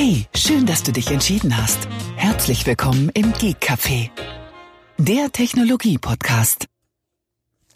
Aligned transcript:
Hey, 0.00 0.26
schön, 0.32 0.64
dass 0.64 0.84
du 0.84 0.92
dich 0.92 1.10
entschieden 1.10 1.56
hast. 1.56 1.88
Herzlich 2.14 2.64
willkommen 2.66 3.08
im 3.14 3.32
Geek 3.32 3.56
Café, 3.60 4.10
der 4.96 5.32
Technologie-Podcast. 5.32 6.66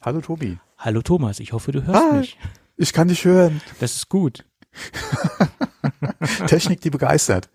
Hallo 0.02 0.20
Tobi. 0.20 0.56
Hallo 0.78 1.02
Thomas, 1.02 1.40
ich 1.40 1.52
hoffe, 1.52 1.72
du 1.72 1.84
hörst 1.84 2.00
Ah, 2.00 2.12
mich. 2.18 2.38
Ich 2.76 2.92
kann 2.92 3.08
dich 3.08 3.24
hören. 3.24 3.60
Das 3.80 3.96
ist 3.96 4.08
gut. 4.08 4.44
Technik, 6.46 6.80
die 6.82 6.90
begeistert. 6.90 7.50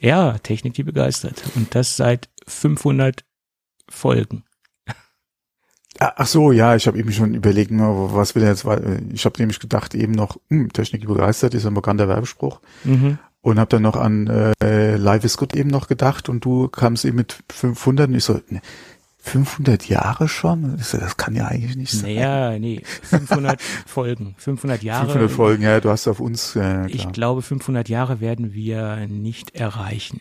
Ja, 0.00 0.36
Technik, 0.38 0.74
die 0.74 0.82
begeistert. 0.82 1.40
Und 1.54 1.72
das 1.76 1.96
seit 1.96 2.28
500 2.48 3.24
Folgen. 3.88 4.42
Ah, 6.00 6.12
Ach 6.16 6.26
so, 6.26 6.50
ja, 6.50 6.74
ich 6.74 6.88
habe 6.88 6.98
eben 6.98 7.12
schon 7.12 7.34
überlegt, 7.34 7.70
was 7.70 8.34
will 8.34 8.42
er 8.42 8.48
jetzt, 8.48 8.64
weil 8.64 9.06
ich 9.12 9.24
habe 9.24 9.38
nämlich 9.40 9.60
gedacht 9.60 9.94
eben 9.94 10.10
noch, 10.10 10.38
hm, 10.48 10.72
Technik, 10.72 11.02
die 11.02 11.06
begeistert 11.06 11.54
ist 11.54 11.66
ein 11.66 11.74
bekannter 11.74 12.08
Werbespruch 12.08 12.60
Mhm. 12.82 13.20
Und 13.42 13.58
habe 13.58 13.68
dann 13.68 13.82
noch 13.82 13.96
an 13.96 14.54
äh, 14.62 14.96
Live 14.96 15.24
is 15.24 15.36
Good 15.36 15.54
eben 15.54 15.68
noch 15.68 15.88
gedacht 15.88 16.28
und 16.28 16.44
du 16.44 16.68
kamst 16.68 17.04
eben 17.04 17.16
mit 17.16 17.42
500 17.50 18.08
und 18.08 18.14
ich 18.14 18.24
so, 18.24 18.40
ne, 18.48 18.62
500 19.18 19.88
Jahre 19.88 20.28
schon? 20.28 20.78
So, 20.78 20.98
das 20.98 21.16
kann 21.16 21.36
ja 21.36 21.46
eigentlich 21.46 21.76
nicht 21.76 21.92
sein. 21.92 22.14
Naja, 22.14 22.58
nee, 22.58 22.82
500 23.02 23.60
Folgen, 23.86 24.34
500 24.38 24.82
Jahre. 24.82 25.06
500 25.06 25.30
Folgen, 25.30 25.62
ja, 25.62 25.80
du 25.80 25.90
hast 25.90 26.08
auf 26.08 26.18
uns, 26.18 26.56
äh, 26.56 26.86
Ich 26.88 27.10
glaube, 27.12 27.42
500 27.42 27.88
Jahre 27.88 28.20
werden 28.20 28.52
wir 28.52 29.06
nicht 29.06 29.54
erreichen. 29.54 30.20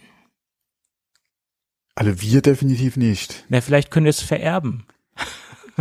Alle 1.96 2.22
wir 2.22 2.42
definitiv 2.42 2.96
nicht. 2.96 3.46
Na, 3.50 3.62
vielleicht 3.62 3.92
können 3.92 4.06
wir 4.06 4.12
es 4.12 4.22
vererben. 4.22 4.86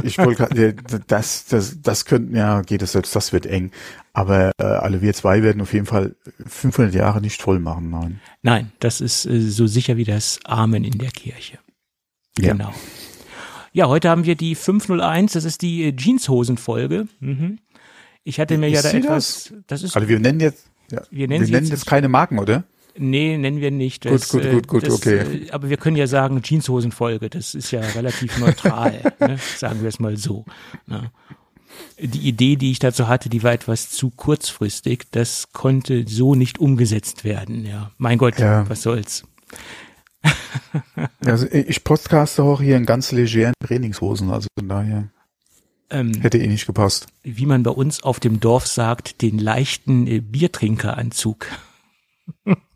Ich 0.03 0.19
wollte 0.19 0.49
ja, 0.55 0.73
das, 1.07 1.47
das, 1.47 1.81
das 1.83 2.05
könnten 2.05 2.37
ja, 2.37 2.63
geht 2.63 2.83
es 2.83 2.93
selbst, 2.93 3.15
das 3.15 3.33
wird 3.33 3.47
eng. 3.47 3.71
Aber 4.13 4.53
äh, 4.59 4.65
alle 4.65 5.03
wir 5.03 5.15
zwei 5.15 5.43
werden 5.43 5.63
auf 5.63 5.73
jeden 5.73 5.87
Fall 5.87 6.17
500 6.47 6.95
Jahre 6.95 7.21
nicht 7.21 7.41
voll 7.41 7.59
machen, 7.59 7.91
nein. 7.91 8.21
Nein, 8.43 8.73
das 8.81 9.01
ist 9.01 9.27
äh, 9.27 9.41
so 9.41 9.67
sicher 9.67 9.97
wie 9.97 10.05
das 10.05 10.41
Amen 10.45 10.85
in 10.85 10.99
der 10.99 11.11
Kirche. 11.11 11.59
Ja. 12.39 12.53
Genau. 12.53 12.73
Ja, 13.73 13.87
heute 13.87 14.09
haben 14.11 14.25
wir 14.25 14.35
die 14.35 14.55
501, 14.55 15.33
das 15.33 15.45
ist 15.45 15.63
die 15.63 15.85
äh, 15.85 15.95
Jeanshosen-Folge. 15.97 17.07
Mhm. 17.21 17.59
Ich 18.25 18.41
hatte 18.41 18.59
mir 18.59 18.69
ja 18.69 18.79
Ist 18.79 18.87
da 18.87 18.91
sie 18.91 18.97
etwas, 18.99 19.55
das, 19.67 19.83
ist, 19.83 19.97
Also 19.97 20.09
wir 20.09 20.19
nennen 20.19 20.41
jetzt, 20.41 20.67
ja, 20.91 21.03
wir 21.11 21.29
nennen 21.29 21.47
sie 21.47 21.53
nennen 21.53 21.67
jetzt, 21.67 21.73
jetzt 21.73 21.87
keine 21.87 22.09
Marken, 22.09 22.39
oder? 22.39 22.65
Nee, 22.97 23.37
nennen 23.39 23.61
wir 23.61 23.71
nicht. 23.71 24.05
Gut, 24.05 24.13
Das, 24.13 24.29
gut, 24.29 24.45
äh, 24.45 24.53
gut, 24.53 24.67
gut, 24.69 24.87
das, 24.87 24.95
okay. 24.95 25.19
äh, 25.47 25.51
Aber 25.51 25.69
wir 25.71 25.77
können 25.77 25.97
ja 25.97 26.07
sagen 26.07 26.41
Jeanshosen-Folge, 26.43 27.31
das 27.31 27.55
ist 27.55 27.71
ja 27.71 27.81
relativ 27.81 28.39
neutral, 28.39 29.13
ne? 29.21 29.39
sagen 29.57 29.83
wir 29.83 29.89
es 29.89 29.99
mal 29.99 30.17
so. 30.17 30.45
Ne? 30.87 31.11
Die 31.99 32.29
Idee, 32.29 32.57
die 32.57 32.71
ich 32.73 32.79
dazu 32.79 33.07
hatte, 33.09 33.29
die 33.29 33.43
war 33.43 33.53
etwas 33.53 33.91
zu 33.91 34.11
kurzfristig. 34.11 35.05
Das 35.13 35.53
konnte 35.53 36.05
so 36.09 36.35
nicht 36.35 36.59
umgesetzt 36.59 37.25
werden. 37.25 37.65
Ja, 37.65 37.93
mein 37.99 38.19
Gott, 38.19 38.39
Ja. 38.39 38.69
was 38.69 38.83
soll's. 38.83 39.25
Also 41.25 41.47
ich 41.51 41.83
podcaste 41.85 42.43
auch 42.43 42.61
hier 42.61 42.77
in 42.77 42.85
ganz 42.87 43.13
legeren 43.13 43.55
Trainingshosen, 43.65 44.31
also 44.31 44.49
von 44.59 44.69
daher 44.69 45.09
Ähm, 45.91 46.13
hätte 46.21 46.39
eh 46.39 46.47
nicht 46.47 46.67
gepasst. 46.67 47.07
wie 47.23 47.47
man 47.47 47.63
bei 47.63 47.71
uns 47.71 48.03
auf 48.03 48.21
dem 48.21 48.39
Dorf 48.41 48.67
sagt, 48.67 49.23
den 49.23 49.39
leichten 49.39 50.07
äh, 50.07 50.21
Biertrinkeranzug. 50.21 51.47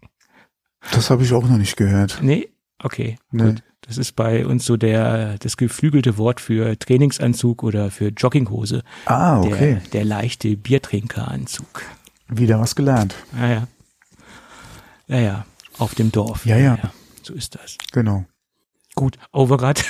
Das 0.93 1.11
habe 1.11 1.23
ich 1.25 1.33
auch 1.33 1.47
noch 1.49 1.57
nicht 1.59 1.77
gehört. 1.77 2.19
Nee? 2.23 2.49
Okay, 2.83 3.17
Nee. 3.31 3.45
gut. 3.45 3.63
Das 3.87 3.99
ist 3.99 4.13
bei 4.17 4.47
uns 4.47 4.65
so 4.65 4.79
der 4.79 5.37
das 5.39 5.59
geflügelte 5.59 6.17
Wort 6.17 6.41
für 6.41 6.79
Trainingsanzug 6.79 7.63
oder 7.63 7.91
für 7.91 8.09
Jogginghose. 8.09 8.83
Ah, 9.05 9.43
Der, 9.43 9.53
okay. 9.53 9.79
der 9.93 10.05
leichte 10.07 10.57
Biertrinkeranzug. 10.57 11.83
Wieder 12.29 12.59
was 12.59 12.75
gelernt. 12.75 13.15
Ja, 13.39 13.49
ja. 13.49 13.69
Ja, 15.07 15.19
ja. 15.19 15.47
Auf 15.77 15.95
dem 15.95 16.11
Dorf. 16.13 16.47
Ja, 16.47 16.57
ja. 16.57 16.79
So 17.23 17.35
ist 17.35 17.57
das. 17.57 17.77
Genau. 17.93 18.25
Gut, 18.95 19.19
wir 19.51 19.59
gerade 19.59 19.83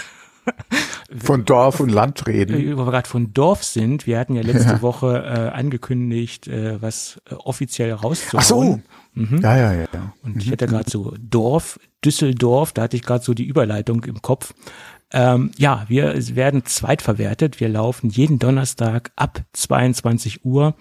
Von 1.17 1.45
Dorf 1.45 1.79
und 1.81 1.91
Land 1.91 2.27
reden. 2.27 2.77
wo 2.77 2.87
wir 2.87 2.91
gerade 2.91 3.09
von 3.09 3.33
Dorf 3.33 3.63
sind, 3.63 4.05
wir 4.07 4.19
hatten 4.19 4.35
ja 4.35 4.43
letzte 4.43 4.73
Ja. 4.73 4.83
Woche 4.83 5.23
äh, 5.25 5.51
angekündigt, 5.57 6.49
äh, 6.49 6.83
was 6.83 7.21
äh, 7.31 7.35
offiziell 7.35 7.93
rauszuhauen. 7.93 8.41
Ach 8.41 8.43
so. 8.43 8.81
Mhm. 9.13 9.41
Ja, 9.43 9.57
ja, 9.57 9.73
ja. 9.75 9.87
Und 10.23 10.43
ich 10.43 10.51
hatte 10.51 10.67
gerade 10.67 10.91
so 10.91 11.15
Dorf, 11.21 11.79
Düsseldorf, 12.05 12.73
da 12.73 12.83
hatte 12.83 12.97
ich 12.97 13.03
gerade 13.03 13.23
so 13.25 13.33
die 13.33 13.45
Überleitung 13.45 14.03
im 14.05 14.23
Kopf. 14.23 14.55
Ähm, 15.13 15.53
ja, 15.57 15.85
wir 15.87 16.15
werden 16.35 16.65
zweitverwertet. 16.65 17.61
Wir 17.61 17.69
laufen 17.69 18.11
jeden 18.11 18.41
Donnerstag 18.41 19.13
ab 19.15 19.41
22 19.53 20.45
Uhr 20.45 20.75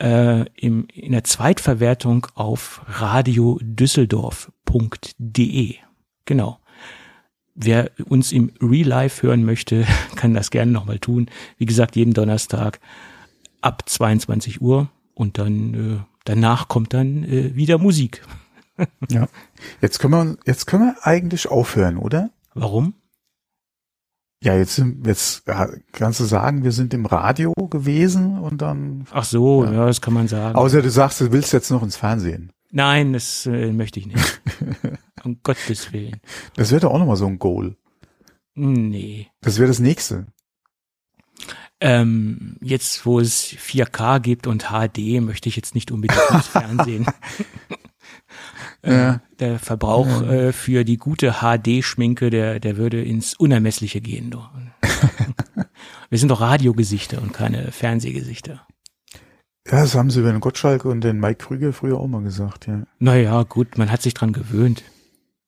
äh, 0.00 0.46
im, 0.54 0.86
in 0.92 1.12
der 1.12 1.24
Zweitverwertung 1.24 2.26
auf 2.34 2.80
radiodüsseldorf.de. 2.86 5.74
Genau. 6.24 6.58
Wer 7.56 7.90
uns 8.08 8.32
im 8.32 8.52
Real 8.60 8.86
Life 8.86 9.26
hören 9.26 9.44
möchte, 9.44 9.86
kann 10.16 10.34
das 10.34 10.50
gerne 10.50 10.72
nochmal 10.72 10.98
tun. 10.98 11.26
Wie 11.58 11.66
gesagt, 11.66 11.96
jeden 11.96 12.12
Donnerstag 12.12 12.80
ab 13.62 13.82
22 13.88 14.60
Uhr 14.60 14.90
und 15.14 15.38
dann 15.38 15.74
äh, 15.74 15.98
danach 16.24 16.68
kommt 16.68 16.92
dann 16.94 17.24
äh, 17.24 17.54
wieder 17.56 17.78
Musik. 17.78 18.22
ja. 19.10 19.26
Jetzt 19.80 19.98
können 20.00 20.12
wir, 20.12 20.36
jetzt 20.44 20.66
können 20.66 20.84
wir 20.84 21.06
eigentlich 21.06 21.48
aufhören, 21.48 21.96
oder? 21.96 22.30
Warum? 22.54 22.94
Ja, 24.42 24.54
jetzt 24.54 24.76
sind, 24.76 25.06
jetzt 25.06 25.44
kannst 25.92 26.20
du 26.20 26.24
sagen, 26.24 26.62
wir 26.62 26.72
sind 26.72 26.92
im 26.92 27.06
Radio 27.06 27.52
gewesen 27.54 28.38
und 28.38 28.60
dann, 28.60 29.06
Ach 29.10 29.24
so, 29.24 29.64
ja, 29.64 29.72
Ja. 29.72 29.86
das 29.86 30.02
kann 30.02 30.12
man 30.12 30.28
sagen. 30.28 30.54
außer 30.56 30.82
du 30.82 30.90
sagst, 30.90 31.22
du 31.22 31.32
willst 31.32 31.54
jetzt 31.54 31.70
noch 31.70 31.82
ins 31.82 31.96
Fernsehen. 31.96 32.52
Nein, 32.70 33.14
das 33.14 33.46
äh, 33.46 33.72
möchte 33.72 33.98
ich 33.98 34.06
nicht. 34.06 34.42
um 35.26 35.40
Gottes 35.42 35.92
Willen. 35.92 36.20
Das 36.54 36.70
wäre 36.70 36.80
doch 36.80 36.92
auch 36.92 36.98
nochmal 36.98 37.16
so 37.16 37.26
ein 37.26 37.38
Goal. 37.38 37.76
Nee. 38.54 39.28
Das 39.42 39.58
wäre 39.58 39.68
das 39.68 39.80
nächste. 39.80 40.26
Ähm, 41.78 42.56
jetzt, 42.62 43.04
wo 43.04 43.20
es 43.20 43.44
4K 43.44 44.20
gibt 44.20 44.46
und 44.46 44.68
HD, 44.70 45.20
möchte 45.20 45.50
ich 45.50 45.56
jetzt 45.56 45.74
nicht 45.74 45.90
unbedingt 45.90 46.22
ins 46.30 46.46
Fernsehen. 46.46 47.06
äh, 48.82 48.94
Ja. 48.94 49.20
Der 49.40 49.58
Verbrauch 49.58 50.22
äh, 50.22 50.52
für 50.54 50.84
die 50.84 50.96
gute 50.96 51.34
HD-Schminke, 51.42 52.30
der, 52.30 52.60
der 52.60 52.78
würde 52.78 53.02
ins 53.02 53.34
Unermessliche 53.34 54.00
gehen. 54.00 54.30
Du. 54.30 54.40
Wir 56.08 56.18
sind 56.18 56.28
doch 56.30 56.40
Radiogesichter 56.40 57.20
und 57.20 57.34
keine 57.34 57.72
Fernsehgesichter. 57.72 58.66
Ja, 59.66 59.80
das 59.80 59.94
haben 59.96 60.10
sie 60.10 60.20
über 60.20 60.30
den 60.30 60.40
Gottschalk 60.40 60.84
und 60.84 61.02
den 61.02 61.18
Mike 61.18 61.44
Krüger 61.44 61.72
früher 61.72 61.98
auch 61.98 62.06
mal 62.06 62.22
gesagt, 62.22 62.68
ja. 62.68 62.84
Naja, 63.00 63.42
gut, 63.42 63.76
man 63.76 63.90
hat 63.90 64.00
sich 64.00 64.14
dran 64.14 64.32
gewöhnt. 64.32 64.84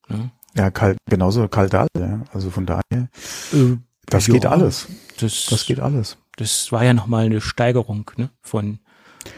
Ne? 0.09 0.31
Ja, 0.55 0.71
kalt, 0.71 0.99
genauso 1.09 1.47
kalt 1.49 1.73
Dahl, 1.73 1.89
ja. 1.99 2.23
Also 2.33 2.51
von 2.51 2.67
daher, 2.67 3.09
Äh, 3.53 3.77
das 4.07 4.27
ja, 4.27 4.35
geht 4.35 4.47
alles. 4.47 4.89
Das, 5.19 5.47
Das 5.51 5.67
geht 5.67 5.81
alles. 5.81 6.17
Das 6.37 6.73
war 6.73 6.85
ja 6.85 6.95
nochmal 6.95 7.27
eine 7.27 7.41
Steigerung 7.41 8.11
ne, 8.17 8.31
von 8.41 8.79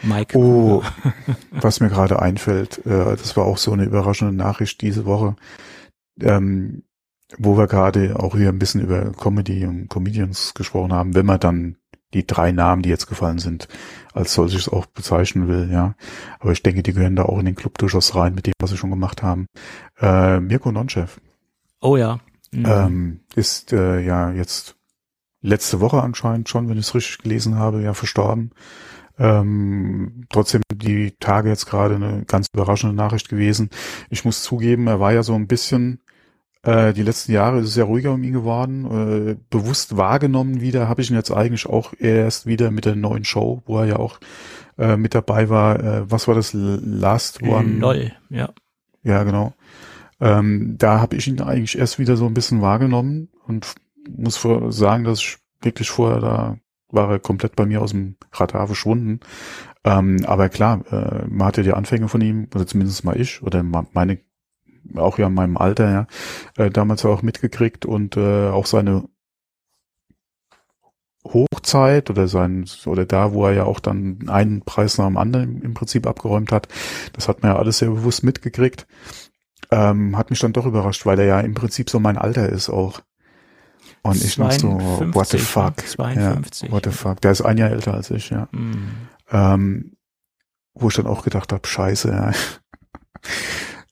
Mike. 0.03 0.37
Oh, 0.37 0.83
was 1.51 1.79
mir 1.79 1.89
gerade 1.89 2.21
einfällt, 2.21 2.85
äh, 2.85 3.15
das 3.15 3.35
war 3.35 3.45
auch 3.45 3.57
so 3.57 3.71
eine 3.73 3.83
überraschende 3.83 4.33
Nachricht 4.33 4.81
diese 4.81 5.05
Woche, 5.05 5.35
ähm, 6.21 6.83
wo 7.37 7.57
wir 7.57 7.67
gerade 7.67 8.19
auch 8.19 8.35
hier 8.35 8.49
ein 8.49 8.59
bisschen 8.59 8.81
über 8.81 9.11
Comedy 9.11 9.65
und 9.65 9.89
Comedians 9.89 10.53
gesprochen 10.53 10.93
haben, 10.93 11.15
wenn 11.15 11.25
man 11.25 11.39
dann 11.39 11.77
die 12.13 12.27
drei 12.27 12.51
Namen, 12.51 12.81
die 12.81 12.89
jetzt 12.89 13.07
gefallen 13.07 13.39
sind, 13.39 13.67
als 14.13 14.33
solches 14.33 14.69
auch 14.69 14.85
bezeichnen 14.85 15.47
will, 15.47 15.69
ja. 15.71 15.95
Aber 16.39 16.51
ich 16.51 16.63
denke, 16.63 16.83
die 16.83 16.93
gehören 16.93 17.15
da 17.15 17.23
auch 17.23 17.39
in 17.39 17.45
den 17.45 17.55
Club 17.55 17.77
durchaus 17.77 18.15
rein 18.15 18.35
mit 18.35 18.47
dem, 18.47 18.53
was 18.59 18.71
sie 18.71 18.77
schon 18.77 18.89
gemacht 18.89 19.23
haben. 19.23 19.47
Äh, 19.99 20.39
Mirko 20.39 20.71
Nonchev 20.71 21.19
Oh 21.81 21.97
ja. 21.97 22.19
Mhm. 22.51 22.65
ähm, 22.65 23.19
ist 23.35 23.73
äh, 23.73 24.01
ja 24.01 24.31
jetzt 24.31 24.75
letzte 25.41 25.79
Woche 25.79 26.01
anscheinend 26.01 26.49
schon, 26.49 26.69
wenn 26.69 26.77
ich 26.77 26.87
es 26.87 26.95
richtig 26.95 27.19
gelesen 27.19 27.55
habe, 27.55 27.81
ja 27.81 27.93
verstorben. 27.93 28.51
Ähm, 29.17 30.25
trotzdem 30.29 30.61
die 30.73 31.11
Tage 31.19 31.49
jetzt 31.49 31.65
gerade 31.65 31.95
eine 31.95 32.23
ganz 32.25 32.47
überraschende 32.53 32.95
Nachricht 32.95 33.29
gewesen. 33.29 33.69
Ich 34.09 34.25
muss 34.25 34.43
zugeben, 34.43 34.87
er 34.87 34.99
war 34.99 35.13
ja 35.13 35.23
so 35.23 35.33
ein 35.33 35.47
bisschen 35.47 36.01
äh, 36.63 36.93
die 36.93 37.03
letzten 37.03 37.31
Jahre 37.31 37.59
ist 37.59 37.69
es 37.69 37.75
ja 37.75 37.83
ruhiger 37.83 38.13
um 38.13 38.23
ihn 38.23 38.33
geworden. 38.33 38.85
Äh, 38.85 39.35
bewusst 39.49 39.97
wahrgenommen 39.97 40.61
wieder 40.61 40.87
habe 40.87 41.01
ich 41.01 41.09
ihn 41.09 41.15
jetzt 41.15 41.31
eigentlich 41.31 41.65
auch 41.65 41.93
erst 41.97 42.45
wieder 42.45 42.71
mit 42.71 42.85
der 42.85 42.95
neuen 42.95 43.23
Show, 43.23 43.63
wo 43.65 43.79
er 43.79 43.85
ja 43.85 43.95
auch 43.97 44.19
äh, 44.77 44.97
mit 44.97 45.15
dabei 45.15 45.49
war. 45.49 45.79
Äh, 45.79 46.11
was 46.11 46.27
war 46.27 46.35
das? 46.35 46.51
Last 46.53 47.41
One? 47.41 47.79
Lol, 47.79 48.11
ja. 48.29 48.49
Ja, 49.03 49.23
genau. 49.23 49.53
Ähm, 50.19 50.75
da 50.77 51.01
habe 51.01 51.15
ich 51.15 51.27
ihn 51.27 51.41
eigentlich 51.41 51.77
erst 51.77 51.97
wieder 51.97 52.15
so 52.15 52.27
ein 52.27 52.35
bisschen 52.35 52.61
wahrgenommen 52.61 53.29
und 53.47 53.73
muss 54.15 54.37
vor 54.37 54.71
sagen, 54.71 55.03
dass 55.03 55.19
ich 55.19 55.37
wirklich 55.61 55.89
vorher 55.89 56.19
da 56.19 56.57
war 56.91 57.09
er 57.09 57.19
komplett 57.19 57.55
bei 57.55 57.65
mir 57.65 57.81
aus 57.81 57.91
dem 57.91 58.17
Radar 58.33 58.67
verschwunden. 58.67 59.21
Ähm, 59.83 60.23
aber 60.25 60.49
klar, 60.49 60.83
äh, 60.91 61.25
man 61.27 61.47
hatte 61.47 61.63
die 61.63 61.73
Anfänge 61.73 62.07
von 62.07 62.21
ihm, 62.21 62.47
oder 62.53 62.67
zumindest 62.67 63.03
mal 63.03 63.19
ich, 63.19 63.41
oder 63.41 63.63
meine, 63.63 64.19
auch 64.95 65.17
ja 65.17 65.27
in 65.27 65.33
meinem 65.33 65.57
Alter, 65.57 65.91
ja, 65.91 66.07
äh, 66.57 66.69
damals 66.69 67.05
auch 67.05 67.21
mitgekriegt 67.21 67.85
und 67.85 68.17
äh, 68.17 68.49
auch 68.49 68.65
seine 68.65 69.03
Hochzeit 71.23 72.09
oder 72.09 72.27
sein 72.27 72.65
oder 72.85 73.05
da, 73.05 73.33
wo 73.33 73.45
er 73.45 73.53
ja 73.53 73.63
auch 73.65 73.79
dann 73.79 74.27
einen 74.27 74.61
Preis 74.61 74.97
nach 74.97 75.05
dem 75.05 75.17
anderen 75.17 75.61
im 75.61 75.73
Prinzip 75.73 76.07
abgeräumt 76.07 76.51
hat, 76.51 76.67
das 77.13 77.27
hat 77.27 77.43
man 77.43 77.51
ja 77.51 77.59
alles 77.59 77.77
sehr 77.77 77.89
bewusst 77.89 78.23
mitgekriegt, 78.23 78.87
ähm, 79.69 80.17
hat 80.17 80.29
mich 80.29 80.39
dann 80.39 80.53
doch 80.53 80.65
überrascht, 80.65 81.05
weil 81.05 81.19
er 81.19 81.25
ja 81.25 81.39
im 81.39 81.53
Prinzip 81.53 81.89
so 81.89 81.99
mein 81.99 82.17
Alter 82.17 82.49
ist 82.49 82.69
auch. 82.69 83.01
Und 84.03 84.23
ich 84.23 84.37
noch 84.39 84.51
so, 84.51 84.79
what 85.13 85.27
the 85.27 85.37
fuck? 85.37 85.77
52. 85.77 86.69
Ja, 86.69 86.71
what 86.73 86.85
the 86.85 86.91
fuck? 86.91 87.21
Der 87.21 87.31
ist 87.31 87.41
ein 87.41 87.57
Jahr 87.57 87.69
älter 87.69 87.93
als 87.93 88.09
ich, 88.09 88.31
ja. 88.31 88.47
Mhm. 88.51 88.91
Ähm, 89.31 89.97
wo 90.73 90.87
ich 90.87 90.95
dann 90.95 91.05
auch 91.05 91.23
gedacht 91.23 91.53
habe, 91.53 91.67
scheiße, 91.67 92.09
ja. 92.09 92.31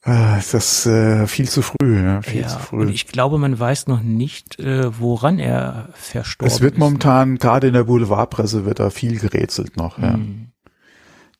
Ah, 0.03 0.35
Das 0.37 0.53
ist 0.53 0.85
äh, 0.85 1.27
viel 1.27 1.49
zu 1.49 1.61
früh, 1.61 2.01
ja, 2.01 2.21
viel 2.21 2.41
Ja, 2.41 2.47
zu 2.47 2.55
und 2.57 2.63
früh. 2.63 2.89
ich 2.89 3.07
glaube, 3.07 3.37
man 3.37 3.59
weiß 3.59 3.87
noch 3.87 4.01
nicht, 4.01 4.57
äh, 4.59 4.97
woran 4.99 5.39
er 5.39 5.89
verstorben 5.93 6.51
Es 6.53 6.61
wird 6.61 6.75
ist. 6.75 6.79
momentan, 6.79 7.37
gerade 7.37 7.67
in 7.67 7.73
der 7.73 7.83
Boulevardpresse, 7.83 8.65
wird 8.65 8.79
da 8.79 8.89
viel 8.91 9.19
gerätselt 9.19 9.75
noch, 9.77 9.97
ja. 9.99 10.17
Mhm. 10.17 10.51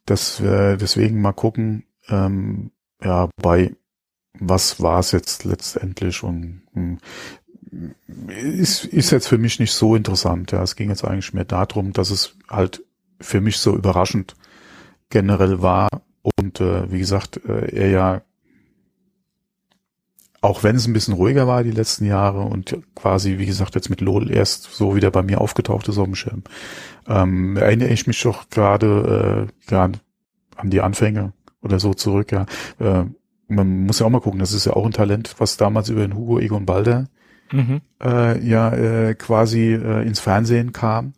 Das, 0.06 0.40
äh, 0.42 0.76
deswegen 0.76 1.22
mal 1.22 1.34
gucken, 1.34 1.84
ähm, 2.10 2.72
ja, 3.04 3.30
bei 3.42 3.76
was 4.42 4.82
war 4.82 5.00
es 5.00 5.12
jetzt 5.12 5.44
letztendlich 5.46 6.24
und 6.24 6.62
hm, 6.74 6.98
ist, 8.28 8.86
ist 8.86 9.12
jetzt 9.12 9.28
für 9.28 9.38
mich 9.38 9.60
nicht 9.60 9.74
so 9.74 9.96
interessant. 9.96 10.52
Ja, 10.52 10.64
es 10.64 10.76
ging 10.76 10.90
jetzt 10.90 11.04
eigentlich 11.06 11.34
mehr 11.34 11.46
darum, 11.46 11.94
dass 11.94 12.10
es 12.10 12.36
halt 12.50 12.84
für 13.22 13.42
mich 13.42 13.58
so 13.58 13.76
überraschend 13.76 14.36
generell 15.10 15.62
war 15.62 15.90
und 16.22 16.60
äh, 16.62 16.92
wie 16.92 17.00
gesagt, 17.00 17.40
äh, 17.48 17.70
er 17.76 17.90
ja 17.90 18.22
auch 20.42 20.64
wenn 20.64 20.76
es 20.76 20.88
ein 20.88 20.94
bisschen 20.94 21.14
ruhiger 21.14 21.48
war 21.48 21.64
die 21.64 21.72
letzten 21.72 22.06
Jahre 22.06 22.42
und 22.42 22.78
quasi, 22.96 23.38
wie 23.38 23.46
gesagt, 23.46 23.76
jetzt 23.76 23.90
mit 23.90 24.02
LOL 24.02 24.32
erst 24.32 24.64
so 24.64 24.96
wieder 24.96 25.12
bei 25.12 25.22
mir 25.22 25.42
aufgetaucht 25.42 25.88
ist 25.88 25.98
auf 25.98 26.06
dem 26.06 26.16
Schirm, 26.16 26.44
ähm, 27.08 27.58
erinnere 27.58 27.90
ich 27.90 28.08
mich 28.08 28.22
doch 28.22 28.50
gerade 28.50 29.48
äh, 29.70 29.74
ja, 29.74 29.90
an 30.56 30.70
die 30.70 30.82
Anfänge 30.82 31.34
oder 31.62 31.80
so 31.80 31.94
zurück, 31.94 32.32
ja. 32.32 32.46
Äh, 32.80 33.06
man 33.48 33.86
muss 33.86 34.00
ja 34.00 34.06
auch 34.06 34.12
mal 34.12 34.22
gucken, 34.22 34.40
das 34.40 34.54
ist 34.54 34.66
ja 34.66 34.74
auch 34.74 34.86
ein 34.86 34.92
Talent, 34.92 35.36
was 35.40 35.58
damals 35.58 35.90
über 35.90 36.02
den 36.02 36.16
Hugo 36.16 36.40
Egon 36.40 36.66
Balder 36.66 37.08
Mhm. 37.52 37.82
äh, 38.00 38.40
ja 38.48 38.72
äh, 38.74 39.16
quasi 39.16 39.74
äh, 39.74 40.06
ins 40.06 40.20
Fernsehen 40.20 40.72
kam. 40.72 41.14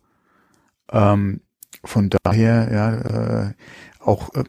Ähm, 0.90 1.40
von 1.84 2.08
daher, 2.22 2.70
ja, 2.72 3.48
äh, 3.48 3.52
auch 4.00 4.32
äh, 4.34 4.44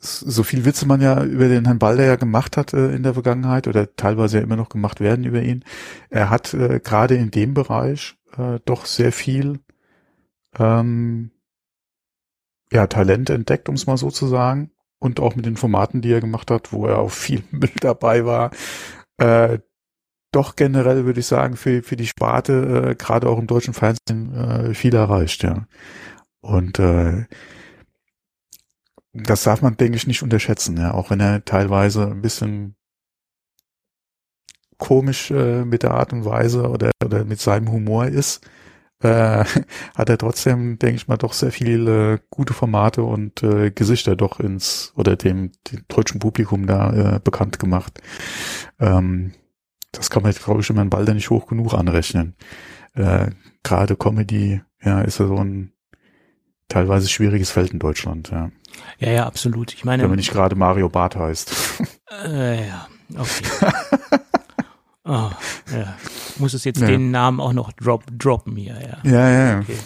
so 0.00 0.42
viel 0.42 0.64
Witze 0.64 0.86
man 0.86 1.00
ja 1.00 1.22
über 1.24 1.48
den 1.48 1.64
Herrn 1.64 1.78
Balder 1.78 2.04
ja 2.04 2.16
gemacht 2.16 2.56
hat 2.56 2.72
äh, 2.72 2.94
in 2.94 3.02
der 3.02 3.14
Vergangenheit 3.14 3.66
oder 3.66 3.94
teilweise 3.96 4.38
ja 4.38 4.42
immer 4.42 4.56
noch 4.56 4.68
gemacht 4.68 5.00
werden 5.00 5.24
über 5.24 5.42
ihn. 5.42 5.64
Er 6.10 6.30
hat 6.30 6.54
äh, 6.54 6.80
gerade 6.80 7.14
in 7.16 7.30
dem 7.30 7.54
Bereich 7.54 8.16
äh, 8.36 8.60
doch 8.64 8.86
sehr 8.86 9.12
viel 9.12 9.60
ähm, 10.58 11.30
ja, 12.72 12.86
Talent 12.86 13.30
entdeckt, 13.30 13.68
um 13.68 13.74
es 13.74 13.86
mal 13.86 13.96
so 13.96 14.10
zu 14.10 14.26
sagen. 14.26 14.70
Und 15.00 15.20
auch 15.20 15.36
mit 15.36 15.46
den 15.46 15.56
Formaten, 15.56 16.00
die 16.00 16.12
er 16.12 16.20
gemacht 16.20 16.50
hat, 16.50 16.72
wo 16.72 16.86
er 16.86 16.98
auch 16.98 17.10
viel 17.10 17.44
Müll 17.50 17.70
dabei 17.80 18.24
war. 18.24 18.50
Äh, 19.16 19.58
doch 20.32 20.56
generell 20.56 21.04
würde 21.06 21.20
ich 21.20 21.26
sagen, 21.26 21.56
für, 21.56 21.82
für 21.82 21.96
die 21.96 22.06
Sparte, 22.06 22.90
äh, 22.90 22.94
gerade 22.94 23.28
auch 23.28 23.38
im 23.38 23.46
deutschen 23.46 23.74
Fernsehen, 23.74 24.34
äh, 24.34 24.74
viel 24.74 24.94
erreicht, 24.94 25.42
ja. 25.42 25.66
Und 26.40 26.78
äh, 26.78 27.24
das 29.22 29.42
darf 29.44 29.62
man, 29.62 29.76
denke 29.76 29.96
ich, 29.96 30.06
nicht 30.06 30.22
unterschätzen, 30.22 30.76
ja, 30.76 30.92
auch 30.94 31.10
wenn 31.10 31.20
er 31.20 31.44
teilweise 31.44 32.06
ein 32.06 32.22
bisschen 32.22 32.76
komisch 34.78 35.30
äh, 35.30 35.64
mit 35.64 35.82
der 35.82 35.92
Art 35.92 36.12
und 36.12 36.24
Weise 36.24 36.68
oder, 36.68 36.90
oder 37.04 37.24
mit 37.24 37.40
seinem 37.40 37.70
Humor 37.70 38.06
ist, 38.06 38.46
äh, 39.02 39.44
hat 39.96 40.08
er 40.08 40.18
trotzdem, 40.18 40.78
denke 40.78 40.96
ich 40.96 41.08
mal, 41.08 41.16
doch 41.16 41.32
sehr 41.32 41.52
viele 41.52 42.14
äh, 42.14 42.18
gute 42.30 42.54
Formate 42.54 43.02
und 43.02 43.42
äh, 43.42 43.70
Gesichter 43.70 44.16
doch 44.16 44.40
ins 44.40 44.92
oder 44.96 45.16
dem, 45.16 45.52
dem 45.70 45.84
deutschen 45.88 46.20
Publikum 46.20 46.66
da 46.66 47.16
äh, 47.16 47.20
bekannt 47.22 47.58
gemacht. 47.58 48.00
Ähm, 48.78 49.32
das 49.92 50.10
kann 50.10 50.22
man 50.22 50.32
glaube 50.32 50.60
ich, 50.60 50.70
immer 50.70 50.82
einen 50.82 50.90
Balder 50.90 51.14
nicht 51.14 51.30
hoch 51.30 51.46
genug 51.46 51.74
anrechnen. 51.74 52.36
Äh, 52.94 53.30
Gerade 53.62 53.96
Comedy, 53.96 54.62
ja, 54.82 55.00
ist 55.00 55.18
ja 55.18 55.26
so 55.26 55.36
ein 55.36 55.72
teilweise 56.68 57.08
schwieriges 57.08 57.50
Feld 57.50 57.72
in 57.72 57.78
Deutschland, 57.78 58.30
ja. 58.30 58.50
Ja, 58.98 59.10
ja, 59.10 59.26
absolut. 59.26 59.72
Ich 59.74 59.84
meine, 59.84 60.02
Wenn 60.02 60.10
man 60.10 60.18
nicht 60.18 60.30
gerade 60.32 60.54
Mario 60.54 60.88
Barth 60.88 61.16
heißt. 61.16 61.52
äh, 62.24 62.68
ja, 62.68 62.86
okay. 63.16 63.44
oh, 65.04 65.30
ja. 65.72 65.96
Muss 66.38 66.54
es 66.54 66.64
jetzt 66.64 66.80
Ja. 66.80 66.86
den 66.86 67.10
Namen 67.10 67.40
auch 67.40 67.52
noch 67.52 67.72
drop, 67.72 68.04
droppen 68.16 68.56
hier, 68.56 68.76
ja. 68.80 69.10
Ja, 69.10 69.28
ja. 69.30 69.58
Okay. 69.60 69.76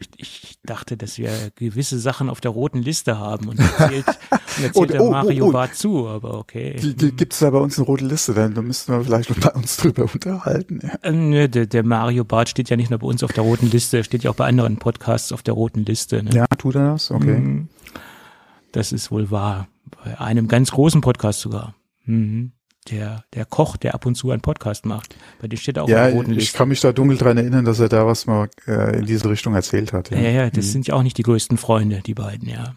Ich, 0.00 0.08
ich 0.16 0.58
dachte, 0.64 0.96
dass 0.96 1.18
wir 1.18 1.30
gewisse 1.54 1.98
Sachen 1.98 2.28
auf 2.28 2.40
der 2.40 2.50
roten 2.50 2.82
Liste 2.82 3.18
haben 3.18 3.48
und 3.48 3.58
erzählt, 3.78 4.06
und 4.06 4.64
erzählt 4.64 4.76
Oh, 4.76 4.84
der 4.84 5.02
oh, 5.02 5.10
Mario 5.10 5.46
oh, 5.46 5.48
oh. 5.48 5.52
Barth 5.52 5.74
zu, 5.74 6.08
aber 6.08 6.38
okay. 6.38 6.76
Die, 6.80 6.94
die, 6.94 7.12
Gibt 7.12 7.32
es 7.32 7.38
da 7.38 7.50
bei 7.50 7.58
uns 7.58 7.78
eine 7.78 7.86
rote 7.86 8.04
Liste? 8.04 8.34
Dann 8.34 8.54
da 8.54 8.62
müssten 8.62 8.92
wir 8.92 9.04
vielleicht 9.04 9.40
bei 9.40 9.50
uns 9.50 9.76
drüber 9.76 10.08
unterhalten. 10.12 10.80
Ja. 10.82 10.94
Äh, 11.02 11.12
nö, 11.12 11.48
der, 11.48 11.66
der 11.66 11.84
Mario 11.84 12.24
Barth 12.24 12.48
steht 12.48 12.70
ja 12.70 12.76
nicht 12.76 12.90
nur 12.90 12.98
bei 12.98 13.06
uns 13.06 13.22
auf 13.22 13.32
der 13.32 13.44
roten 13.44 13.70
Liste, 13.70 13.98
er 13.98 14.04
steht 14.04 14.24
ja 14.24 14.30
auch 14.30 14.36
bei 14.36 14.46
anderen 14.46 14.76
Podcasts 14.76 15.32
auf 15.32 15.42
der 15.42 15.54
roten 15.54 15.84
Liste. 15.84 16.22
Ne? 16.22 16.30
ja, 16.32 16.46
tut 16.58 16.74
er 16.74 16.92
das? 16.92 17.10
Okay. 17.10 17.38
Mhm. 17.38 17.68
Das 18.72 18.92
ist 18.92 19.10
wohl 19.10 19.30
wahr. 19.30 19.68
Bei 20.04 20.20
einem 20.20 20.48
ganz 20.48 20.70
großen 20.70 21.00
Podcast 21.00 21.40
sogar. 21.40 21.74
Mhm. 22.04 22.52
Der, 22.88 23.24
der 23.34 23.44
Koch, 23.44 23.76
der 23.76 23.94
ab 23.94 24.06
und 24.06 24.14
zu 24.14 24.30
einen 24.30 24.40
Podcast 24.40 24.86
macht. 24.86 25.14
Bei 25.40 25.48
dem 25.48 25.58
steht 25.58 25.78
auch 25.78 25.86
Ja, 25.88 26.06
der 26.06 26.14
roten 26.14 26.30
ich 26.32 26.38
Liste. 26.38 26.56
kann 26.58 26.68
mich 26.70 26.80
da 26.80 26.92
dunkel 26.92 27.18
dran 27.18 27.36
erinnern, 27.36 27.64
dass 27.66 27.78
er 27.78 27.90
da 27.90 28.06
was 28.06 28.26
mal 28.26 28.48
äh, 28.66 28.98
in 28.98 29.04
diese 29.06 29.28
Richtung 29.28 29.54
erzählt 29.54 29.92
hat. 29.92 30.10
Ja, 30.10 30.18
Ja, 30.18 30.30
ja, 30.30 30.50
das 30.50 30.72
sind 30.72 30.86
ja 30.86 30.94
auch 30.94 31.02
nicht 31.02 31.18
die 31.18 31.22
größten 31.22 31.58
Freunde, 31.58 32.00
die 32.04 32.14
beiden, 32.14 32.48
ja. 32.48 32.74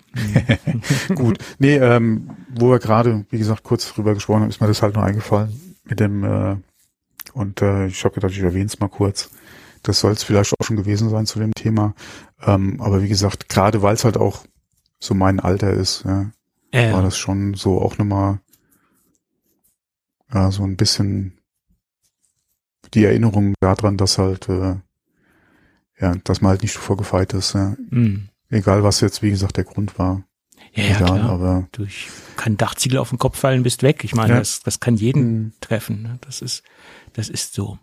Gut. 1.15 1.38
Nee, 1.57 1.77
ähm, 1.77 2.29
wo 2.53 2.69
wir 2.69 2.79
gerade, 2.79 3.25
wie 3.29 3.38
gesagt, 3.38 3.63
kurz 3.63 3.94
drüber 3.94 4.13
gesprochen 4.13 4.41
haben, 4.41 4.50
ist 4.50 4.59
mir 4.59 4.67
das 4.67 4.81
halt 4.81 4.95
nur 4.95 5.03
eingefallen 5.05 5.77
mit 5.85 6.00
dem 6.01 6.23
äh, 6.23 6.57
und 7.33 7.61
äh, 7.61 7.88
ich 7.88 8.03
habe 8.03 8.13
gedacht, 8.15 8.33
ich 8.33 8.39
erwähne 8.41 8.65
es 8.65 8.79
mal 8.79 8.89
kurz. 8.89 9.31
Das 9.83 9.99
soll 10.01 10.11
es 10.11 10.23
vielleicht 10.23 10.53
auch 10.59 10.65
schon 10.65 10.75
gewesen 10.77 11.09
sein 11.09 11.25
zu 11.25 11.39
dem 11.39 11.53
Thema. 11.53 11.94
Ähm, 12.45 12.79
aber 12.81 13.01
wie 13.01 13.07
gesagt, 13.07 13.47
gerade 13.49 13.81
weil 13.81 13.95
es 13.95 14.03
halt 14.03 14.17
auch 14.17 14.44
so 14.99 15.13
mein 15.13 15.39
Alter 15.39 15.71
ist, 15.71 16.03
ja, 16.06 16.29
Ja, 16.73 16.94
war 16.94 17.01
das 17.03 17.17
schon 17.17 17.53
so 17.53 17.81
auch 17.81 17.97
nochmal 17.97 18.39
ja, 20.33 20.51
so 20.51 20.63
ein 20.63 20.75
bisschen 20.77 21.38
die 22.94 23.06
Erinnerung 23.06 23.53
daran, 23.59 23.97
dass 23.97 24.18
halt 24.18 24.50
äh, 24.50 24.75
ja, 26.00 26.15
dass 26.24 26.41
man 26.41 26.50
halt 26.51 26.62
nicht 26.63 26.75
vorgefeit 26.75 27.33
ist, 27.33 27.53
ja. 27.53 27.75
Mhm. 27.89 28.30
Egal 28.50 28.83
was 28.83 29.00
jetzt, 29.01 29.21
wie 29.21 29.30
gesagt, 29.30 29.57
der 29.57 29.63
Grund 29.63 29.97
war. 29.97 30.24
ja, 30.74 30.83
ja 30.83 30.95
Egal, 30.97 31.19
klar. 31.19 31.30
aber 31.30 31.68
Durch 31.71 32.09
kein 32.35 32.57
Dachziegel 32.57 32.97
auf 33.00 33.09
den 33.09 33.19
Kopf 33.19 33.37
fallen, 33.40 33.63
bist 33.63 33.83
weg. 33.83 34.04
Ich 34.04 34.13
meine, 34.16 34.33
Ja. 34.33 34.40
das, 34.40 34.59
das 34.61 34.80
kann 34.80 34.95
jeden 34.95 35.44
Mhm. 35.45 35.54
treffen. 35.61 36.02
Ne? 36.04 36.18
Das 36.21 36.42
ist, 36.42 36.63
das 37.13 37.30
ist 37.30 37.54
so. 37.54 37.80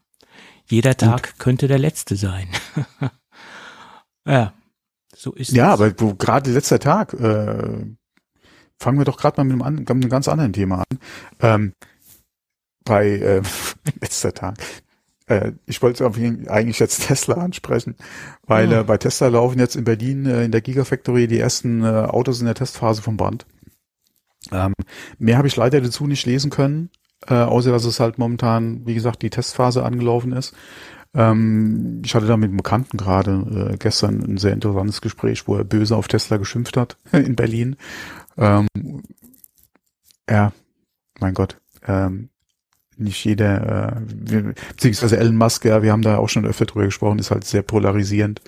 Jeder 0.67 0.97
Tag 0.97 1.39
könnte 1.39 1.67
der 1.67 1.79
letzte 1.81 2.15
sein. 2.17 2.49
ja, 4.27 4.53
so 5.17 5.33
ist 5.33 5.51
Ja, 5.53 5.75
es. 5.75 5.81
aber 5.81 5.91
gerade 6.15 6.53
letzter 6.53 6.79
Tag, 6.79 7.15
äh, 7.15 7.87
fangen 8.79 8.99
wir 8.99 9.05
doch 9.05 9.17
gerade 9.19 9.39
mal 9.41 9.45
mit 9.45 9.53
einem, 9.55 9.63
an, 9.63 9.75
mit 9.77 9.91
einem 9.91 10.09
ganz 10.09 10.29
anderen 10.29 10.53
Thema 10.53 10.85
an. 10.89 10.99
Ähm, 11.41 11.73
bei 12.85 13.09
äh, 13.09 13.43
letzter 14.01 14.33
Tag. 14.33 14.57
Äh, 15.27 15.53
ich 15.67 15.81
wollte 15.83 16.05
eigentlich 16.49 16.79
jetzt 16.79 17.07
Tesla 17.07 17.37
ansprechen, 17.37 17.97
weil 18.47 18.73
Ah. 18.75 18.81
äh, 18.81 18.85
bei 18.85 18.99
Tesla 18.99 19.29
laufen 19.29 19.59
jetzt 19.59 19.77
in 19.77 19.85
Berlin 19.85 20.27
äh, 20.27 20.45
in 20.45 20.53
der 20.53 20.61
Gigafactory 20.61 21.27
die 21.29 21.39
ersten 21.39 21.83
äh, 21.85 21.87
Autos 21.87 22.41
in 22.41 22.47
der 22.47 22.55
Testphase 22.55 23.03
vom 23.03 23.17
Band. 23.17 23.47
Ähm, 24.53 24.73
mehr 25.19 25.37
habe 25.37 25.49
ich 25.49 25.57
leider 25.57 25.81
dazu 25.81 26.07
nicht 26.07 26.27
lesen 26.27 26.51
können, 26.51 26.91
äh, 27.29 27.35
außer 27.35 27.71
dass 27.71 27.85
es 27.85 28.01
halt 28.01 28.19
momentan, 28.19 28.87
wie 28.87 28.95
gesagt, 28.95 29.23
die 29.23 29.31
Testphase 29.31 29.85
angelaufen 29.85 30.33
ist. 30.33 30.55
Ähm, 31.13 32.01
ich 32.05 32.15
hatte 32.15 32.27
da 32.27 32.37
mit 32.37 32.49
einem 32.49 32.57
Bekannten 32.57 32.97
gerade 32.97 33.73
äh, 33.73 33.77
gestern 33.77 34.21
ein 34.23 34.39
sehr 34.39 34.53
interessantes 34.55 35.01
Gespräch, 35.01 35.47
wo 35.47 35.57
er 35.57 35.65
böse 35.65 35.97
auf 35.97 36.09
Tesla 36.09 36.37
geschimpft 36.39 36.77
hat 36.77 36.97
in 37.13 37.37
Berlin. 37.37 37.77
Ähm, 38.39 38.67
ja, 40.29 40.53
mein 41.19 41.35
Gott. 41.35 41.59
Ähm, 41.87 42.31
nicht 43.01 43.25
jeder, 43.25 43.97
äh, 43.97 44.01
wir, 44.07 44.55
beziehungsweise 44.71 45.19
Elon 45.19 45.37
Musk, 45.37 45.65
ja, 45.65 45.83
wir 45.83 45.93
haben 45.93 46.03
da 46.03 46.19
auch 46.19 46.29
schon 46.29 46.47
öfter 46.47 46.67
drüber 46.67 46.85
gesprochen, 46.85 47.19
ist 47.19 47.31
halt 47.31 47.45
sehr 47.45 47.63
polarisierend. 47.63 48.41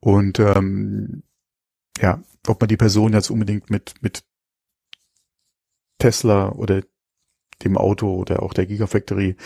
Und 0.00 0.38
ähm, 0.38 1.22
ja, 2.00 2.22
ob 2.46 2.60
man 2.60 2.68
die 2.68 2.76
Person 2.76 3.12
jetzt 3.12 3.30
unbedingt 3.30 3.70
mit, 3.70 3.94
mit 4.00 4.24
Tesla 5.98 6.50
oder 6.50 6.82
dem 7.62 7.78
Auto 7.78 8.14
oder 8.14 8.42
auch 8.42 8.52
der 8.52 8.66
Gigafactory 8.66 9.36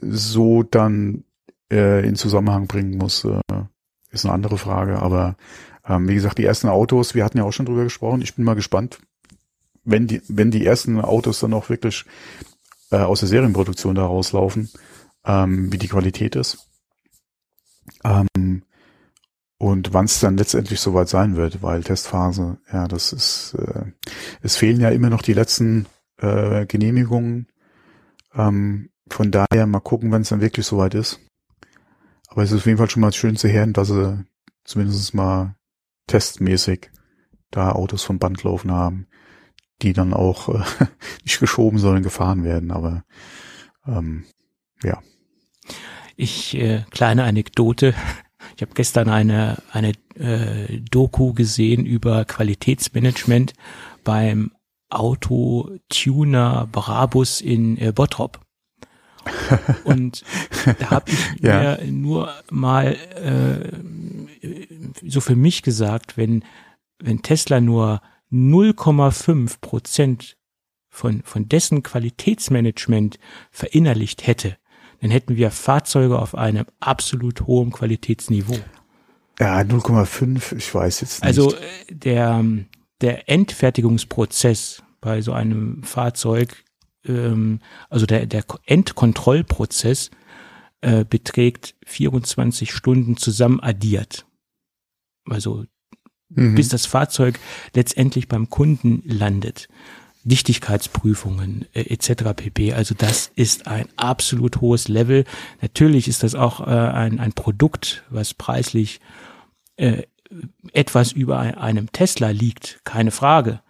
so 0.00 0.62
dann 0.62 1.24
äh, 1.70 2.06
in 2.06 2.16
Zusammenhang 2.16 2.66
bringen 2.66 2.96
muss, 2.96 3.24
äh, 3.24 3.40
ist 4.10 4.24
eine 4.24 4.34
andere 4.34 4.58
Frage. 4.58 5.00
Aber 5.00 5.36
ähm, 5.86 6.08
wie 6.08 6.14
gesagt, 6.14 6.38
die 6.38 6.44
ersten 6.44 6.68
Autos, 6.68 7.14
wir 7.14 7.24
hatten 7.24 7.38
ja 7.38 7.44
auch 7.44 7.52
schon 7.52 7.66
drüber 7.66 7.84
gesprochen. 7.84 8.22
Ich 8.22 8.36
bin 8.36 8.44
mal 8.44 8.54
gespannt, 8.54 9.00
wenn 9.84 10.06
die, 10.06 10.22
wenn 10.28 10.50
die 10.50 10.64
ersten 10.64 11.00
Autos 11.00 11.40
dann 11.40 11.54
auch 11.54 11.68
wirklich 11.68 12.04
äh, 12.90 12.98
aus 12.98 13.20
der 13.20 13.28
Serienproduktion 13.28 13.94
da 13.94 14.04
rauslaufen, 14.06 14.70
ähm, 15.24 15.72
wie 15.72 15.78
die 15.78 15.88
Qualität 15.88 16.36
ist. 16.36 16.68
Ähm, 18.04 18.62
Und 19.60 19.92
wann 19.92 20.04
es 20.04 20.20
dann 20.20 20.36
letztendlich 20.36 20.78
soweit 20.78 21.08
sein 21.08 21.34
wird, 21.34 21.62
weil 21.62 21.82
Testphase, 21.82 22.58
ja, 22.72 22.86
das 22.86 23.12
ist, 23.12 23.54
äh, 23.58 23.86
es 24.40 24.56
fehlen 24.56 24.80
ja 24.80 24.90
immer 24.90 25.10
noch 25.10 25.22
die 25.22 25.32
letzten 25.34 25.86
äh, 26.18 26.64
Genehmigungen. 26.66 27.48
Ähm, 28.34 28.90
von 29.10 29.32
daher 29.32 29.66
mal 29.66 29.80
gucken, 29.80 30.12
wenn 30.12 30.22
es 30.22 30.28
dann 30.28 30.40
wirklich 30.40 30.64
soweit 30.64 30.94
ist. 30.94 31.18
Aber 32.28 32.44
es 32.44 32.52
ist 32.52 32.58
auf 32.58 32.66
jeden 32.66 32.78
Fall 32.78 32.88
schon 32.88 33.00
mal 33.00 33.12
schön 33.12 33.34
zu 33.36 33.48
hören, 33.48 33.72
dass 33.72 33.88
sie 33.88 34.24
zumindest 34.62 35.12
mal 35.14 35.56
testmäßig 36.06 36.90
da 37.50 37.72
Autos 37.72 38.04
vom 38.04 38.20
Band 38.20 38.44
laufen 38.44 38.70
haben, 38.70 39.08
die 39.82 39.92
dann 39.92 40.12
auch 40.12 40.48
äh, 40.48 40.64
nicht 41.24 41.40
geschoben, 41.40 41.78
sondern 41.78 42.02
gefahren 42.02 42.44
werden. 42.44 42.70
Aber 42.70 43.04
ähm, 43.86 44.24
ja. 44.82 45.02
Ich, 46.16 46.56
äh, 46.56 46.84
kleine 46.90 47.24
Anekdote. 47.24 47.94
Ich 48.56 48.62
habe 48.62 48.74
gestern 48.74 49.08
eine, 49.08 49.62
eine 49.70 49.92
äh, 50.16 50.80
Doku 50.80 51.32
gesehen 51.32 51.86
über 51.86 52.24
Qualitätsmanagement 52.24 53.52
beim 54.02 54.50
Autotuner 54.90 56.68
Brabus 56.72 57.40
in 57.40 57.78
äh, 57.78 57.92
Bottrop. 57.92 58.40
Und 59.84 60.24
da 60.80 60.90
habe 60.90 61.10
ich 61.10 61.18
ja. 61.40 61.78
mir 61.78 61.78
nur 61.86 62.32
mal 62.50 62.96
äh, 63.14 63.70
so 65.06 65.20
für 65.20 65.36
mich 65.36 65.62
gesagt, 65.62 66.16
wenn, 66.16 66.44
wenn 66.98 67.22
Tesla 67.22 67.60
nur 67.60 68.00
0,5 68.32 69.60
Prozent 69.60 70.36
von, 70.88 71.22
von 71.22 71.48
dessen 71.48 71.82
Qualitätsmanagement 71.82 73.18
verinnerlicht 73.50 74.26
hätte, 74.26 74.56
dann 75.00 75.10
hätten 75.10 75.36
wir 75.36 75.50
Fahrzeuge 75.50 76.18
auf 76.18 76.34
einem 76.34 76.66
absolut 76.80 77.42
hohen 77.46 77.70
Qualitätsniveau. 77.70 78.58
Ja, 79.38 79.60
0,5, 79.60 80.56
ich 80.56 80.74
weiß 80.74 81.00
jetzt 81.02 81.22
nicht. 81.22 81.26
Also 81.26 81.54
äh, 81.54 81.94
der, 81.94 82.44
der 83.00 83.28
Endfertigungsprozess 83.28 84.82
bei 85.00 85.22
so 85.22 85.32
einem 85.32 85.84
Fahrzeug, 85.84 86.64
ähm, 87.04 87.60
also 87.88 88.06
der, 88.06 88.26
der 88.26 88.44
Endkontrollprozess 88.66 90.10
äh, 90.80 91.04
beträgt 91.04 91.76
24 91.86 92.72
Stunden 92.72 93.16
zusammen 93.16 93.60
addiert. 93.60 94.26
Also 95.28 95.64
mhm. 96.30 96.54
bis 96.54 96.68
das 96.68 96.86
Fahrzeug 96.86 97.38
letztendlich 97.74 98.28
beim 98.28 98.50
Kunden 98.50 99.02
landet. 99.06 99.68
Dichtigkeitsprüfungen 100.24 101.66
äh, 101.72 101.92
etc. 101.92 102.34
pp. 102.36 102.74
Also 102.74 102.94
das 102.96 103.30
ist 103.34 103.66
ein 103.66 103.88
absolut 103.96 104.60
hohes 104.60 104.88
Level. 104.88 105.24
Natürlich 105.62 106.08
ist 106.08 106.22
das 106.22 106.34
auch 106.34 106.60
äh, 106.60 106.70
ein, 106.70 107.18
ein 107.18 107.32
Produkt, 107.32 108.04
was 108.10 108.34
preislich 108.34 109.00
äh, 109.76 110.02
etwas 110.72 111.12
über 111.12 111.38
einem 111.38 111.90
Tesla 111.92 112.28
liegt, 112.30 112.80
keine 112.84 113.10
Frage. 113.10 113.60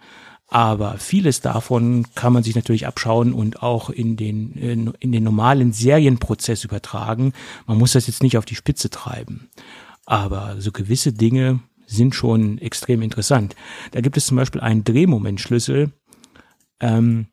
Aber 0.48 0.96
vieles 0.96 1.40
davon 1.42 2.06
kann 2.14 2.32
man 2.32 2.42
sich 2.42 2.56
natürlich 2.56 2.86
abschauen 2.86 3.34
und 3.34 3.62
auch 3.62 3.90
in 3.90 4.16
den, 4.16 4.94
in 4.98 5.12
den 5.12 5.22
normalen 5.22 5.72
Serienprozess 5.72 6.64
übertragen. 6.64 7.34
Man 7.66 7.76
muss 7.76 7.92
das 7.92 8.06
jetzt 8.06 8.22
nicht 8.22 8.38
auf 8.38 8.46
die 8.46 8.54
Spitze 8.54 8.88
treiben. 8.88 9.50
Aber 10.06 10.56
so 10.58 10.72
gewisse 10.72 11.12
Dinge 11.12 11.60
sind 11.88 12.14
schon 12.14 12.58
extrem 12.58 13.02
interessant. 13.02 13.56
Da 13.92 14.00
gibt 14.00 14.16
es 14.16 14.26
zum 14.26 14.36
Beispiel 14.36 14.60
einen 14.60 14.84
Drehmomentschlüssel, 14.84 15.92
ähm, 16.80 17.26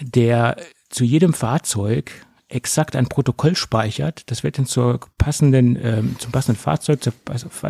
der 0.00 0.56
zu 0.90 1.04
jedem 1.04 1.32
Fahrzeug 1.32 2.26
exakt 2.50 2.96
ein 2.96 3.06
Protokoll 3.06 3.56
speichert. 3.56 4.30
Das 4.30 4.42
wird 4.42 4.58
dann 4.58 4.66
zur 4.66 5.00
passenden, 5.18 5.78
ähm, 5.80 6.16
zum 6.18 6.32
passenden 6.32 6.60
Fahrzeug, 6.60 7.02
zur 7.02 7.12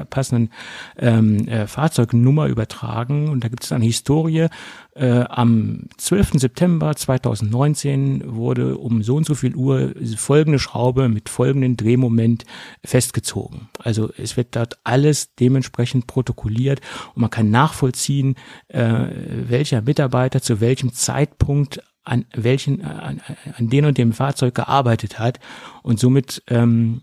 passenden 0.09 0.51
ähm, 0.99 1.47
äh, 1.47 1.67
Fahrzeugnummer 1.67 2.47
übertragen. 2.47 3.29
Und 3.29 3.45
da 3.45 3.49
gibt 3.49 3.63
es 3.63 3.73
eine 3.73 3.85
Historie. 3.85 4.49
Äh, 4.95 5.25
am 5.29 5.85
12. 5.99 6.33
September 6.35 6.97
2019 6.97 8.35
wurde 8.35 8.79
um 8.79 9.03
so 9.03 9.17
und 9.17 9.27
so 9.27 9.35
viel 9.35 9.55
Uhr 9.55 9.95
folgende 10.17 10.59
Schraube 10.59 11.09
mit 11.09 11.29
folgendem 11.29 11.77
Drehmoment 11.77 12.45
festgezogen. 12.85 13.69
Also 13.79 14.11
es 14.17 14.37
wird 14.37 14.57
dort 14.57 14.79
alles 14.83 15.35
dementsprechend 15.37 16.07
protokolliert 16.07 16.81
und 17.15 17.21
man 17.21 17.31
kann 17.31 17.51
nachvollziehen, 17.51 18.35
äh, 18.69 19.07
welcher 19.49 19.83
Mitarbeiter 19.83 20.43
zu 20.43 20.61
welchem 20.61 20.93
Zeitpunkt 20.93 21.83
an 22.03 22.25
welchen, 22.35 22.85
an, 22.85 23.21
an 23.57 23.69
den 23.69 23.85
und 23.85 23.99
dem 23.99 24.13
Fahrzeug 24.13 24.55
gearbeitet 24.55 25.19
hat 25.19 25.39
und 25.83 25.99
somit 26.01 26.43
ähm, 26.49 27.03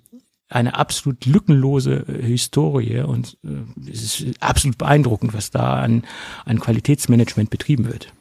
eine 0.50 0.76
absolut 0.76 1.26
lückenlose 1.26 2.06
äh, 2.08 2.24
Historie 2.24 3.02
und 3.02 3.38
äh, 3.44 3.90
es 3.90 4.22
ist 4.22 4.42
absolut 4.42 4.78
beeindruckend, 4.78 5.34
was 5.34 5.52
da 5.52 5.82
an, 5.82 6.04
an 6.46 6.60
Qualitätsmanagement 6.60 7.50
betrieben 7.50 7.86
wird. 7.86 8.14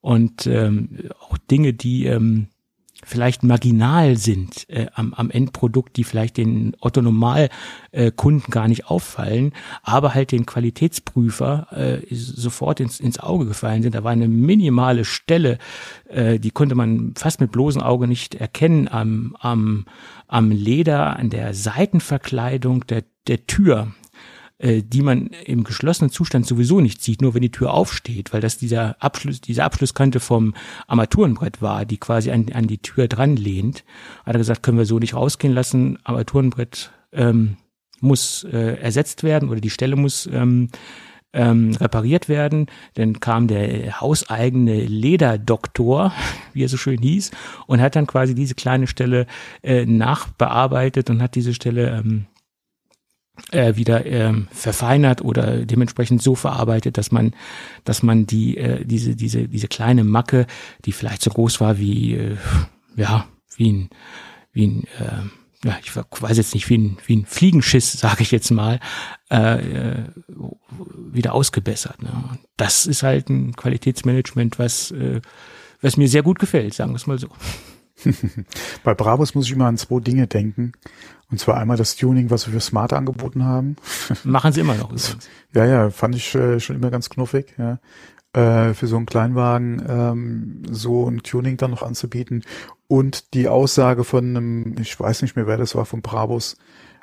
Und 0.00 0.46
ähm, 0.46 1.10
auch 1.20 1.38
Dinge, 1.38 1.72
die 1.72 2.06
ähm, 2.06 2.48
vielleicht 3.04 3.42
marginal 3.42 4.16
sind 4.16 4.68
äh, 4.68 4.86
am, 4.94 5.14
am 5.14 5.30
Endprodukt, 5.30 5.96
die 5.96 6.04
vielleicht 6.04 6.36
den 6.36 6.76
Otto-Normal-Kunden 6.80 8.44
äh, 8.46 8.50
gar 8.50 8.68
nicht 8.68 8.86
auffallen, 8.86 9.52
aber 9.82 10.14
halt 10.14 10.32
den 10.32 10.46
Qualitätsprüfer 10.46 11.66
äh, 11.72 12.14
sofort 12.14 12.80
ins, 12.80 13.00
ins 13.00 13.18
Auge 13.18 13.46
gefallen 13.46 13.82
sind. 13.82 13.94
Da 13.94 14.04
war 14.04 14.12
eine 14.12 14.28
minimale 14.28 15.04
Stelle, 15.04 15.58
äh, 16.08 16.38
die 16.38 16.50
konnte 16.50 16.74
man 16.74 17.14
fast 17.16 17.40
mit 17.40 17.52
bloßem 17.52 17.82
Auge 17.82 18.06
nicht 18.06 18.34
erkennen 18.34 18.88
am, 18.88 19.36
am, 19.40 19.86
am 20.28 20.50
Leder, 20.50 21.16
an 21.16 21.30
der 21.30 21.54
Seitenverkleidung 21.54 22.86
der, 22.86 23.04
der 23.26 23.46
Tür 23.46 23.88
äh, 24.60 24.82
die 24.82 25.00
man 25.00 25.28
im 25.46 25.64
geschlossenen 25.64 26.10
Zustand 26.10 26.46
sowieso 26.46 26.80
nicht 26.80 27.02
sieht, 27.02 27.22
nur 27.22 27.34
wenn 27.34 27.40
die 27.40 27.50
Tür 27.50 27.72
aufsteht, 27.72 28.32
weil 28.32 28.42
das 28.42 28.58
dieser 28.58 29.02
Abschluss, 29.02 29.40
diese 29.40 29.64
Abschlusskante 29.64 30.20
vom 30.20 30.54
Armaturenbrett 30.86 31.62
war, 31.62 31.86
die 31.86 31.96
quasi 31.96 32.30
an, 32.30 32.46
an 32.52 32.66
die 32.66 32.78
Tür 32.78 33.08
dran 33.08 33.36
lehnt. 33.36 33.84
Hat 34.26 34.34
er 34.34 34.38
gesagt, 34.38 34.62
können 34.62 34.78
wir 34.78 34.84
so 34.84 34.98
nicht 34.98 35.14
rausgehen 35.14 35.54
lassen, 35.54 35.98
Armaturenbrett 36.04 36.92
ähm, 37.12 37.56
muss 38.00 38.44
äh, 38.44 38.78
ersetzt 38.80 39.22
werden 39.22 39.48
oder 39.48 39.60
die 39.60 39.70
Stelle 39.70 39.96
muss 39.96 40.28
ähm, 40.30 40.68
ähm, 41.32 41.74
repariert 41.80 42.28
werden. 42.28 42.66
Dann 42.94 43.20
kam 43.20 43.46
der 43.48 44.00
hauseigene 44.00 44.84
Lederdoktor, 44.84 46.12
wie 46.52 46.64
er 46.64 46.68
so 46.68 46.76
schön 46.76 47.00
hieß, 47.00 47.30
und 47.66 47.80
hat 47.80 47.96
dann 47.96 48.06
quasi 48.06 48.34
diese 48.34 48.54
kleine 48.54 48.86
Stelle 48.86 49.26
äh, 49.62 49.86
nachbearbeitet 49.86 51.08
und 51.08 51.22
hat 51.22 51.34
diese 51.34 51.54
Stelle 51.54 51.98
ähm, 51.98 52.26
äh, 53.50 53.76
wieder 53.76 54.06
ähm, 54.06 54.48
verfeinert 54.52 55.22
oder 55.22 55.64
dementsprechend 55.64 56.22
so 56.22 56.34
verarbeitet, 56.34 56.98
dass 56.98 57.12
man, 57.12 57.34
dass 57.84 58.02
man 58.02 58.26
die 58.26 58.56
äh, 58.56 58.84
diese 58.84 59.16
diese 59.16 59.48
diese 59.48 59.68
kleine 59.68 60.04
Macke, 60.04 60.46
die 60.84 60.92
vielleicht 60.92 61.22
so 61.22 61.30
groß 61.30 61.60
war 61.60 61.78
wie 61.78 62.14
äh, 62.14 62.36
ja 62.96 63.26
wie 63.56 63.72
ein 63.72 63.90
wie 64.52 64.66
ein 64.66 64.84
äh, 64.98 65.66
ja 65.68 65.78
ich 65.82 65.94
weiß 65.94 66.36
jetzt 66.36 66.54
nicht 66.54 66.68
wie 66.70 66.78
ein 66.78 66.98
wie 67.06 67.16
ein 67.16 67.26
Fliegenschiss 67.26 67.92
sage 67.98 68.22
ich 68.22 68.30
jetzt 68.30 68.50
mal 68.50 68.80
äh, 69.30 69.58
äh, 69.58 70.04
wieder 71.12 71.34
ausgebessert. 71.34 72.02
Ne? 72.02 72.38
Das 72.56 72.86
ist 72.86 73.02
halt 73.02 73.28
ein 73.28 73.56
Qualitätsmanagement, 73.56 74.58
was 74.58 74.90
äh, 74.90 75.20
was 75.82 75.96
mir 75.96 76.08
sehr 76.08 76.22
gut 76.22 76.38
gefällt, 76.38 76.74
sagen 76.74 76.92
wir 76.92 76.96
es 76.96 77.06
mal 77.06 77.18
so. 77.18 77.28
Bei 78.84 78.94
Brabus 78.94 79.34
muss 79.34 79.46
ich 79.46 79.52
immer 79.52 79.66
an 79.66 79.76
zwei 79.76 80.00
Dinge 80.00 80.26
denken. 80.26 80.72
Und 81.30 81.38
zwar 81.38 81.56
einmal 81.58 81.76
das 81.76 81.96
Tuning, 81.96 82.30
was 82.30 82.46
wir 82.46 82.54
für 82.54 82.60
Smart 82.60 82.92
angeboten 82.92 83.44
haben. 83.44 83.76
Machen 84.24 84.52
sie 84.52 84.60
immer 84.60 84.74
noch. 84.74 84.90
Übrigens. 84.90 85.16
Ja, 85.54 85.64
ja, 85.64 85.90
fand 85.90 86.14
ich 86.16 86.34
äh, 86.34 86.58
schon 86.58 86.76
immer 86.76 86.90
ganz 86.90 87.08
knuffig, 87.08 87.54
ja. 87.56 87.78
Äh, 88.32 88.74
für 88.74 88.86
so 88.86 88.96
einen 88.96 89.06
Kleinwagen 89.06 89.82
ähm, 89.88 90.62
so 90.70 91.08
ein 91.08 91.22
Tuning 91.22 91.56
dann 91.56 91.72
noch 91.72 91.82
anzubieten. 91.82 92.44
Und 92.86 93.34
die 93.34 93.48
Aussage 93.48 94.04
von 94.04 94.36
einem, 94.36 94.76
ich 94.80 94.98
weiß 94.98 95.22
nicht 95.22 95.36
mehr, 95.36 95.46
wer 95.46 95.56
das 95.56 95.74
war, 95.74 95.84
von 95.84 96.00
Brabus, 96.00 96.56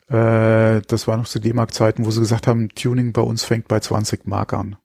äh, 0.10 0.82
das 0.88 1.08
war 1.08 1.18
noch 1.18 1.28
zu 1.28 1.40
D-Mark-Zeiten, 1.40 2.06
wo 2.06 2.12
sie 2.12 2.22
gesagt 2.22 2.48
haben, 2.48 2.70
Tuning 2.70 3.12
bei 3.12 3.22
uns 3.22 3.44
fängt 3.44 3.68
bei 3.68 3.80
20 3.80 4.26
Mark 4.26 4.54
an. 4.54 4.78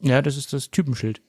Ja, 0.00 0.22
das 0.22 0.36
ist 0.36 0.52
das 0.52 0.70
Typenschild. 0.70 1.20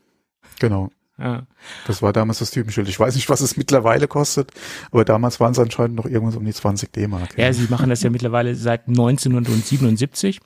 Genau. 0.60 0.90
Ja. 1.20 1.44
Das 1.86 2.02
war 2.02 2.14
damals 2.14 2.40
das 2.40 2.52
Typenschild. 2.52 2.88
Ich 2.88 3.00
weiß 3.00 3.16
nicht, 3.16 3.30
was 3.30 3.42
es 3.42 3.58
mittlerweile 3.58 4.08
kostet, 4.08 4.52
aber 4.92 5.04
damals 5.06 5.40
waren 5.40 5.52
es 5.52 5.60
anscheinend 5.60 5.96
noch 5.96 6.06
irgendwas 6.06 6.36
um 6.36 6.46
die 6.46 6.54
20 6.54 6.92
D-Mark. 6.94 7.38
Ja. 7.38 7.46
ja, 7.46 7.54
sie 7.54 7.68
machen 7.70 7.90
das 7.90 8.02
ja 8.04 8.10
mittlerweile 8.10 8.56
seit 8.56 8.88
1977. 8.88 10.40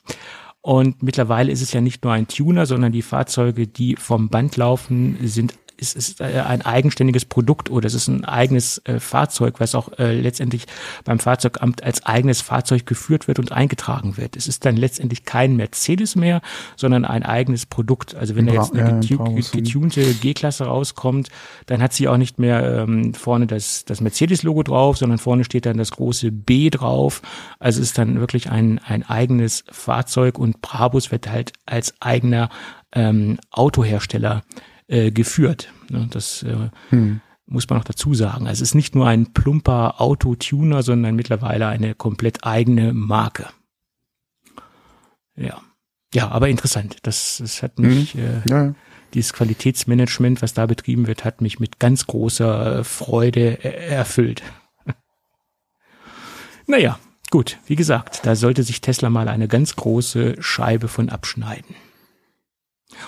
Und 0.61 1.03
mittlerweile 1.03 1.51
ist 1.51 1.61
es 1.61 1.73
ja 1.73 1.81
nicht 1.81 2.05
nur 2.05 2.13
ein 2.13 2.27
Tuner, 2.27 2.65
sondern 2.65 2.93
die 2.93 3.01
Fahrzeuge, 3.01 3.67
die 3.67 3.97
vom 3.97 4.29
Band 4.29 4.55
laufen, 4.55 5.17
sind 5.21 5.53
es 5.83 5.93
ist 5.93 6.21
äh, 6.21 6.43
ein 6.45 6.63
eigenständiges 6.63 7.25
Produkt 7.25 7.69
oder 7.69 7.85
es 7.85 7.93
ist 7.93 8.07
ein 8.07 8.25
eigenes 8.25 8.81
äh, 8.85 8.99
Fahrzeug, 8.99 9.59
was 9.59 9.75
auch 9.75 9.91
äh, 9.99 10.19
letztendlich 10.19 10.65
beim 11.03 11.19
Fahrzeugamt 11.19 11.83
als 11.83 12.05
eigenes 12.05 12.41
Fahrzeug 12.41 12.85
geführt 12.85 13.27
wird 13.27 13.39
und 13.39 13.51
eingetragen 13.51 14.17
wird. 14.17 14.35
Es 14.35 14.47
ist 14.47 14.65
dann 14.65 14.77
letztendlich 14.77 15.25
kein 15.25 15.55
Mercedes 15.55 16.15
mehr, 16.15 16.41
sondern 16.75 17.05
ein 17.05 17.23
eigenes 17.23 17.65
Produkt. 17.65 18.15
Also 18.15 18.35
wenn 18.35 18.47
da 18.47 18.53
jetzt 18.53 18.73
eine 18.73 18.99
getunte 19.01 20.13
G-Klasse 20.13 20.65
rauskommt, 20.65 21.29
dann 21.65 21.81
hat 21.81 21.93
sie 21.93 22.07
auch 22.07 22.17
nicht 22.17 22.39
mehr 22.39 22.83
ähm, 22.83 23.13
vorne 23.13 23.45
das, 23.45 23.85
das 23.85 24.01
Mercedes-Logo 24.01 24.63
drauf, 24.63 24.97
sondern 24.97 25.19
vorne 25.19 25.43
steht 25.43 25.65
dann 25.65 25.77
das 25.77 25.91
große 25.91 26.31
B 26.31 26.69
drauf. 26.69 27.21
Also 27.59 27.81
ist 27.81 27.97
dann 27.97 28.19
wirklich 28.19 28.49
ein, 28.49 28.79
ein 28.79 29.03
eigenes 29.03 29.65
Fahrzeug 29.69 30.39
und 30.39 30.61
Brabus 30.61 31.11
wird 31.11 31.29
halt 31.29 31.53
als 31.65 31.93
eigener 31.99 32.49
ähm, 32.93 33.37
Autohersteller 33.51 34.43
äh, 34.93 35.12
geführt. 35.12 35.73
Ne, 35.89 36.07
das 36.12 36.43
äh, 36.43 36.69
hm. 36.89 37.19
muss 37.47 37.67
man 37.67 37.79
noch 37.79 37.85
dazu 37.85 38.13
sagen. 38.13 38.47
Also 38.47 38.62
es 38.62 38.69
ist 38.69 38.75
nicht 38.75 38.93
nur 38.93 39.07
ein 39.07 39.33
plumper 39.33 40.00
Autotuner, 40.00 40.83
sondern 40.83 41.15
mittlerweile 41.15 41.67
eine 41.67 41.95
komplett 41.95 42.45
eigene 42.45 42.93
Marke. 42.93 43.47
Ja. 45.35 45.62
Ja, 46.13 46.29
aber 46.29 46.47
interessant. 46.47 46.97
Das, 47.01 47.39
das 47.39 47.63
hat 47.63 47.79
mich, 47.79 48.13
hm. 48.13 48.21
äh, 48.21 48.50
ja. 48.50 48.75
dieses 49.15 49.33
Qualitätsmanagement, 49.33 50.43
was 50.43 50.53
da 50.53 50.67
betrieben 50.67 51.07
wird, 51.07 51.25
hat 51.25 51.41
mich 51.41 51.59
mit 51.59 51.79
ganz 51.79 52.05
großer 52.05 52.83
Freude 52.83 53.63
erfüllt. 53.63 54.43
naja, 56.67 57.00
gut, 57.31 57.57
wie 57.65 57.75
gesagt, 57.75 58.27
da 58.27 58.35
sollte 58.35 58.62
sich 58.62 58.81
Tesla 58.81 59.09
mal 59.09 59.27
eine 59.27 59.47
ganz 59.47 59.75
große 59.75 60.35
Scheibe 60.39 60.88
von 60.88 61.09
abschneiden. 61.09 61.75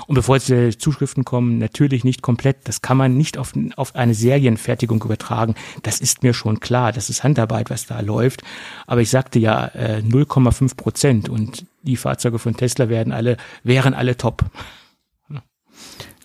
Und 0.07 0.15
bevor 0.15 0.35
jetzt 0.35 0.49
die 0.49 0.77
Zuschriften 0.77 1.25
kommen, 1.25 1.57
natürlich 1.57 2.03
nicht 2.03 2.21
komplett. 2.21 2.57
Das 2.67 2.81
kann 2.81 2.97
man 2.97 3.17
nicht 3.17 3.37
auf, 3.37 3.53
auf 3.75 3.95
eine 3.95 4.13
Serienfertigung 4.13 5.03
übertragen. 5.03 5.55
Das 5.83 5.99
ist 5.99 6.23
mir 6.23 6.33
schon 6.33 6.59
klar. 6.59 6.91
Das 6.91 7.09
ist 7.09 7.23
Handarbeit, 7.23 7.69
was 7.69 7.85
da 7.85 7.99
läuft. 7.99 8.43
Aber 8.87 9.01
ich 9.01 9.09
sagte 9.09 9.39
ja 9.39 9.67
äh, 9.67 10.01
0,5 10.05 10.75
Prozent 10.75 11.29
und 11.29 11.65
die 11.83 11.97
Fahrzeuge 11.97 12.39
von 12.39 12.55
Tesla 12.55 12.89
werden 12.89 13.13
alle, 13.13 13.37
wären 13.63 13.93
alle 13.93 14.17
top. 14.17 14.45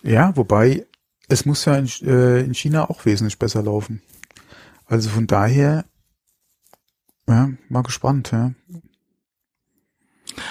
Ja, 0.03 0.35
wobei 0.35 0.85
es 1.27 1.45
muss 1.45 1.65
ja 1.65 1.77
in, 1.77 1.87
äh, 2.01 2.41
in 2.41 2.53
China 2.53 2.89
auch 2.89 3.05
wesentlich 3.05 3.39
besser 3.39 3.63
laufen. 3.63 4.01
Also 4.85 5.09
von 5.09 5.27
daher, 5.27 5.85
ja, 7.27 7.49
mal 7.69 7.83
gespannt, 7.83 8.31
ja. 8.31 8.51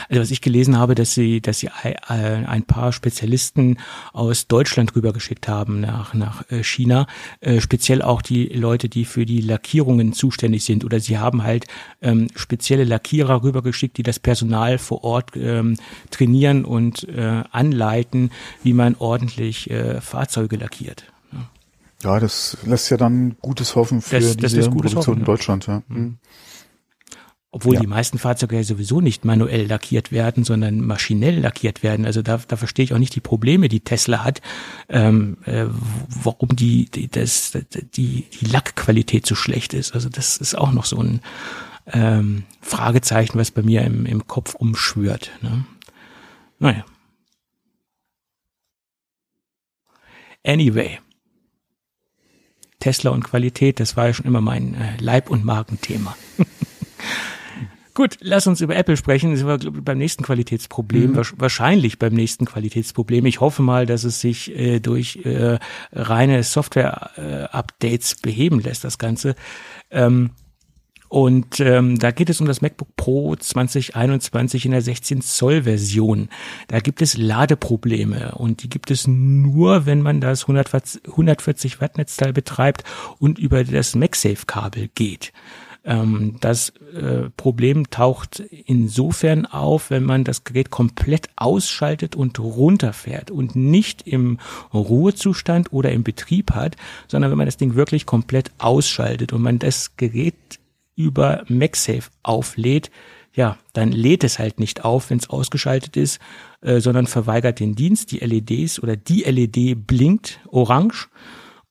Also 0.08 0.22
was 0.22 0.30
ich 0.30 0.40
gelesen 0.40 0.78
habe, 0.78 0.94
dass 0.94 1.14
sie, 1.14 1.40
dass 1.40 1.60
sie 1.60 1.68
ein 1.70 2.62
paar 2.64 2.92
Spezialisten 2.92 3.78
aus 4.12 4.46
Deutschland 4.46 4.94
rübergeschickt 4.94 5.48
haben 5.48 5.80
nach, 5.80 6.14
nach 6.14 6.50
äh, 6.50 6.62
China, 6.62 7.06
äh, 7.40 7.60
speziell 7.60 8.02
auch 8.02 8.22
die 8.22 8.46
Leute, 8.46 8.88
die 8.88 9.04
für 9.04 9.26
die 9.26 9.40
Lackierungen 9.40 10.12
zuständig 10.12 10.64
sind. 10.64 10.84
Oder 10.84 11.00
sie 11.00 11.18
haben 11.18 11.42
halt 11.42 11.66
ähm, 12.02 12.28
spezielle 12.34 12.84
Lackierer 12.84 13.42
rübergeschickt, 13.42 13.96
die 13.96 14.02
das 14.02 14.18
Personal 14.18 14.78
vor 14.78 15.04
Ort 15.04 15.32
ähm, 15.36 15.76
trainieren 16.10 16.64
und 16.64 17.08
äh, 17.08 17.42
anleiten, 17.50 18.30
wie 18.62 18.72
man 18.72 18.96
ordentlich 18.98 19.70
äh, 19.70 20.00
Fahrzeuge 20.00 20.56
lackiert. 20.56 21.04
Ja. 22.02 22.18
das 22.18 22.56
lässt 22.64 22.90
ja 22.90 22.96
dann 22.96 23.36
Gutes 23.40 23.76
hoffen 23.76 24.00
für 24.00 24.20
das, 24.20 24.36
diese 24.36 24.58
das 24.58 24.68
Produktion 24.68 24.96
hoffen, 24.96 25.18
in 25.18 25.24
Deutschland. 25.24 25.66
Ja. 25.66 25.82
Mhm. 25.88 26.18
Obwohl 27.52 27.74
ja. 27.74 27.80
die 27.80 27.88
meisten 27.88 28.18
Fahrzeuge 28.18 28.56
ja 28.56 28.62
sowieso 28.62 29.00
nicht 29.00 29.24
manuell 29.24 29.66
lackiert 29.66 30.12
werden, 30.12 30.44
sondern 30.44 30.80
maschinell 30.80 31.40
lackiert 31.40 31.82
werden. 31.82 32.06
Also 32.06 32.22
da, 32.22 32.36
da 32.36 32.56
verstehe 32.56 32.84
ich 32.84 32.94
auch 32.94 32.98
nicht 32.98 33.16
die 33.16 33.20
Probleme, 33.20 33.68
die 33.68 33.80
Tesla 33.80 34.22
hat, 34.22 34.40
ähm, 34.88 35.36
äh, 35.46 35.66
warum 36.22 36.54
die, 36.54 36.84
die, 36.84 37.08
das, 37.08 37.58
die, 37.96 38.22
die 38.30 38.44
Lackqualität 38.46 39.26
so 39.26 39.34
schlecht 39.34 39.74
ist. 39.74 39.94
Also 39.94 40.08
das 40.08 40.36
ist 40.36 40.56
auch 40.56 40.70
noch 40.70 40.84
so 40.84 41.02
ein 41.02 41.20
ähm, 41.86 42.44
Fragezeichen, 42.60 43.36
was 43.36 43.50
bei 43.50 43.62
mir 43.62 43.82
im, 43.82 44.06
im 44.06 44.28
Kopf 44.28 44.54
umschwört. 44.54 45.32
Ne? 45.42 45.64
Naja. 46.60 46.84
Anyway. 50.46 51.00
Tesla 52.78 53.10
und 53.10 53.24
Qualität, 53.24 53.80
das 53.80 53.96
war 53.96 54.06
ja 54.06 54.14
schon 54.14 54.26
immer 54.26 54.40
mein 54.40 54.74
äh, 54.74 54.96
Leib- 54.98 55.30
und 55.30 55.44
Magenthema. 55.44 56.16
Gut, 58.00 58.16
lass 58.22 58.46
uns 58.46 58.62
über 58.62 58.74
Apple 58.76 58.96
sprechen. 58.96 59.32
Das 59.32 59.44
war 59.44 59.58
beim 59.58 59.98
nächsten 59.98 60.24
Qualitätsproblem, 60.24 61.10
mhm. 61.10 61.22
wahrscheinlich 61.36 61.98
beim 61.98 62.14
nächsten 62.14 62.46
Qualitätsproblem. 62.46 63.26
Ich 63.26 63.40
hoffe 63.40 63.60
mal, 63.60 63.84
dass 63.84 64.04
es 64.04 64.22
sich 64.22 64.56
äh, 64.56 64.80
durch 64.80 65.20
äh, 65.26 65.58
reine 65.92 66.42
Software-Updates 66.42 68.12
äh, 68.12 68.16
beheben 68.22 68.58
lässt, 68.60 68.84
das 68.84 68.96
Ganze. 68.96 69.34
Ähm, 69.90 70.30
und 71.10 71.60
ähm, 71.60 71.98
da 71.98 72.10
geht 72.10 72.30
es 72.30 72.40
um 72.40 72.46
das 72.46 72.62
MacBook 72.62 72.96
Pro 72.96 73.36
2021 73.36 74.64
in 74.64 74.70
der 74.70 74.80
16 74.80 75.20
Zoll 75.20 75.64
Version. 75.64 76.30
Da 76.68 76.80
gibt 76.80 77.02
es 77.02 77.18
Ladeprobleme 77.18 78.32
und 78.36 78.62
die 78.62 78.70
gibt 78.70 78.90
es 78.90 79.08
nur, 79.08 79.84
wenn 79.84 80.00
man 80.00 80.22
das 80.22 80.48
140 80.48 81.82
Watt 81.82 81.98
Netzteil 81.98 82.32
betreibt 82.32 82.82
und 83.18 83.38
über 83.38 83.62
das 83.62 83.94
MagSafe 83.94 84.46
Kabel 84.46 84.88
geht. 84.94 85.34
Ähm, 85.82 86.36
das 86.40 86.74
äh, 86.94 87.30
Problem 87.36 87.88
taucht 87.88 88.40
insofern 88.40 89.46
auf, 89.46 89.90
wenn 89.90 90.04
man 90.04 90.24
das 90.24 90.44
Gerät 90.44 90.70
komplett 90.70 91.30
ausschaltet 91.36 92.16
und 92.16 92.38
runterfährt 92.38 93.30
und 93.30 93.56
nicht 93.56 94.06
im 94.06 94.38
Ruhezustand 94.74 95.72
oder 95.72 95.90
im 95.92 96.02
Betrieb 96.02 96.52
hat, 96.52 96.76
sondern 97.08 97.30
wenn 97.30 97.38
man 97.38 97.46
das 97.46 97.56
Ding 97.56 97.76
wirklich 97.76 98.04
komplett 98.04 98.50
ausschaltet 98.58 99.32
und 99.32 99.40
man 99.40 99.58
das 99.58 99.96
Gerät 99.96 100.34
über 100.96 101.44
MagSafe 101.48 102.10
auflädt, 102.22 102.90
ja, 103.32 103.56
dann 103.72 103.92
lädt 103.92 104.24
es 104.24 104.38
halt 104.38 104.60
nicht 104.60 104.84
auf, 104.84 105.08
wenn 105.08 105.18
es 105.18 105.30
ausgeschaltet 105.30 105.96
ist, 105.96 106.20
äh, 106.60 106.80
sondern 106.80 107.06
verweigert 107.06 107.60
den 107.60 107.74
Dienst. 107.74 108.12
Die 108.12 108.18
LEDs 108.18 108.82
oder 108.82 108.96
die 108.96 109.22
LED 109.22 109.86
blinkt 109.86 110.40
orange 110.48 111.08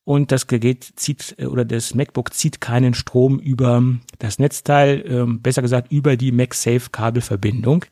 und 0.10 0.32
das 0.32 0.48
Gerät 0.48 0.92
zieht 0.96 1.36
äh, 1.38 1.46
oder 1.46 1.64
das 1.64 1.94
MacBook 1.94 2.34
zieht 2.34 2.60
keinen 2.60 2.96
Strom 2.96 3.38
über 3.38 3.84
das 4.18 4.40
Netzteil, 4.40 5.04
ähm, 5.06 5.40
besser 5.44 5.62
gesagt 5.62 5.92
über 5.92 6.18
die 6.18 6.32
MagSafe 6.32 6.90
Kabelverbindung. 6.92 7.86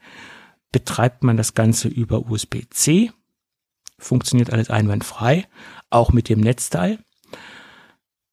Betreibt 0.72 1.24
man 1.24 1.38
das 1.38 1.54
Ganze 1.54 1.90
über 1.90 2.28
USB-C, 2.28 3.12
funktioniert 4.00 4.52
alles 4.52 4.72
einwandfrei, 4.72 5.46
auch 5.92 6.12
mit 6.12 6.28
dem 6.28 6.40
Netzteil. 6.40 6.98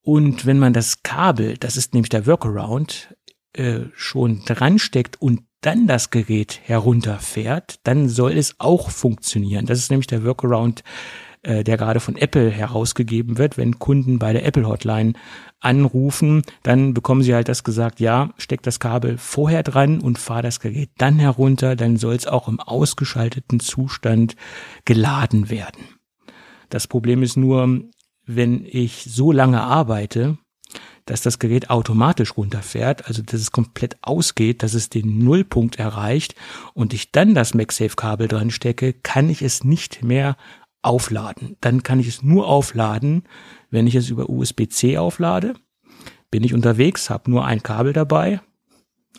Und 0.00 0.46
wenn 0.46 0.58
man 0.58 0.72
das 0.72 1.02
Kabel, 1.02 1.58
das 1.58 1.76
ist 1.76 1.92
nämlich 1.92 2.08
der 2.08 2.24
Workaround, 2.24 3.14
äh, 3.52 3.80
schon 3.94 4.46
dran 4.46 4.78
steckt 4.78 5.20
und 5.20 5.42
dann 5.60 5.86
das 5.86 6.08
Gerät 6.08 6.58
herunterfährt, 6.62 7.80
dann 7.82 8.08
soll 8.08 8.32
es 8.32 8.54
auch 8.58 8.88
funktionieren. 8.88 9.66
Das 9.66 9.78
ist 9.78 9.90
nämlich 9.90 10.06
der 10.06 10.24
Workaround 10.24 10.82
äh, 11.44 11.62
der 11.62 11.76
gerade 11.76 12.00
von 12.00 12.16
Apple 12.16 12.50
herausgegeben 12.50 13.38
wird. 13.38 13.56
Wenn 13.56 13.78
Kunden 13.78 14.18
bei 14.18 14.32
der 14.32 14.44
Apple 14.44 14.66
Hotline 14.66 15.12
anrufen, 15.60 16.42
dann 16.62 16.94
bekommen 16.94 17.22
sie 17.22 17.34
halt 17.34 17.48
das 17.48 17.64
gesagt, 17.64 18.00
ja, 18.00 18.30
steck 18.38 18.62
das 18.62 18.80
Kabel 18.80 19.18
vorher 19.18 19.62
dran 19.62 20.00
und 20.00 20.18
fahr 20.18 20.42
das 20.42 20.60
Gerät 20.60 20.90
dann 20.98 21.18
herunter, 21.18 21.76
dann 21.76 21.96
soll 21.96 22.14
es 22.14 22.26
auch 22.26 22.48
im 22.48 22.60
ausgeschalteten 22.60 23.60
Zustand 23.60 24.36
geladen 24.84 25.50
werden. 25.50 25.82
Das 26.70 26.86
Problem 26.86 27.22
ist 27.22 27.36
nur, 27.36 27.80
wenn 28.26 28.64
ich 28.66 29.04
so 29.08 29.30
lange 29.32 29.62
arbeite, 29.62 30.38
dass 31.06 31.20
das 31.20 31.38
Gerät 31.38 31.70
automatisch 31.70 32.36
runterfährt, 32.36 33.06
also 33.06 33.22
dass 33.22 33.40
es 33.40 33.52
komplett 33.52 33.96
ausgeht, 34.02 34.62
dass 34.62 34.74
es 34.74 34.88
den 34.88 35.18
Nullpunkt 35.18 35.78
erreicht 35.78 36.34
und 36.72 36.94
ich 36.94 37.12
dann 37.12 37.34
das 37.34 37.54
MagSafe-Kabel 37.54 38.28
dran 38.28 38.50
stecke, 38.50 38.94
kann 38.94 39.28
ich 39.28 39.42
es 39.42 39.64
nicht 39.64 40.02
mehr 40.02 40.36
aufladen. 40.84 41.56
Dann 41.60 41.82
kann 41.82 42.00
ich 42.00 42.08
es 42.08 42.22
nur 42.22 42.46
aufladen, 42.46 43.24
wenn 43.70 43.86
ich 43.86 43.94
es 43.94 44.10
über 44.10 44.28
USB-C 44.28 44.98
auflade. 44.98 45.54
Bin 46.30 46.44
ich 46.44 46.54
unterwegs, 46.54 47.10
habe 47.10 47.30
nur 47.30 47.44
ein 47.44 47.62
Kabel 47.62 47.92
dabei, 47.92 48.40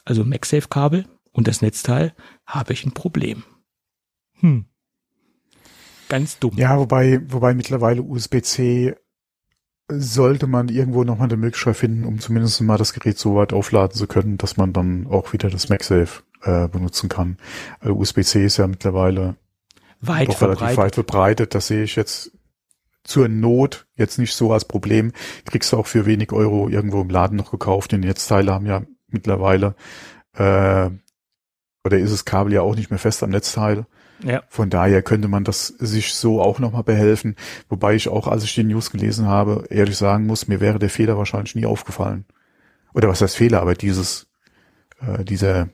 also 0.03 0.23
MagSafe-Kabel 0.23 1.05
und 1.31 1.47
das 1.47 1.61
Netzteil, 1.61 2.13
habe 2.45 2.73
ich 2.73 2.85
ein 2.85 2.91
Problem. 2.91 3.43
Hm. 4.39 4.65
Ganz 6.09 6.39
dumm. 6.39 6.53
Ja, 6.57 6.77
wobei, 6.77 7.21
wobei 7.27 7.53
mittlerweile 7.53 8.01
USB-C 8.01 8.95
sollte 9.87 10.47
man 10.47 10.69
irgendwo 10.69 11.03
nochmal 11.03 11.27
eine 11.27 11.37
Möglichkeit 11.37 11.77
finden, 11.77 12.05
um 12.05 12.19
zumindest 12.19 12.61
mal 12.61 12.77
das 12.77 12.93
Gerät 12.93 13.17
so 13.17 13.35
weit 13.35 13.53
aufladen 13.53 13.95
zu 13.95 14.07
können, 14.07 14.37
dass 14.37 14.57
man 14.57 14.73
dann 14.73 15.07
auch 15.07 15.33
wieder 15.33 15.49
das 15.49 15.69
MagSafe 15.69 16.23
äh, 16.41 16.67
benutzen 16.67 17.09
kann. 17.09 17.37
Also 17.79 17.95
USB-C 17.95 18.45
ist 18.45 18.57
ja 18.57 18.67
mittlerweile 18.67 19.35
weit 20.01 20.29
doch 20.29 20.37
verbreitet. 20.37 20.61
relativ 20.61 20.77
weit 20.77 20.95
verbreitet. 20.95 21.55
Das 21.55 21.67
sehe 21.67 21.83
ich 21.83 21.95
jetzt 21.95 22.31
zur 23.03 23.27
Not 23.27 23.85
jetzt 23.95 24.17
nicht 24.17 24.33
so 24.33 24.51
als 24.51 24.65
Problem. 24.65 25.13
Kriegst 25.45 25.71
du 25.71 25.77
auch 25.77 25.87
für 25.87 26.05
wenig 26.05 26.31
Euro 26.31 26.69
irgendwo 26.69 27.01
im 27.01 27.09
Laden 27.09 27.37
noch 27.37 27.51
gekauft. 27.51 27.91
Die 27.91 27.97
Netzteile 27.97 28.53
haben 28.53 28.65
ja 28.65 28.81
mittlerweile, 29.07 29.75
äh, 30.33 30.89
oder 31.83 31.99
ist 31.99 32.11
das 32.11 32.25
Kabel 32.25 32.53
ja 32.53 32.61
auch 32.61 32.75
nicht 32.75 32.89
mehr 32.89 32.99
fest 32.99 33.23
am 33.23 33.29
Netzteil. 33.29 33.85
Ja. 34.23 34.43
Von 34.49 34.69
daher 34.69 35.01
könnte 35.01 35.27
man 35.27 35.43
das 35.43 35.67
sich 35.67 36.13
so 36.13 36.41
auch 36.41 36.59
nochmal 36.59 36.83
behelfen. 36.83 37.35
Wobei 37.69 37.95
ich 37.95 38.09
auch, 38.09 38.27
als 38.27 38.43
ich 38.43 38.55
die 38.55 38.63
News 38.63 38.89
gelesen 38.91 39.27
habe, 39.27 39.65
ehrlich 39.69 39.97
sagen 39.97 40.25
muss, 40.25 40.47
mir 40.47 40.59
wäre 40.61 40.79
der 40.79 40.89
Fehler 40.89 41.17
wahrscheinlich 41.17 41.55
nie 41.55 41.65
aufgefallen. 41.65 42.25
Oder 42.93 43.09
was 43.09 43.21
heißt 43.21 43.35
Fehler, 43.35 43.61
aber 43.61 43.75
dieses, 43.75 44.27
äh, 45.01 45.23
dieser, 45.23 45.69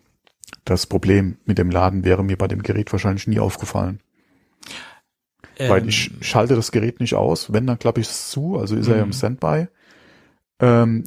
das 0.65 0.87
Problem 0.87 1.37
mit 1.45 1.59
dem 1.59 1.69
Laden 1.69 2.03
wäre 2.03 2.23
mir 2.23 2.37
bei 2.37 2.47
dem 2.47 2.63
Gerät 2.63 2.91
wahrscheinlich 2.91 3.27
nie 3.27 3.39
aufgefallen. 3.39 4.01
Weil 5.69 5.87
ich 5.87 6.11
Ähm, 6.11 6.17
schalte 6.21 6.55
das 6.55 6.71
Gerät 6.71 6.99
nicht 6.99 7.15
aus. 7.15 7.51
Wenn, 7.53 7.67
dann 7.67 7.79
klappe 7.79 8.01
ich 8.01 8.07
es 8.07 8.29
zu, 8.29 8.57
also 8.57 8.75
ist 8.75 8.87
er 8.87 8.97
ja 8.97 9.03
im 9.03 9.09
Mhm. 9.09 9.13
Standby. 9.13 9.67
Ähm, 10.59 11.03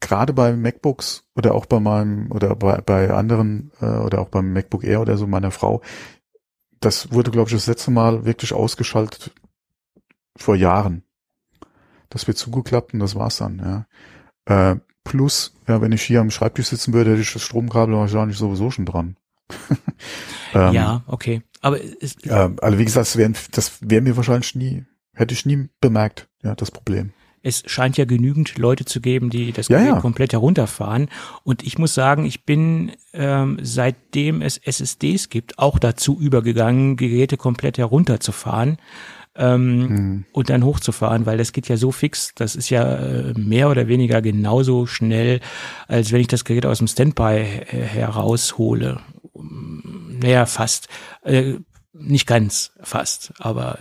Gerade 0.00 0.32
bei 0.34 0.52
MacBooks 0.54 1.24
oder 1.34 1.54
auch 1.54 1.64
bei 1.66 1.80
meinem 1.80 2.30
oder 2.30 2.54
bei, 2.54 2.80
bei 2.82 3.10
anderen 3.10 3.72
äh, 3.80 3.86
oder 3.86 4.20
auch 4.20 4.28
beim 4.28 4.52
MacBook 4.52 4.84
Air 4.84 5.00
oder 5.00 5.16
so 5.16 5.26
meiner 5.26 5.50
Frau, 5.50 5.80
das 6.80 7.12
wurde, 7.12 7.30
glaube 7.30 7.48
ich, 7.48 7.54
das 7.54 7.66
letzte 7.66 7.90
Mal 7.90 8.24
wirklich 8.26 8.52
ausgeschaltet 8.52 9.32
vor 10.36 10.54
Jahren. 10.54 11.02
Das 12.10 12.26
wird 12.26 12.36
zugeklappt 12.38 12.92
und 12.94 13.00
das 13.00 13.14
war's 13.14 13.38
dann, 13.38 13.86
ja. 14.48 14.72
Äh, 14.72 14.76
plus, 15.02 15.54
ja, 15.66 15.80
wenn 15.80 15.92
ich 15.92 16.02
hier 16.02 16.20
am 16.20 16.30
Schreibtisch 16.30 16.68
sitzen 16.68 16.92
würde, 16.92 17.12
hätte 17.12 17.22
ich 17.22 17.32
das 17.32 17.42
Stromkabel 17.42 17.94
wahrscheinlich 17.96 18.36
sowieso 18.38 18.70
schon 18.70 18.84
dran. 18.86 19.16
ähm, 20.54 20.72
ja, 20.72 21.02
okay. 21.06 21.42
Aber 21.60 21.78
es, 22.00 22.16
äh, 22.24 22.50
also 22.60 22.78
wie 22.78 22.84
gesagt, 22.84 23.06
das 23.06 23.16
wäre 23.16 23.32
das 23.52 23.72
wär 23.80 24.02
mir 24.02 24.16
wahrscheinlich 24.16 24.54
nie, 24.54 24.84
hätte 25.14 25.34
ich 25.34 25.46
nie 25.46 25.68
bemerkt, 25.80 26.28
ja, 26.42 26.54
das 26.54 26.70
Problem. 26.70 27.12
es 27.42 27.62
scheint 27.66 27.96
ja 27.96 28.04
genügend 28.04 28.58
Leute 28.58 28.84
zu 28.84 29.00
geben, 29.00 29.30
die 29.30 29.52
das 29.52 29.68
Ja, 29.68 29.78
Gerät 29.78 29.94
ja. 29.94 30.00
komplett 30.00 30.32
herunterfahren. 30.32 31.08
Und 31.44 31.62
ich 31.62 31.78
muss 31.78 31.94
sagen, 31.94 32.24
ich 32.26 32.44
bin 32.44 32.92
ähm, 33.12 33.58
seitdem 33.62 34.42
es 34.42 34.58
SSDs 34.58 35.28
gibt, 35.28 35.58
auch 35.58 35.78
dazu 35.78 36.18
übergegangen, 36.20 36.96
Geräte 36.96 37.36
komplett 37.36 37.78
herunterzufahren 37.78 38.78
ähm, 39.38 39.88
Hm. 39.88 40.24
und 40.32 40.48
dann 40.50 40.64
hochzufahren, 40.64 41.26
weil 41.26 41.36
das 41.38 41.52
geht 41.52 41.68
ja 41.68 41.76
so 41.76 41.92
fix. 41.92 42.32
Das 42.34 42.56
ist 42.56 42.70
ja 42.70 42.82
äh, 42.96 43.32
mehr 43.36 43.68
oder 43.70 43.86
weniger 43.86 44.22
genauso 44.22 44.86
schnell, 44.86 45.40
als 45.88 46.10
wenn 46.10 46.20
ich 46.22 46.28
das 46.28 46.44
Gerät 46.44 46.64
aus 46.66 46.78
dem 46.78 46.86
Standby 46.88 47.42
äh, 47.70 47.82
heraushole. 47.82 49.00
Naja, 49.42 50.46
fast. 50.46 50.88
Äh, 51.22 51.54
nicht 51.92 52.26
ganz 52.26 52.72
fast, 52.82 53.32
aber 53.38 53.78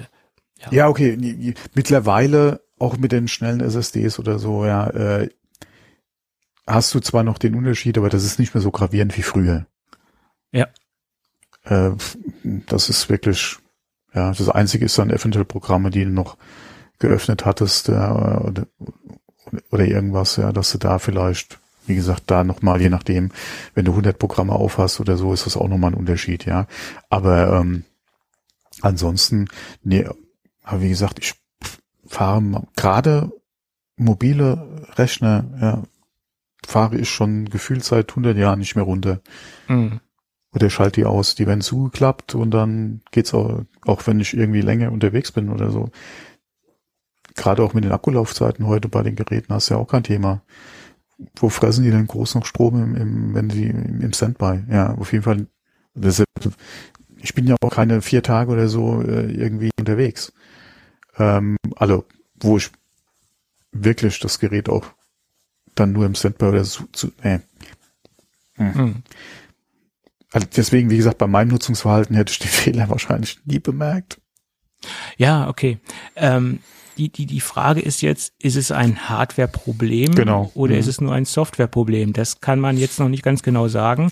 Ja, 0.71 0.87
okay. 0.87 1.13
n- 1.13 1.23
n- 1.23 1.55
Mittlerweile 1.73 2.61
auch 2.79 2.97
mit 2.97 3.11
den 3.11 3.27
schnellen 3.27 3.61
SSDs 3.61 4.19
oder 4.19 4.39
so, 4.39 4.65
ja, 4.65 4.87
äh, 4.89 5.29
hast 6.67 6.93
du 6.93 6.99
zwar 6.99 7.23
noch 7.23 7.37
den 7.37 7.55
Unterschied, 7.55 7.97
aber 7.97 8.09
das 8.09 8.23
ist 8.23 8.39
nicht 8.39 8.53
mehr 8.53 8.61
so 8.61 8.71
gravierend 8.71 9.17
wie 9.17 9.21
früher. 9.21 9.67
Ja. 10.51 10.67
Äh, 11.63 11.91
das 12.43 12.89
ist 12.89 13.09
wirklich, 13.09 13.57
ja, 14.13 14.31
das 14.31 14.49
Einzige 14.49 14.85
ist 14.85 14.97
dann 14.97 15.09
eventuell 15.09 15.45
Programme, 15.45 15.89
die 15.89 16.03
du 16.05 16.09
noch 16.11 16.37
geöffnet 16.99 17.45
hattest 17.45 17.87
ja, 17.89 18.39
oder, 18.41 18.67
oder 19.71 19.85
irgendwas, 19.85 20.37
ja, 20.37 20.51
dass 20.51 20.71
du 20.71 20.77
da 20.77 20.99
vielleicht, 20.99 21.59
wie 21.87 21.95
gesagt, 21.95 22.23
da 22.27 22.43
nochmal, 22.43 22.81
je 22.81 22.89
nachdem, 22.89 23.31
wenn 23.73 23.85
du 23.85 23.91
100 23.91 24.17
Programme 24.19 24.53
aufhast 24.53 24.99
oder 24.99 25.17
so, 25.17 25.33
ist 25.33 25.45
das 25.45 25.57
auch 25.57 25.67
nochmal 25.67 25.91
ein 25.91 25.97
Unterschied, 25.97 26.45
ja. 26.45 26.67
Aber 27.09 27.53
ähm, 27.59 27.83
ansonsten, 28.81 29.47
nee, 29.83 30.07
aber 30.63 30.81
wie 30.81 30.89
gesagt, 30.89 31.19
ich 31.19 31.35
fahre 32.07 32.63
gerade 32.75 33.31
mobile 33.97 34.85
Rechner, 34.95 35.45
ja, 35.61 35.83
fahre 36.65 36.97
ich 36.97 37.09
schon 37.09 37.45
gefühlt 37.49 37.83
seit 37.83 38.11
100 38.11 38.37
Jahren 38.37 38.59
nicht 38.59 38.75
mehr 38.75 38.85
runter. 38.85 39.21
mh, 39.67 39.99
Oder 40.53 40.69
schalte 40.69 41.01
die 41.01 41.05
aus, 41.05 41.35
die 41.35 41.47
werden 41.47 41.61
zugeklappt 41.61 42.35
und 42.35 42.51
dann 42.51 43.01
geht's 43.11 43.33
auch, 43.33 43.61
auch 43.85 44.07
wenn 44.07 44.19
ich 44.21 44.33
irgendwie 44.35 44.61
länger 44.61 44.91
unterwegs 44.91 45.31
bin 45.31 45.49
oder 45.49 45.69
so. 45.71 45.89
Gerade 47.35 47.63
auch 47.63 47.73
mit 47.73 47.83
den 47.83 47.91
Akkulaufzeiten 47.91 48.65
heute 48.65 48.87
bei 48.87 49.03
den 49.03 49.15
Geräten 49.15 49.53
hast 49.53 49.69
du 49.69 49.73
ja 49.73 49.79
auch 49.79 49.87
kein 49.87 50.03
Thema. 50.03 50.41
Wo 51.35 51.49
fressen 51.49 51.83
die 51.83 51.91
denn 51.91 52.07
groß 52.07 52.35
noch 52.35 52.45
Strom 52.45 52.81
im, 52.81 52.95
im 52.95 53.33
wenn 53.33 53.49
sie 53.49 53.65
im, 53.65 54.13
Standby? 54.13 54.63
Ja, 54.69 54.93
auf 54.95 55.11
jeden 55.11 55.23
Fall. 55.23 55.47
Das 55.93 56.23
ich 57.17 57.33
bin 57.33 57.47
ja 57.47 57.55
auch 57.61 57.71
keine 57.71 58.01
vier 58.01 58.21
Tage 58.21 58.51
oder 58.51 58.67
so 58.67 59.01
äh, 59.01 59.31
irgendwie 59.31 59.71
unterwegs. 59.79 60.33
Ähm, 61.17 61.57
also, 61.75 62.05
wo 62.35 62.57
ich 62.57 62.71
wirklich 63.71 64.19
das 64.19 64.39
Gerät 64.39 64.69
auch 64.69 64.85
dann 65.73 65.91
nur 65.91 66.05
im 66.05 66.15
Standby 66.15 66.45
oder 66.45 66.63
so 66.63 66.85
zu, 66.91 67.11
äh, 67.21 67.39
mh. 68.57 68.95
also 70.31 70.47
deswegen, 70.55 70.89
wie 70.89 70.97
gesagt, 70.97 71.17
bei 71.17 71.27
meinem 71.27 71.49
Nutzungsverhalten 71.49 72.15
hätte 72.15 72.31
ich 72.31 72.39
den 72.39 72.47
Fehler 72.49 72.89
wahrscheinlich 72.89 73.39
nie 73.45 73.59
bemerkt. 73.59 74.21
Ja, 75.17 75.49
okay. 75.49 75.79
Ähm, 76.15 76.59
die, 76.97 77.09
die, 77.09 77.25
die 77.25 77.39
Frage 77.41 77.81
ist 77.81 78.01
jetzt, 78.01 78.33
ist 78.39 78.55
es 78.55 78.71
ein 78.71 79.09
Hardware-Problem 79.09 80.15
Genau. 80.15 80.51
oder 80.55 80.73
Mhm. 80.73 80.79
ist 80.79 80.87
es 80.87 81.01
nur 81.01 81.13
ein 81.13 81.25
Software-Problem? 81.25 82.13
Das 82.13 82.39
kann 82.41 82.59
man 82.59 82.77
jetzt 82.77 82.99
noch 82.99 83.09
nicht 83.09 83.23
ganz 83.23 83.43
genau 83.43 83.67
sagen. 83.67 84.11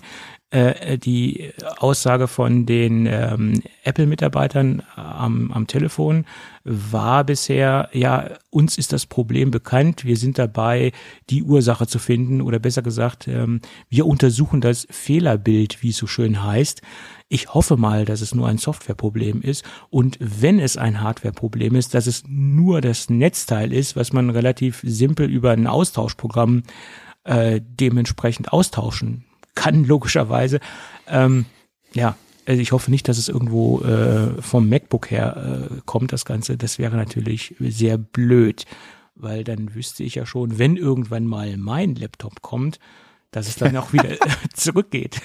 Äh, 0.50 0.98
die 0.98 1.50
Aussage 1.78 2.28
von 2.28 2.64
den 2.66 3.06
ähm, 3.06 3.62
Apple-Mitarbeitern 3.82 4.82
am, 4.94 5.50
am 5.50 5.66
Telefon 5.66 6.26
war 6.62 7.24
bisher, 7.24 7.88
ja, 7.92 8.30
uns 8.50 8.78
ist 8.78 8.92
das 8.92 9.04
Problem 9.06 9.50
bekannt, 9.50 10.04
wir 10.04 10.16
sind 10.16 10.38
dabei, 10.38 10.92
die 11.30 11.42
Ursache 11.42 11.86
zu 11.86 11.98
finden 11.98 12.40
oder 12.40 12.58
besser 12.58 12.82
gesagt, 12.82 13.26
ähm, 13.26 13.60
wir 13.88 14.06
untersuchen 14.06 14.60
das 14.60 14.86
Fehlerbild, 14.90 15.82
wie 15.82 15.90
es 15.90 15.96
so 15.96 16.06
schön 16.06 16.42
heißt. 16.44 16.82
Ich 17.28 17.54
hoffe 17.54 17.76
mal, 17.76 18.04
dass 18.04 18.20
es 18.20 18.34
nur 18.34 18.48
ein 18.48 18.58
Softwareproblem 18.58 19.40
ist 19.40 19.64
und 19.90 20.18
wenn 20.20 20.58
es 20.58 20.76
ein 20.76 21.00
Hardwareproblem 21.00 21.74
ist, 21.74 21.94
dass 21.94 22.06
es 22.06 22.22
nur 22.26 22.80
das 22.80 23.08
Netzteil 23.08 23.72
ist, 23.72 23.96
was 23.96 24.12
man 24.12 24.30
relativ 24.30 24.82
simpel 24.84 25.30
über 25.30 25.52
ein 25.52 25.66
Austauschprogramm 25.66 26.64
äh, 27.24 27.60
dementsprechend 27.62 28.52
austauschen 28.52 29.24
kann, 29.54 29.84
logischerweise. 29.86 30.60
Ähm, 31.08 31.46
ja, 31.94 32.16
also 32.46 32.60
ich 32.60 32.72
hoffe 32.72 32.90
nicht, 32.90 33.08
dass 33.08 33.18
es 33.18 33.28
irgendwo 33.28 33.80
äh, 33.80 34.42
vom 34.42 34.68
MacBook 34.68 35.10
her 35.10 35.70
äh, 35.70 35.80
kommt, 35.86 36.12
das 36.12 36.24
Ganze. 36.24 36.58
Das 36.58 36.78
wäre 36.78 36.96
natürlich 36.96 37.54
sehr 37.58 37.96
blöd, 37.96 38.66
weil 39.14 39.44
dann 39.44 39.74
wüsste 39.74 40.04
ich 40.04 40.16
ja 40.16 40.26
schon, 40.26 40.58
wenn 40.58 40.76
irgendwann 40.76 41.26
mal 41.26 41.56
mein 41.56 41.94
Laptop 41.94 42.42
kommt, 42.42 42.78
dass 43.34 43.48
es 43.48 43.56
dann 43.56 43.76
auch 43.76 43.92
wieder 43.92 44.16
zurückgeht. 44.54 45.20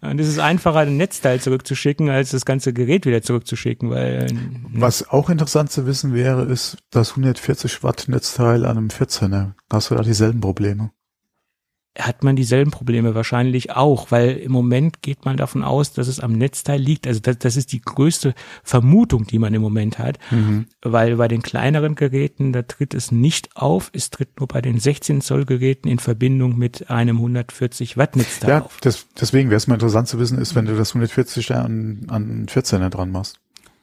Und 0.00 0.20
es 0.20 0.28
ist 0.28 0.38
einfacher, 0.38 0.80
ein 0.80 0.96
Netzteil 0.96 1.40
zurückzuschicken, 1.40 2.10
als 2.10 2.30
das 2.30 2.44
ganze 2.44 2.72
Gerät 2.72 3.06
wieder 3.06 3.22
zurückzuschicken, 3.22 3.90
weil 3.90 4.26
Was 4.72 5.08
auch 5.08 5.30
interessant 5.30 5.70
zu 5.70 5.86
wissen 5.86 6.14
wäre, 6.14 6.44
ist 6.44 6.78
das 6.90 7.10
140 7.10 7.82
Watt 7.82 8.06
Netzteil 8.08 8.64
an 8.64 8.76
einem 8.76 8.88
14er. 8.88 9.52
Hast 9.70 9.90
du 9.90 9.94
da 9.94 10.02
dieselben 10.02 10.40
Probleme? 10.40 10.90
Hat 11.98 12.22
man 12.22 12.36
dieselben 12.36 12.70
Probleme 12.70 13.14
wahrscheinlich 13.14 13.72
auch, 13.72 14.10
weil 14.10 14.36
im 14.36 14.52
Moment 14.52 15.02
geht 15.02 15.24
man 15.24 15.36
davon 15.36 15.62
aus, 15.64 15.92
dass 15.92 16.08
es 16.08 16.20
am 16.20 16.32
Netzteil 16.32 16.80
liegt. 16.80 17.06
Also 17.06 17.20
das, 17.20 17.38
das 17.38 17.56
ist 17.56 17.72
die 17.72 17.80
größte 17.80 18.34
Vermutung, 18.62 19.26
die 19.26 19.38
man 19.38 19.54
im 19.54 19.62
Moment 19.62 19.98
hat, 19.98 20.18
weil 20.82 21.16
bei 21.16 21.28
den 21.28 21.42
kleineren 21.42 21.94
Geräten, 21.94 22.52
da 22.52 22.62
tritt 22.62 22.94
es 22.94 23.12
nicht 23.12 23.56
auf, 23.56 23.90
es 23.92 24.10
tritt 24.10 24.38
nur 24.38 24.48
bei 24.48 24.60
den 24.60 24.78
16 24.78 25.20
Zoll 25.20 25.44
Geräten 25.46 25.88
in 25.88 25.98
Verbindung 25.98 26.56
mit 26.58 26.90
einem 26.90 27.16
140 27.16 27.96
Watt 27.96 28.16
Netzteil 28.16 28.50
Ja, 28.50 28.62
auf. 28.62 28.78
das, 28.80 29.06
deswegen 29.18 29.50
wäre 29.50 29.56
es 29.56 29.66
mal 29.66 29.74
interessant 29.74 30.08
zu 30.08 30.18
wissen, 30.18 30.38
ist, 30.38 30.54
wenn 30.54 30.66
du 30.66 30.76
das 30.76 30.90
140 30.90 31.46
da 31.46 31.62
an, 31.62 32.06
an 32.08 32.46
14er 32.46 32.90
dran 32.90 33.10
machst. 33.10 33.38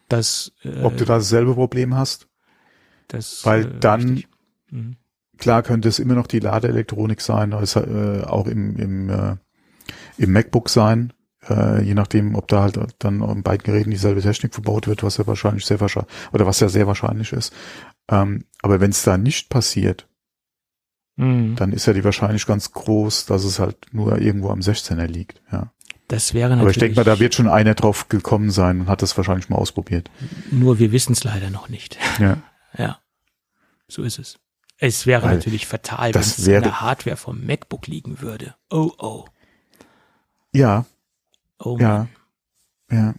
Das, 0.10 0.52
äh, 0.64 0.82
Ob 0.84 0.98
du 0.98 1.06
da 1.06 1.16
dasselbe 1.16 1.54
Problem 1.54 1.96
hast? 1.96 2.28
das, 3.08 3.46
weil 3.46 3.66
äh, 3.66 3.80
dann-. 3.80 4.24
Mhm. 4.70 4.96
Klar 5.38 5.64
könnte 5.64 5.90
es 5.90 6.00
immer 6.00 6.14
noch 6.16 6.28
die 6.28 6.40
Ladeelektronik 6.40 7.22
sein, 7.22 7.54
also, 7.54 7.80
äh, 7.82 8.24
auch 8.24 8.48
im, 8.48 8.78
im, 8.78 9.10
äh, 9.10 9.36
im 10.18 10.32
MacBook 10.32 10.70
sein, 10.70 11.12
äh, 11.50 11.82
je 11.84 11.94
nachdem, 11.96 12.36
ob 12.36 12.48
da 12.48 12.62
halt 12.62 12.80
dann 13.00 13.22
in 13.22 13.44
beiden 13.44 13.64
Geräten 13.64 13.92
dieselbe 13.92 14.22
Technik 14.22 14.54
verbaut 14.54 14.88
wird, 14.88 15.04
was 15.04 15.18
ja 15.18 15.28
wahrscheinlich 15.28 15.66
sehr 15.66 15.80
wahrscheinlich, 15.82 16.12
oder 16.32 16.46
was 16.46 16.60
ja 16.60 16.70
sehr 16.70 16.88
wahrscheinlich 16.88 17.34
ist. 17.34 17.54
Ähm, 18.10 18.46
aber 18.62 18.80
wenn 18.80 18.92
es 18.92 19.04
da 19.04 19.18
nicht 19.18 19.50
passiert, 19.50 20.08
Mhm. 21.16 21.56
dann 21.58 21.74
ist 21.74 21.86
ja 21.86 21.94
die 21.94 22.04
Wahrscheinlichkeit 22.04 22.48
ganz 22.56 22.72
groß, 22.72 23.28
dass 23.28 23.44
es 23.44 23.60
halt 23.60 23.78
nur 23.92 24.18
irgendwo 24.18 24.50
am 24.50 24.62
16er 24.62 25.06
liegt. 25.06 25.42
Ja. 25.52 25.72
Das 26.08 26.34
wäre 26.34 26.50
natürlich. 26.50 26.62
Aber 26.62 26.72
ich 26.72 26.78
denke 26.80 26.96
mal, 26.96 27.04
da 27.04 27.20
wird 27.20 27.36
schon 27.36 27.48
einer 27.48 27.76
drauf 27.76 28.10
gekommen 28.10 28.50
sein 28.50 28.82
und 28.82 28.88
hat 28.88 29.02
das 29.04 29.16
wahrscheinlich 29.16 29.48
mal 29.50 29.58
ausprobiert. 29.58 30.10
Nur 30.50 30.80
wir 30.80 30.92
wissen 30.92 31.14
es 31.14 31.24
leider 31.24 31.50
noch 31.50 31.70
nicht. 31.70 31.98
Ja. 32.20 32.38
Ja, 32.76 32.98
so 33.88 34.02
ist 34.02 34.18
es. 34.18 34.40
Es 34.86 35.06
wäre 35.06 35.24
Weil 35.24 35.36
natürlich 35.36 35.66
fatal, 35.66 36.14
wenn 36.14 36.22
es 36.22 36.46
an 36.46 36.62
der 36.62 36.82
Hardware 36.82 37.16
vom 37.16 37.46
MacBook 37.46 37.88
liegen 37.88 38.20
würde. 38.20 38.56
Oh, 38.70 38.92
oh. 38.98 39.26
Ja, 40.52 40.86
Oh, 41.64 41.78
ja, 41.80 42.08
ja. 42.92 43.14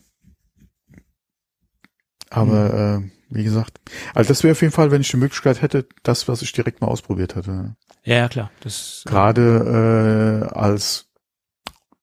Aber 2.31 2.75
äh, 2.75 3.11
wie 3.31 3.45
gesagt, 3.45 3.81
also 4.13 4.29
das 4.29 4.43
wäre 4.43 4.53
auf 4.53 4.61
jeden 4.61 4.73
Fall, 4.73 4.91
wenn 4.91 5.01
ich 5.01 5.11
die 5.11 5.17
Möglichkeit 5.17 5.63
hätte, 5.63 5.89
das, 6.03 6.29
was 6.29 6.43
ich 6.43 6.53
direkt 6.53 6.81
mal 6.81 6.89
ausprobiert 6.89 7.37
hatte. 7.37 7.77
Ja, 8.03 8.17
ja, 8.17 8.29
klar. 8.29 8.51
Das, 8.61 9.03
Gerade 9.07 10.51
äh, 10.53 10.55
als 10.55 11.09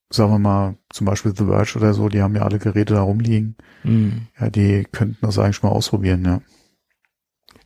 sagen 0.10 0.32
wir 0.32 0.40
mal, 0.40 0.78
zum 0.90 1.06
Beispiel 1.06 1.34
The 1.36 1.46
Verge 1.46 1.78
oder 1.78 1.94
so, 1.94 2.10
die 2.10 2.22
haben 2.22 2.36
ja 2.36 2.42
alle 2.42 2.60
Geräte 2.60 2.96
da 2.96 3.02
rumliegen. 3.02 3.56
Mhm. 3.84 4.28
Ja, 4.40 4.50
die 4.50 4.86
könnten 4.92 5.20
das 5.22 5.38
eigentlich 5.38 5.64
mal 5.64 5.70
ausprobieren, 5.70 6.26
ja. 6.26 6.42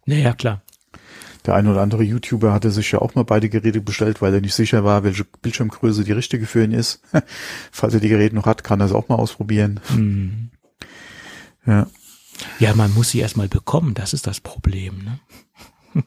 Naja, 0.06 0.34
klar. 0.34 0.62
Der 1.46 1.54
ein 1.54 1.68
oder 1.68 1.82
andere 1.82 2.04
YouTuber 2.04 2.52
hatte 2.54 2.72
sich 2.72 2.92
ja 2.92 3.00
auch 3.00 3.16
mal 3.16 3.24
beide 3.24 3.50
Geräte 3.50 3.82
bestellt, 3.82 4.22
weil 4.22 4.34
er 4.34 4.42
nicht 4.42 4.56
sicher 4.56 4.84
war, 4.84 5.04
welche 5.04 5.26
Bildschirmgröße 5.26 6.04
die 6.04 6.12
richtige 6.12 6.46
für 6.46 6.64
ihn 6.64 6.72
ist. 6.72 7.02
Falls 7.72 7.94
er 7.94 8.00
die 8.00 8.10
Geräte 8.10 8.36
noch 8.36 8.46
hat, 8.46 8.64
kann 8.64 8.80
er 8.80 8.88
es 8.88 8.92
auch 8.92 9.10
mal 9.10 9.16
ausprobieren. 9.16 9.80
Mhm. 9.96 10.50
Ja. 11.66 11.88
Ja, 12.60 12.76
man 12.76 12.94
muss 12.94 13.12
sie 13.12 13.20
erstmal 13.20 13.48
bekommen, 13.48 13.94
das 13.94 14.14
ist 14.14 14.28
das 14.28 14.40
Problem. 14.40 15.04
Ne? 15.04 15.20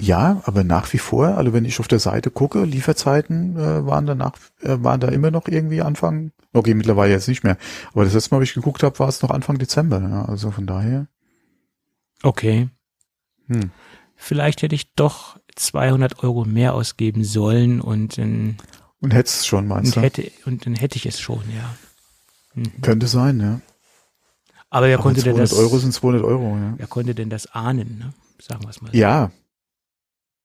Ja, 0.00 0.42
aber 0.44 0.64
nach 0.64 0.92
wie 0.92 0.98
vor, 0.98 1.38
also 1.38 1.52
wenn 1.52 1.64
ich 1.64 1.78
auf 1.78 1.88
der 1.88 2.00
Seite 2.00 2.30
gucke, 2.30 2.64
Lieferzeiten 2.64 3.56
äh, 3.56 3.86
waren 3.86 4.06
danach, 4.06 4.32
äh, 4.60 4.76
waren 4.80 5.00
da 5.00 5.08
immer 5.08 5.30
noch 5.30 5.46
irgendwie 5.46 5.80
Anfang, 5.82 6.32
okay, 6.52 6.74
mittlerweile 6.74 7.12
jetzt 7.12 7.28
nicht 7.28 7.44
mehr. 7.44 7.56
Aber 7.92 8.04
das 8.04 8.12
letzte 8.12 8.34
Mal, 8.34 8.40
wie 8.40 8.44
ich 8.44 8.54
geguckt 8.54 8.82
habe, 8.82 8.98
war 8.98 9.08
es 9.08 9.22
noch 9.22 9.30
Anfang 9.30 9.56
Dezember. 9.56 10.00
Ja, 10.02 10.24
also 10.24 10.50
von 10.50 10.66
daher. 10.66 11.06
Okay. 12.22 12.68
Hm. 13.46 13.70
Vielleicht 14.16 14.62
hätte 14.62 14.74
ich 14.74 14.94
doch 14.94 15.38
200 15.56 16.22
Euro 16.22 16.44
mehr 16.44 16.74
ausgeben 16.74 17.24
sollen 17.24 17.80
und, 17.80 18.18
dann- 18.18 18.56
Und 19.00 19.12
hättest 19.12 19.40
es 19.40 19.46
schon, 19.46 19.66
meinst 19.68 19.96
und 19.96 19.96
du? 19.96 20.00
hätte 20.06 20.30
und 20.46 20.66
dann 20.66 20.74
hätte 20.74 20.96
ich 20.96 21.06
es 21.06 21.20
schon, 21.20 21.42
ja. 21.54 21.74
Mhm. 22.54 22.80
Könnte 22.82 23.06
sein, 23.06 23.40
ja. 23.40 23.60
Aber 24.70 24.86
wer 24.86 24.94
Aber 24.96 25.02
konnte 25.04 25.22
denn 25.22 25.34
200 25.34 25.52
das? 25.52 25.58
Euro 25.58 25.78
sind 25.78 25.92
200 25.92 26.24
Euro, 26.24 26.56
ja. 26.56 26.74
wer 26.76 26.86
konnte 26.86 27.14
denn 27.14 27.30
das 27.30 27.46
ahnen? 27.46 27.98
Ne? 27.98 28.14
Sagen 28.40 28.62
wir 28.62 28.70
es 28.70 28.80
mal. 28.82 28.90
so. 28.92 28.96
Ja. 28.98 29.30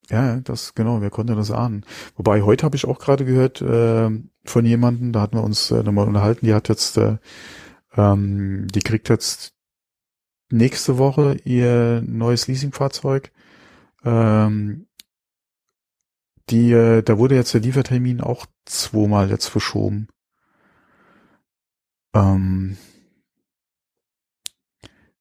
Ja, 0.08 0.36
das, 0.40 0.74
genau, 0.74 1.00
wer 1.00 1.10
konnte 1.10 1.36
das 1.36 1.52
ahnen? 1.52 1.84
Wobei, 2.16 2.42
heute 2.42 2.64
habe 2.64 2.74
ich 2.76 2.84
auch 2.84 2.98
gerade 2.98 3.24
gehört 3.24 3.60
äh, 3.62 4.10
von 4.44 4.64
jemandem, 4.66 5.12
da 5.12 5.20
hatten 5.20 5.36
wir 5.36 5.44
uns 5.44 5.70
äh, 5.70 5.82
nochmal 5.84 6.08
unterhalten, 6.08 6.46
die 6.46 6.54
hat 6.54 6.68
jetzt, 6.68 6.96
äh, 6.96 7.18
ähm, 7.96 8.66
die 8.68 8.80
kriegt 8.80 9.08
jetzt 9.08 9.52
nächste 10.50 10.98
Woche 10.98 11.36
ihr 11.44 12.02
neues 12.04 12.48
Leasingfahrzeug. 12.48 13.30
Ähm, 14.04 14.86
die, 16.50 16.72
äh, 16.72 17.02
da 17.02 17.18
wurde 17.18 17.34
jetzt 17.36 17.54
der 17.54 17.60
Liefertermin 17.60 18.20
auch 18.20 18.46
zweimal 18.64 19.30
jetzt 19.30 19.46
verschoben. 19.46 20.08
Ähm, 22.14 22.76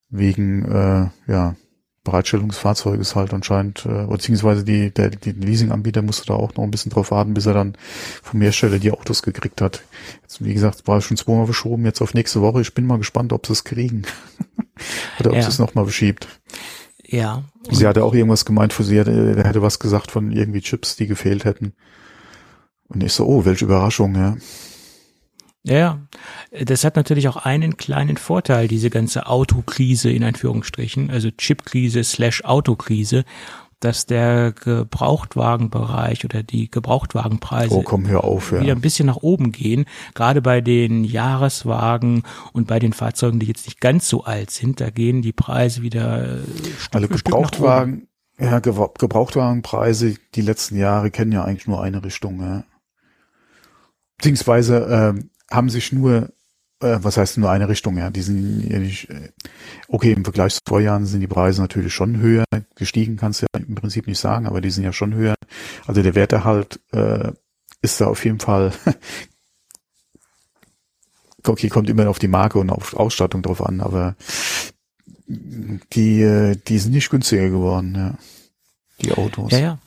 wegen, 0.10 0.66
äh, 0.66 1.10
ja, 1.32 1.56
Bereitstellungsfahrzeug 2.04 3.00
ist 3.00 3.16
halt 3.16 3.34
anscheinend, 3.34 3.86
äh, 3.86 4.06
beziehungsweise 4.08 4.64
die, 4.64 4.92
der, 4.92 5.10
die 5.12 5.32
Leasinganbieter 5.32 6.02
musste 6.02 6.26
da 6.28 6.34
auch 6.34 6.56
noch 6.56 6.64
ein 6.64 6.72
bisschen 6.72 6.92
drauf 6.92 7.12
warten, 7.12 7.34
bis 7.36 7.46
er 7.46 7.54
dann 7.54 7.78
vom 8.24 8.42
Hersteller 8.42 8.80
die 8.80 8.92
Autos 8.92 9.22
gekriegt 9.22 9.62
hat. 9.62 9.84
Jetzt, 10.22 10.44
wie 10.44 10.54
gesagt, 10.54 10.88
war 10.88 11.02
schon 11.02 11.18
zweimal 11.18 11.46
verschoben, 11.46 11.86
jetzt 11.86 12.02
auf 12.02 12.14
nächste 12.16 12.42
Woche. 12.42 12.62
Ich 12.62 12.74
bin 12.74 12.88
mal 12.88 12.98
gespannt, 12.98 13.34
ob 13.34 13.46
sie 13.46 13.54
es 13.54 13.64
kriegen. 13.66 14.04
Oder 15.20 15.32
ob 15.32 15.36
Ja. 15.36 15.42
sie 15.44 15.50
es 15.50 15.60
nochmal 15.60 15.84
verschiebt. 15.86 16.28
Ja. 17.12 17.44
Sie 17.72 17.88
hatte 17.88 18.04
auch 18.04 18.14
irgendwas 18.14 18.46
gemeint, 18.46 18.72
für 18.72 18.84
sie 18.84 19.00
hatte, 19.00 19.34
der 19.34 19.44
hätte 19.44 19.62
was 19.62 19.80
gesagt 19.80 20.12
von 20.12 20.32
irgendwie 20.32 20.62
Chips, 20.62 20.96
die 20.96 21.08
gefehlt 21.08 21.44
hätten. 21.44 21.74
Und 22.88 23.04
ich 23.04 23.14
so, 23.14 23.26
oh, 23.26 23.46
welche 23.46 23.66
Überraschung, 23.66 24.16
ja. 24.16 24.38
Ja, 25.64 26.00
das 26.52 26.84
hat 26.84 26.96
natürlich 26.96 27.28
auch 27.28 27.36
einen 27.36 27.78
kleinen 27.78 28.18
Vorteil, 28.18 28.68
diese 28.68 28.90
ganze 28.90 29.28
Autokrise 29.28 30.10
in 30.10 30.24
Anführungsstrichen, 30.24 31.12
also 31.12 31.30
Chipkrise 31.32 32.04
slash 32.04 32.44
Autokrise, 32.46 33.26
dass 33.80 34.06
der 34.06 34.52
Gebrauchtwagenbereich 34.52 36.26
oder 36.26 36.44
die 36.44 36.70
Gebrauchtwagenpreise 36.70 37.76
Oh, 37.76 37.82
komm, 37.84 38.06
auf, 38.24 38.52
wieder 38.52 38.64
ja. 38.64 38.76
ein 38.76 38.82
bisschen 38.82 39.06
nach 39.06 39.18
oben 39.18 39.52
gehen, 39.52 39.86
gerade 40.14 40.42
bei 40.42 40.62
den 40.62 41.04
Jahreswagen 41.04 42.24
und 42.54 42.68
bei 42.68 42.80
den 42.80 42.94
Fahrzeugen, 42.94 43.40
die 43.40 43.46
jetzt 43.48 43.66
nicht 43.66 43.80
ganz 43.80 44.10
so 44.10 44.24
alt 44.24 44.52
sind, 44.52 44.82
da 44.82 44.90
gehen 44.90 45.22
die 45.22 45.32
Preise 45.34 45.82
wieder 45.82 46.40
äh, 46.40 46.44
Stück 46.78 46.94
Also. 47.02 47.24
Gebrauchtwagen, 47.24 48.08
ja, 48.38 48.58
Gebra- 48.60 48.98
Gebrauchtwagenpreise 48.98 50.16
die 50.36 50.42
letzten 50.42 50.78
Jahre 50.78 51.12
kennen 51.12 51.32
ja 51.32 51.44
eigentlich 51.44 51.68
nur 51.68 51.82
eine 51.82 52.04
Richtung, 52.04 52.42
ja. 52.42 52.64
Beziehungsweise 54.18 55.14
ähm, 55.18 55.30
haben 55.50 55.70
sich 55.70 55.92
nur, 55.94 56.30
äh, 56.82 56.98
was 57.02 57.18
heißt 57.18 57.38
nur 57.38 57.50
eine 57.50 57.68
Richtung, 57.68 57.98
ja, 57.98 58.10
die 58.10 58.22
sind 58.22 58.70
ja 58.70 58.80
nicht, 58.80 59.10
äh, 59.10 59.30
okay, 59.88 60.14
im 60.14 60.24
Vergleich 60.24 60.54
zu 60.54 60.60
Vorjahren 60.68 61.06
sind 61.06 61.22
die 61.22 61.28
Preise 61.28 61.62
natürlich 61.62 61.94
schon 61.94 62.20
höher, 62.20 62.46
gestiegen 62.76 63.18
kannst 63.18 63.42
du 63.42 63.48
ja 63.54 63.60
im 63.60 63.76
Prinzip 63.76 64.08
nicht 64.08 64.20
sagen, 64.20 64.48
aber 64.48 64.62
die 64.62 64.72
sind 64.72 64.84
ja 64.84 64.94
schon 64.94 65.14
höher. 65.14 65.36
Also 65.88 66.02
der 66.02 66.16
Werterhalt 66.16 66.80
äh, 66.92 67.32
ist 67.82 68.00
da 68.00 68.08
auf 68.08 68.24
jeden 68.24 68.40
Fall, 68.40 68.72
okay, 71.46 71.70
kommt 71.70 71.90
immer 71.90 72.10
auf 72.10 72.20
die 72.20 72.28
Marke 72.28 72.60
und 72.60 72.70
auf 72.70 72.94
Ausstattung 72.94 73.42
drauf 73.42 73.66
an, 73.66 73.82
aber 73.82 74.16
die, 75.28 76.22
äh, 76.22 76.56
die 76.56 76.80
sind 76.80 76.94
nicht 76.94 77.10
günstiger 77.10 77.50
geworden, 77.50 77.96
ja. 77.96 78.18
Die 79.02 79.14
Autos. 79.14 79.52
Ja, 79.52 79.60
ja. 79.60 79.80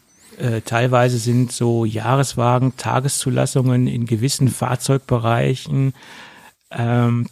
Teilweise 0.65 1.19
sind 1.19 1.53
so 1.53 1.85
Jahreswagen, 1.85 2.75
Tageszulassungen 2.79 3.87
in 3.87 4.07
gewissen 4.07 4.49
Fahrzeugbereichen 4.49 5.93
ähm, 6.77 7.27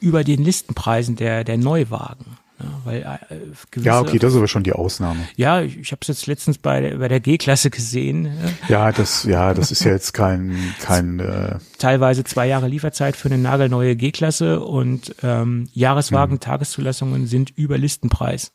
über 0.00 0.24
den 0.24 0.42
Listenpreisen 0.42 1.16
der, 1.16 1.44
der 1.44 1.58
Neuwagen. 1.58 2.36
Ja, 2.58 2.66
weil, 2.84 3.00
äh, 3.30 3.36
gewisse, 3.70 3.86
Ja, 3.88 4.00
okay, 4.00 4.18
das 4.18 4.32
ist 4.32 4.36
aber 4.36 4.46
schon 4.48 4.64
die 4.64 4.74
Ausnahme. 4.74 5.20
Ja, 5.36 5.62
ich, 5.62 5.78
ich 5.78 5.92
habe 5.92 6.00
es 6.02 6.08
jetzt 6.08 6.26
letztens 6.26 6.58
bei, 6.58 6.80
der- 6.82 6.98
bei 6.98 7.08
der 7.08 7.20
G-Klasse 7.20 7.70
gesehen. 7.70 8.26
äh, 8.26 8.30
Ja, 8.68 8.92
das, 8.92 9.24
ja, 9.24 9.54
das 9.54 9.70
ist 9.72 9.82
ja 9.84 9.92
jetzt 9.92 10.12
kein, 10.12 10.58
kein, 10.82 11.20
äh, 11.20 11.58
Teilweise 11.78 12.22
zwei 12.24 12.46
Jahre 12.48 12.68
Lieferzeit 12.68 13.16
für 13.16 13.28
eine 13.28 13.38
nagelneue 13.38 13.96
G-Klasse 13.96 14.60
und 14.60 15.14
ähm, 15.22 15.70
Jahreswagen, 15.72 16.34
Hm. 16.34 16.40
Tageszulassungen 16.40 17.26
sind 17.26 17.48
über 17.56 17.78
Listenpreis. 17.78 18.52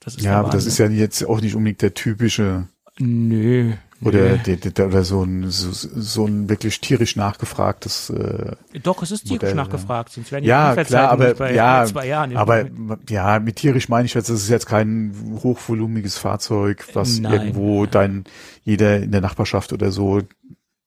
Das 0.00 0.16
ist 0.16 0.24
ja, 0.24 0.40
aber 0.40 0.48
das 0.50 0.64
ist 0.66 0.78
ja 0.78 0.88
jetzt 0.88 1.22
auch 1.24 1.40
nicht 1.42 1.54
unbedingt 1.54 1.82
der 1.82 1.92
typische 1.94 2.66
Nö. 2.98 3.72
Oder, 4.04 4.36
der, 4.38 4.86
oder 4.86 5.04
so 5.04 5.22
ein, 5.22 5.50
so, 5.50 5.70
so 5.72 6.26
ein 6.26 6.48
wirklich 6.48 6.80
tierisch 6.80 7.16
nachgefragtes, 7.16 8.10
äh, 8.10 8.52
Doch, 8.82 9.02
es 9.02 9.10
ist 9.10 9.22
tierisch 9.24 9.42
Modell, 9.42 9.48
ja. 9.50 9.54
nachgefragt. 9.56 10.12
Sonst 10.12 10.32
wären 10.32 10.44
ja, 10.44 10.74
klar, 10.84 11.10
aber, 11.10 11.34
bei, 11.34 11.54
ja, 11.54 11.84
zwei 11.86 12.06
Jahren. 12.06 12.36
aber, 12.36 12.64
ja, 13.08 13.38
mit 13.38 13.56
tierisch 13.56 13.88
meine 13.88 14.06
ich 14.06 14.14
jetzt, 14.14 14.28
das 14.28 14.42
ist 14.42 14.48
jetzt 14.48 14.66
kein 14.66 15.14
hochvolumiges 15.42 16.18
Fahrzeug, 16.18 16.86
was 16.94 17.18
Nein. 17.20 17.32
irgendwo 17.32 17.86
dein, 17.86 18.24
jeder 18.64 18.98
in 19.00 19.12
der 19.12 19.20
Nachbarschaft 19.20 19.72
oder 19.72 19.90
so 19.92 20.20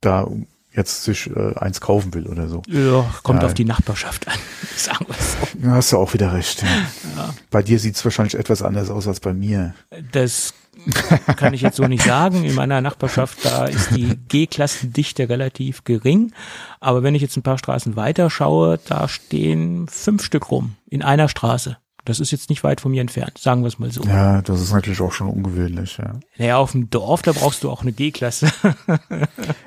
da 0.01 0.27
jetzt 0.73 1.03
sich 1.05 1.29
äh, 1.33 1.53
eins 1.55 1.79
kaufen 1.79 2.13
will 2.13 2.27
oder 2.27 2.47
so. 2.49 2.61
ja, 2.67 3.05
kommt 3.23 3.41
Ja. 3.41 3.45
auf 3.47 3.53
die 3.53 3.63
Nachbarschaft 3.65 4.27
an. 4.27 4.33
Sagen 4.75 5.05
wir 5.07 5.15
so. 5.15 5.71
Hast 5.71 5.91
du 5.93 5.97
auch 5.97 6.13
wieder 6.13 6.33
recht. 6.33 6.63
Ja. 6.63 7.33
Bei 7.49 7.63
dir 7.63 7.79
sieht's 7.79 8.03
wahrscheinlich 8.03 8.35
etwas 8.35 8.61
anders 8.61 8.89
aus 8.89 9.07
als 9.07 9.21
bei 9.21 9.33
mir. 9.33 9.73
Das 10.11 10.53
kann 11.37 11.53
ich 11.53 11.61
jetzt 11.61 11.77
so 11.77 11.87
nicht 11.87 12.03
sagen. 12.03 12.43
In 12.43 12.55
meiner 12.55 12.81
Nachbarschaft, 12.81 13.43
da 13.43 13.65
ist 13.65 13.95
die 13.95 14.15
G-Klassendichte 14.27 15.29
relativ 15.29 15.83
gering. 15.83 16.33
Aber 16.79 17.03
wenn 17.03 17.15
ich 17.15 17.21
jetzt 17.21 17.37
ein 17.37 17.43
paar 17.43 17.57
Straßen 17.57 17.95
weiter 17.95 18.29
schaue, 18.29 18.79
da 18.87 19.07
stehen 19.07 19.87
fünf 19.87 20.23
Stück 20.23 20.51
rum 20.51 20.75
in 20.89 21.01
einer 21.01 21.29
Straße. 21.29 21.77
Das 22.05 22.19
ist 22.19 22.29
jetzt 22.29 22.51
nicht 22.51 22.63
weit 22.63 22.81
von 22.81 22.91
mir 22.91 23.01
entfernt, 23.01 23.39
sagen 23.39 23.63
wir 23.63 23.67
es 23.67 23.79
mal 23.79 23.91
so. 23.91 24.03
Ja, 24.03 24.43
das 24.43 24.61
ist 24.61 24.71
natürlich 24.71 25.01
auch 25.01 25.11
schon 25.11 25.27
ungewöhnlich, 25.27 25.97
ja. 25.97 26.19
Naja, 26.37 26.57
auf 26.57 26.73
dem 26.73 26.91
Dorf, 26.91 27.23
da 27.23 27.31
brauchst 27.31 27.63
du 27.63 27.71
auch 27.71 27.81
eine 27.81 27.91
G-Klasse. 27.91 28.51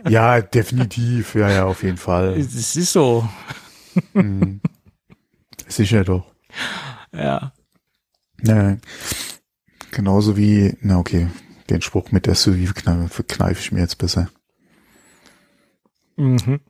Ja, 0.09 0.41
definitiv, 0.41 1.35
ja, 1.35 1.51
ja, 1.51 1.65
auf 1.67 1.83
jeden 1.83 1.99
Fall. 1.99 2.35
Es 2.39 2.77
ist 2.77 2.93
so. 2.93 3.29
Mhm. 4.15 4.61
Sicher 5.67 6.05
doch. 6.05 6.25
Ja. 7.13 7.53
Ja, 8.43 8.77
genauso 9.91 10.37
wie, 10.37 10.77
na 10.81 10.99
okay, 10.99 11.29
den 11.71 11.83
Spruch 11.83 12.13
mit 12.13 12.27
der 12.27 12.35
SUV 12.35 12.75
kneife, 12.75 13.09
verkneife 13.09 13.61
ich 13.61 13.73
mir 13.73 13.81
jetzt 13.81 13.99
besser. 13.99 14.31
Mhm. 16.17 16.61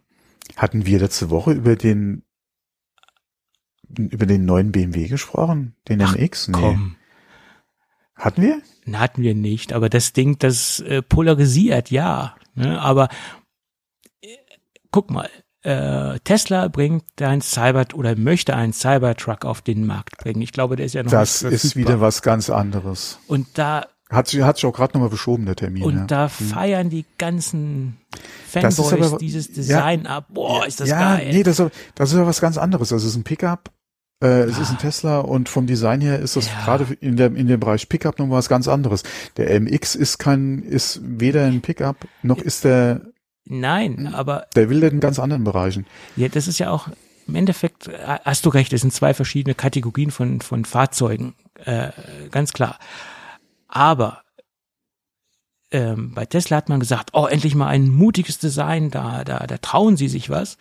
Hatten 0.57 0.87
wir 0.87 0.98
letzte 0.98 1.31
Woche 1.31 1.52
über 1.52 1.76
den 1.76 2.22
über 3.88 4.26
den 4.26 4.44
neuen 4.44 4.70
BMW 4.72 5.09
gesprochen? 5.09 5.74
Den 5.88 6.02
Ach, 6.02 6.14
MX? 6.14 6.48
Nee. 6.48 6.61
Komm. 6.61 6.96
Hatten 8.14 8.42
wir? 8.42 8.61
Hatten 8.92 9.22
wir 9.22 9.35
nicht, 9.35 9.72
aber 9.72 9.88
das 9.88 10.12
Ding, 10.12 10.38
das 10.38 10.81
äh, 10.81 11.02
polarisiert, 11.02 11.90
ja. 11.90 12.37
Ne? 12.54 12.81
Aber 12.81 13.09
äh, 14.20 14.37
guck 14.90 15.11
mal, 15.11 15.31
äh, 15.68 16.18
Tesla 16.24 16.68
bringt 16.68 17.04
ein 17.20 17.40
Cyber 17.40 17.85
oder 17.94 18.16
möchte 18.16 18.57
einen 18.57 18.72
Cybertruck 18.72 19.44
auf 19.44 19.61
den 19.61 19.87
Markt 19.87 20.16
bringen. 20.18 20.40
Ich 20.42 20.52
glaube, 20.52 20.76
der 20.76 20.87
ist 20.87 20.94
ja 20.94 21.02
noch 21.02 21.11
Das 21.11 21.42
nicht 21.42 21.52
ist 21.52 21.76
wieder 21.76 22.00
was 22.00 22.22
ganz 22.22 22.48
anderes. 22.50 23.18
Und 23.26 23.46
da 23.54 23.87
Hat 24.11 24.28
sich, 24.28 24.40
hat 24.42 24.57
sich 24.57 24.64
auch 24.66 24.72
gerade 24.72 24.94
nochmal 24.94 25.11
verschoben, 25.11 25.44
der 25.44 25.57
Termin. 25.57 25.83
und 25.85 25.96
ja. 25.96 26.04
da 26.07 26.28
feiern 26.28 26.88
die 26.88 27.04
ganzen 27.18 27.98
Fanboys 28.48 28.92
aber- 28.92 29.18
dieses 29.18 29.52
Design 29.52 30.07
ab. 30.07 30.26
Boah, 30.31 30.66
ist 30.66 30.81
das 30.81 30.88
ja, 30.88 31.16
geil. 31.16 31.28
nee, 31.33 31.42
das, 31.42 31.59
ist- 31.61 31.72
das 31.94 32.12
ist 32.12 32.16
ja 32.18 32.26
was 32.26 32.40
ganz 32.40 32.57
anderes. 32.57 32.88
Das 32.88 33.04
ist 33.04 33.16
ein 33.16 33.24
Pickup. 33.24 33.70
Äh, 34.24 34.44
es 34.44 34.59
ist 34.59 34.70
ein 34.70 34.78
Tesla 34.78 35.20
und 35.20 35.48
vom 35.48 35.66
Design 35.66 36.00
her 36.00 36.18
ist 36.18 36.35
das 36.35 36.46
Ja. 36.48 36.64
gerade 36.64 36.87
in 37.00 37.16
dem, 37.16 37.37
in 37.37 37.46
dem 37.46 37.61
Bereich 37.61 37.88
Pickup 37.88 38.18
noch 38.18 38.28
was 38.31 38.48
ganz 38.48 38.66
anderes. 38.66 39.04
Der 39.37 39.50
MX 39.61 39.94
ist 39.94 40.18
kein, 40.18 40.62
ist 40.62 41.00
weder 41.04 41.44
ein 41.44 41.61
Pickup, 41.61 41.98
noch 42.22 42.38
ist 42.38 42.64
der 42.64 43.02
Nein, 43.48 44.12
aber. 44.14 44.46
Der 44.54 44.68
will 44.68 44.82
in 44.82 45.00
ganz 45.00 45.18
anderen 45.18 45.44
Bereichen. 45.44 45.87
Ja, 46.16 46.28
das 46.28 46.48
ist 46.48 46.58
ja 46.58 46.70
auch, 46.70 46.88
im 47.26 47.34
Endeffekt, 47.34 47.88
äh, 47.88 48.18
hast 48.24 48.44
du 48.46 48.50
recht, 48.50 48.72
es 48.72 48.82
sind 48.82 48.92
zwei 48.92 49.14
verschiedene 49.14 49.54
Kategorien 49.54 50.11
von, 50.11 50.40
von 50.40 50.64
Fahrzeugen, 50.64 51.34
äh, 51.64 51.88
ganz 52.30 52.52
klar. 52.52 52.78
Aber 53.68 54.22
ähm, 55.70 56.12
bei 56.14 56.26
Tesla 56.26 56.56
hat 56.56 56.68
man 56.68 56.80
gesagt, 56.80 57.11
oh, 57.12 57.26
endlich 57.26 57.54
mal 57.54 57.68
ein 57.68 57.90
mutiges 57.90 58.38
Design, 58.38 58.90
da, 58.90 59.24
da, 59.24 59.46
da 59.46 59.58
trauen 59.58 59.96
sie 59.96 60.08
sich 60.08 60.30
was. 60.30 60.56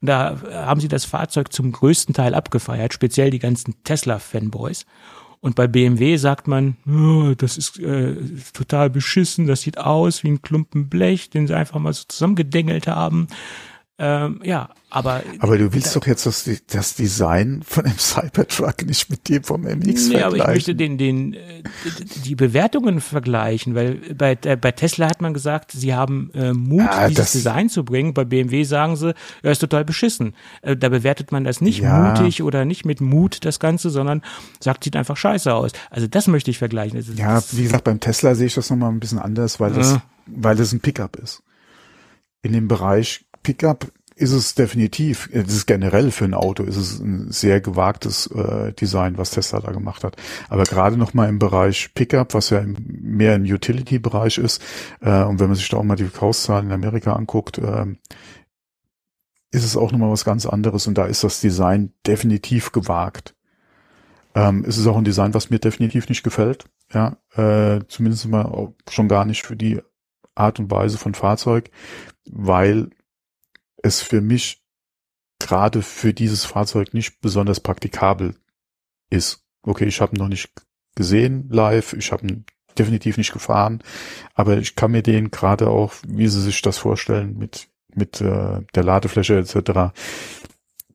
Und 0.00 0.06
da 0.06 0.40
haben 0.52 0.80
sie 0.80 0.88
das 0.88 1.04
Fahrzeug 1.04 1.52
zum 1.52 1.72
größten 1.72 2.14
Teil 2.14 2.34
abgefeiert, 2.34 2.94
speziell 2.94 3.30
die 3.30 3.40
ganzen 3.40 3.82
Tesla-Fanboys. 3.82 4.86
Und 5.40 5.54
bei 5.54 5.68
BMW 5.68 6.16
sagt 6.16 6.48
man, 6.48 6.76
oh, 6.86 7.34
das 7.36 7.56
ist 7.56 7.78
äh, 7.78 8.16
total 8.52 8.90
beschissen, 8.90 9.46
das 9.46 9.60
sieht 9.60 9.78
aus 9.78 10.24
wie 10.24 10.28
ein 10.28 10.42
Klumpen 10.42 10.88
Blech, 10.88 11.30
den 11.30 11.46
sie 11.46 11.56
einfach 11.56 11.78
mal 11.78 11.92
so 11.92 12.04
zusammengedengelt 12.08 12.88
haben. 12.88 13.28
Ähm, 14.00 14.40
ja, 14.44 14.68
aber. 14.90 15.24
Aber 15.40 15.58
du 15.58 15.72
willst 15.72 15.96
doch 15.96 16.06
jetzt 16.06 16.24
das, 16.24 16.48
das 16.68 16.94
Design 16.94 17.62
von 17.66 17.82
dem 17.82 17.98
Cybertruck 17.98 18.86
nicht 18.86 19.10
mit 19.10 19.28
dem 19.28 19.42
vom 19.42 19.62
MX 19.62 19.80
nee, 19.82 19.92
vergleichen. 19.92 20.24
aber 20.24 20.36
ich 20.36 20.46
möchte 20.46 20.76
den, 20.76 20.98
den, 20.98 21.34
äh, 21.34 21.62
die 22.24 22.36
Bewertungen 22.36 23.00
vergleichen, 23.00 23.74
weil 23.74 23.96
bei, 24.14 24.38
äh, 24.44 24.56
bei 24.56 24.70
Tesla 24.70 25.08
hat 25.08 25.20
man 25.20 25.34
gesagt, 25.34 25.72
sie 25.72 25.94
haben 25.94 26.30
äh, 26.32 26.52
Mut, 26.52 26.82
ja, 26.82 27.08
dieses 27.08 27.32
Design 27.32 27.68
zu 27.68 27.84
bringen. 27.84 28.14
Bei 28.14 28.24
BMW 28.24 28.62
sagen 28.62 28.94
sie, 28.94 29.14
er 29.42 29.50
ist 29.50 29.58
total 29.58 29.84
beschissen. 29.84 30.34
Äh, 30.62 30.76
da 30.76 30.90
bewertet 30.90 31.32
man 31.32 31.42
das 31.42 31.60
nicht 31.60 31.80
ja. 31.80 32.12
mutig 32.12 32.44
oder 32.44 32.64
nicht 32.64 32.84
mit 32.84 33.00
Mut, 33.00 33.44
das 33.44 33.58
Ganze, 33.58 33.90
sondern 33.90 34.22
sagt, 34.60 34.84
sieht 34.84 34.94
einfach 34.94 35.16
scheiße 35.16 35.52
aus. 35.52 35.72
Also 35.90 36.06
das 36.06 36.28
möchte 36.28 36.52
ich 36.52 36.58
vergleichen. 36.58 36.98
Das 36.98 37.18
ja, 37.18 37.42
wie 37.50 37.64
gesagt, 37.64 37.82
beim 37.82 37.98
Tesla 37.98 38.36
sehe 38.36 38.46
ich 38.46 38.54
das 38.54 38.70
nochmal 38.70 38.92
ein 38.92 39.00
bisschen 39.00 39.18
anders, 39.18 39.58
weil 39.58 39.72
das, 39.72 39.98
weil 40.26 40.54
das 40.54 40.72
ein 40.72 40.78
Pickup 40.78 41.16
ist. 41.16 41.42
In 42.42 42.52
dem 42.52 42.68
Bereich 42.68 43.27
Pickup 43.42 43.90
ist 44.18 44.32
es 44.32 44.54
definitiv, 44.54 45.28
es 45.32 45.54
ist 45.54 45.66
generell 45.66 46.10
für 46.10 46.24
ein 46.24 46.34
Auto, 46.34 46.64
ist 46.64 46.76
es 46.76 46.98
ein 46.98 47.30
sehr 47.30 47.60
gewagtes 47.60 48.26
äh, 48.26 48.72
Design, 48.72 49.16
was 49.16 49.30
Tesla 49.30 49.60
da 49.60 49.70
gemacht 49.70 50.02
hat. 50.02 50.16
Aber 50.48 50.64
gerade 50.64 50.96
noch 50.96 51.14
mal 51.14 51.28
im 51.28 51.38
Bereich 51.38 51.94
Pickup, 51.94 52.34
was 52.34 52.50
ja 52.50 52.64
mehr 52.88 53.36
im 53.36 53.44
Utility-Bereich 53.44 54.38
ist, 54.38 54.60
äh, 55.00 55.22
und 55.22 55.38
wenn 55.38 55.46
man 55.46 55.54
sich 55.54 55.68
da 55.68 55.76
auch 55.76 55.84
mal 55.84 55.94
die 55.94 56.04
Verkaufszahlen 56.04 56.66
in 56.66 56.72
Amerika 56.72 57.12
anguckt, 57.12 57.58
äh, 57.58 57.86
ist 59.52 59.64
es 59.64 59.76
auch 59.76 59.92
nochmal 59.92 60.10
was 60.10 60.24
ganz 60.24 60.46
anderes 60.46 60.86
und 60.88 60.98
da 60.98 61.06
ist 61.06 61.22
das 61.22 61.40
Design 61.40 61.92
definitiv 62.06 62.72
gewagt. 62.72 63.36
Ähm, 64.34 64.64
es 64.66 64.78
ist 64.78 64.86
auch 64.88 64.96
ein 64.96 65.04
Design, 65.04 65.32
was 65.32 65.48
mir 65.50 65.60
definitiv 65.60 66.08
nicht 66.08 66.24
gefällt, 66.24 66.64
ja, 66.92 67.16
äh, 67.36 67.80
zumindest 67.86 68.26
mal 68.26 68.74
schon 68.90 69.08
gar 69.08 69.24
nicht 69.24 69.46
für 69.46 69.56
die 69.56 69.80
Art 70.34 70.58
und 70.58 70.70
Weise 70.70 70.98
von 70.98 71.14
Fahrzeug, 71.14 71.70
weil 72.30 72.90
es 73.82 74.00
für 74.00 74.20
mich 74.20 74.62
gerade 75.38 75.82
für 75.82 76.12
dieses 76.12 76.44
Fahrzeug 76.44 76.94
nicht 76.94 77.20
besonders 77.20 77.60
praktikabel 77.60 78.34
ist. 79.10 79.44
Okay, 79.62 79.84
ich 79.84 80.00
habe 80.00 80.16
ihn 80.16 80.18
noch 80.18 80.28
nicht 80.28 80.50
gesehen 80.94 81.48
live, 81.50 81.92
ich 81.92 82.12
habe 82.12 82.26
ihn 82.26 82.44
definitiv 82.78 83.16
nicht 83.16 83.32
gefahren, 83.32 83.82
aber 84.34 84.58
ich 84.58 84.74
kann 84.76 84.92
mir 84.92 85.02
den 85.02 85.30
gerade 85.30 85.68
auch, 85.68 85.94
wie 86.06 86.28
Sie 86.28 86.40
sich 86.40 86.62
das 86.62 86.78
vorstellen, 86.78 87.36
mit 87.38 87.68
mit 87.94 88.20
äh, 88.20 88.60
der 88.74 88.84
Ladefläche 88.84 89.38
etc. 89.38 89.94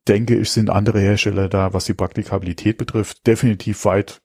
Denke 0.08 0.38
ich, 0.38 0.52
sind 0.52 0.70
andere 0.70 1.00
Hersteller 1.00 1.50
da, 1.50 1.74
was 1.74 1.86
die 1.86 1.94
Praktikabilität 1.94 2.78
betrifft, 2.78 3.26
definitiv 3.28 3.86
weit 3.86 4.22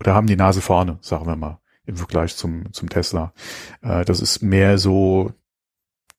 oder 0.00 0.14
haben 0.14 0.26
die 0.26 0.36
Nase 0.36 0.60
vorne, 0.60 0.98
sagen 1.00 1.26
wir 1.26 1.36
mal, 1.36 1.60
im 1.86 1.96
Vergleich 1.96 2.36
zum 2.36 2.72
zum 2.72 2.88
Tesla. 2.88 3.32
Äh, 3.82 4.04
das 4.04 4.20
ist 4.20 4.42
mehr 4.42 4.78
so 4.78 5.32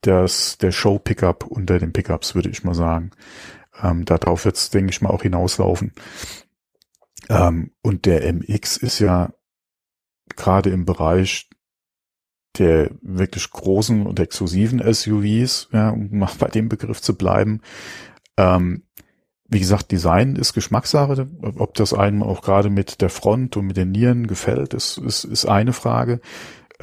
das, 0.08 0.58
der 0.58 0.72
Show-Pickup 0.72 1.46
unter 1.46 1.80
den 1.80 1.94
Pickups, 1.94 2.36
würde 2.36 2.50
ich 2.50 2.64
mal 2.64 2.76
sagen. 2.76 3.12
Ähm, 3.82 4.06
darauf 4.06 4.46
wird 4.46 4.56
es, 4.56 4.70
denke 4.70 4.92
ich 4.92 5.02
mal, 5.02 5.10
auch 5.10 5.24
hinauslaufen. 5.24 5.94
Ähm, 7.30 7.72
und 7.82 8.06
der 8.06 8.32
MX 8.32 8.78
ist 8.78 9.00
ja 9.00 9.34
gerade 10.36 10.70
im 10.70 10.86
Bereich 10.86 11.50
der 12.58 12.92
wirklich 13.02 13.50
großen 13.50 14.06
und 14.06 14.20
exklusiven 14.20 14.80
SUVs, 14.80 15.70
ja, 15.72 15.90
um 15.90 16.10
mal 16.20 16.30
bei 16.38 16.50
dem 16.50 16.70
Begriff 16.70 17.02
zu 17.02 17.18
bleiben. 17.18 17.62
Ähm, 18.38 18.84
wie 19.48 19.60
gesagt, 19.60 19.92
Design 19.92 20.36
ist 20.36 20.54
Geschmackssache. 20.54 21.30
Ob 21.42 21.74
das 21.76 21.94
einem 21.94 22.24
auch 22.24 22.42
gerade 22.42 22.70
mit 22.70 23.02
der 23.02 23.10
Front 23.10 23.58
und 23.58 23.68
mit 23.68 23.78
den 23.78 23.92
Nieren 23.92 24.28
gefällt, 24.28 24.74
ist, 24.74 24.98
ist, 24.98 25.24
ist 25.24 25.46
eine 25.46 25.74
Frage. 25.74 26.22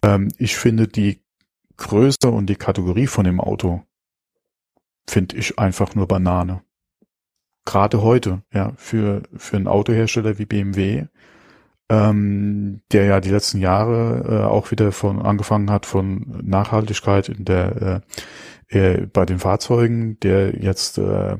Ähm, 0.03 0.29
ich 0.39 0.57
finde 0.57 0.89
die 0.89 1.23
Größe 1.81 2.31
und 2.31 2.47
die 2.47 2.57
Kategorie 2.57 3.07
von 3.07 3.25
dem 3.25 3.41
Auto 3.41 3.83
finde 5.09 5.37
ich 5.37 5.59
einfach 5.59 5.95
nur 5.95 6.07
Banane. 6.07 6.63
Gerade 7.65 8.03
heute, 8.03 8.43
ja, 8.53 8.73
für, 8.77 9.23
für 9.37 9.57
einen 9.57 9.67
Autohersteller 9.67 10.39
wie 10.39 10.47
BMW, 10.47 11.07
ähm, 11.89 12.83
der 12.93 13.05
ja 13.05 13.21
die 13.21 13.31
letzten 13.31 13.59
Jahre 13.59 14.25
äh, 14.29 14.45
auch 14.45 14.71
wieder 14.71 14.93
von 14.93 15.21
angefangen 15.21 15.71
hat 15.71 15.87
von 15.87 16.41
Nachhaltigkeit 16.43 17.29
in 17.29 17.45
der 17.45 18.05
äh, 18.69 18.79
äh, 18.79 19.07
bei 19.07 19.27
den 19.27 19.41
Fahrzeugen, 19.41 20.19
der 20.21 20.63
jetzt 20.63 20.99
äh, 20.99 21.39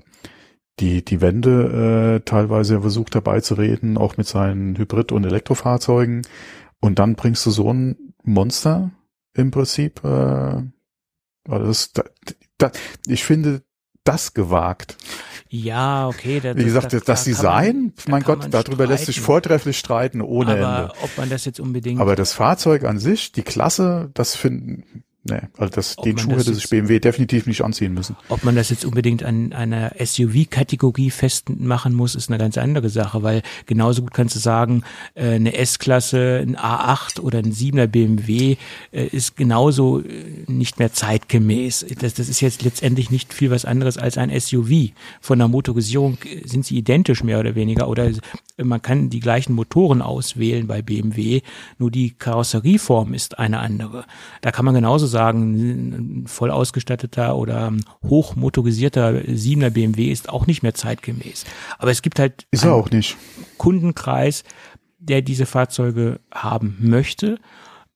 die 0.81 1.05
die 1.05 1.21
Wende 1.21 2.17
äh, 2.17 2.25
teilweise 2.25 2.81
versucht 2.81 3.15
herbeizureden, 3.15 3.97
auch 3.97 4.17
mit 4.17 4.27
seinen 4.27 4.77
Hybrid- 4.77 5.13
und 5.13 5.25
Elektrofahrzeugen. 5.25 6.23
Und 6.81 6.99
dann 6.99 7.15
bringst 7.15 7.45
du 7.47 7.51
so 7.51 7.73
ein 7.73 8.15
Monster 8.25 8.91
im 9.35 9.51
Prinzip. 9.51 10.03
Äh, 10.05 10.63
das, 11.45 11.93
da, 11.93 12.05
da, 12.59 12.71
ich 13.07 13.25
finde 13.25 13.63
das 14.05 14.35
gewagt. 14.35 14.97
Ja, 15.49 16.09
okay. 16.09 16.41
Das, 16.41 16.57
Wie 16.57 16.65
gesagt, 16.65 16.93
das, 16.93 17.03
das 17.05 17.25
Design, 17.25 17.93
man, 18.07 18.11
mein 18.11 18.23
Gott, 18.23 18.47
darüber 18.51 18.75
streiten. 18.75 18.91
lässt 18.91 19.07
sich 19.07 19.21
vortrefflich 19.21 19.79
streiten 19.79 20.21
ohne 20.21 20.53
Aber 20.53 20.83
Ende. 20.83 20.95
ob 21.03 21.19
man 21.19 21.29
das 21.29 21.45
jetzt 21.45 21.61
unbedingt. 21.61 22.01
Aber 22.01 22.17
das 22.17 22.33
Fahrzeug 22.33 22.85
an 22.85 22.99
sich, 22.99 23.33
die 23.33 23.43
Klasse, 23.43 24.11
das 24.15 24.37
finden, 24.37 25.05
Nee, 25.23 25.41
also 25.59 25.71
das, 25.71 25.97
den 25.97 26.17
Schuh 26.17 26.31
hätte 26.31 26.55
sich 26.55 26.71
BMW 26.71 26.99
definitiv 26.99 27.47
nicht 27.47 27.63
anziehen 27.63 27.93
müssen. 27.93 28.17
Ob 28.31 28.43
man 28.43 28.57
das 28.57 28.71
jetzt 28.71 28.87
unbedingt 28.87 29.23
an 29.23 29.53
einer 29.53 29.93
SUV-Kategorie 30.03 31.11
festmachen 31.11 31.93
muss, 31.93 32.15
ist 32.15 32.31
eine 32.31 32.39
ganz 32.39 32.57
andere 32.57 32.89
Sache, 32.89 33.23
weil 33.23 33.43
genauso 33.67 34.01
gut 34.01 34.15
kannst 34.15 34.37
du 34.37 34.39
sagen, 34.39 34.83
äh, 35.15 35.33
eine 35.33 35.55
S-Klasse, 35.55 36.39
ein 36.41 36.57
A8 36.57 37.21
oder 37.21 37.39
ein 37.39 37.53
7er 37.53 37.87
BMW 37.87 38.57
äh, 38.93 39.07
ist 39.09 39.37
genauso 39.37 40.01
äh, 40.01 40.05
nicht 40.47 40.79
mehr 40.79 40.95
zeitgemäß. 40.95 41.85
Das, 41.99 42.15
das 42.15 42.31
ist 42.31 42.41
jetzt 42.41 42.63
letztendlich 42.63 43.11
nicht 43.11 43.35
viel 43.35 43.51
was 43.51 43.67
anderes 43.67 43.99
als 43.99 44.17
ein 44.17 44.31
SUV. 44.41 44.93
Von 45.21 45.39
der 45.39 45.49
Motorisierung 45.49 46.17
sind 46.47 46.65
sie 46.65 46.79
identisch 46.79 47.23
mehr 47.23 47.41
oder 47.41 47.55
weniger 47.55 47.89
oder 47.89 48.11
man 48.57 48.83
kann 48.83 49.11
die 49.11 49.21
gleichen 49.21 49.55
Motoren 49.55 50.03
auswählen 50.03 50.67
bei 50.67 50.83
BMW, 50.83 51.43
nur 51.79 51.91
die 51.91 52.11
Karosserieform 52.11 53.15
ist 53.15 53.39
eine 53.39 53.59
andere. 53.59 54.05
Da 54.41 54.51
kann 54.51 54.65
man 54.65 54.75
genauso 54.75 55.07
sagen, 55.11 56.23
ein 56.23 56.27
voll 56.27 56.51
ausgestatteter 56.51 57.37
oder 57.37 57.73
hochmotorisierter 58.03 59.11
7er 59.11 59.71
BMW 59.71 60.11
ist 60.11 60.29
auch 60.29 60.47
nicht 60.47 60.63
mehr 60.63 60.75
zeitgemäß. 60.75 61.45
Aber 61.79 61.91
es 61.91 62.01
gibt 62.03 62.19
halt 62.19 62.47
ist 62.51 62.65
er 62.65 62.73
auch 62.73 62.91
nicht. 62.91 63.17
Kundenkreis, 63.59 64.45
der 64.99 65.21
diese 65.23 65.47
Fahrzeuge 65.47 66.21
haben 66.33 66.79
möchte. 66.81 67.39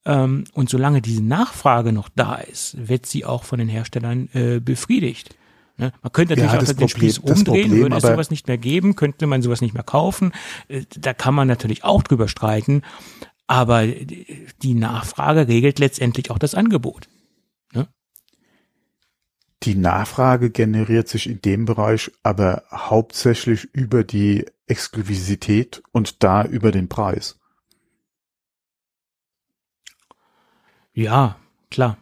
Ähm, 0.05 0.44
und 0.53 0.68
solange 0.68 1.00
diese 1.00 1.22
Nachfrage 1.22 1.92
noch 1.92 2.09
da 2.14 2.37
ist, 2.37 2.88
wird 2.88 3.07
sie 3.07 3.24
auch 3.24 3.44
von 3.44 3.59
den 3.59 3.68
Herstellern 3.68 4.29
äh, 4.35 4.61
befriedigt. 4.61 5.35
Ne? 5.77 5.92
Man 6.03 6.12
könnte 6.12 6.37
natürlich 6.37 6.53
ja, 6.53 6.59
auch 6.59 6.64
den 6.64 6.77
Problem, 6.77 6.88
Spieß 6.88 7.18
umdrehen, 7.18 7.44
Problem, 7.44 7.83
würde 7.83 7.96
es 7.96 8.03
sowas 8.03 8.31
nicht 8.31 8.46
mehr 8.46 8.59
geben, 8.59 8.96
könnte 8.96 9.27
man 9.27 9.42
sowas 9.42 9.61
nicht 9.61 9.74
mehr 9.74 9.83
kaufen. 9.83 10.33
Äh, 10.68 10.83
da 10.98 11.14
kann 11.14 11.35
man 11.35 11.48
natürlich 11.48 11.85
auch 11.85 12.03
drüber 12.03 12.29
streiten. 12.29 12.83
Aber 13.46 13.87
die 13.87 14.74
Nachfrage 14.74 15.48
regelt 15.48 15.78
letztendlich 15.78 16.30
auch 16.30 16.38
das 16.38 16.54
Angebot. 16.54 17.09
Ne? 17.72 17.88
Die 19.62 19.74
Nachfrage 19.74 20.50
generiert 20.50 21.09
sich 21.09 21.28
in 21.28 21.42
dem 21.42 21.64
Bereich 21.64 22.11
aber 22.22 22.64
hauptsächlich 22.70 23.64
über 23.74 24.04
die 24.04 24.46
Exklusivität 24.66 25.83
und 25.92 26.22
da 26.22 26.44
über 26.44 26.72
den 26.72 26.88
Preis. 26.88 27.38
Ja, 30.94 31.37
klar. 31.70 31.98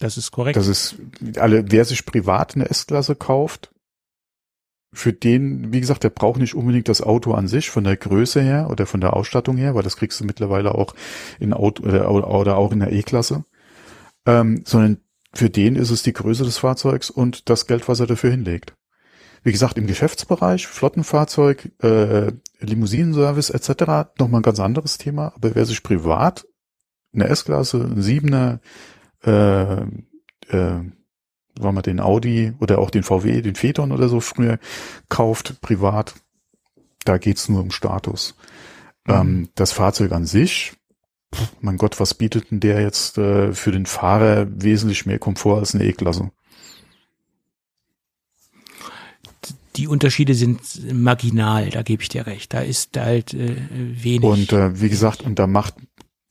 Das 0.00 0.18
ist 0.18 0.32
korrekt. 0.32 0.56
Das 0.56 0.66
ist 0.66 0.96
alle, 1.36 1.70
wer 1.70 1.84
sich 1.84 2.04
privat 2.04 2.56
eine 2.56 2.68
S-Klasse 2.68 3.14
kauft, 3.14 3.73
für 4.94 5.12
den, 5.12 5.72
wie 5.72 5.80
gesagt, 5.80 6.04
der 6.04 6.10
braucht 6.10 6.40
nicht 6.40 6.54
unbedingt 6.54 6.88
das 6.88 7.02
Auto 7.02 7.32
an 7.32 7.48
sich 7.48 7.70
von 7.70 7.84
der 7.84 7.96
Größe 7.96 8.40
her 8.40 8.68
oder 8.70 8.86
von 8.86 9.00
der 9.00 9.14
Ausstattung 9.14 9.56
her, 9.56 9.74
weil 9.74 9.82
das 9.82 9.96
kriegst 9.96 10.20
du 10.20 10.24
mittlerweile 10.24 10.74
auch 10.74 10.94
in 11.38 11.52
Auto 11.52 11.84
oder, 11.84 12.10
oder 12.10 12.56
auch 12.56 12.72
in 12.72 12.80
der 12.80 12.92
E-Klasse, 12.92 13.44
ähm, 14.26 14.62
sondern 14.64 14.98
für 15.34 15.50
den 15.50 15.76
ist 15.76 15.90
es 15.90 16.02
die 16.02 16.12
Größe 16.12 16.44
des 16.44 16.58
Fahrzeugs 16.58 17.10
und 17.10 17.50
das 17.50 17.66
Geld, 17.66 17.88
was 17.88 18.00
er 18.00 18.06
dafür 18.06 18.30
hinlegt. 18.30 18.74
Wie 19.42 19.52
gesagt, 19.52 19.76
im 19.76 19.86
Geschäftsbereich, 19.86 20.66
Flottenfahrzeug, 20.66 21.70
äh, 21.82 22.32
Limousinenservice 22.60 23.50
etc. 23.50 24.16
nochmal 24.18 24.40
ein 24.40 24.42
ganz 24.42 24.58
anderes 24.58 24.96
Thema. 24.96 25.32
Aber 25.36 25.54
wer 25.54 25.66
sich 25.66 25.82
privat 25.82 26.46
eine 27.12 27.28
S-Klasse, 27.28 27.82
ein 27.82 28.00
Siebener, 28.00 28.60
äh, 29.22 29.82
äh, 30.48 30.80
wenn 31.58 31.74
man 31.74 31.82
den 31.82 32.00
Audi 32.00 32.52
oder 32.60 32.78
auch 32.78 32.90
den 32.90 33.02
VW, 33.02 33.42
den 33.42 33.54
Phaeton 33.54 33.92
oder 33.92 34.08
so 34.08 34.20
früher 34.20 34.58
kauft, 35.08 35.60
privat, 35.60 36.14
da 37.04 37.18
geht's 37.18 37.48
nur 37.48 37.60
um 37.60 37.70
Status. 37.70 38.34
Mhm. 39.06 39.14
Ähm, 39.14 39.48
das 39.54 39.72
Fahrzeug 39.72 40.12
an 40.12 40.26
sich, 40.26 40.72
pff, 41.34 41.52
mein 41.60 41.76
Gott, 41.76 42.00
was 42.00 42.14
bietet 42.14 42.50
denn 42.50 42.60
der 42.60 42.80
jetzt 42.80 43.18
äh, 43.18 43.52
für 43.52 43.72
den 43.72 43.86
Fahrer 43.86 44.46
wesentlich 44.50 45.06
mehr 45.06 45.18
Komfort 45.18 45.58
als 45.58 45.74
eine 45.74 45.84
E-Klasse? 45.84 46.30
Die 49.76 49.88
Unterschiede 49.88 50.34
sind 50.34 50.60
marginal, 50.92 51.70
da 51.70 51.82
gebe 51.82 52.02
ich 52.02 52.08
dir 52.08 52.26
recht. 52.26 52.54
Da 52.54 52.60
ist 52.60 52.96
halt 52.96 53.34
äh, 53.34 53.56
wenig. 53.70 54.22
Und 54.22 54.52
äh, 54.52 54.80
wie 54.80 54.88
gesagt, 54.88 55.22
und 55.22 55.38
da 55.38 55.48
macht, 55.48 55.74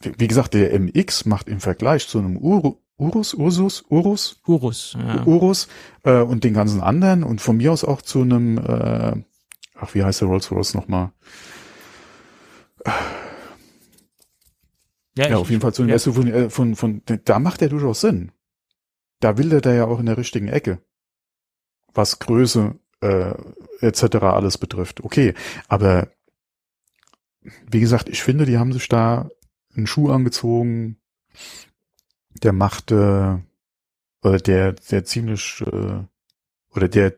wie 0.01 0.27
gesagt, 0.27 0.53
der 0.53 0.79
MX 0.79 1.25
macht 1.25 1.49
im 1.49 1.59
Vergleich 1.59 2.07
zu 2.07 2.19
einem 2.19 2.37
Uru, 2.37 2.77
Urus, 3.03 3.33
Ursus, 3.33 3.83
Urus, 3.89 4.39
Urus, 4.47 4.97
ja. 4.97 5.25
Urus 5.25 5.67
äh, 6.03 6.21
und 6.21 6.45
den 6.45 6.53
ganzen 6.53 6.81
anderen 6.81 7.23
und 7.23 7.41
von 7.41 7.57
mir 7.57 7.73
aus 7.73 7.83
auch 7.83 8.01
zu 8.01 8.21
einem, 8.21 8.57
äh, 8.57 9.21
ach, 9.75 9.93
wie 9.93 10.03
heißt 10.03 10.21
der 10.21 10.29
Rolls 10.29 10.49
Royce 10.51 10.73
nochmal? 10.73 11.11
Ja, 15.17 15.29
ja 15.29 15.37
auf 15.37 15.49
jeden 15.49 15.61
Fall 15.61 15.73
zu 15.73 15.81
einem 15.81 15.91
ja. 15.91 15.99
SUV 15.99 16.49
von, 16.49 16.75
von, 16.75 16.75
von, 16.75 17.01
da 17.25 17.39
macht 17.39 17.61
er 17.61 17.69
durchaus 17.69 17.99
Sinn. 18.01 18.31
Da 19.19 19.37
will 19.37 19.49
der 19.49 19.61
da 19.61 19.73
ja 19.73 19.85
auch 19.85 19.99
in 19.99 20.05
der 20.05 20.17
richtigen 20.17 20.47
Ecke. 20.47 20.79
Was 21.93 22.19
Größe 22.19 22.75
äh, 23.01 23.33
etc. 23.81 24.15
alles 24.23 24.57
betrifft. 24.57 25.03
Okay, 25.03 25.33
aber 25.67 26.07
wie 27.69 27.81
gesagt, 27.81 28.07
ich 28.07 28.23
finde, 28.23 28.45
die 28.45 28.57
haben 28.57 28.71
sich 28.71 28.87
da 28.87 29.29
einen 29.75 29.87
Schuh 29.87 30.09
angezogen, 30.09 30.97
der 32.41 32.53
machte 32.53 33.43
oder 34.23 34.37
der 34.37 34.73
der 34.73 35.05
ziemlich 35.05 35.61
äh, 35.61 36.03
oder 36.69 36.87
der 36.87 37.15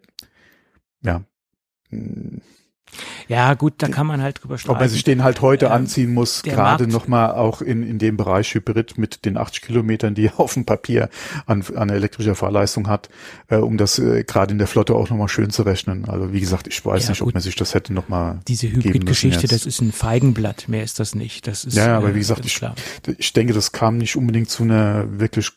ja 1.01 1.23
ja, 3.27 3.53
gut, 3.53 3.75
da 3.77 3.87
kann 3.87 4.07
man 4.07 4.21
halt 4.21 4.43
drüber 4.43 4.57
streiten. 4.57 4.75
Ob 4.75 4.79
man 4.79 4.89
sich 4.89 5.03
den 5.03 5.23
halt 5.23 5.41
heute 5.41 5.67
ähm, 5.67 5.71
anziehen 5.71 6.13
muss, 6.13 6.43
gerade 6.43 6.87
nochmal 6.87 7.31
auch 7.31 7.61
in, 7.61 7.83
in 7.83 7.99
dem 7.99 8.17
Bereich 8.17 8.53
Hybrid 8.53 8.97
mit 8.97 9.25
den 9.25 9.37
80 9.37 9.61
Kilometern, 9.61 10.15
die 10.15 10.25
er 10.27 10.39
auf 10.39 10.53
dem 10.53 10.65
Papier 10.65 11.09
an, 11.45 11.63
an 11.75 11.89
elektrischer 11.89 12.35
Fahrleistung 12.35 12.87
hat, 12.87 13.09
äh, 13.47 13.57
um 13.57 13.77
das 13.77 13.99
äh, 13.99 14.23
gerade 14.23 14.51
in 14.51 14.57
der 14.57 14.67
Flotte 14.67 14.95
auch 14.95 15.09
nochmal 15.09 15.29
schön 15.29 15.49
zu 15.49 15.63
rechnen. 15.63 16.07
Also 16.07 16.33
wie 16.33 16.39
gesagt, 16.39 16.67
ich 16.67 16.85
weiß 16.85 17.03
ja, 17.03 17.09
nicht, 17.09 17.19
gut. 17.19 17.29
ob 17.29 17.33
man 17.33 17.43
sich 17.43 17.55
das 17.55 17.73
hätte 17.73 17.93
nochmal 17.93 18.39
Diese 18.47 18.71
Hybrid-Geschichte, 18.71 19.47
das 19.47 19.65
ist 19.65 19.81
ein 19.81 19.91
Feigenblatt, 19.91 20.67
mehr 20.67 20.83
ist 20.83 20.99
das 20.99 21.15
nicht. 21.15 21.47
Das 21.47 21.63
ist, 21.65 21.75
ja, 21.75 21.97
aber 21.97 22.13
wie 22.13 22.17
äh, 22.17 22.21
gesagt, 22.21 22.45
ich, 22.45 22.61
ich 23.17 23.33
denke, 23.33 23.53
das 23.53 23.71
kam 23.71 23.97
nicht 23.97 24.15
unbedingt 24.15 24.49
zu 24.49 24.63
einer 24.63 25.19
wirklich 25.19 25.51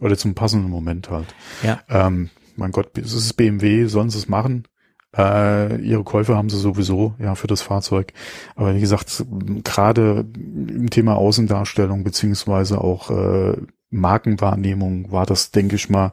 oder 0.00 0.16
zum 0.16 0.34
passenden 0.34 0.70
Moment 0.70 1.10
halt. 1.10 1.34
Ja. 1.62 1.80
Ähm, 1.88 2.30
mein 2.56 2.72
Gott, 2.72 2.96
es 2.98 3.12
ist 3.12 3.34
BMW, 3.34 3.86
sollen 3.86 4.10
sie 4.10 4.18
es 4.18 4.28
machen? 4.28 4.64
Äh, 5.16 5.76
ihre 5.80 6.04
Käufe 6.04 6.36
haben 6.36 6.50
sie 6.50 6.58
sowieso, 6.58 7.14
ja, 7.18 7.34
für 7.34 7.46
das 7.46 7.62
Fahrzeug. 7.62 8.12
Aber 8.56 8.74
wie 8.74 8.80
gesagt, 8.80 9.24
gerade 9.62 10.26
im 10.36 10.90
Thema 10.90 11.16
Außendarstellung 11.16 12.04
beziehungsweise 12.04 12.80
auch 12.80 13.10
äh, 13.10 13.56
Markenwahrnehmung 13.90 15.12
war 15.12 15.26
das, 15.26 15.50
denke 15.50 15.76
ich 15.76 15.88
mal, 15.88 16.12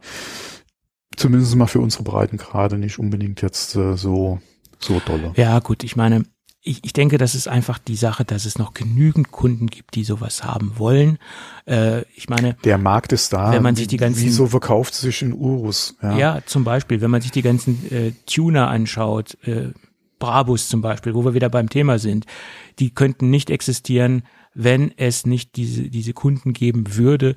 zumindest 1.15 1.55
mal 1.55 1.67
für 1.67 1.79
unsere 1.79 2.03
Breiten 2.03 2.37
gerade 2.37 2.77
nicht 2.77 2.99
unbedingt 2.99 3.41
jetzt 3.41 3.75
äh, 3.75 3.95
so 3.95 4.39
so 4.79 4.99
dolle. 5.05 5.31
Ja, 5.35 5.59
gut, 5.59 5.83
ich 5.83 5.95
meine, 5.95 6.23
ich, 6.63 6.83
ich 6.83 6.93
denke, 6.93 7.17
das 7.17 7.33
ist 7.33 7.47
einfach 7.47 7.79
die 7.79 7.95
Sache, 7.95 8.23
dass 8.23 8.45
es 8.45 8.59
noch 8.59 8.73
genügend 8.73 9.31
Kunden 9.31 9.67
gibt, 9.67 9.95
die 9.95 10.03
sowas 10.03 10.43
haben 10.43 10.73
wollen. 10.77 11.17
Äh, 11.65 12.01
ich 12.15 12.29
meine, 12.29 12.55
der 12.63 12.77
Markt 12.77 13.11
ist 13.13 13.33
da. 13.33 13.51
Wenn 13.51 13.63
man 13.63 13.75
sich 13.75 13.87
die 13.87 13.97
ganzen, 13.97 14.21
wieso 14.21 14.45
verkauft 14.45 14.93
sich 14.93 15.23
in 15.23 15.33
Urus? 15.33 15.95
Ja. 16.03 16.17
ja, 16.17 16.39
zum 16.45 16.63
Beispiel, 16.63 17.01
wenn 17.01 17.09
man 17.09 17.21
sich 17.21 17.31
die 17.31 17.41
ganzen 17.41 17.91
äh, 17.91 18.11
Tuner 18.27 18.67
anschaut, 18.67 19.37
äh, 19.43 19.69
Brabus 20.19 20.69
zum 20.69 20.81
Beispiel, 20.81 21.15
wo 21.15 21.25
wir 21.25 21.33
wieder 21.33 21.49
beim 21.49 21.67
Thema 21.67 21.97
sind, 21.97 22.27
die 22.77 22.93
könnten 22.93 23.31
nicht 23.31 23.49
existieren, 23.49 24.23
wenn 24.53 24.93
es 24.97 25.25
nicht 25.25 25.55
diese 25.55 25.89
diese 25.89 26.13
Kunden 26.13 26.53
geben 26.53 26.95
würde. 26.95 27.35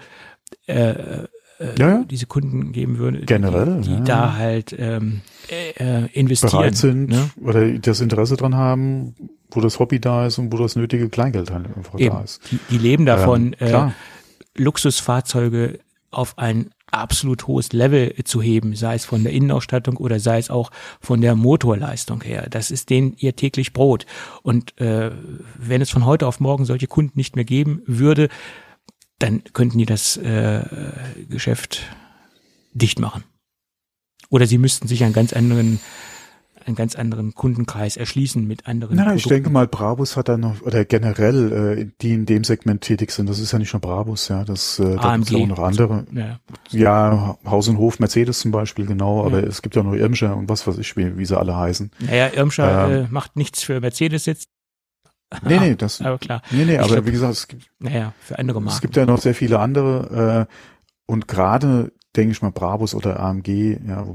Äh, 0.66 1.25
äh, 1.59 1.79
ja, 1.79 1.89
ja. 1.89 2.05
diese 2.05 2.27
Kunden 2.27 2.73
geben 2.73 2.99
würde, 2.99 3.21
generell, 3.21 3.81
die, 3.81 3.89
die 3.89 3.95
ja. 3.95 4.01
da 4.01 4.37
halt 4.37 4.75
ähm, 4.79 5.21
äh, 5.49 6.07
investieren, 6.13 6.51
bereit 6.53 6.77
sind 6.77 7.09
ne? 7.09 7.31
oder 7.43 7.71
das 7.79 8.01
Interesse 8.01 8.37
dran 8.37 8.57
haben, 8.57 9.15
wo 9.51 9.61
das 9.61 9.79
Hobby 9.79 10.01
da 10.01 10.27
ist 10.27 10.39
und 10.39 10.53
wo 10.53 10.57
das 10.57 10.77
nötige 10.77 11.09
Kleingeld 11.09 11.51
halt 11.51 11.67
einfach 11.77 11.99
Eben. 11.99 12.15
da 12.15 12.23
ist. 12.23 12.41
Die, 12.51 12.59
die 12.71 12.79
leben 12.79 13.07
davon, 13.07 13.55
ähm, 13.61 13.89
äh, 13.89 14.61
Luxusfahrzeuge 14.61 15.81
auf 16.11 16.39
ein 16.39 16.71
absolut 16.91 17.47
hohes 17.47 17.73
Level 17.73 18.15
zu 18.25 18.41
heben, 18.41 18.77
sei 18.77 18.95
es 18.95 19.05
von 19.05 19.25
der 19.25 19.33
Innenausstattung 19.33 19.97
oder 19.97 20.21
sei 20.21 20.39
es 20.39 20.49
auch 20.49 20.71
von 21.01 21.21
der 21.21 21.35
Motorleistung 21.35 22.23
her. 22.23 22.47
Das 22.49 22.71
ist 22.71 22.89
denen 22.91 23.15
ihr 23.19 23.35
täglich 23.35 23.73
Brot. 23.73 24.07
Und 24.43 24.81
äh, 24.81 25.11
wenn 25.59 25.83
es 25.83 25.91
von 25.91 26.05
heute 26.07 26.27
auf 26.27 26.41
morgen 26.41 26.65
solche 26.65 26.87
Kunden 26.87 27.19
nicht 27.19 27.35
mehr 27.35 27.45
geben 27.45 27.83
würde, 27.87 28.29
dann 29.19 29.43
könnten 29.53 29.79
die 29.79 29.87
das 29.87 30.17
äh, 30.17 30.62
Geschäft 31.29 31.83
dicht 32.73 32.99
machen. 32.99 33.25
Oder 34.31 34.47
sie 34.47 34.59
müssten 34.59 34.89
sich 34.89 35.05
einen 35.05 35.12
ganz 35.12 35.33
anderen 35.33 35.81
einen 36.67 36.77
ganz 36.77 36.97
anderen 36.97 37.35
Kundenkreis 37.35 37.97
erschließen 37.97 38.47
mit 38.47 38.67
anderen. 38.67 38.97
Nein, 38.97 39.17
ich 39.17 39.25
denke 39.25 39.51
mal, 39.51 39.67
Brabus 39.67 40.17
hat 40.17 40.29
da 40.29 40.37
noch, 40.37 40.62
oder 40.62 40.85
generell, 40.85 41.79
äh, 41.79 41.91
die 42.01 42.15
in 42.15 42.27
dem 42.27 42.45
Segment 42.45 42.81
tätig 42.81 43.11
sind, 43.11 43.29
das 43.29 43.39
ist 43.39 43.53
ja 43.53 43.59
nicht 43.59 43.73
nur 43.73 43.81
Brabus, 43.81 44.29
ja, 44.29 44.45
das, 44.45 44.79
äh, 44.79 44.97
da 44.97 45.17
gibt 45.17 45.31
es 45.31 45.35
auch 45.35 45.47
noch 45.47 45.59
andere. 45.59 46.07
Ja. 46.12 46.41
ja, 46.71 47.39
Haus 47.45 47.69
und 47.69 47.79
Hof, 47.79 47.99
Mercedes 47.99 48.41
zum 48.41 48.51
Beispiel, 48.51 48.87
genau, 48.87 49.25
aber 49.25 49.43
ja. 49.43 49.47
es 49.47 49.62
gibt 49.62 49.77
ja 49.77 49.83
noch 49.83 49.95
Irmscher 49.95 50.37
und 50.37 50.49
was 50.49 50.67
weiß 50.67 50.79
ich, 50.79 50.97
wie, 50.97 51.17
wie 51.19 51.27
sie 51.27 51.39
alle 51.39 51.57
heißen. 51.57 51.91
Naja, 52.01 52.31
Irmscher 52.35 52.89
ähm, 52.89 53.05
äh, 53.05 53.09
macht 53.11 53.37
nichts 53.37 53.62
für 53.62 53.81
Mercedes 53.81 54.27
jetzt, 54.27 54.49
Nee, 55.43 55.59
nee, 55.59 55.74
das. 55.76 56.01
aber 56.01 56.18
klar. 56.18 56.43
Nee, 56.51 56.64
nee, 56.64 56.78
aber 56.78 56.89
glaub, 56.89 57.07
wie 57.07 57.12
gesagt, 57.12 57.32
es 57.32 57.49
gibt, 57.49 57.70
naja, 57.78 58.12
für 58.20 58.39
andere 58.39 58.61
Marken. 58.61 58.74
Es 58.74 58.80
gibt 58.80 58.97
ja 58.97 59.07
noch 59.07 59.20
sehr 59.20 59.35
viele 59.35 59.59
andere, 59.59 60.49
äh, 60.49 60.55
und 61.07 61.28
gerade, 61.28 61.93
denke 62.16 62.32
ich 62.32 62.43
mal, 62.43 62.53
Brabus 62.53 62.95
oder 62.95 63.20
AMG, 63.20 63.78
ja, 63.87 64.07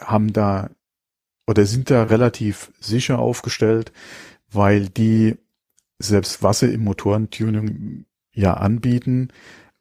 haben 0.00 0.32
da, 0.32 0.70
oder 1.46 1.66
sind 1.66 1.90
da 1.90 2.04
relativ 2.04 2.72
sicher 2.80 3.18
aufgestellt, 3.18 3.92
weil 4.50 4.88
die, 4.88 5.36
selbst 5.98 6.42
was 6.42 6.60
sie 6.60 6.72
im 6.72 6.84
Motorentuning 6.84 8.06
ja 8.32 8.54
anbieten, 8.54 9.28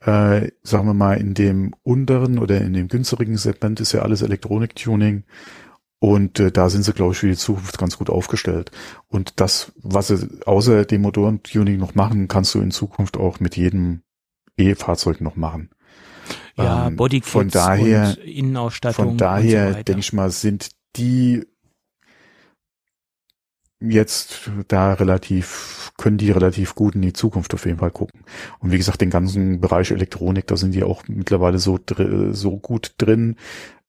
äh, 0.06 0.50
sagen 0.64 0.88
wir 0.88 0.94
mal, 0.94 1.18
in 1.18 1.34
dem 1.34 1.74
unteren 1.84 2.38
oder 2.38 2.62
in 2.62 2.74
dem 2.74 2.88
günstigen 2.88 3.38
Segment 3.38 3.80
ist 3.80 3.94
ja 3.94 4.02
alles 4.02 4.22
Elektroniktuning. 4.22 5.24
Und 6.04 6.38
äh, 6.42 6.52
da 6.52 6.70
sind 6.70 6.84
sie, 6.84 6.92
glaube 6.92 7.14
ich, 7.14 7.20
für 7.20 7.30
die 7.30 7.38
Zukunft 7.38 7.78
ganz 7.78 7.98
gut 7.98 8.10
aufgestellt. 8.10 8.72
Und 9.08 9.40
das, 9.40 9.72
was 9.78 10.10
sie 10.10 10.28
außer 10.46 10.84
dem 10.84 11.04
Motorentuning 11.04 11.78
noch 11.78 11.96
machen, 11.96 12.28
kannst 12.28 12.54
du 12.54 12.60
in 12.60 12.72
Zukunft 12.72 13.16
auch 13.16 13.40
mit 13.40 13.56
jedem 13.56 14.02
E-Fahrzeug 14.58 15.22
noch 15.22 15.38
machen. 15.38 15.70
Ja, 16.58 16.88
ähm, 16.88 16.98
Bodykits 16.98 17.30
von 17.30 17.48
daher, 17.48 18.18
und 18.18 18.26
Innenausstattung. 18.26 19.06
Von 19.06 19.18
daher, 19.18 19.76
so 19.76 19.84
denke 19.84 20.02
ich 20.02 20.12
mal, 20.12 20.30
sind 20.30 20.72
die 20.98 21.46
jetzt 23.80 24.52
da 24.68 24.92
relativ, 24.92 25.94
können 25.98 26.18
die 26.18 26.32
relativ 26.32 26.76
gut 26.76 26.96
in 26.96 27.02
die 27.02 27.14
Zukunft 27.14 27.54
auf 27.54 27.66
jeden 27.66 27.80
Fall 27.80 27.92
gucken. 27.92 28.26
Und 28.60 28.74
wie 28.74 28.78
gesagt, 28.78 29.00
den 29.00 29.10
ganzen 29.10 29.62
Bereich 29.62 29.92
Elektronik, 29.92 30.48
da 30.48 30.58
sind 30.58 30.74
die 30.74 30.84
auch 30.84 31.04
mittlerweile 31.08 31.60
so, 31.60 31.80
so 32.32 32.58
gut 32.58 32.96
drin, 32.98 33.38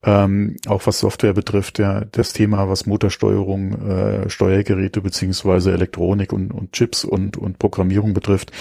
ähm, 0.05 0.57
auch 0.66 0.86
was 0.86 0.98
Software 0.98 1.32
betrifft, 1.32 1.78
ja, 1.78 2.05
das 2.05 2.32
Thema, 2.32 2.68
was 2.68 2.86
Motorsteuerung, 2.86 3.88
äh, 3.88 4.30
Steuergeräte 4.30 5.00
beziehungsweise 5.00 5.72
Elektronik 5.72 6.32
und, 6.32 6.52
und 6.52 6.72
Chips 6.72 7.05
und, 7.05 7.36
und 7.36 7.59
Programmierung 7.59 8.12
betrifft, 8.12 8.52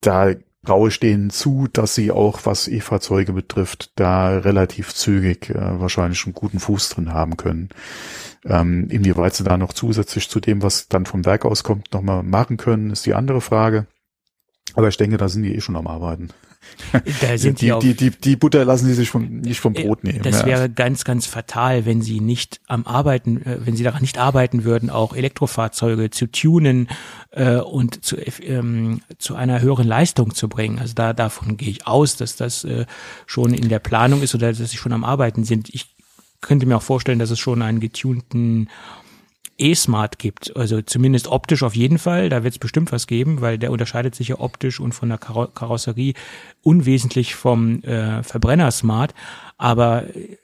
da 0.00 0.32
traue 0.64 0.88
ich 0.90 1.00
denen 1.00 1.30
zu, 1.30 1.66
dass 1.72 1.94
sie 1.94 2.10
auch, 2.10 2.40
was 2.44 2.68
E-Fahrzeuge 2.68 3.32
betrifft, 3.32 3.92
da 3.96 4.38
relativ 4.38 4.94
zügig 4.94 5.50
äh, 5.50 5.80
wahrscheinlich 5.80 6.24
einen 6.24 6.34
guten 6.34 6.60
Fuß 6.60 6.90
drin 6.90 7.12
haben 7.12 7.36
können. 7.36 7.70
Ähm, 8.44 8.88
inwieweit 8.90 9.34
sie 9.34 9.44
da 9.44 9.56
noch 9.56 9.72
zusätzlich 9.72 10.28
zu 10.28 10.40
dem, 10.40 10.62
was 10.62 10.88
dann 10.88 11.06
vom 11.06 11.24
Werk 11.24 11.44
auskommt, 11.44 11.92
nochmal 11.92 12.22
machen 12.22 12.56
können, 12.56 12.90
ist 12.90 13.06
die 13.06 13.14
andere 13.14 13.40
Frage. 13.40 13.86
Aber 14.74 14.88
ich 14.88 14.96
denke, 14.96 15.16
da 15.16 15.28
sind 15.28 15.42
die 15.42 15.54
eh 15.54 15.60
schon 15.60 15.76
am 15.76 15.86
Arbeiten. 15.86 16.30
Da 17.20 17.38
sind 17.38 17.60
die, 17.60 17.72
die, 17.80 17.94
die, 17.94 18.10
die, 18.10 18.10
die 18.10 18.36
Butter 18.36 18.64
lassen 18.64 18.86
sie 18.86 18.94
sich 18.94 19.10
vom, 19.10 19.40
nicht 19.40 19.60
vom 19.60 19.72
Brot 19.72 20.04
nehmen. 20.04 20.22
Das 20.22 20.44
wäre 20.44 20.68
ganz, 20.68 21.04
ganz 21.04 21.26
fatal, 21.26 21.86
wenn 21.86 22.02
sie 22.02 22.20
nicht 22.20 22.60
am 22.66 22.86
Arbeiten, 22.86 23.42
äh, 23.44 23.58
wenn 23.64 23.76
sie 23.76 23.84
daran 23.84 24.02
nicht 24.02 24.18
arbeiten 24.18 24.64
würden, 24.64 24.90
auch 24.90 25.14
Elektrofahrzeuge 25.14 26.10
zu 26.10 26.26
tunen 26.30 26.88
äh, 27.30 27.56
und 27.56 28.04
zu, 28.04 28.16
ähm, 28.16 29.00
zu 29.18 29.34
einer 29.36 29.60
höheren 29.60 29.86
Leistung 29.86 30.34
zu 30.34 30.48
bringen. 30.48 30.78
Also 30.78 30.94
da 30.94 31.12
davon 31.12 31.56
gehe 31.56 31.70
ich 31.70 31.86
aus, 31.86 32.16
dass 32.16 32.36
das 32.36 32.64
äh, 32.64 32.86
schon 33.26 33.54
in 33.54 33.68
der 33.68 33.78
Planung 33.78 34.22
ist 34.22 34.34
oder 34.34 34.52
dass 34.52 34.70
sie 34.70 34.76
schon 34.76 34.92
am 34.92 35.04
Arbeiten 35.04 35.44
sind. 35.44 35.72
Ich 35.72 35.94
könnte 36.40 36.66
mir 36.66 36.76
auch 36.76 36.82
vorstellen, 36.82 37.18
dass 37.18 37.30
es 37.30 37.38
schon 37.38 37.62
einen 37.62 37.80
getunten 37.80 38.68
E-Smart 39.60 40.18
gibt. 40.18 40.56
Also 40.56 40.82
zumindest 40.82 41.28
optisch 41.28 41.62
auf 41.62 41.76
jeden 41.76 41.98
Fall. 41.98 42.28
Da 42.28 42.42
wird 42.42 42.54
es 42.54 42.58
bestimmt 42.58 42.92
was 42.92 43.06
geben, 43.06 43.40
weil 43.40 43.58
der 43.58 43.70
unterscheidet 43.70 44.14
sich 44.14 44.28
ja 44.28 44.40
optisch 44.40 44.80
und 44.80 44.92
von 44.92 45.08
der 45.08 45.18
Karo 45.18 45.46
Karosserie 45.48 46.14
unwesentlich 46.62 47.34
vom 47.34 47.82
äh, 47.82 48.22
Verbrenner 48.22 48.70
Smart. 48.70 49.14
Aber 49.58 50.04
äh, 50.14 50.36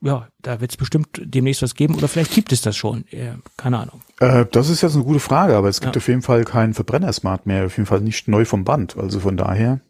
ja, 0.00 0.28
da 0.40 0.60
wird 0.60 0.70
es 0.70 0.76
bestimmt 0.76 1.08
demnächst 1.20 1.62
was 1.62 1.74
geben 1.74 1.96
oder 1.96 2.06
vielleicht 2.06 2.32
gibt 2.32 2.52
es 2.52 2.60
das 2.60 2.76
schon. 2.76 3.04
Keine 3.56 3.78
Ahnung. 3.78 4.00
Äh, 4.20 4.46
das 4.52 4.68
ist 4.68 4.82
jetzt 4.82 4.94
eine 4.94 5.04
gute 5.04 5.18
Frage, 5.20 5.56
aber 5.56 5.68
es 5.68 5.80
gibt 5.80 5.96
ja. 5.96 6.00
auf 6.00 6.06
jeden 6.06 6.22
Fall 6.22 6.44
keinen 6.44 6.74
Verbrenner-Smart 6.74 7.46
mehr, 7.46 7.66
auf 7.66 7.76
jeden 7.76 7.86
Fall 7.86 8.00
nicht 8.00 8.28
neu 8.28 8.44
vom 8.44 8.64
Band. 8.64 8.96
Also 8.96 9.20
von 9.20 9.36
daher. 9.36 9.80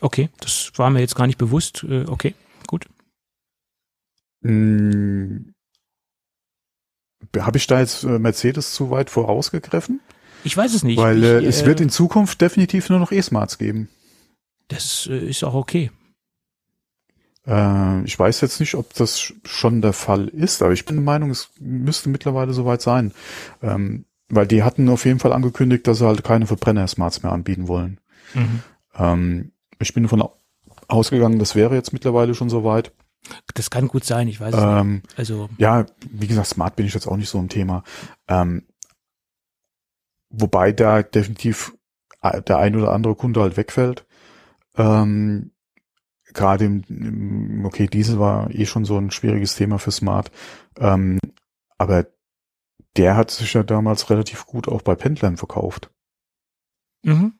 Okay, 0.00 0.28
das 0.40 0.72
war 0.76 0.90
mir 0.90 1.00
jetzt 1.00 1.14
gar 1.14 1.26
nicht 1.26 1.38
bewusst. 1.38 1.84
Äh, 1.88 2.04
okay, 2.08 2.34
gut. 2.66 2.86
Hm, 4.42 5.54
Habe 7.38 7.58
ich 7.58 7.66
da 7.66 7.80
jetzt 7.80 8.04
äh, 8.04 8.18
Mercedes 8.18 8.72
zu 8.72 8.90
weit 8.90 9.10
vorausgegriffen? 9.10 10.00
Ich 10.44 10.56
weiß 10.56 10.74
es 10.74 10.82
nicht. 10.82 10.98
Weil 10.98 11.22
äh, 11.22 11.40
ich, 11.40 11.46
es 11.46 11.64
wird 11.64 11.80
in 11.80 11.90
Zukunft 11.90 12.40
definitiv 12.40 12.88
nur 12.90 12.98
noch 12.98 13.12
E-Smarts 13.12 13.58
geben. 13.58 13.88
Das 14.68 15.08
äh, 15.10 15.18
ist 15.18 15.44
auch 15.44 15.54
okay. 15.54 15.90
Äh, 17.46 18.04
ich 18.04 18.18
weiß 18.18 18.40
jetzt 18.40 18.60
nicht, 18.60 18.74
ob 18.74 18.94
das 18.94 19.32
schon 19.44 19.82
der 19.82 19.92
Fall 19.92 20.28
ist, 20.28 20.62
aber 20.62 20.72
ich 20.72 20.84
bin 20.84 20.96
der 20.96 21.04
Meinung, 21.04 21.30
es 21.30 21.50
müsste 21.58 22.08
mittlerweile 22.08 22.52
soweit 22.52 22.82
sein. 22.82 23.12
Ähm, 23.62 24.04
weil 24.28 24.46
die 24.46 24.62
hatten 24.62 24.88
auf 24.90 25.06
jeden 25.06 25.18
Fall 25.18 25.32
angekündigt, 25.32 25.86
dass 25.86 25.98
sie 25.98 26.06
halt 26.06 26.22
keine 26.22 26.46
Verbrenner-Smarts 26.46 27.22
mehr 27.22 27.32
anbieten 27.32 27.66
wollen. 27.66 27.98
Mhm. 28.34 28.62
Ähm, 28.96 29.52
ich 29.78 29.94
bin 29.94 30.02
davon 30.02 30.22
ausgegangen, 30.86 31.38
das 31.38 31.54
wäre 31.54 31.74
jetzt 31.74 31.92
mittlerweile 31.92 32.34
schon 32.34 32.50
soweit. 32.50 32.92
Das 33.54 33.70
kann 33.70 33.88
gut 33.88 34.04
sein, 34.04 34.28
ich 34.28 34.40
weiß 34.40 34.54
es 34.54 34.62
ähm, 34.62 34.94
nicht. 34.94 35.18
Also 35.18 35.48
ja, 35.58 35.86
wie 36.10 36.26
gesagt, 36.26 36.48
Smart 36.48 36.76
bin 36.76 36.86
ich 36.86 36.94
jetzt 36.94 37.06
auch 37.06 37.16
nicht 37.16 37.28
so 37.28 37.38
ein 37.38 37.48
Thema. 37.48 37.82
Ähm, 38.26 38.66
wobei 40.30 40.72
da 40.72 41.02
definitiv 41.02 41.74
äh, 42.22 42.42
der 42.42 42.58
ein 42.58 42.76
oder 42.76 42.92
andere 42.92 43.14
Kunde 43.14 43.40
halt 43.40 43.56
wegfällt. 43.56 44.06
Ähm, 44.76 45.52
Gerade 46.34 46.66
im, 46.66 46.84
im, 46.88 47.64
okay, 47.64 47.86
Diesel 47.86 48.18
war 48.20 48.50
eh 48.50 48.66
schon 48.66 48.84
so 48.84 48.98
ein 48.98 49.10
schwieriges 49.10 49.54
Thema 49.54 49.78
für 49.78 49.90
Smart. 49.90 50.30
Ähm, 50.76 51.18
aber 51.78 52.06
der 52.96 53.16
hat 53.16 53.30
sich 53.30 53.54
ja 53.54 53.62
damals 53.62 54.10
relativ 54.10 54.44
gut 54.46 54.68
auch 54.68 54.82
bei 54.82 54.94
Pendlern 54.94 55.36
verkauft. 55.36 55.90
Mhm. 57.02 57.34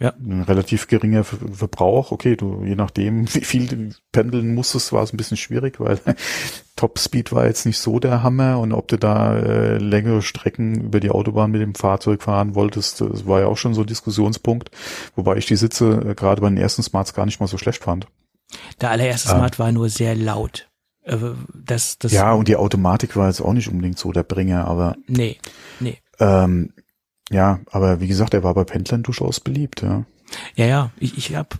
Ja. 0.00 0.12
Ein 0.18 0.42
relativ 0.42 0.88
geringer 0.88 1.22
Verbrauch. 1.22 2.10
Okay, 2.10 2.36
du, 2.36 2.64
je 2.64 2.74
nachdem, 2.74 3.26
wie 3.34 3.44
viel 3.44 3.66
du 3.66 3.90
pendeln 4.12 4.54
musstest, 4.54 4.92
war 4.92 5.02
es 5.02 5.12
ein 5.12 5.16
bisschen 5.16 5.36
schwierig, 5.36 5.78
weil 5.80 5.98
Top 6.76 6.98
Speed 6.98 7.32
war 7.32 7.46
jetzt 7.46 7.64
nicht 7.66 7.78
so 7.78 8.00
der 8.00 8.22
Hammer 8.22 8.58
und 8.58 8.72
ob 8.72 8.88
du 8.88 8.98
da 8.98 9.36
äh, 9.36 9.78
längere 9.78 10.22
Strecken 10.22 10.86
über 10.86 10.98
die 10.98 11.10
Autobahn 11.10 11.52
mit 11.52 11.62
dem 11.62 11.74
Fahrzeug 11.76 12.22
fahren 12.22 12.56
wolltest, 12.56 13.00
das 13.00 13.26
war 13.26 13.40
ja 13.40 13.46
auch 13.46 13.56
schon 13.56 13.74
so 13.74 13.82
ein 13.82 13.86
Diskussionspunkt, 13.86 14.70
wobei 15.14 15.36
ich 15.36 15.46
die 15.46 15.56
Sitze 15.56 16.02
äh, 16.04 16.14
gerade 16.14 16.40
bei 16.40 16.48
den 16.48 16.58
ersten 16.58 16.82
Smarts 16.82 17.14
gar 17.14 17.26
nicht 17.26 17.38
mal 17.38 17.46
so 17.46 17.58
schlecht 17.58 17.84
fand. 17.84 18.08
Der 18.80 18.90
allererste 18.90 19.30
ähm, 19.30 19.36
Smart 19.36 19.58
war 19.58 19.70
nur 19.70 19.88
sehr 19.88 20.16
laut. 20.16 20.68
Äh, 21.02 21.16
das, 21.54 21.98
das 21.98 22.12
ja, 22.12 22.32
und 22.32 22.48
die 22.48 22.56
Automatik 22.56 23.16
war 23.16 23.28
jetzt 23.28 23.40
auch 23.40 23.52
nicht 23.52 23.68
unbedingt 23.68 23.98
so 23.98 24.10
der 24.10 24.24
Bringer, 24.24 24.66
aber. 24.66 24.96
Nee, 25.06 25.38
nee. 25.78 25.98
Ähm, 26.18 26.72
ja, 27.30 27.60
aber 27.70 28.00
wie 28.00 28.08
gesagt, 28.08 28.34
er 28.34 28.44
war 28.44 28.54
bei 28.54 28.64
Pendlern 28.64 29.02
durchaus 29.02 29.40
beliebt, 29.40 29.82
ja. 29.82 30.04
Ja, 30.56 30.66
ja, 30.66 30.90
ich, 30.98 31.16
ich 31.16 31.34
habe 31.34 31.56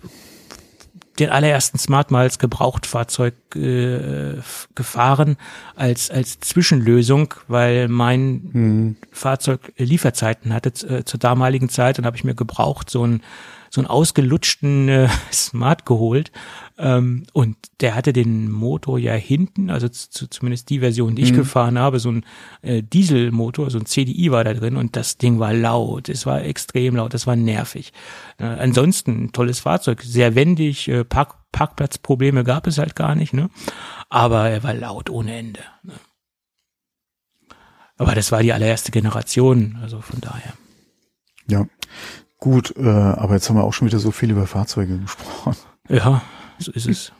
den 1.19 1.29
allerersten 1.29 1.77
Smart 1.77 2.11
mal 2.11 2.21
als 2.21 2.39
Gebrauchtfahrzeug 2.39 3.35
äh, 3.55 4.35
gefahren 4.75 5.37
als 5.75 6.11
als 6.11 6.39
Zwischenlösung, 6.41 7.33
weil 7.47 7.87
mein 7.87 8.49
hm. 8.51 8.95
Fahrzeug 9.11 9.71
Lieferzeiten 9.77 10.53
hatte 10.53 10.69
äh, 10.87 11.05
zur 11.05 11.19
damaligen 11.19 11.69
Zeit 11.69 11.99
und 11.99 12.05
habe 12.05 12.17
ich 12.17 12.23
mir 12.23 12.35
gebraucht 12.35 12.89
so 12.89 13.05
ein 13.05 13.21
so 13.69 13.81
einen 13.81 13.87
ausgelutschten 13.87 14.89
äh, 14.89 15.09
Smart 15.31 15.85
geholt. 15.85 16.31
Ähm, 16.77 17.23
und 17.33 17.55
der 17.79 17.95
hatte 17.95 18.11
den 18.11 18.51
Motor 18.51 18.99
ja 18.99 19.13
hinten, 19.13 19.69
also 19.69 19.87
zu, 19.87 20.27
zumindest 20.27 20.69
die 20.69 20.79
Version, 20.79 21.15
die 21.15 21.21
ich 21.21 21.31
mhm. 21.31 21.37
gefahren 21.37 21.79
habe, 21.79 21.99
so 21.99 22.11
ein 22.11 22.25
äh, 22.61 22.83
Dieselmotor, 22.83 23.69
so 23.69 23.79
ein 23.79 23.85
CDI 23.85 24.31
war 24.31 24.43
da 24.43 24.53
drin 24.53 24.75
und 24.75 24.95
das 24.95 25.17
Ding 25.17 25.39
war 25.39 25.53
laut. 25.53 26.09
Es 26.09 26.25
war 26.25 26.43
extrem 26.43 26.97
laut, 26.97 27.13
das 27.13 27.27
war 27.27 27.35
nervig. 27.35 27.93
Äh, 28.37 28.45
ansonsten 28.45 29.25
ein 29.25 29.31
tolles 29.31 29.61
Fahrzeug, 29.61 30.01
sehr 30.01 30.35
wendig, 30.35 30.87
äh, 30.87 31.05
Park, 31.05 31.35
Parkplatzprobleme 31.51 32.43
gab 32.43 32.67
es 32.67 32.77
halt 32.77 32.95
gar 32.95 33.15
nicht, 33.15 33.33
ne? 33.33 33.49
Aber 34.09 34.49
er 34.49 34.63
war 34.63 34.73
laut 34.73 35.09
ohne 35.09 35.35
Ende. 35.35 35.61
Ne? 35.83 35.93
Aber 37.97 38.13
das 38.13 38.33
war 38.33 38.43
die 38.43 38.51
allererste 38.51 38.91
Generation, 38.91 39.77
also 39.81 40.01
von 40.01 40.19
daher. 40.19 40.53
Ja, 41.47 41.65
Gut, 42.45 42.75
äh, 42.77 42.87
aber 42.87 43.33
jetzt 43.33 43.49
haben 43.49 43.55
wir 43.55 43.63
auch 43.63 43.73
schon 43.73 43.87
wieder 43.87 43.97
so 43.97 44.11
viel 44.11 44.29
über 44.29 44.45
Fahrzeuge 44.45 44.99
gesprochen. 44.99 45.55
Ja, 45.89 46.21
so 46.59 46.71
ist 46.71 46.87
es. 46.87 47.11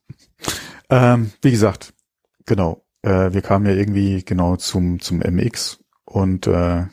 ähm, 0.90 1.32
wie 1.42 1.50
gesagt, 1.50 1.94
genau. 2.46 2.84
Äh, 3.02 3.32
wir 3.32 3.42
kamen 3.42 3.66
ja 3.66 3.72
irgendwie 3.72 4.24
genau 4.24 4.56
zum, 4.56 5.00
zum 5.00 5.18
MX 5.18 5.80
und 6.04 6.46
äh, 6.46 6.86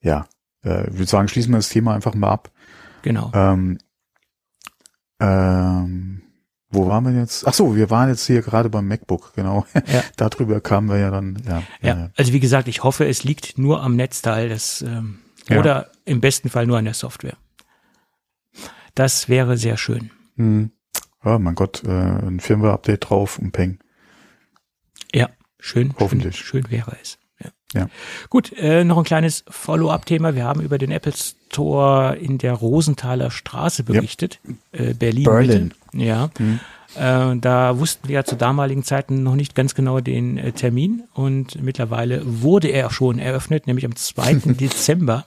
ja, 0.00 0.26
äh, 0.64 0.88
ich 0.88 0.94
würde 0.94 1.06
sagen, 1.06 1.28
schließen 1.28 1.52
wir 1.52 1.58
das 1.58 1.68
Thema 1.68 1.94
einfach 1.94 2.14
mal 2.14 2.30
ab. 2.30 2.50
Genau. 3.02 3.30
Ähm, 3.34 3.78
ähm, 5.20 6.22
wo 6.70 6.86
waren 6.86 7.04
wir 7.04 7.12
jetzt? 7.12 7.46
Ach 7.46 7.54
so, 7.54 7.76
wir 7.76 7.90
waren 7.90 8.08
jetzt 8.08 8.26
hier 8.26 8.42
gerade 8.42 8.70
beim 8.70 8.86
MacBook, 8.86 9.32
genau. 9.34 9.66
Ja. 9.74 10.02
Darüber 10.16 10.60
kamen 10.60 10.88
wir 10.88 10.98
ja 10.98 11.10
dann. 11.10 11.42
Ja, 11.46 11.62
ja, 11.82 12.10
also 12.16 12.32
wie 12.32 12.40
gesagt, 12.40 12.68
ich 12.68 12.84
hoffe, 12.84 13.06
es 13.06 13.24
liegt 13.24 13.58
nur 13.58 13.82
am 13.82 13.96
Netzteil. 13.96 14.48
Das 14.48 14.82
ähm, 14.82 15.18
ja. 15.50 15.58
Oder 15.58 15.90
im 16.04 16.20
besten 16.20 16.48
Fall 16.48 16.66
nur 16.66 16.78
an 16.78 16.84
der 16.84 16.94
Software. 16.94 17.36
Das 18.94 19.28
wäre 19.28 19.56
sehr 19.56 19.76
schön. 19.76 20.10
Hm. 20.36 20.70
Ja, 21.24 21.38
mein 21.38 21.54
Gott, 21.54 21.82
äh, 21.84 21.90
ein 21.90 22.40
Firmware-Update 22.40 23.10
drauf 23.10 23.38
und 23.38 23.52
Peng. 23.52 23.78
Ja, 25.12 25.28
schön. 25.58 25.94
Hoffentlich. 25.98 26.36
Schön, 26.36 26.62
schön 26.62 26.70
wäre 26.70 26.96
es. 27.02 27.18
Ja. 27.42 27.50
ja. 27.80 27.88
Gut, 28.30 28.52
äh, 28.56 28.84
noch 28.84 28.98
ein 28.98 29.04
kleines 29.04 29.44
Follow-up-Thema. 29.48 30.34
Wir 30.34 30.44
haben 30.44 30.60
über 30.60 30.78
den 30.78 30.90
Apple 30.90 31.12
Store 31.12 32.16
in 32.16 32.38
der 32.38 32.54
Rosenthaler 32.54 33.30
Straße 33.30 33.84
berichtet. 33.84 34.40
Ja. 34.72 34.80
Äh, 34.80 34.94
Berlin. 34.94 35.24
Berlin. 35.24 35.74
Ja. 35.92 36.30
Hm. 36.38 36.60
Äh, 36.96 37.36
da 37.36 37.78
wussten 37.78 38.08
wir 38.08 38.14
ja 38.16 38.24
zu 38.24 38.36
damaligen 38.36 38.82
Zeiten 38.82 39.22
noch 39.22 39.36
nicht 39.36 39.54
ganz 39.54 39.74
genau 39.74 40.00
den 40.00 40.38
äh, 40.38 40.52
Termin 40.52 41.04
und 41.14 41.62
mittlerweile 41.62 42.22
wurde 42.24 42.68
er 42.68 42.90
schon 42.90 43.18
eröffnet, 43.18 43.66
nämlich 43.66 43.84
am 43.84 43.94
2. 43.94 44.34
Dezember. 44.44 45.26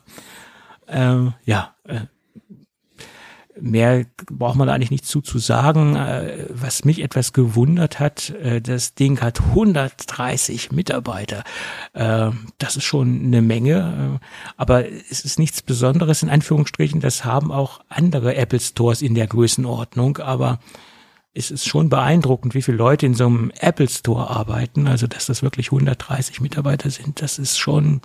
Äh, 0.87 1.27
ja, 1.45 1.75
äh, 1.85 2.01
mehr 3.59 4.05
braucht 4.31 4.57
man 4.57 4.69
eigentlich 4.69 4.91
nicht 4.91 5.05
zu, 5.05 5.21
zu 5.21 5.39
sagen. 5.39 5.95
Äh, 5.95 6.47
was 6.49 6.85
mich 6.85 7.01
etwas 7.01 7.33
gewundert 7.33 7.99
hat, 7.99 8.29
äh, 8.31 8.61
das 8.61 8.95
Ding 8.95 9.21
hat 9.21 9.41
130 9.41 10.71
Mitarbeiter. 10.71 11.43
Äh, 11.93 12.31
das 12.57 12.75
ist 12.75 12.83
schon 12.83 13.25
eine 13.25 13.41
Menge, 13.41 14.19
aber 14.57 14.89
es 14.89 15.25
ist 15.25 15.39
nichts 15.39 15.61
Besonderes 15.61 16.23
in 16.23 16.29
Anführungsstrichen. 16.29 17.01
Das 17.01 17.25
haben 17.25 17.51
auch 17.51 17.81
andere 17.89 18.35
Apple 18.35 18.59
Stores 18.59 19.01
in 19.01 19.15
der 19.15 19.27
Größenordnung, 19.27 20.17
aber 20.17 20.59
es 21.33 21.49
ist 21.49 21.67
schon 21.67 21.89
beeindruckend, 21.89 22.53
wie 22.53 22.61
viele 22.61 22.77
Leute 22.77 23.05
in 23.05 23.15
so 23.15 23.25
einem 23.25 23.51
Apple 23.59 23.89
Store 23.89 24.29
arbeiten. 24.29 24.87
Also, 24.87 25.07
dass 25.07 25.25
das 25.25 25.41
wirklich 25.41 25.67
130 25.67 26.41
Mitarbeiter 26.41 26.89
sind, 26.89 27.21
das 27.21 27.39
ist 27.39 27.57
schon 27.57 28.01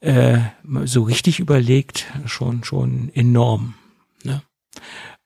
äh, 0.00 0.40
so 0.84 1.02
richtig 1.04 1.40
überlegt, 1.40 2.06
schon, 2.26 2.62
schon 2.64 3.10
enorm. 3.14 3.74
Ne? 4.22 4.42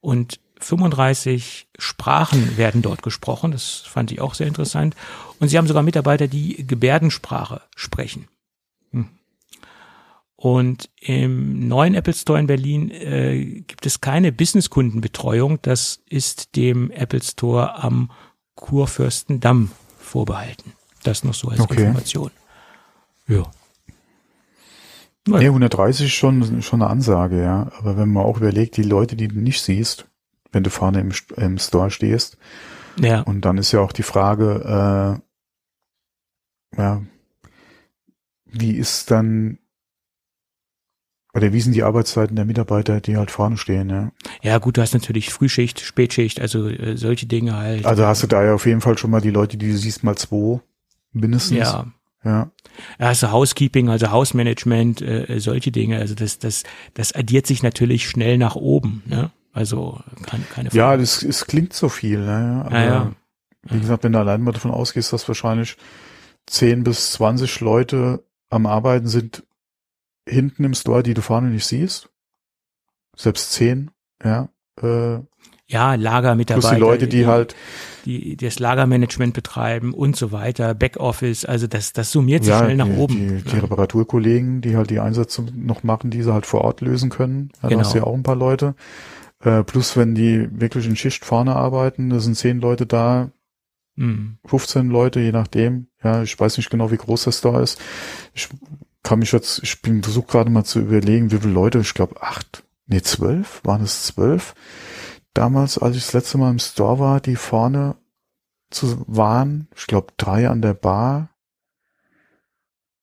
Und 0.01 0.41
35 0.61 1.69
Sprachen 1.79 2.57
werden 2.57 2.83
dort 2.83 3.03
gesprochen. 3.03 3.53
Das 3.53 3.83
fand 3.87 4.11
ich 4.11 4.21
auch 4.21 4.35
sehr 4.35 4.47
interessant. 4.47 4.97
Und 5.39 5.49
sie 5.49 5.59
haben 5.59 5.69
sogar 5.69 5.83
Mitarbeiter, 5.83 6.27
die 6.27 6.67
Gebärdensprache 6.67 7.63
sprechen. 7.77 8.29
Und 10.41 10.89
im 11.01 11.67
neuen 11.67 11.95
Apple 11.95 12.15
Store 12.15 12.39
in 12.39 12.47
Berlin 12.47 12.93
äh, 12.93 13.65
gibt 13.67 13.85
es 13.87 14.01
keine 14.01 14.31
Businesskundenbetreuung. 14.31 15.59
Das 15.63 16.01
ist 16.09 16.55
dem 16.55 16.93
Apple 16.93 17.21
Store 17.25 17.83
am 17.83 18.13
Kurfürstendamm 18.55 19.73
vorbehalten. 19.99 20.75
Das 21.03 21.25
noch 21.25 21.35
so 21.35 21.49
als 21.49 21.59
okay. 21.59 21.81
Information. 21.81 22.31
Ja. 23.27 23.51
Nee, 25.29 25.47
130 25.47 26.07
ist 26.07 26.12
schon, 26.12 26.62
schon 26.62 26.83
eine 26.83 26.91
Ansage, 26.91 27.43
ja. 27.43 27.70
Aber 27.79 27.97
wenn 27.97 28.12
man 28.12 28.24
auch 28.24 28.39
überlegt, 28.39 28.76
die 28.76 28.83
Leute, 28.83 29.16
die 29.16 29.29
du 29.29 29.39
nicht 29.39 29.62
siehst, 29.62 30.07
wenn 30.53 30.64
du 30.64 30.70
vorne 30.70 31.01
im, 31.01 31.12
im 31.37 31.59
Store 31.59 31.91
stehst. 31.91 32.39
Ja. 33.01 33.20
Und 33.22 33.45
dann 33.45 33.59
ist 33.59 33.72
ja 33.72 33.81
auch 33.81 33.93
die 33.93 34.03
Frage, 34.03 35.20
äh, 36.74 36.79
ja, 36.81 37.03
wie 38.47 38.72
ist 38.72 39.11
dann 39.11 39.59
oder 41.35 41.53
wie 41.53 41.61
sind 41.61 41.74
die 41.74 41.83
Arbeitszeiten 41.83 42.35
der 42.35 42.47
Mitarbeiter, 42.47 43.01
die 43.01 43.16
halt 43.16 43.31
vorne 43.31 43.57
stehen, 43.57 43.91
ja? 43.91 44.11
Ja, 44.43 44.59
gut, 44.59 44.76
du 44.76 44.81
hast 44.81 44.95
natürlich 44.95 45.31
Frühschicht, 45.33 45.81
Spätschicht, 45.81 46.41
also 46.41 46.68
äh, 46.68 46.97
solche 46.97 47.26
Dinge 47.26 47.57
halt. 47.57 47.85
Also 47.85 48.07
hast 48.07 48.22
du 48.22 48.26
da 48.26 48.43
ja 48.43 48.55
auf 48.55 48.66
jeden 48.66 48.81
Fall 48.81 48.99
schon 48.99 49.11
mal 49.11 49.20
die 49.20 49.31
Leute, 49.31 49.57
die 49.57 49.68
du 49.68 49.76
siehst, 49.76 50.03
mal 50.03 50.16
zwei 50.16 50.61
mindestens. 51.12 51.59
Ja, 51.59 51.87
Ja. 52.25 52.51
Also 52.99 53.31
Housekeeping, 53.31 53.89
also 53.89 54.11
Hausmanagement, 54.11 55.01
äh, 55.03 55.39
solche 55.39 55.71
Dinge. 55.71 55.99
Also 55.99 56.14
das, 56.14 56.39
das, 56.39 56.64
das 56.95 57.12
addiert 57.12 57.47
sich 57.47 57.62
natürlich 57.62 58.09
schnell 58.09 58.39
nach 58.39 58.57
oben. 58.57 59.03
Ne? 59.07 59.31
Also 59.53 60.01
keine, 60.27 60.45
keine 60.45 60.71
Frage. 60.71 60.79
Ja, 60.79 60.97
das, 60.97 61.23
es 61.23 61.47
klingt 61.47 61.73
so 61.73 61.89
viel. 61.89 62.21
Ne? 62.21 62.62
Aber 62.66 62.79
ja, 62.79 62.85
ja. 62.85 63.12
wie 63.62 63.81
gesagt, 63.81 64.05
wenn 64.05 64.12
du 64.12 64.19
allein 64.19 64.43
mal 64.43 64.53
davon 64.53 64.71
ausgehst, 64.71 65.12
dass 65.12 65.29
wahrscheinlich 65.29 65.77
10 66.47 66.85
bis 66.85 67.12
20 67.12 67.61
Leute 67.61 68.25
am 68.51 68.66
Arbeiten 68.66 69.09
sind 69.09 69.45
hinten 70.29 70.64
im 70.64 70.75
Store, 70.75 71.03
die 71.03 71.14
du 71.14 71.23
vorne 71.23 71.49
nicht 71.49 71.66
siehst. 71.66 72.11
Selbst 73.16 73.53
10, 73.53 73.91
ja. 74.23 74.49
Äh, 74.81 75.21
ja, 75.69 75.95
Lagermitarbeiter. 75.95 76.69
Plus 76.69 76.75
die 76.75 76.81
Leute, 76.81 77.09
die, 77.09 77.19
die 77.19 77.27
halt 77.27 77.55
die, 78.07 78.37
die 78.37 78.47
das 78.47 78.59
Lagermanagement 78.59 79.35
betreiben 79.35 79.93
und 79.93 80.16
so 80.16 80.33
weiter, 80.33 80.75
Backoffice, 80.75 81.45
also 81.45 81.66
das, 81.66 81.93
das 81.93 82.11
summiert 82.11 82.45
sich 82.45 82.53
ja, 82.53 82.61
schnell 82.61 82.77
nach 82.77 82.87
die, 82.87 82.97
oben. 82.97 83.14
Die, 83.16 83.43
die 83.43 83.59
Reparaturkollegen, 83.59 84.62
die 84.62 84.77
halt 84.77 84.89
die 84.89 84.99
Einsätze 84.99 85.45
noch 85.55 85.83
machen, 85.83 86.11
die 86.11 86.23
sie 86.23 86.33
halt 86.33 86.47
vor 86.47 86.62
Ort 86.62 86.81
lösen 86.81 87.11
können. 87.11 87.51
Da 87.61 87.69
genau. 87.69 87.81
hast 87.81 87.93
du 87.93 87.99
ja 87.99 88.05
auch 88.05 88.14
ein 88.14 88.23
paar 88.23 88.37
Leute. 88.37 88.75
Äh, 89.41 89.62
plus 89.62 89.97
wenn 89.97 90.14
die 90.14 90.49
wirklich 90.51 90.87
in 90.87 90.97
Schicht 90.97 91.25
vorne 91.27 91.55
arbeiten, 91.55 92.09
da 92.09 92.19
sind 92.19 92.37
zehn 92.37 92.61
Leute 92.61 92.87
da, 92.87 93.31
mhm. 93.97 94.39
15 94.47 94.89
Leute, 94.89 95.21
je 95.21 95.33
nachdem. 95.33 95.89
Ja, 96.03 96.23
ich 96.23 96.39
weiß 96.39 96.57
nicht 96.57 96.71
genau, 96.71 96.91
wie 96.91 96.97
groß 96.97 97.25
das 97.25 97.43
da 97.43 97.61
ist. 97.61 97.79
Ich 98.33 98.49
kann 99.03 99.19
mich 99.19 99.33
jetzt, 99.33 99.62
ich 99.62 99.83
bin 99.83 100.03
versucht 100.03 100.29
gerade 100.29 100.51
mal 100.51 100.64
zu 100.64 100.81
überlegen, 100.81 101.31
wie 101.31 101.39
viele 101.39 101.53
Leute, 101.53 101.81
ich 101.81 101.93
glaube 101.93 102.23
acht, 102.23 102.64
nee, 102.87 103.03
zwölf, 103.03 103.61
waren 103.64 103.83
es 103.83 104.05
zwölf? 104.05 104.55
Damals, 105.39 105.78
als 105.78 105.97
ich 105.97 106.05
das 106.05 106.14
letzte 106.14 106.36
Mal 106.36 106.51
im 106.51 106.59
Store 106.59 106.99
war, 106.99 107.20
die 107.20 107.36
vorne 107.36 107.97
zu 108.70 109.05
waren. 109.07 109.68
Ich 109.76 109.86
glaube 109.86 110.12
drei 110.16 110.49
an 110.49 110.62
der 110.62 110.74
Bar, 110.74 111.30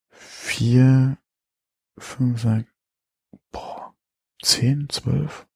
vier, 0.09 1.17
fünf, 1.97 2.41
sechs, 2.41 2.69
boah, 3.51 3.95
zehn, 4.43 4.89
zwölf. 4.89 5.47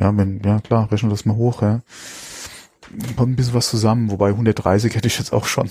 Ja, 0.00 0.16
wenn, 0.16 0.42
ja 0.42 0.58
klar, 0.60 0.90
rechne 0.90 1.10
das 1.10 1.24
mal 1.26 1.36
hoch, 1.36 1.62
ja. 1.62 1.82
Kommt 3.16 3.32
ein 3.32 3.36
bisschen 3.36 3.54
was 3.54 3.70
zusammen, 3.70 4.10
wobei 4.10 4.30
130 4.30 4.96
hätte 4.96 5.06
ich 5.06 5.18
jetzt 5.18 5.32
auch 5.32 5.44
schon. 5.46 5.70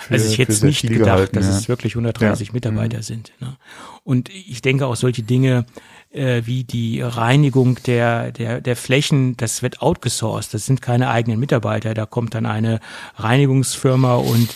Für, 0.00 0.14
also 0.14 0.30
ich 0.30 0.38
hätte 0.38 0.52
es 0.52 0.62
nicht 0.62 0.82
gedacht, 0.82 1.04
gehalten, 1.04 1.36
dass 1.36 1.46
ja. 1.46 1.56
es 1.56 1.68
wirklich 1.68 1.94
130 1.94 2.48
Ja. 2.48 2.54
Mitarbeiter 2.54 2.98
Mhm. 2.98 3.02
sind. 3.02 3.32
Ne? 3.40 3.56
Und 4.04 4.28
ich 4.28 4.62
denke 4.62 4.86
auch 4.86 4.96
solche 4.96 5.22
Dinge 5.22 5.66
äh, 6.12 6.42
wie 6.44 6.64
die 6.64 7.00
Reinigung 7.00 7.78
der, 7.86 8.32
der, 8.32 8.60
der 8.60 8.76
Flächen, 8.76 9.36
das 9.36 9.62
wird 9.62 9.80
outgesourced. 9.82 10.52
Das 10.54 10.66
sind 10.66 10.82
keine 10.82 11.08
eigenen 11.10 11.38
Mitarbeiter. 11.38 11.94
Da 11.94 12.06
kommt 12.06 12.34
dann 12.34 12.46
eine 12.46 12.80
Reinigungsfirma 13.16 14.14
und 14.16 14.48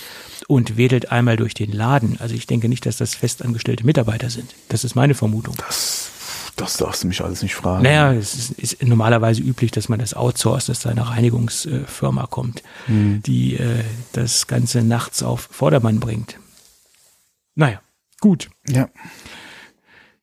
und 0.47 0.77
wedelt 0.77 1.11
einmal 1.11 1.37
durch 1.37 1.55
den 1.55 1.73
Laden. 1.73 2.19
Also 2.21 2.35
ich 2.35 2.47
denke 2.47 2.69
nicht, 2.69 2.85
dass 2.85 2.99
das 2.99 3.15
festangestellte 3.15 3.87
Mitarbeiter 3.87 4.29
sind. 4.29 4.55
Das 4.69 4.85
ist 4.85 4.95
meine 4.95 5.15
Vermutung. 5.15 5.55
Das, 5.57 6.11
das 6.57 6.77
darfst 6.77 7.03
du 7.03 7.09
mich 7.09 7.23
alles 7.23 7.43
nicht 7.43 7.55
fragen. 7.55 7.83
Naja, 7.83 8.13
es 8.13 8.35
ist, 8.35 8.51
ist 8.53 8.83
normalerweise 8.83 9.43
üblich, 9.43 9.71
dass 9.71 9.89
man 9.89 9.99
das 9.99 10.15
outsourced, 10.15 10.69
dass 10.69 10.81
da 10.81 10.91
eine 10.91 11.09
Reinigungsfirma 11.09 12.27
kommt, 12.27 12.63
Hm. 12.87 13.23
die 13.23 13.57
äh, 13.57 13.85
das 14.13 14.47
Ganze 14.47 14.83
nachts 14.83 15.23
auf 15.23 15.49
Vordermann 15.51 16.01
bringt. 16.01 16.39
Naja, 17.55 17.81
gut. 18.21 18.51
Ja. 18.69 18.89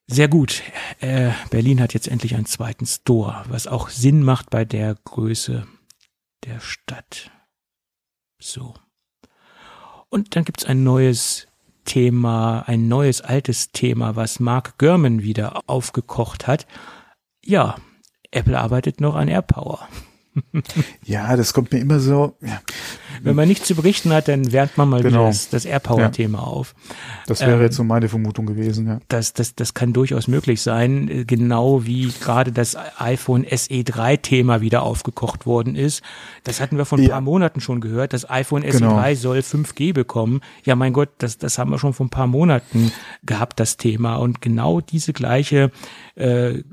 Sehr 0.08 0.28
gut. 0.28 0.62
Äh, 1.00 1.32
Berlin 1.50 1.80
hat 1.80 1.94
jetzt 1.94 2.08
endlich 2.10 2.36
einen 2.36 2.46
zweiten 2.46 2.86
Store, 2.86 3.46
was 3.48 3.68
auch 3.68 3.90
Sinn 3.90 4.24
macht 4.24 4.50
bei 4.50 4.66
der 4.66 4.96
Größe 5.06 5.66
der 6.46 6.60
Stadt. 6.60 7.32
So. 8.40 8.74
Und 10.10 10.36
dann 10.36 10.44
gibt's 10.44 10.66
ein 10.66 10.84
neues 10.84 11.48
Thema, 11.86 12.64
ein 12.68 12.88
neues 12.88 13.22
altes 13.22 13.72
Thema, 13.72 14.16
was 14.16 14.40
Mark 14.40 14.78
Gurman 14.78 15.22
wieder 15.22 15.62
aufgekocht 15.68 16.48
hat. 16.48 16.68
Ja, 17.44 17.76
Apple 18.32 18.60
arbeitet 18.60 19.02
noch 19.02 19.16
an 19.16 19.28
AirPower. 19.28 19.88
Ja, 21.06 21.36
das 21.36 21.54
kommt 21.54 21.72
mir 21.74 21.80
immer 21.80 22.00
so, 22.00 22.36
ja, 22.42 22.62
Wenn 23.22 23.36
man 23.36 23.48
nichts 23.48 23.68
zu 23.68 23.76
berichten 23.76 24.14
hat, 24.14 24.28
dann 24.30 24.52
wärmt 24.52 24.78
man 24.78 24.88
mal 24.90 25.02
Genau. 25.04 25.20
wieder 25.20 25.28
das, 25.28 25.50
das 25.50 25.66
AirPower-Thema 25.66 26.40
auf. 26.48 26.74
das 27.28 27.42
wäre 27.42 27.56
Ähm, 27.58 27.62
jetzt 27.64 27.76
so 27.76 27.84
meine 27.84 28.08
Vermutung 28.10 28.46
gewesen, 28.46 28.88
ja. 28.88 29.00
Das, 29.10 29.34
das, 29.34 29.56
das 29.56 29.74
kann 29.74 29.94
durchaus 29.94 30.28
möglich 30.28 30.62
sein, 30.62 31.10
äh, 31.10 31.26
genau 31.26 31.86
wie 31.86 32.12
gerade 32.22 32.52
das 32.52 32.78
iPhone 32.98 33.46
SE3-Thema 33.46 34.62
wieder 34.62 34.84
aufgekocht 34.84 35.46
worden 35.46 35.76
ist. 35.76 36.02
Das 36.44 36.62
hatten 36.62 36.78
wir 36.78 36.86
vor 36.86 36.98
ein 36.98 37.04
Ja. 37.04 37.10
paar 37.12 37.22
Monaten 37.22 37.60
schon 37.62 37.82
gehört. 37.82 38.14
Das 38.14 38.30
iPhone 38.30 38.62
Genau. 38.64 38.98
SE3 38.98 39.16
soll 39.16 39.40
5G 39.42 39.94
bekommen. 39.94 40.42
Ja, 40.64 40.76
mein 40.76 40.94
Gott, 40.94 41.10
das, 41.18 41.38
das 41.38 41.58
haben 41.58 41.72
wir 41.72 41.78
schon 41.80 41.94
vor 41.94 42.06
ein 42.06 42.10
paar 42.10 42.28
Monaten 42.28 42.92
gehabt, 43.24 43.60
das 43.60 43.78
Thema. 43.78 44.16
Und 44.16 44.42
genau 44.42 44.82
diese 44.82 45.14
gleiche 45.14 45.72
äh, 46.16 46.64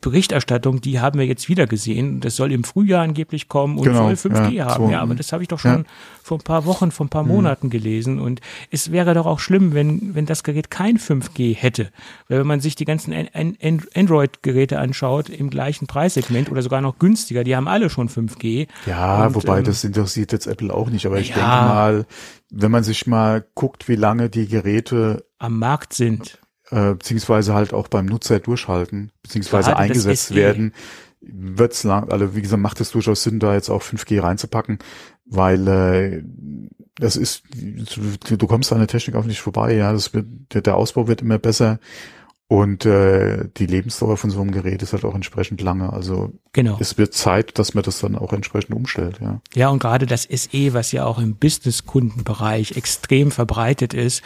Berichterstattung, 0.00 0.80
die 0.80 0.98
haben 1.00 1.18
wir 1.20 1.26
jetzt 1.26 1.48
wieder 1.48 1.66
gesehen. 1.68 2.20
Das 2.20 2.34
soll 2.34 2.50
im 2.50 2.64
Frühjahr 2.64 3.02
angeblich 3.02 3.48
kommen 3.48 3.78
und 3.78 3.84
Genau, 3.84 4.12
soll 4.14 4.32
5G 4.32 4.50
ja, 4.50 4.66
haben. 4.66 4.86
so, 4.86 4.90
ja, 4.90 5.00
aber 5.00 5.14
das 5.14 5.32
habe 5.32 5.42
ich 5.42 5.48
doch 5.48 5.60
schon 5.60 5.70
ja. 5.78 5.84
vor 6.22 6.38
ein 6.38 6.42
paar 6.42 6.64
Wochen, 6.66 6.90
vor 6.90 7.04
ein 7.04 7.06
Mhm. 7.06 7.10
paar 7.10 7.22
Monaten 7.22 7.70
gelesen. 7.70 8.18
Und 8.18 8.40
es 8.70 8.90
wäre 8.90 9.14
doch 9.14 9.26
auch 9.26 9.38
schlimm, 9.38 9.72
wenn, 9.72 10.14
wenn 10.16 10.26
das 10.26 10.42
Gerät 10.42 10.70
kein 10.70 10.98
5G 10.98 11.54
hätte. 11.54 11.90
Weil 12.28 12.40
wenn 12.40 12.46
man 12.46 12.60
sich 12.60 12.74
die 12.74 12.84
ganzen 12.84 13.12
An- 13.12 13.28
An- 13.32 13.56
An- 13.62 13.82
Android-Geräte 13.94 14.80
anschaut, 14.80 15.28
im 15.28 15.48
gleichen 15.48 15.86
Preissegment 15.86 16.50
oder 16.50 16.62
sogar 16.62 16.80
noch 16.80 16.98
günstiger, 16.98 17.44
die 17.44 17.54
haben 17.54 17.68
alle 17.68 17.88
schon 17.88 18.08
5G. 18.08 18.66
Ja, 18.86 19.26
Und, 19.26 19.36
wobei 19.36 19.58
ähm, 19.58 19.64
das 19.64 19.84
interessiert 19.84 20.32
jetzt 20.32 20.46
Apple 20.48 20.74
auch 20.74 20.90
nicht, 20.90 21.06
aber 21.06 21.20
ich 21.20 21.28
ja. 21.28 21.34
denke 21.36 21.48
mal, 21.48 22.06
wenn 22.50 22.70
man 22.72 22.82
sich 22.82 23.06
mal 23.06 23.44
guckt, 23.54 23.88
wie 23.88 23.96
lange 23.96 24.28
die 24.28 24.48
Geräte 24.48 25.24
am 25.38 25.58
Markt 25.58 25.92
sind. 25.94 26.38
Äh, 26.72 26.94
beziehungsweise 26.94 27.52
halt 27.54 27.74
auch 27.74 27.88
beim 27.88 28.06
Nutzer 28.06 28.40
durchhalten, 28.40 29.12
beziehungsweise 29.22 29.70
das 29.70 29.78
eingesetzt 29.78 30.28
SE. 30.28 30.34
werden, 30.34 30.72
wird's 31.20 31.84
lang, 31.84 32.10
also 32.10 32.34
wie 32.34 32.42
gesagt, 32.42 32.62
macht 32.62 32.80
es 32.80 32.90
durchaus 32.90 33.22
Sinn, 33.22 33.38
da 33.38 33.54
jetzt 33.54 33.68
auch 33.68 33.82
5G 33.82 34.22
reinzupacken, 34.22 34.78
weil 35.26 35.68
äh, 35.68 36.22
das 36.96 37.16
ist, 37.16 37.42
du, 37.54 38.46
kommst 38.46 38.72
an 38.72 38.78
der 38.78 38.88
Technik 38.88 39.16
auch 39.16 39.24
nicht 39.24 39.40
vorbei, 39.40 39.74
ja, 39.74 39.92
das 39.92 40.14
wird, 40.14 40.26
der, 40.52 40.62
der 40.62 40.76
Ausbau 40.76 41.08
wird 41.08 41.20
immer 41.20 41.38
besser 41.38 41.78
und 42.48 42.86
äh, 42.86 43.48
die 43.56 43.66
Lebensdauer 43.66 44.16
von 44.16 44.30
so 44.30 44.40
einem 44.40 44.52
Gerät 44.52 44.82
ist 44.82 44.94
halt 44.94 45.04
auch 45.04 45.14
entsprechend 45.14 45.60
lange, 45.60 45.92
also 45.92 46.32
Genau. 46.54 46.78
es 46.80 46.96
wird 46.96 47.12
Zeit, 47.12 47.58
dass 47.58 47.74
man 47.74 47.84
das 47.84 48.00
dann 48.00 48.16
auch 48.16 48.32
entsprechend 48.32 48.74
umstellt, 48.74 49.18
ja. 49.20 49.40
Ja, 49.54 49.68
und 49.68 49.78
gerade 49.78 50.06
das 50.06 50.22
SE, 50.22 50.72
was 50.72 50.92
ja 50.92 51.04
auch 51.04 51.18
im 51.18 51.36
Business-Kundenbereich 51.36 52.76
extrem 52.76 53.30
verbreitet 53.30 53.92
ist 53.92 54.22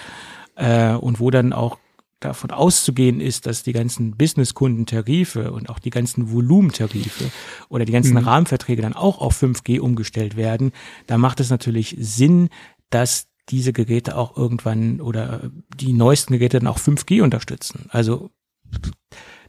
äh, 0.54 0.94
und 0.94 1.18
wo 1.18 1.30
dann 1.30 1.52
auch 1.52 1.78
davon 2.20 2.50
auszugehen 2.50 3.20
ist, 3.20 3.46
dass 3.46 3.62
die 3.62 3.72
ganzen 3.72 4.16
Business-Kunden-Tarife 4.16 5.52
und 5.52 5.68
auch 5.68 5.78
die 5.78 5.90
ganzen 5.90 6.30
Volumentarife 6.32 7.30
oder 7.68 7.84
die 7.84 7.92
ganzen 7.92 8.14
Mhm. 8.14 8.24
Rahmenverträge 8.24 8.82
dann 8.82 8.94
auch 8.94 9.18
auf 9.18 9.40
5G 9.42 9.80
umgestellt 9.80 10.36
werden, 10.36 10.72
da 11.06 11.18
macht 11.18 11.40
es 11.40 11.50
natürlich 11.50 11.94
Sinn, 11.98 12.48
dass 12.90 13.26
diese 13.48 13.72
Geräte 13.72 14.16
auch 14.16 14.36
irgendwann 14.36 15.00
oder 15.00 15.50
die 15.74 15.92
neuesten 15.92 16.32
Geräte 16.32 16.58
dann 16.58 16.68
auch 16.68 16.78
5G 16.78 17.22
unterstützen. 17.22 17.86
Also 17.90 18.30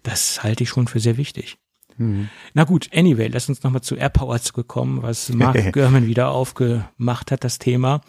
das 0.04 0.44
halte 0.44 0.64
ich 0.64 0.70
schon 0.70 0.88
für 0.88 1.00
sehr 1.00 1.18
wichtig. 1.18 1.58
Mhm. 1.98 2.30
Na 2.54 2.64
gut, 2.64 2.90
anyway, 2.94 3.28
lass 3.28 3.50
uns 3.50 3.64
nochmal 3.64 3.82
zu 3.82 3.96
AirPower 3.96 4.40
zurückkommen, 4.40 5.02
was 5.02 5.30
Mark 5.30 5.58
Gurman 5.74 6.06
wieder 6.06 6.30
aufgemacht 6.30 7.32
hat, 7.32 7.44
das 7.44 7.58
Thema. 7.60 8.02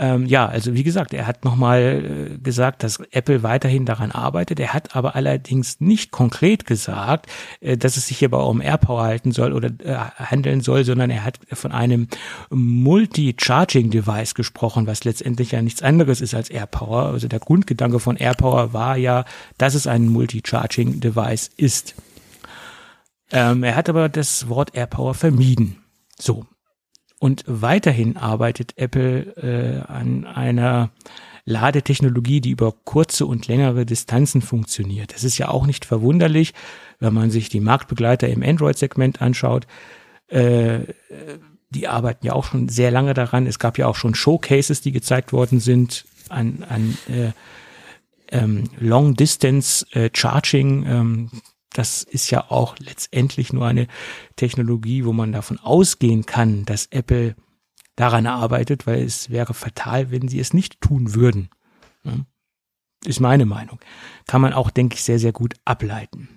Ähm, 0.00 0.26
ja, 0.26 0.46
also 0.46 0.74
wie 0.74 0.84
gesagt, 0.84 1.12
er 1.12 1.26
hat 1.26 1.44
nochmal 1.44 2.36
äh, 2.36 2.38
gesagt, 2.38 2.84
dass 2.84 3.00
Apple 3.10 3.42
weiterhin 3.42 3.84
daran 3.84 4.12
arbeitet. 4.12 4.60
Er 4.60 4.72
hat 4.72 4.94
aber 4.94 5.16
allerdings 5.16 5.80
nicht 5.80 6.12
konkret 6.12 6.66
gesagt, 6.66 7.26
äh, 7.60 7.76
dass 7.76 7.96
es 7.96 8.06
sich 8.06 8.18
hierbei 8.18 8.38
um 8.38 8.60
AirPower 8.60 9.02
halten 9.02 9.32
soll 9.32 9.52
oder 9.52 9.70
äh, 9.82 9.96
handeln 10.16 10.60
soll, 10.60 10.84
sondern 10.84 11.10
er 11.10 11.24
hat 11.24 11.40
von 11.52 11.72
einem 11.72 12.06
Multi-Charging-Device 12.50 14.34
gesprochen, 14.34 14.86
was 14.86 15.02
letztendlich 15.02 15.50
ja 15.50 15.62
nichts 15.62 15.82
anderes 15.82 16.20
ist 16.20 16.34
als 16.34 16.48
AirPower. 16.48 17.06
Also 17.06 17.26
der 17.26 17.40
Grundgedanke 17.40 17.98
von 17.98 18.16
AirPower 18.16 18.72
war 18.72 18.96
ja, 18.96 19.24
dass 19.58 19.74
es 19.74 19.88
ein 19.88 20.06
Multi-Charging-Device 20.06 21.50
ist. 21.56 21.96
Ähm, 23.32 23.64
er 23.64 23.74
hat 23.74 23.88
aber 23.88 24.08
das 24.08 24.48
Wort 24.48 24.76
AirPower 24.76 25.14
vermieden. 25.14 25.82
So. 26.16 26.46
Und 27.18 27.44
weiterhin 27.46 28.16
arbeitet 28.16 28.74
Apple 28.76 29.34
äh, 29.36 29.90
an 29.90 30.24
einer 30.24 30.90
Ladetechnologie, 31.44 32.40
die 32.40 32.50
über 32.50 32.72
kurze 32.84 33.26
und 33.26 33.48
längere 33.48 33.86
Distanzen 33.86 34.42
funktioniert. 34.42 35.14
Das 35.14 35.24
ist 35.24 35.38
ja 35.38 35.48
auch 35.48 35.66
nicht 35.66 35.84
verwunderlich, 35.84 36.52
wenn 37.00 37.14
man 37.14 37.30
sich 37.30 37.48
die 37.48 37.60
Marktbegleiter 37.60 38.28
im 38.28 38.42
Android-Segment 38.42 39.22
anschaut. 39.22 39.66
Äh, 40.28 40.80
die 41.70 41.88
arbeiten 41.88 42.26
ja 42.26 42.34
auch 42.34 42.44
schon 42.44 42.68
sehr 42.68 42.90
lange 42.90 43.14
daran. 43.14 43.46
Es 43.46 43.58
gab 43.58 43.78
ja 43.78 43.86
auch 43.86 43.96
schon 43.96 44.14
Showcases, 44.14 44.80
die 44.80 44.92
gezeigt 44.92 45.32
worden 45.32 45.58
sind 45.60 46.04
an, 46.28 46.64
an 46.68 46.98
äh, 47.08 47.32
ähm, 48.30 48.64
Long 48.78 49.14
Distance 49.14 49.86
äh, 49.92 50.10
Charging. 50.12 50.86
Ähm, 50.86 51.30
das 51.72 52.02
ist 52.02 52.30
ja 52.30 52.50
auch 52.50 52.76
letztendlich 52.78 53.52
nur 53.52 53.66
eine 53.66 53.86
Technologie, 54.36 55.04
wo 55.04 55.12
man 55.12 55.32
davon 55.32 55.58
ausgehen 55.58 56.26
kann, 56.26 56.64
dass 56.64 56.86
Apple 56.86 57.36
daran 57.96 58.26
arbeitet, 58.26 58.86
weil 58.86 59.02
es 59.02 59.30
wäre 59.30 59.54
fatal, 59.54 60.10
wenn 60.10 60.28
sie 60.28 60.40
es 60.40 60.54
nicht 60.54 60.80
tun 60.80 61.14
würden. 61.14 61.50
Ist 63.04 63.20
meine 63.20 63.46
Meinung. 63.46 63.78
Kann 64.26 64.40
man 64.40 64.52
auch, 64.52 64.70
denke 64.70 64.94
ich, 64.94 65.02
sehr, 65.02 65.18
sehr 65.18 65.32
gut 65.32 65.54
ableiten. 65.64 66.28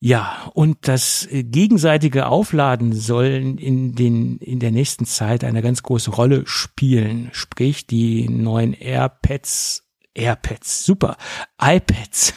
Ja, 0.00 0.50
und 0.54 0.86
das 0.86 1.28
gegenseitige 1.30 2.26
Aufladen 2.26 2.92
soll 2.92 3.26
in 3.58 3.96
den, 3.96 4.38
in 4.38 4.60
der 4.60 4.70
nächsten 4.70 5.06
Zeit 5.06 5.42
eine 5.42 5.60
ganz 5.60 5.82
große 5.82 6.12
Rolle 6.12 6.46
spielen. 6.46 7.30
Sprich, 7.32 7.88
die 7.88 8.28
neuen 8.28 8.74
AirPads, 8.74 9.88
AirPads, 10.14 10.84
super, 10.84 11.16
iPads, 11.60 12.34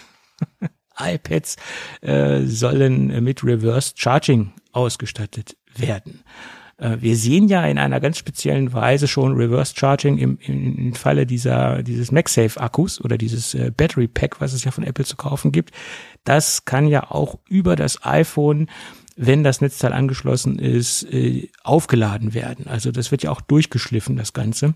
iPads 1.01 1.57
äh, 2.01 2.41
sollen 2.41 3.23
mit 3.23 3.43
Reverse 3.43 3.93
Charging 3.95 4.51
ausgestattet 4.71 5.57
werden. 5.75 6.23
Äh, 6.77 6.97
wir 6.99 7.15
sehen 7.15 7.47
ja 7.47 7.65
in 7.65 7.77
einer 7.77 7.99
ganz 7.99 8.17
speziellen 8.17 8.73
Weise 8.73 9.07
schon 9.07 9.33
Reverse 9.33 9.73
Charging 9.75 10.17
im, 10.17 10.37
im, 10.41 10.93
Falle 10.93 11.25
dieser, 11.25 11.83
dieses 11.83 12.11
MagSafe 12.11 12.59
Akkus 12.59 12.99
oder 12.99 13.17
dieses 13.17 13.53
äh, 13.53 13.71
Battery 13.75 14.07
Pack, 14.07 14.41
was 14.41 14.53
es 14.53 14.63
ja 14.63 14.71
von 14.71 14.83
Apple 14.83 15.05
zu 15.05 15.15
kaufen 15.15 15.51
gibt. 15.51 15.71
Das 16.23 16.65
kann 16.65 16.87
ja 16.87 17.09
auch 17.09 17.39
über 17.47 17.75
das 17.75 18.03
iPhone 18.05 18.67
wenn 19.17 19.43
das 19.43 19.61
Netzteil 19.61 19.93
angeschlossen 19.93 20.57
ist, 20.57 21.03
äh, 21.03 21.49
aufgeladen 21.63 22.33
werden. 22.33 22.67
Also 22.67 22.91
das 22.91 23.11
wird 23.11 23.21
ja 23.21 23.29
auch 23.29 23.41
durchgeschliffen, 23.41 24.15
das 24.15 24.33
Ganze. 24.33 24.73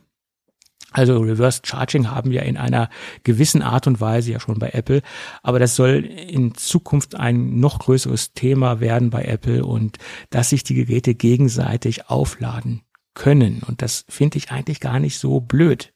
Also 0.95 1.19
Reverse 1.19 1.59
Charging 1.65 2.09
haben 2.09 2.31
wir 2.31 2.43
in 2.43 2.55
einer 2.55 2.89
gewissen 3.23 3.61
Art 3.61 3.85
und 3.85 3.99
Weise 3.99 4.31
ja 4.31 4.39
schon 4.39 4.59
bei 4.59 4.69
Apple, 4.69 5.01
aber 5.43 5.59
das 5.59 5.75
soll 5.75 6.05
in 6.05 6.55
Zukunft 6.55 7.15
ein 7.15 7.59
noch 7.59 7.79
größeres 7.79 8.31
Thema 8.31 8.79
werden 8.79 9.09
bei 9.09 9.25
Apple 9.25 9.65
und 9.65 9.97
dass 10.29 10.51
sich 10.51 10.63
die 10.63 10.73
Geräte 10.73 11.13
gegenseitig 11.13 12.09
aufladen 12.09 12.83
können. 13.13 13.61
Und 13.67 13.81
das 13.81 14.05
finde 14.07 14.37
ich 14.37 14.51
eigentlich 14.51 14.79
gar 14.79 15.01
nicht 15.01 15.19
so 15.19 15.41
blöd. 15.41 15.93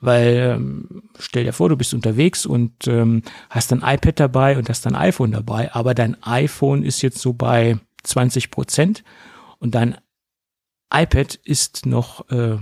Weil 0.00 0.56
ähm, 0.56 1.02
stell 1.18 1.44
dir 1.44 1.54
vor, 1.54 1.70
du 1.70 1.76
bist 1.78 1.94
unterwegs 1.94 2.44
und 2.44 2.86
ähm, 2.88 3.22
hast 3.48 3.72
ein 3.72 3.82
iPad 3.82 4.20
dabei 4.20 4.58
und 4.58 4.68
hast 4.68 4.84
dein 4.84 4.96
iPhone 4.96 5.32
dabei, 5.32 5.72
aber 5.72 5.94
dein 5.94 6.22
iPhone 6.22 6.82
ist 6.82 7.00
jetzt 7.00 7.20
so 7.20 7.32
bei 7.32 7.78
20 8.02 8.50
Prozent 8.50 9.02
und 9.58 9.74
dein 9.74 9.96
iPad 10.92 11.36
ist 11.36 11.86
noch 11.86 12.28
äh, 12.30 12.58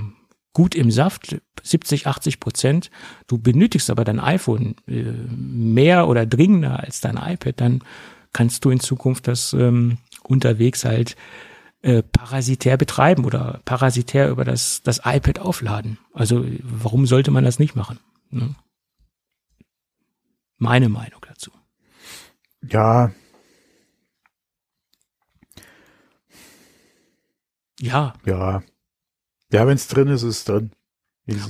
gut 0.59 0.75
im 0.75 0.91
Saft, 0.91 1.41
70, 1.63 2.09
80 2.09 2.41
Prozent. 2.41 2.91
Du 3.29 3.39
benötigst 3.39 3.91
aber 3.91 4.03
dein 4.03 4.19
iPhone 4.19 4.75
äh, 4.89 5.05
mehr 5.31 6.09
oder 6.09 6.27
dringender 6.27 6.81
als 6.81 7.01
dein 7.01 7.17
iPad, 7.17 7.61
dann 7.61 7.85
kannst 8.33 8.65
du 8.65 8.71
in 8.71 8.81
Zukunft 8.81 9.29
das 9.29 9.53
ähm, 9.53 9.99
unterwegs 10.25 10.85
halt 10.85 11.15
äh, 11.83 12.03
parasitär 12.03 12.77
betreiben 12.77 13.25
oder 13.25 13.61
parasitär 13.67 14.31
über 14.31 14.45
das, 14.45 14.83
das 14.83 15.03
iPad 15.05 15.39
aufladen. 15.39 15.99
Also 16.13 16.45
warum 16.65 17.07
sollte 17.07 17.31
man 17.31 17.45
das 17.45 17.61
nicht 17.61 17.77
machen? 17.77 18.01
Ne? 18.31 18.57
Meine 20.57 20.89
Meinung 20.89 21.21
dazu. 21.29 21.53
Ja. 22.69 23.13
Ja. 27.79 28.13
Ja. 28.27 28.65
Ja, 29.53 29.67
wenn 29.67 29.77
es 29.77 29.89
drin 29.89 30.09
ist, 30.09 30.23
ist 30.23 30.39
es 30.39 30.45
drin. 30.45 30.71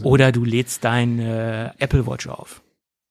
Oder 0.02 0.32
du 0.32 0.44
lädst 0.44 0.84
dein 0.84 1.18
äh, 1.18 1.70
Apple 1.78 2.06
Watch 2.06 2.26
auf. 2.26 2.62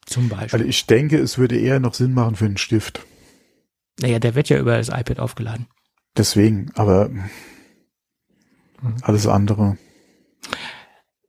Zum 0.05 0.29
Beispiel. 0.29 0.59
Also 0.59 0.65
ich 0.65 0.85
denke, 0.85 1.17
es 1.17 1.37
würde 1.37 1.57
eher 1.57 1.79
noch 1.79 1.93
Sinn 1.93 2.13
machen 2.13 2.35
für 2.35 2.45
einen 2.45 2.57
Stift. 2.57 3.05
Naja, 3.99 4.19
der 4.19 4.35
wird 4.35 4.49
ja 4.49 4.57
über 4.57 4.77
das 4.77 4.89
iPad 4.89 5.19
aufgeladen. 5.19 5.67
Deswegen, 6.15 6.71
aber 6.75 7.09
alles 9.01 9.27
andere. 9.27 9.77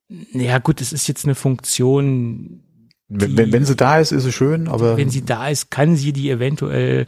Ja 0.09 0.59
gut, 0.59 0.81
es 0.81 0.93
ist 0.93 1.09
jetzt 1.09 1.25
eine 1.25 1.35
Funktion. 1.35 2.63
Die, 3.09 3.37
wenn, 3.37 3.53
wenn 3.53 3.65
sie 3.65 3.77
da 3.77 3.99
ist, 3.99 4.13
ist 4.13 4.25
sie 4.25 4.33
schön, 4.33 4.69
aber. 4.69 4.97
Wenn 4.97 5.11
sie 5.11 5.25
da 5.25 5.49
ist, 5.49 5.71
kann 5.71 5.97
sie 5.97 6.13
die 6.13 6.31
eventuell 6.31 7.07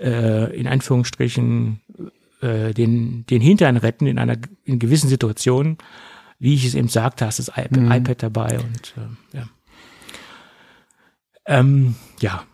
äh, 0.00 0.56
in 0.56 0.66
Anführungsstrichen 0.66 1.80
äh, 2.44 2.72
den, 2.74 3.24
den 3.26 3.40
Hintern 3.40 3.76
retten 3.76 4.06
in 4.06 4.18
einer 4.18 4.36
in 4.64 4.78
gewissen 4.78 5.08
Situation. 5.08 5.78
Wie 6.38 6.54
ich 6.54 6.66
es 6.66 6.74
eben 6.74 6.88
sagte, 6.88 7.26
hast 7.26 7.38
das 7.38 7.48
iPad, 7.48 7.76
mhm. 7.76 7.92
iPad 7.92 8.22
dabei 8.22 8.58
und 8.58 8.94
äh, 8.96 9.38
ja. 9.38 9.48
Ähm, 11.46 11.94
ja, 12.20 12.44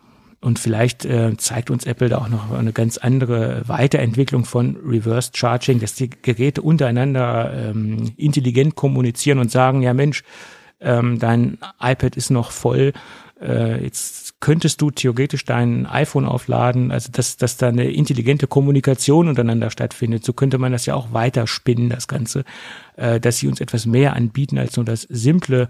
und 0.40 0.58
vielleicht 0.58 1.04
äh, 1.04 1.36
zeigt 1.36 1.70
uns 1.70 1.84
Apple 1.84 2.08
da 2.08 2.18
auch 2.18 2.28
noch 2.28 2.50
eine 2.50 2.72
ganz 2.72 2.96
andere 2.98 3.62
Weiterentwicklung 3.66 4.44
von 4.44 4.76
Reverse 4.76 5.32
Charging, 5.34 5.80
dass 5.80 5.94
die 5.94 6.08
Geräte 6.10 6.62
untereinander 6.62 7.52
ähm, 7.54 8.12
intelligent 8.16 8.74
kommunizieren 8.74 9.38
und 9.38 9.50
sagen, 9.50 9.82
ja 9.82 9.92
Mensch, 9.92 10.24
ähm, 10.80 11.18
dein 11.18 11.58
iPad 11.80 12.16
ist 12.16 12.30
noch 12.30 12.52
voll, 12.52 12.94
äh, 13.40 13.82
jetzt 13.84 14.29
könntest 14.40 14.80
du 14.80 14.90
theoretisch 14.90 15.44
dein 15.44 15.86
iPhone 15.86 16.24
aufladen, 16.24 16.90
also 16.90 17.10
dass, 17.12 17.36
dass 17.36 17.58
da 17.58 17.68
eine 17.68 17.90
intelligente 17.90 18.46
Kommunikation 18.46 19.28
untereinander 19.28 19.70
stattfindet. 19.70 20.24
So 20.24 20.32
könnte 20.32 20.58
man 20.58 20.72
das 20.72 20.86
ja 20.86 20.94
auch 20.94 21.12
weiterspinnen, 21.12 21.90
das 21.90 22.08
Ganze, 22.08 22.44
äh, 22.96 23.20
dass 23.20 23.38
sie 23.38 23.48
uns 23.48 23.60
etwas 23.60 23.86
mehr 23.86 24.16
anbieten 24.16 24.58
als 24.58 24.76
nur 24.76 24.84
das 24.84 25.02
simple 25.02 25.68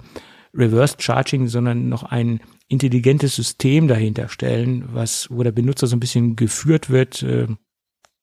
Reverse 0.55 0.97
Charging, 0.99 1.49
sondern 1.49 1.89
noch 1.89 2.05
ein 2.05 2.41
intelligentes 2.69 3.35
System 3.35 3.89
dahinter 3.89 4.29
stellen, 4.29 4.89
was, 4.93 5.29
wo 5.31 5.43
der 5.43 5.53
Benutzer 5.53 5.87
so 5.87 5.97
ein 5.97 6.01
bisschen 6.01 6.37
geführt 6.37 6.91
wird, 6.91 7.23
äh, 7.23 7.49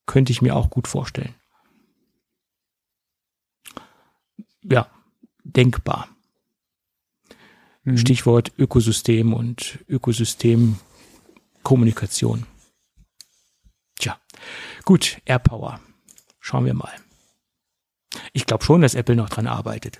könnte 0.06 0.32
ich 0.32 0.42
mir 0.42 0.56
auch 0.56 0.70
gut 0.70 0.88
vorstellen. 0.88 1.36
Ja, 4.64 4.88
denkbar. 5.44 6.10
Mhm. 7.88 7.98
Stichwort 7.98 8.52
Ökosystem 8.58 9.34
und 9.34 9.80
Ökosystemkommunikation. 9.88 12.46
Tja, 13.98 14.18
gut, 14.84 15.22
AirPower. 15.24 15.80
Schauen 16.42 16.66
wir 16.66 16.74
mal. 16.74 16.92
Ich 18.34 18.46
glaube 18.46 18.66
schon, 18.66 18.82
dass 18.82 18.94
Apple 18.94 19.16
noch 19.16 19.30
dran 19.30 19.48
arbeitet. 19.48 20.00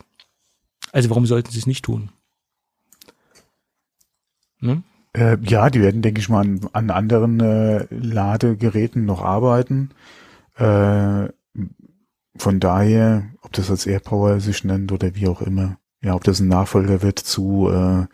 Also 0.92 1.10
warum 1.10 1.26
sollten 1.26 1.50
sie 1.50 1.60
es 1.60 1.66
nicht 1.66 1.86
tun? 1.86 2.10
Ne? 4.60 4.84
Äh, 5.14 5.38
ja, 5.44 5.70
die 5.70 5.80
werden, 5.80 6.02
denke 6.02 6.20
ich 6.20 6.28
mal, 6.28 6.42
an, 6.42 6.68
an 6.74 6.90
anderen 6.90 7.40
äh, 7.40 7.88
Ladegeräten 7.90 9.06
noch 9.06 9.22
arbeiten. 9.22 9.92
Äh, 10.56 11.30
von 12.36 12.60
daher, 12.60 13.32
ob 13.42 13.54
das 13.54 13.70
als 13.70 13.86
AirPower 13.86 14.42
sich 14.42 14.66
nennt 14.66 14.92
oder 14.92 15.16
wie 15.16 15.30
auch 15.30 15.42
immer, 15.42 15.80
ja, 16.02 16.14
ob 16.16 16.24
das 16.24 16.40
ein 16.40 16.48
Nachfolger 16.48 17.02
wird 17.02 17.20
zu, 17.20 17.70
äh, 17.70 18.06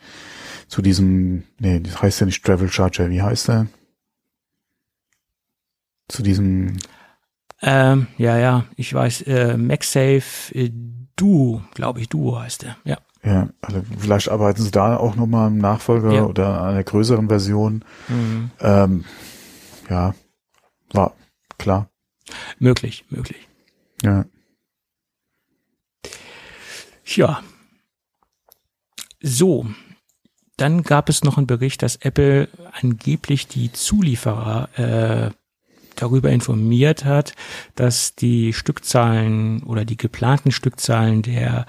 zu 0.67 0.81
diesem, 0.81 1.43
nee, 1.59 1.79
das 1.79 2.01
heißt 2.01 2.21
ja 2.21 2.25
nicht 2.25 2.43
Travel 2.43 2.71
Charger, 2.71 3.09
wie 3.09 3.21
heißt 3.21 3.49
der? 3.49 3.67
Zu 6.07 6.23
diesem. 6.23 6.77
Ähm, 7.61 8.07
ja, 8.17 8.37
ja, 8.37 8.65
ich 8.75 8.93
weiß, 8.93 9.21
äh, 9.23 9.57
MagSafe 9.57 10.53
äh, 10.53 10.71
Duo, 11.15 11.61
glaube 11.73 12.01
ich, 12.01 12.09
Duo 12.09 12.39
heißt 12.39 12.63
der, 12.63 12.77
ja. 12.83 12.97
Ja, 13.25 13.47
also 13.61 13.81
vielleicht 13.97 14.27
arbeiten 14.27 14.61
sie 14.61 14.71
da 14.71 14.97
auch 14.97 15.15
nochmal 15.15 15.47
im 15.47 15.57
Nachfolger 15.57 16.11
ja. 16.11 16.23
oder 16.25 16.61
einer 16.63 16.83
größeren 16.83 17.29
Version. 17.29 17.85
Mhm. 18.09 18.51
Ähm, 18.59 19.05
ja, 19.89 20.13
war 20.91 21.15
klar. 21.57 21.89
Möglich, 22.59 23.05
möglich. 23.09 23.47
Ja. 24.01 24.25
Ja. 27.05 27.41
So, 29.25 29.65
dann 30.57 30.83
gab 30.83 31.07
es 31.07 31.23
noch 31.23 31.37
einen 31.37 31.47
Bericht, 31.47 31.81
dass 31.81 31.95
Apple 31.95 32.49
angeblich 32.79 33.47
die 33.47 33.71
Zulieferer 33.71 34.69
äh, 34.77 35.31
darüber 35.95 36.29
informiert 36.29 37.05
hat, 37.05 37.33
dass 37.75 38.15
die 38.15 38.51
Stückzahlen 38.51 39.63
oder 39.63 39.85
die 39.85 39.95
geplanten 39.95 40.51
Stückzahlen 40.51 41.21
der 41.21 41.65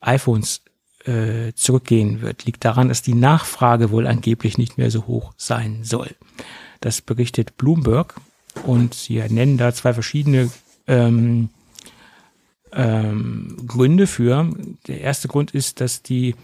iPhones 0.00 0.62
äh, 1.04 1.52
zurückgehen 1.54 2.20
wird, 2.20 2.44
liegt 2.44 2.64
daran, 2.64 2.88
dass 2.88 3.02
die 3.02 3.14
Nachfrage 3.14 3.90
wohl 3.90 4.06
angeblich 4.06 4.56
nicht 4.56 4.78
mehr 4.78 4.92
so 4.92 5.08
hoch 5.08 5.34
sein 5.36 5.80
soll. 5.82 6.14
Das 6.80 7.00
berichtet 7.00 7.56
Bloomberg 7.56 8.14
und 8.66 8.94
sie 8.94 9.18
nennen 9.28 9.58
da 9.58 9.74
zwei 9.74 9.94
verschiedene 9.94 10.48
ähm, 10.86 11.48
ähm, 12.72 13.56
Gründe 13.66 14.06
für. 14.06 14.48
Der 14.86 15.00
erste 15.00 15.26
Grund 15.26 15.50
ist, 15.50 15.80
dass 15.80 16.02
die 16.02 16.36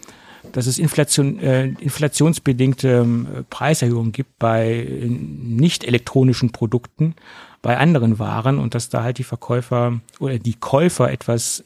dass 0.53 0.66
es 0.66 0.78
Inflation, 0.78 1.38
äh, 1.38 1.66
inflationsbedingte 1.66 3.07
äh, 3.07 3.43
Preiserhöhungen 3.51 4.12
gibt 4.12 4.38
bei 4.38 4.86
nicht 5.07 5.84
elektronischen 5.84 6.51
Produkten, 6.51 7.14
bei 7.62 7.76
anderen 7.76 8.18
Waren 8.18 8.59
und 8.59 8.74
dass 8.74 8.88
da 8.88 9.03
halt 9.03 9.18
die 9.18 9.24
Verkäufer 9.24 10.01
oder 10.18 10.38
die 10.38 10.55
Käufer 10.55 11.11
etwas 11.11 11.62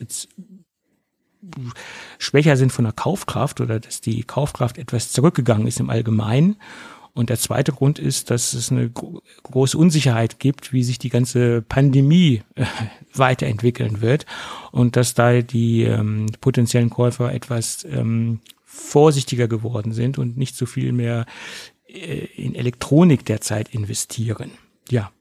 schwächer 2.18 2.56
sind 2.56 2.72
von 2.72 2.84
der 2.84 2.94
Kaufkraft 2.94 3.60
oder 3.60 3.78
dass 3.78 4.00
die 4.00 4.22
Kaufkraft 4.22 4.78
etwas 4.78 5.12
zurückgegangen 5.12 5.66
ist 5.66 5.80
im 5.80 5.90
Allgemeinen. 5.90 6.56
Und 7.12 7.30
der 7.30 7.38
zweite 7.38 7.70
Grund 7.70 8.00
ist, 8.00 8.30
dass 8.30 8.54
es 8.54 8.72
eine 8.72 8.90
gro 8.90 9.22
große 9.44 9.78
Unsicherheit 9.78 10.40
gibt, 10.40 10.72
wie 10.72 10.82
sich 10.82 10.98
die 10.98 11.10
ganze 11.10 11.62
Pandemie 11.62 12.42
äh, 12.56 12.64
weiterentwickeln 13.14 14.00
wird 14.00 14.26
und 14.72 14.96
dass 14.96 15.14
da 15.14 15.40
die 15.40 15.84
ähm, 15.84 16.26
potenziellen 16.40 16.90
Käufer 16.90 17.32
etwas 17.32 17.84
ähm, 17.84 18.40
vorsichtiger 18.74 19.48
geworden 19.48 19.92
sind 19.92 20.18
und 20.18 20.36
nicht 20.36 20.56
so 20.56 20.66
viel 20.66 20.92
mehr 20.92 21.26
äh, 21.86 22.26
in 22.36 22.54
Elektronik 22.54 23.24
derzeit 23.24 23.68
investieren. 23.74 24.50
Ja, 24.90 25.12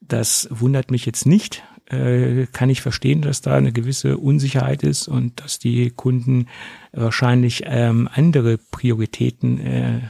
das 0.00 0.48
wundert 0.50 0.90
mich 0.90 1.06
jetzt 1.06 1.26
nicht. 1.26 1.62
Äh, 1.86 2.46
kann 2.52 2.70
ich 2.70 2.80
verstehen, 2.80 3.22
dass 3.22 3.40
da 3.40 3.56
eine 3.56 3.72
gewisse 3.72 4.18
Unsicherheit 4.18 4.82
ist 4.82 5.08
und 5.08 5.40
dass 5.40 5.58
die 5.58 5.90
Kunden 5.90 6.48
wahrscheinlich 6.92 7.64
ähm, 7.66 8.08
andere 8.12 8.58
Prioritäten 8.58 9.60
äh, 9.60 10.00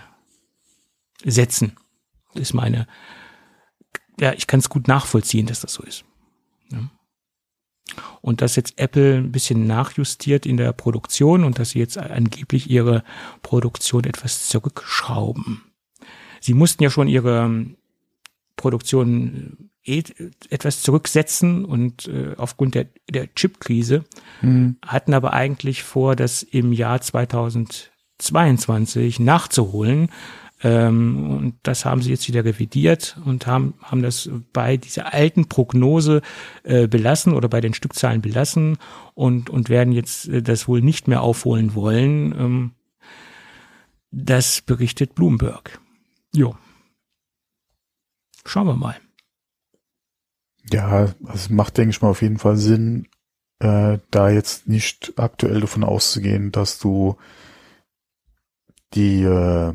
setzen. 1.25 1.77
Das 2.35 2.43
ist 2.43 2.55
meine, 2.55 2.87
ja, 4.21 4.33
ich 4.33 4.47
kann 4.47 4.61
es 4.61 4.69
gut 4.69 4.89
nachvollziehen, 4.89 5.47
dass 5.47 5.61
das 5.61 5.75
so 5.75 5.83
ist. 5.83 6.05
Und 8.23 8.41
dass 8.41 8.57
jetzt 8.57 8.79
Apple 8.79 9.17
ein 9.17 9.33
bisschen 9.33 9.67
nachjustiert 9.67 10.47
in 10.47 10.57
der 10.57 10.73
Produktion 10.73 11.45
und 11.45 11.59
dass 11.59 11.71
sie 11.71 11.81
jetzt 11.81 11.99
angeblich 11.99 12.71
ihre 12.71 13.05
Produktion 13.43 14.05
etwas 14.05 14.49
zurückschrauben. 14.49 15.63
Sie 16.41 16.55
mussten 16.55 16.83
ja 16.83 16.91
schon 16.91 17.09
ihre 17.09 17.67
Produktion 18.57 19.71
äh, 19.85 20.03
etwas 20.51 20.83
zurücksetzen 20.83 21.65
und 21.65 22.07
äh, 22.07 22.35
aufgrund 22.37 22.77
der, 22.77 22.87
der 23.11 23.35
Chipkrise 23.35 24.05
mhm. 24.41 24.77
hatten 24.87 25.15
aber 25.15 25.33
eigentlich 25.33 25.83
vor, 25.83 26.15
das 26.15 26.45
im 26.45 26.73
Jahr 26.73 27.01
2022 27.01 29.19
nachzuholen. 29.19 30.11
Ähm, 30.63 31.31
und 31.31 31.55
das 31.65 31.85
haben 31.85 32.03
sie 32.03 32.11
jetzt 32.11 32.29
wieder 32.29 32.45
revidiert 32.45 33.17
und 33.25 33.47
haben, 33.47 33.75
haben 33.83 34.03
das 34.03 34.31
bei 34.53 34.77
dieser 34.77 35.13
alten 35.13 35.49
Prognose 35.49 36.23
äh, 36.63 36.87
belassen 36.87 37.33
oder 37.33 37.49
bei 37.49 37.61
den 37.61 37.75
Stückzahlen 37.75 38.23
belassen 38.23 38.79
und, 39.15 39.51
und 39.51 39.69
werden 39.69 39.93
jetzt 39.93 40.29
äh, 40.29 40.43
das 40.43 40.69
wohl 40.69 40.81
nicht 40.81 41.09
mehr 41.09 41.23
aufholen 41.23 41.75
wollen. 41.75 42.33
Ähm, 42.39 42.71
das 44.13 44.61
berichtet 44.61 45.15
Bloomberg. 45.15 45.81
Jo. 46.35 46.55
Schauen 48.45 48.67
wir 48.67 48.77
mal. 48.77 48.97
Ja, 50.71 51.13
es 51.33 51.51
macht, 51.51 51.77
denke 51.77 51.91
ich 51.91 52.03
mal, 52.03 52.11
auf 52.11 52.23
jeden 52.23 52.39
Fall 52.39 52.57
Sinn, 52.57 53.09
äh, 53.59 53.99
da 54.11 54.31
jetzt 54.31 54.69
nicht 54.69 55.15
aktuell 55.17 55.61
davon 55.61 55.83
auszugehen, 55.83 56.53
dass 56.53 56.79
du 56.79 57.17
die 58.95 59.23
äh, 59.23 59.75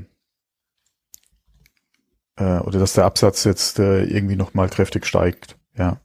äh, 2.38 2.60
oder 2.60 2.80
dass 2.80 2.94
der 2.94 3.06
Absatz 3.06 3.44
jetzt 3.44 3.80
äh, 3.80 4.04
irgendwie 4.04 4.36
nochmal 4.36 4.70
kräftig 4.70 5.06
steigt. 5.06 5.58
Ja. 5.78 6.00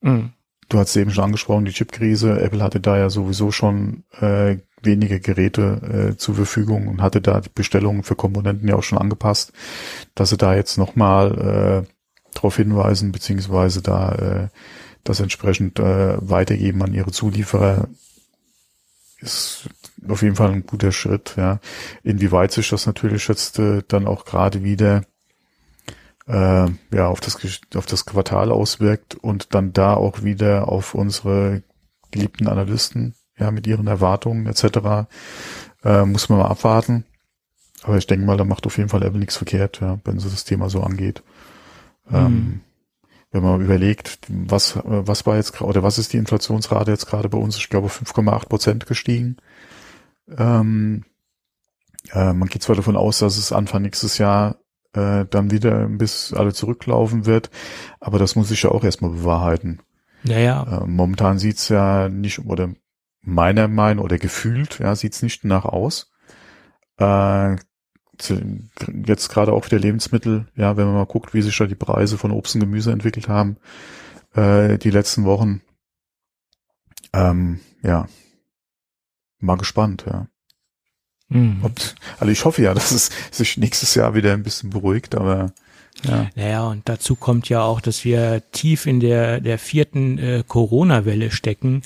Mhm. 0.00 0.32
Du 0.68 0.78
hast 0.78 0.96
eben 0.96 1.10
schon 1.10 1.24
angesprochen, 1.24 1.64
die 1.64 1.72
Chipkrise. 1.72 2.40
Apple 2.40 2.62
hatte 2.62 2.80
da 2.80 2.98
ja 2.98 3.08
sowieso 3.08 3.50
schon 3.50 4.04
äh, 4.20 4.58
wenige 4.82 5.18
Geräte 5.18 6.12
äh, 6.12 6.16
zur 6.16 6.34
Verfügung 6.34 6.88
und 6.88 7.02
hatte 7.02 7.20
da 7.20 7.40
die 7.40 7.50
Bestellungen 7.52 8.02
für 8.02 8.16
Komponenten 8.16 8.68
ja 8.68 8.76
auch 8.76 8.82
schon 8.82 8.98
angepasst, 8.98 9.52
dass 10.14 10.30
sie 10.30 10.36
da 10.36 10.54
jetzt 10.54 10.76
nochmal 10.76 11.86
äh, 11.86 12.34
darauf 12.34 12.56
hinweisen, 12.56 13.12
beziehungsweise 13.12 13.82
da 13.82 14.14
äh, 14.14 14.48
das 15.04 15.20
entsprechend 15.20 15.78
äh, 15.78 16.16
weitergeben 16.20 16.82
an 16.82 16.92
ihre 16.92 17.12
Zulieferer, 17.12 17.88
ist 19.20 19.68
auf 20.06 20.22
jeden 20.22 20.36
Fall 20.36 20.52
ein 20.52 20.66
guter 20.66 20.92
Schritt, 20.92 21.34
ja. 21.36 21.60
Inwieweit 22.02 22.52
sich 22.52 22.68
das 22.68 22.86
natürlich 22.86 23.26
jetzt 23.28 23.58
äh, 23.58 23.82
dann 23.88 24.06
auch 24.06 24.24
gerade 24.24 24.62
wieder 24.62 25.02
äh, 26.26 26.66
ja 26.92 27.08
auf 27.08 27.20
das 27.20 27.38
auf 27.74 27.86
das 27.86 28.06
Quartal 28.06 28.52
auswirkt 28.52 29.14
und 29.14 29.54
dann 29.54 29.72
da 29.72 29.94
auch 29.94 30.22
wieder 30.22 30.68
auf 30.68 30.94
unsere 30.94 31.62
geliebten 32.10 32.48
Analysten, 32.48 33.14
ja, 33.38 33.50
mit 33.50 33.66
ihren 33.66 33.86
Erwartungen 33.86 34.46
etc. 34.46 35.08
Äh, 35.84 36.04
muss 36.04 36.28
man 36.28 36.38
mal 36.38 36.48
abwarten. 36.48 37.04
Aber 37.82 37.96
ich 37.96 38.06
denke 38.06 38.26
mal, 38.26 38.36
da 38.36 38.44
macht 38.44 38.66
auf 38.66 38.76
jeden 38.76 38.88
Fall 38.88 39.02
Apple 39.02 39.20
nichts 39.20 39.36
verkehrt, 39.36 39.80
ja, 39.80 39.98
wenn 40.04 40.18
sie 40.18 40.28
das 40.28 40.44
Thema 40.44 40.68
so 40.68 40.82
angeht. 40.82 41.22
Mhm. 42.08 42.16
Ähm, 42.16 42.60
wenn 43.30 43.42
man 43.42 43.60
überlegt, 43.60 44.18
was, 44.28 44.78
was 44.84 45.26
war 45.26 45.36
jetzt 45.36 45.60
oder 45.60 45.82
was 45.82 45.98
ist 45.98 46.12
die 46.12 46.16
Inflationsrate 46.16 46.90
jetzt 46.90 47.06
gerade 47.06 47.28
bei 47.28 47.38
uns? 47.38 47.56
Ich 47.58 47.68
glaube 47.68 47.88
5,8 47.88 48.48
Prozent 48.48 48.86
gestiegen. 48.86 49.36
Ähm, 50.36 51.04
äh, 52.12 52.32
man 52.32 52.48
geht 52.48 52.62
zwar 52.62 52.76
davon 52.76 52.96
aus, 52.96 53.18
dass 53.18 53.36
es 53.36 53.52
Anfang 53.52 53.82
nächstes 53.82 54.18
Jahr 54.18 54.56
äh, 54.92 55.24
dann 55.28 55.50
wieder 55.50 55.88
bis 55.88 56.32
alle 56.32 56.52
zurücklaufen 56.52 57.26
wird, 57.26 57.50
aber 58.00 58.18
das 58.18 58.36
muss 58.36 58.48
sich 58.48 58.62
ja 58.62 58.70
auch 58.70 58.84
erstmal 58.84 59.10
bewahrheiten. 59.10 59.80
Naja. 60.22 60.82
Äh, 60.82 60.86
momentan 60.86 61.38
sieht's 61.38 61.68
ja 61.68 62.08
nicht, 62.08 62.40
oder 62.40 62.70
meiner 63.20 63.68
Meinung 63.68 64.04
oder 64.04 64.18
gefühlt, 64.18 64.78
ja, 64.78 64.94
sieht's 64.94 65.22
nicht 65.22 65.44
danach 65.44 65.64
aus. 65.64 66.10
Äh, 66.98 67.56
jetzt 69.06 69.28
gerade 69.28 69.52
auch 69.52 69.66
wieder 69.66 69.78
Lebensmittel, 69.78 70.48
ja, 70.56 70.76
wenn 70.76 70.86
man 70.86 70.94
mal 70.94 71.06
guckt, 71.06 71.34
wie 71.34 71.42
sich 71.42 71.56
da 71.56 71.66
die 71.66 71.76
Preise 71.76 72.18
von 72.18 72.32
Obst 72.32 72.56
und 72.56 72.62
Gemüse 72.62 72.90
entwickelt 72.90 73.28
haben, 73.28 73.58
äh, 74.34 74.78
die 74.78 74.90
letzten 74.90 75.24
Wochen. 75.24 75.62
Ähm, 77.12 77.60
ja, 77.82 78.06
mal 79.38 79.56
gespannt, 79.56 80.04
ja. 80.06 80.26
Mhm. 81.28 81.58
Ob, 81.62 81.72
also 82.18 82.32
ich 82.32 82.44
hoffe 82.44 82.62
ja, 82.62 82.74
dass 82.74 82.90
es 82.90 83.10
sich 83.30 83.58
nächstes 83.58 83.94
Jahr 83.94 84.14
wieder 84.14 84.32
ein 84.32 84.42
bisschen 84.42 84.70
beruhigt, 84.70 85.14
aber 85.14 85.52
ja. 86.04 86.30
Naja, 86.36 86.66
und 86.68 86.88
dazu 86.88 87.16
kommt 87.16 87.48
ja 87.48 87.62
auch, 87.62 87.80
dass 87.80 88.04
wir 88.04 88.42
tief 88.52 88.86
in 88.86 89.00
der, 89.00 89.40
der 89.40 89.58
vierten 89.58 90.18
äh, 90.18 90.44
Corona-Welle 90.46 91.30
stecken. 91.30 91.82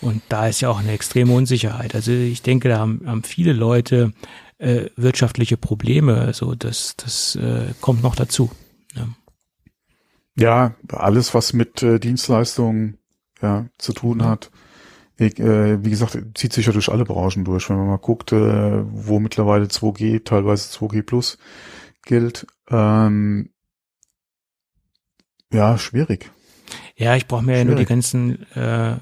Und 0.00 0.22
da 0.28 0.46
ist 0.46 0.60
ja 0.60 0.70
auch 0.70 0.78
eine 0.78 0.92
extreme 0.92 1.32
Unsicherheit. 1.34 1.94
Also 1.94 2.12
ich 2.12 2.42
denke, 2.42 2.68
da 2.68 2.78
haben, 2.78 3.02
haben 3.06 3.22
viele 3.22 3.52
Leute 3.52 4.12
äh, 4.58 4.86
wirtschaftliche 4.96 5.56
Probleme. 5.56 6.16
Also 6.20 6.54
das, 6.54 6.96
das 6.96 7.36
äh, 7.36 7.74
kommt 7.80 8.02
noch 8.02 8.16
dazu. 8.16 8.50
Ja. 8.94 9.08
ja, 10.36 10.74
alles, 10.92 11.34
was 11.34 11.52
mit 11.52 11.82
äh, 11.82 11.98
Dienstleistungen 11.98 12.96
ja, 13.42 13.66
zu 13.78 13.92
tun 13.92 14.24
hat. 14.24 14.50
Ich, 15.20 15.38
äh, 15.38 15.84
wie 15.84 15.90
gesagt, 15.90 16.16
zieht 16.34 16.54
sich 16.54 16.64
ja 16.64 16.72
durch 16.72 16.88
alle 16.88 17.04
Branchen 17.04 17.44
durch. 17.44 17.68
Wenn 17.68 17.76
man 17.76 17.88
mal 17.88 17.98
guckt, 17.98 18.32
äh, 18.32 18.82
wo 18.90 19.20
mittlerweile 19.20 19.66
2G, 19.66 20.24
teilweise 20.24 20.70
2G 20.70 21.02
Plus 21.02 21.36
gilt, 22.02 22.46
ähm, 22.70 23.50
ja, 25.52 25.76
schwierig. 25.76 26.30
Ja, 26.96 27.16
ich 27.16 27.26
brauche 27.26 27.42
mir 27.42 27.52
schwierig. 27.52 27.58
ja 27.58 27.64
nur 27.66 27.76
die 27.76 27.84
ganzen 27.84 28.50
äh, 28.52 28.96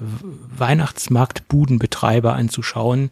Weihnachtsmarktbudenbetreiber 0.57 2.33
anzuschauen, 2.33 3.11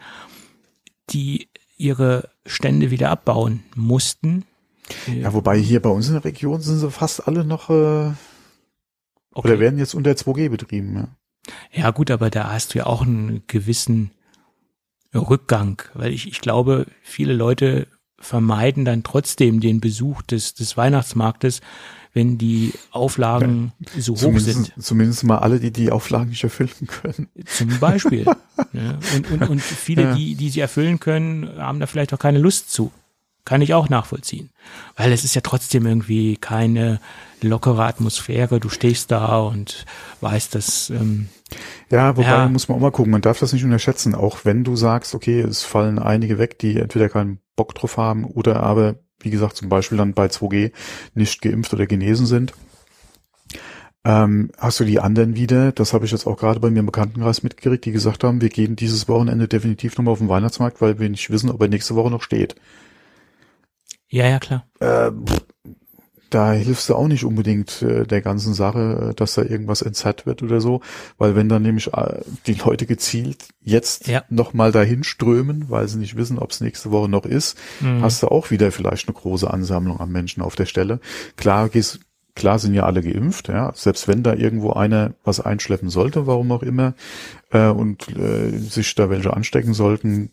die 1.10 1.48
ihre 1.78 2.30
Stände 2.46 2.92
wieder 2.92 3.10
abbauen 3.10 3.64
mussten. 3.74 4.44
Ja, 5.06 5.34
wobei 5.34 5.58
hier 5.58 5.82
bei 5.82 5.90
uns 5.90 6.08
in 6.08 6.14
der 6.16 6.26
Region 6.26 6.60
sind 6.60 6.80
sie 6.80 6.92
fast 6.92 7.26
alle 7.26 7.46
noch 7.46 7.70
äh, 7.70 7.74
okay. 7.74 8.18
oder 9.34 9.60
werden 9.60 9.80
jetzt 9.80 9.94
unter 9.94 10.12
2G 10.12 10.50
betrieben. 10.50 10.94
Ja. 10.94 11.08
Ja 11.74 11.92
gut, 11.92 12.12
aber 12.12 12.30
da 12.30 12.52
hast 12.52 12.74
du 12.74 12.80
ja 12.80 12.86
auch 12.86 13.02
einen 13.02 13.44
gewissen 13.48 14.12
Rückgang, 15.14 15.82
weil 15.94 16.12
ich, 16.12 16.28
ich 16.28 16.42
glaube, 16.42 16.86
viele 17.02 17.34
Leute 17.34 17.88
vermeiden 18.20 18.86
dann 18.86 19.04
trotzdem 19.04 19.60
den 19.60 19.80
Besuch 19.80 20.22
des, 20.24 20.54
des 20.54 20.76
Weihnachtsmarktes, 20.76 21.62
wenn 22.14 22.38
die 22.40 22.74
Auflagen 22.92 23.74
ja, 23.96 24.02
so 24.02 24.16
hoch 24.16 24.40
sind. 24.40 24.74
Zumindest 24.80 25.24
mal 25.24 25.38
alle, 25.38 25.60
die 25.60 25.72
die 25.72 25.92
Auflagen 25.92 26.30
nicht 26.30 26.44
erfüllen 26.44 26.88
können. 26.88 27.28
Zum 27.46 27.80
Beispiel. 27.80 28.26
ja, 28.74 28.98
und, 29.16 29.32
und, 29.32 29.50
und 29.50 29.62
viele, 29.62 30.02
ja. 30.02 30.16
die, 30.16 30.36
die 30.36 30.50
sie 30.50 30.60
erfüllen 30.60 31.00
können, 31.00 31.58
haben 31.58 31.80
da 31.80 31.86
vielleicht 31.86 32.14
auch 32.14 32.20
keine 32.20 32.40
Lust 32.40 32.72
zu. 32.72 32.92
Kann 33.48 33.62
ich 33.62 33.74
auch 33.74 33.88
nachvollziehen. 33.88 34.50
Weil 34.98 35.14
es 35.14 35.24
ist 35.24 35.34
ja 35.34 35.40
trotzdem 35.40 35.86
irgendwie 35.86 36.36
keine 36.36 37.00
lockere 37.42 37.86
Atmosphäre. 37.86 38.60
Du 38.60 38.68
stehst 38.68 39.10
da 39.10 39.38
und 39.40 39.86
weißt, 40.20 40.54
dass. 40.54 40.90
Ähm, 40.90 41.30
ja, 41.90 42.18
wobei 42.18 42.28
ja. 42.28 42.50
muss 42.50 42.68
man 42.68 42.78
auch 42.78 42.82
mal 42.82 42.92
gucken. 42.92 43.14
Man 43.14 43.22
darf 43.22 43.40
das 43.40 43.54
nicht 43.54 43.64
unterschätzen. 43.64 44.16
Auch 44.16 44.44
wenn 44.44 44.66
du 44.66 44.76
sagst, 44.76 45.16
okay, 45.16 45.40
es 45.40 45.64
fallen 45.64 45.98
einige 45.98 46.40
weg, 46.40 46.60
die 46.60 46.76
entweder 46.76 47.08
keinen 47.08 47.40
Bock 47.56 47.74
drauf 47.74 47.96
haben 47.96 48.26
oder 48.26 48.64
aber 48.64 48.96
wie 49.22 49.30
gesagt, 49.30 49.56
zum 49.56 49.70
Beispiel 49.70 49.98
dann 49.98 50.14
bei 50.14 50.26
2G 50.26 50.74
nicht 51.14 51.42
geimpft 51.42 51.74
oder 51.74 51.88
genesen 51.88 52.26
sind. 52.26 52.52
Ähm, 54.04 54.52
hast 54.58 54.82
du 54.82 54.84
die 54.84 55.00
anderen 55.00 55.38
wieder, 55.38 55.72
das 55.72 55.94
habe 55.94 56.04
ich 56.04 56.12
jetzt 56.12 56.28
auch 56.28 56.36
gerade 56.36 56.60
bei 56.60 56.70
mir 56.70 56.82
im 56.82 56.86
Bekanntenkreis 56.86 57.44
mitgekriegt, 57.44 57.86
die 57.86 57.94
gesagt 57.94 58.26
haben, 58.26 58.42
wir 58.42 58.50
gehen 58.50 58.76
dieses 58.76 59.08
Wochenende 59.08 59.48
definitiv 59.48 59.98
nochmal 59.98 60.12
auf 60.12 60.20
den 60.20 60.28
Weihnachtsmarkt, 60.28 60.82
weil 60.82 61.00
wir 61.00 61.10
nicht 61.10 61.30
wissen, 61.30 61.50
ob 61.50 61.62
er 61.62 61.70
nächste 61.70 61.96
Woche 61.96 62.12
noch 62.12 62.22
steht. 62.22 62.56
Ja, 64.10 64.28
ja, 64.28 64.40
klar. 64.40 64.66
Äh, 64.80 65.12
da 66.30 66.52
hilfst 66.52 66.90
du 66.90 66.96
auch 66.96 67.08
nicht 67.08 67.24
unbedingt 67.24 67.82
äh, 67.82 68.06
der 68.06 68.22
ganzen 68.22 68.54
Sache, 68.54 69.10
äh, 69.12 69.14
dass 69.16 69.36
da 69.36 69.44
irgendwas 69.44 69.82
entzerrt 69.82 70.26
wird 70.26 70.44
oder 70.44 70.60
so, 70.60 70.82
weil 71.18 71.36
wenn 71.38 71.48
dann 71.48 71.62
nämlich 71.62 71.94
äh, 71.94 72.20
die 72.48 72.56
Leute 72.56 72.86
gezielt 72.86 73.48
jetzt 73.62 74.08
Ja. 74.08 74.24
nochmal 74.30 74.74
dahin 74.74 75.06
strömen, 75.06 75.70
weil 75.70 75.88
sie 75.88 75.98
nicht 76.00 76.18
wissen, 76.18 76.38
ob 76.38 76.52
es 76.52 76.60
nächste 76.60 76.92
Woche 76.92 77.08
noch 77.08 77.26
ist, 77.26 77.58
Mhm. 77.80 78.02
hast 78.02 78.24
du 78.24 78.28
auch 78.28 78.52
wieder 78.52 78.72
vielleicht 78.74 79.08
eine 79.08 79.16
große 79.16 79.50
Ansammlung 79.50 80.02
an 80.02 80.12
Menschen 80.12 80.44
auf 80.44 80.56
der 80.58 80.66
Stelle. 80.66 81.00
Klar 81.38 81.70
gehst, 81.70 82.00
klar 82.36 82.60
sind 82.60 82.74
ja 82.74 82.84
alle 82.84 83.02
geimpft, 83.02 83.48
ja, 83.48 83.72
selbst 83.74 84.10
wenn 84.10 84.22
da 84.22 84.34
irgendwo 84.34 84.74
einer 84.74 85.14
was 85.24 85.40
einschleppen 85.40 85.90
sollte, 85.90 86.28
warum 86.28 86.52
auch 86.52 86.62
immer, 86.62 86.94
äh, 87.52 87.68
und 87.70 88.10
äh, 88.18 88.52
sich 88.60 88.94
da 88.96 89.10
welche 89.10 89.34
anstecken 89.34 89.74
sollten, 89.74 90.32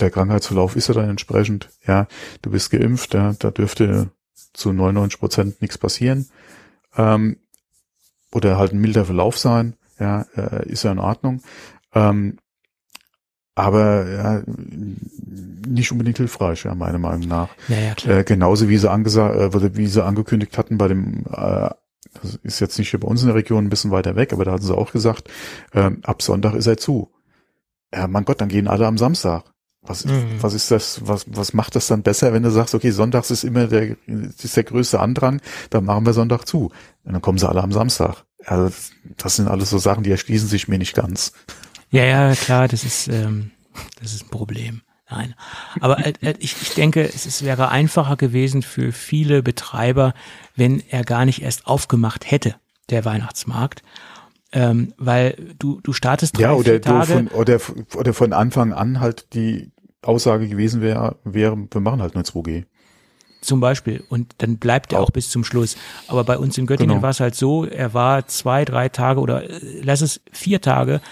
der 0.00 0.10
Krankheitsverlauf 0.10 0.76
ist 0.76 0.88
ja 0.88 0.94
dann 0.94 1.10
entsprechend, 1.10 1.70
ja, 1.86 2.08
du 2.42 2.50
bist 2.50 2.70
geimpft, 2.70 3.14
ja, 3.14 3.34
da 3.38 3.50
dürfte 3.50 4.10
zu 4.52 4.72
99 4.72 5.18
Prozent 5.18 5.62
nichts 5.62 5.78
passieren. 5.78 6.28
Ähm, 6.96 7.36
oder 8.32 8.58
halt 8.58 8.72
ein 8.72 8.80
milder 8.80 9.04
Verlauf 9.04 9.38
sein, 9.38 9.74
ja, 9.98 10.26
äh, 10.36 10.68
ist 10.68 10.82
ja 10.82 10.92
in 10.92 10.98
Ordnung. 10.98 11.42
Ähm, 11.94 12.38
aber 13.54 14.10
ja, 14.10 14.42
nicht 14.46 15.92
unbedingt 15.92 16.16
hilfreich, 16.16 16.64
ja, 16.64 16.74
meiner 16.74 16.98
Meinung 16.98 17.28
nach. 17.28 17.48
Ja, 17.68 17.78
ja, 17.78 17.94
klar. 17.94 18.18
Äh, 18.18 18.24
genauso 18.24 18.68
wie 18.68 18.78
sie 18.78 18.90
angesagt, 18.90 19.36
äh, 19.36 19.76
wie 19.76 19.86
sie 19.86 20.04
angekündigt 20.04 20.58
hatten 20.58 20.76
bei 20.76 20.88
dem, 20.88 21.24
äh, 21.30 21.70
das 22.20 22.34
ist 22.42 22.60
jetzt 22.60 22.78
nicht 22.78 22.90
hier 22.90 23.00
bei 23.00 23.08
uns 23.08 23.22
in 23.22 23.28
der 23.28 23.36
Region 23.36 23.64
ein 23.64 23.70
bisschen 23.70 23.92
weiter 23.92 24.16
weg, 24.16 24.32
aber 24.32 24.44
da 24.44 24.52
hatten 24.52 24.64
sie 24.64 24.76
auch 24.76 24.90
gesagt, 24.90 25.30
ähm, 25.72 26.00
ab 26.02 26.22
Sonntag 26.22 26.54
ist 26.54 26.66
er 26.66 26.76
zu. 26.76 27.12
Ja, 27.94 28.08
mein 28.08 28.24
Gott, 28.24 28.40
dann 28.40 28.48
gehen 28.48 28.66
alle 28.66 28.86
am 28.86 28.98
Samstag. 28.98 29.44
Was, 29.86 30.04
Mhm. 30.06 30.36
was 30.40 30.54
ist 30.54 30.70
das, 30.70 31.00
was, 31.06 31.26
was 31.28 31.52
macht 31.52 31.76
das 31.76 31.86
dann 31.88 32.02
besser, 32.02 32.32
wenn 32.32 32.42
du 32.42 32.50
sagst, 32.50 32.74
okay, 32.74 32.90
sonntags 32.90 33.30
ist 33.30 33.44
immer 33.44 33.66
der, 33.66 33.96
ist 34.06 34.56
der 34.56 34.64
größte 34.64 34.98
Andrang, 34.98 35.40
dann 35.70 35.84
machen 35.84 36.06
wir 36.06 36.14
Sonntag 36.14 36.46
zu. 36.46 36.70
Und 37.04 37.12
dann 37.12 37.20
kommen 37.22 37.36
sie 37.38 37.48
alle 37.48 37.62
am 37.62 37.70
Samstag. 37.72 38.24
Also, 38.46 38.74
das 39.18 39.36
sind 39.36 39.48
alles 39.48 39.70
so 39.70 39.78
Sachen, 39.78 40.02
die 40.02 40.10
erschließen 40.10 40.48
sich 40.48 40.68
mir 40.68 40.78
nicht 40.78 40.94
ganz. 40.94 41.32
Ja, 41.90 42.04
ja, 42.04 42.34
klar, 42.34 42.66
das 42.66 42.84
ist, 42.84 43.08
ähm, 43.08 43.50
das 44.00 44.14
ist 44.14 44.24
ein 44.24 44.30
Problem. 44.30 44.80
Nein. 45.10 45.34
Aber 45.80 46.04
äh, 46.04 46.14
äh, 46.22 46.34
ich, 46.38 46.56
ich 46.62 46.70
denke, 46.70 47.02
es, 47.06 47.26
es 47.26 47.44
wäre 47.44 47.68
einfacher 47.68 48.16
gewesen 48.16 48.62
für 48.62 48.90
viele 48.90 49.42
Betreiber, 49.42 50.14
wenn 50.56 50.82
er 50.88 51.04
gar 51.04 51.26
nicht 51.26 51.42
erst 51.42 51.66
aufgemacht 51.66 52.30
hätte, 52.30 52.54
der 52.88 53.04
Weihnachtsmarkt. 53.04 53.82
Ähm, 54.50 54.94
weil 54.98 55.36
du, 55.58 55.80
du 55.82 55.92
startest 55.92 56.36
drei, 56.38 56.42
Ja, 56.42 56.52
oder, 56.52 56.64
vier 56.64 56.80
du 56.80 56.88
Tage. 56.88 57.12
von, 57.12 57.28
oder, 57.28 57.60
oder 57.96 58.14
von 58.14 58.32
Anfang 58.32 58.72
an 58.72 59.00
halt 59.00 59.34
die 59.34 59.72
Aussage 60.04 60.48
gewesen 60.48 60.80
wäre, 60.80 61.16
wäre, 61.24 61.56
wir 61.70 61.80
machen 61.80 62.02
halt 62.02 62.14
nur 62.14 62.24
2G. 62.24 62.64
Zum 63.40 63.60
Beispiel. 63.60 64.02
Und 64.08 64.34
dann 64.38 64.56
bleibt 64.56 64.92
er 64.92 65.00
auch 65.00 65.10
bis 65.10 65.28
zum 65.28 65.44
Schluss. 65.44 65.76
Aber 66.08 66.24
bei 66.24 66.38
uns 66.38 66.56
in 66.56 66.66
Göttingen 66.66 66.96
Genau. 66.96 67.02
war 67.02 67.10
es 67.10 67.20
halt 67.20 67.34
so, 67.34 67.66
er 67.66 67.92
war 67.92 68.26
zwei, 68.26 68.64
drei 68.64 68.88
Tage 68.88 69.20
oder 69.20 69.48
äh, 69.48 69.60
lass 69.82 70.00
es 70.00 70.22
vier 70.32 70.62
Tage, 70.62 71.02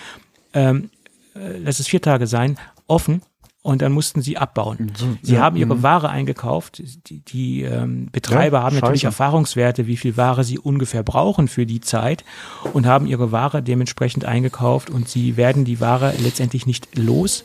ähm, 0.55 0.91
äh, 1.35 1.59
lass 1.59 1.79
es 1.79 1.89
vier 1.89 2.01
Tage 2.01 2.27
sein, 2.27 2.59
offen 2.87 3.23
und 3.63 3.81
dann 3.81 3.93
mussten 3.93 4.23
sie 4.23 4.39
abbauen. 4.39 4.93
Sie 5.23 5.35
ja, 5.35 5.41
haben 5.41 5.57
ihre 5.57 5.77
mhm. 5.77 5.83
Ware 5.83 6.09
eingekauft. 6.09 6.83
Die, 7.09 7.21
die 7.21 7.63
ähm, 7.63 8.09
Betreiber 8.11 8.59
Ja, 8.59 8.65
haben 8.65 8.75
natürlich 8.75 9.03
scheiße. 9.03 9.07
Erfahrungswerte, 9.07 9.87
wie 9.87 9.97
viel 9.97 10.17
Ware 10.17 10.43
sie 10.43 10.59
ungefähr 10.59 11.05
brauchen 11.05 11.47
für 11.49 11.65
die 11.65 11.81
Zeit 11.81 12.25
und 12.73 12.87
haben 12.87 13.07
ihre 13.07 13.31
Ware 13.31 13.63
dementsprechend 13.63 14.25
eingekauft 14.25 14.91
und 14.91 15.09
sie 15.09 15.37
werden 15.37 15.65
die 15.65 15.81
Ware 15.81 16.13
letztendlich 16.19 16.67
nicht 16.67 16.99
los. 16.99 17.45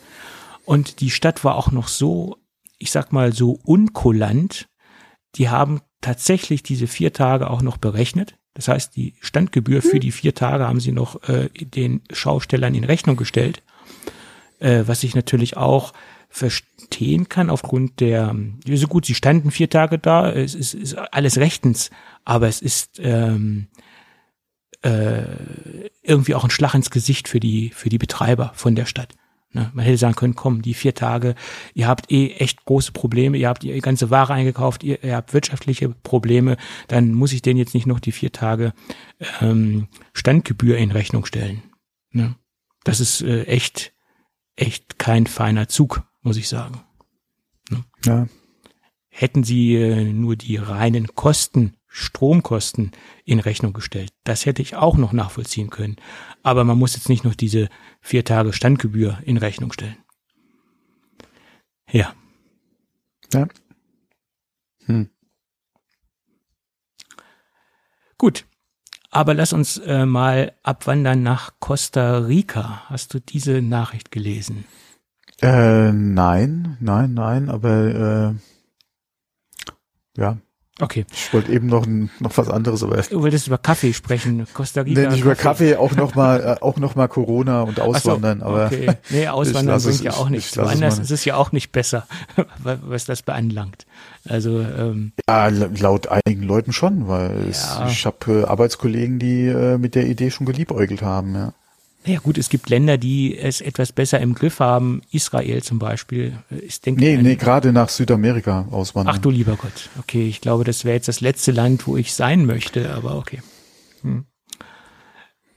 Und 0.68 1.00
die 1.00 1.12
Stadt 1.12 1.46
war 1.46 1.56
auch 1.56 1.72
noch 1.72 1.88
so, 1.88 2.36
ich 2.78 2.92
sag 2.92 3.14
mal 3.14 3.32
so 3.32 3.58
unkulant. 3.64 4.68
Die 5.36 5.48
haben 5.48 5.80
tatsächlich 6.02 6.62
diese 6.62 6.88
vier 6.88 7.14
Tage 7.14 7.50
auch 7.50 7.62
noch 7.62 7.78
berechnet. 7.78 8.36
Das 8.54 8.68
heißt, 8.68 8.94
die 8.98 9.16
Standgebühr 9.22 9.82
für 9.82 10.02
die 10.02 10.12
vier 10.12 10.36
Tage 10.36 10.68
haben 10.68 10.82
sie 10.82 10.92
noch 10.92 11.24
äh, 11.30 11.48
den 11.48 12.02
Schaustellern 12.12 12.76
in 12.76 12.84
Rechnung 12.84 13.16
gestellt, 13.16 13.64
äh, 14.60 14.84
was 14.86 15.06
ich 15.06 15.16
natürlich 15.16 15.56
auch 15.56 15.94
verstehen 16.28 17.30
kann 17.30 17.50
aufgrund 17.50 18.02
der, 18.02 18.36
so 18.70 18.88
gut, 18.90 19.06
sie 19.06 19.16
standen 19.16 19.52
vier 19.52 19.70
Tage 19.70 19.98
da, 19.98 20.30
es 20.30 20.54
ist, 20.54 20.74
ist 20.74 20.96
alles 20.96 21.38
rechtens, 21.38 21.92
aber 22.26 22.50
es 22.50 22.62
ist 22.62 23.00
ähm, 23.02 23.68
äh, 24.82 25.22
irgendwie 26.02 26.36
auch 26.36 26.44
ein 26.44 26.50
Schlag 26.50 26.74
ins 26.74 26.92
Gesicht 26.92 27.30
für 27.30 27.40
die, 27.40 27.70
für 27.70 27.88
die 27.88 27.98
Betreiber 27.98 28.52
von 28.54 28.76
der 28.76 28.86
Stadt. 28.86 29.16
Ne? 29.54 29.72
Man 29.74 29.86
hätte 29.86 29.98
sagen 29.98 30.16
können, 30.16 30.36
komm, 30.36 30.62
die 30.62 30.74
vier 30.74 30.94
Tage, 30.94 31.36
ihr 31.74 31.88
habt 31.88 32.12
eh 32.12 32.34
echt 32.34 32.66
große 32.66 32.92
Probleme, 32.92 33.38
ihr 33.38 33.48
habt 33.48 33.64
ihr 33.64 33.80
ganze 33.82 34.10
Ware 34.10 34.34
eingekauft, 34.34 34.84
ihr, 34.84 35.04
ihr 35.04 35.16
habt 35.16 35.34
wirtschaftliche 35.34 35.90
Probleme, 35.90 36.58
dann 36.88 37.14
muss 37.14 37.34
ich 37.34 37.42
denen 37.42 37.58
jetzt 37.58 37.74
nicht 37.74 37.88
noch 37.88 38.00
die 38.00 38.12
vier 38.12 38.32
Tage 38.32 38.74
ähm, 39.42 39.88
Standgebühr 40.14 40.78
in 40.78 40.92
Rechnung 40.92 41.26
stellen. 41.26 41.64
Ne? 42.12 42.36
Das 42.84 43.00
ist 43.00 43.22
äh, 43.22 43.44
echt, 43.44 43.94
echt 44.56 45.00
kein 45.00 45.28
feiner 45.28 45.68
Zug, 45.68 46.04
muss 46.22 46.38
ich 46.38 46.50
sagen. 46.50 46.82
Ja, 48.06 48.28
Hätten 49.10 49.44
sie 49.44 49.76
äh, 49.76 50.04
nur 50.14 50.36
die 50.36 50.58
reinen 50.58 51.08
Kosten, 51.16 51.74
Stromkosten 51.98 52.92
in 53.26 53.40
Rechnung 53.40 53.74
gestellt, 53.74 54.14
das 54.24 54.46
hätte 54.46 54.62
ich 54.62 54.76
auch 54.76 54.98
noch 54.98 55.14
nachvollziehen 55.14 55.72
können. 55.72 55.96
Aber 56.44 56.64
man 56.64 56.78
muss 56.78 56.96
jetzt 56.96 57.10
nicht 57.10 57.24
noch 57.24 57.34
diese 57.34 57.70
vier 58.02 58.24
Tage 58.24 58.54
Standgebühr 58.54 59.18
in 59.24 59.38
Rechnung 59.38 59.74
stellen. 59.74 59.98
Ja, 61.90 62.14
ja. 63.34 63.48
Hm. 64.86 65.10
gut. 68.18 68.46
Aber 69.10 69.34
lass 69.34 69.54
uns 69.54 69.78
äh, 69.80 70.06
mal 70.06 70.54
abwandern 70.64 71.24
nach 71.24 71.60
Costa 71.60 72.20
Rica. 72.20 72.84
Hast 72.90 73.14
du 73.14 73.20
diese 73.20 73.62
Nachricht 73.62 74.12
gelesen? 74.12 74.66
Äh, 75.42 75.92
nein, 75.92 76.78
nein, 76.80 77.14
nein, 77.14 77.50
aber 77.50 78.36
äh, 80.16 80.22
ja, 80.22 80.38
Okay. 80.80 81.06
ich 81.12 81.34
wollte 81.34 81.52
eben 81.52 81.66
noch, 81.68 81.88
noch 81.88 82.38
was 82.38 82.50
anderes, 82.50 82.84
aber 82.84 82.98
Du 83.02 83.22
wolltest 83.22 83.48
über 83.48 83.58
Kaffee 83.58 83.94
sprechen. 83.94 84.46
Costa 84.54 84.82
Rica. 84.82 85.02
nee, 85.02 85.08
nicht 85.08 85.22
über 85.24 85.34
Kaffee, 85.34 85.76
auch 85.76 85.96
noch 85.96 86.14
mal, 86.14 86.40
äh, 86.40 86.56
auch 86.64 86.78
noch 86.78 86.94
mal 86.96 87.08
Corona 87.08 87.64
und 87.64 87.80
Ach 87.80 87.86
so, 87.86 87.90
Auswandern, 87.92 88.44
aber 88.44 88.68
okay. 88.68 88.92
Nee, 89.10 89.28
Auswandern 89.28 89.78
es- 89.78 89.86
bringt 89.86 90.02
ja 90.04 90.14
auch 90.14 90.30
nichts. 90.30 90.52
es 90.52 90.58
Woanders 90.58 91.00
ist 91.00 91.10
es 91.10 91.26
ja 91.26 91.36
auch 91.36 91.52
nicht 91.52 91.72
besser, 91.72 92.06
was 92.64 93.06
das 93.06 93.24
beanlangt. 93.24 93.88
Also, 94.30 94.60
ähm, 94.60 95.14
ja, 95.28 95.48
la- 95.48 95.70
laut 95.80 96.08
einigen 96.10 96.44
Leuten 96.44 96.74
schon, 96.74 97.08
weil 97.08 97.48
es, 97.50 97.64
Ja. 97.64 97.88
ich 97.88 98.06
habe 98.06 98.42
äh, 98.42 98.44
Arbeitskollegen, 98.46 99.18
die 99.18 99.48
äh, 99.48 99.78
mit 99.80 99.96
der 99.96 100.06
Idee 100.06 100.30
schon 100.30 100.46
geliebäugelt 100.46 101.02
haben, 101.02 101.34
ja. 101.34 101.54
Naja 102.08 102.20
gut, 102.20 102.38
es 102.38 102.48
gibt 102.50 102.70
Länder, 102.70 102.98
die 102.98 103.38
es 103.38 103.60
etwas 103.62 103.92
besser 103.92 104.20
im 104.22 104.34
Griff 104.34 104.60
haben. 104.62 105.02
Israel 105.12 105.62
zum 105.62 105.78
Beispiel 105.78 106.38
äh, 106.50 106.56
ist, 106.66 106.86
denke 106.86 107.02
Nee, 107.02 107.14
ich, 107.14 107.18
ein- 107.20 107.24
nee, 107.24 107.36
gerade 107.36 107.74
nach 107.74 107.90
Südamerika 107.90 108.68
auswandern. 108.72 109.14
Ach 109.16 109.20
du 109.20 109.30
lieber 109.30 109.56
Gott. 109.58 109.90
Okay, 110.00 110.28
ich 110.28 110.40
glaube, 110.42 110.64
das 110.64 110.86
wäre 110.86 110.96
jetzt 110.96 111.08
das 111.10 111.20
letzte 111.22 111.52
Land, 111.52 111.86
wo 111.86 111.98
ich 111.98 112.14
sein 112.14 112.46
möchte, 112.46 112.92
aber 112.94 113.18
okay. 113.18 113.42
Hm. 114.02 114.26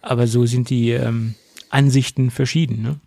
Aber 0.02 0.26
so 0.26 0.46
sind 0.46 0.70
die 0.70 0.90
ähm, 0.90 1.34
Ansichten 1.68 2.30
verschieden. 2.30 2.82
Ne? 2.82 3.00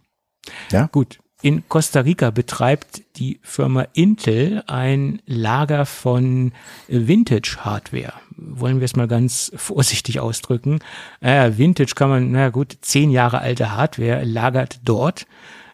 Ja. 0.72 0.88
Gut. 0.92 1.20
In 1.44 1.68
Costa 1.68 2.00
Rica 2.00 2.32
betreibt 2.32 3.04
die 3.18 3.38
Firma 3.44 3.86
Intel 3.92 4.64
ein 4.68 5.22
Lager 5.26 5.86
von 5.86 6.54
Vintage-Hardware. 6.88 8.14
Wollen 8.38 8.80
wir 8.80 8.86
es 8.86 8.96
mal 8.96 9.10
ganz 9.10 9.52
vorsichtig 9.58 10.22
ausdrücken. 10.22 10.80
Äh, 11.20 11.52
Vintage 11.58 11.96
kann 11.96 12.10
man, 12.10 12.32
na 12.32 12.48
gut, 12.50 12.78
zehn 12.80 13.12
Jahre 13.12 13.40
alte 13.40 13.76
Hardware 13.76 14.24
lagert 14.24 14.80
dort. 14.86 15.28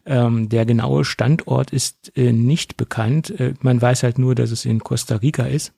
Ähm, 0.07 0.49
der 0.49 0.65
genaue 0.65 1.05
Standort 1.05 1.70
ist 1.70 2.17
äh, 2.17 2.34
nicht 2.34 2.76
bekannt. 2.76 3.39
Äh, 3.39 3.53
man 3.61 3.80
weiß 3.80 4.01
halt 4.01 4.17
nur, 4.17 4.34
dass 4.34 4.49
es 4.49 4.65
in 4.65 4.80
Costa 4.80 5.17
Rica 5.17 5.43
ist. 5.43 5.72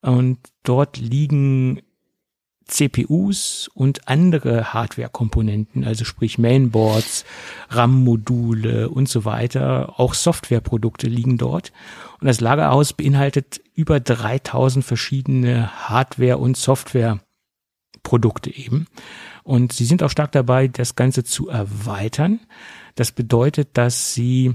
Und 0.00 0.38
dort 0.62 0.96
liegen 0.96 1.82
CPUs 2.70 3.68
und 3.74 4.08
andere 4.08 4.72
Hardware-Komponenten, 4.72 5.84
also 5.84 6.04
sprich 6.04 6.38
Mainboards, 6.38 7.24
RAM-Module 7.68 8.88
und 8.88 9.08
so 9.08 9.24
weiter, 9.24 9.98
auch 9.98 10.14
Softwareprodukte 10.14 11.08
liegen 11.08 11.36
dort. 11.36 11.72
Und 12.20 12.26
das 12.26 12.40
Lagerhaus 12.40 12.92
beinhaltet 12.92 13.60
über 13.74 14.00
3000 14.00 14.84
verschiedene 14.84 15.70
Hardware- 15.88 16.38
und 16.38 16.56
Softwareprodukte 16.56 18.54
eben. 18.54 18.86
Und 19.42 19.72
sie 19.72 19.84
sind 19.84 20.02
auch 20.02 20.10
stark 20.10 20.32
dabei, 20.32 20.68
das 20.68 20.94
Ganze 20.94 21.24
zu 21.24 21.48
erweitern. 21.48 22.40
Das 22.94 23.12
bedeutet, 23.12 23.70
dass 23.74 24.14
sie 24.14 24.54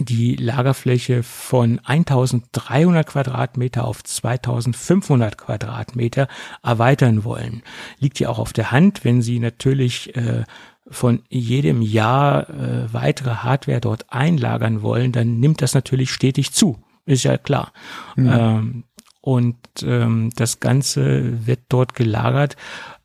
die 0.00 0.36
Lagerfläche 0.36 1.22
von 1.22 1.80
1300 1.84 3.06
Quadratmeter 3.06 3.84
auf 3.84 4.02
2500 4.02 5.38
Quadratmeter 5.38 6.28
erweitern 6.62 7.24
wollen. 7.24 7.62
Liegt 7.98 8.20
ja 8.20 8.28
auch 8.28 8.38
auf 8.38 8.52
der 8.52 8.70
Hand, 8.70 9.04
wenn 9.04 9.22
Sie 9.22 9.38
natürlich 9.38 10.14
äh, 10.16 10.44
von 10.90 11.22
jedem 11.28 11.82
Jahr 11.82 12.48
äh, 12.48 12.92
weitere 12.92 13.36
Hardware 13.36 13.80
dort 13.80 14.06
einlagern 14.12 14.82
wollen, 14.82 15.12
dann 15.12 15.38
nimmt 15.38 15.62
das 15.62 15.74
natürlich 15.74 16.10
stetig 16.10 16.52
zu. 16.52 16.78
Ist 17.04 17.24
ja 17.24 17.38
klar. 17.38 17.72
Ähm, 18.16 18.84
und 19.20 19.56
ähm, 19.82 20.30
das 20.36 20.60
Ganze 20.60 21.46
wird 21.46 21.60
dort 21.68 21.94
gelagert, 21.94 22.56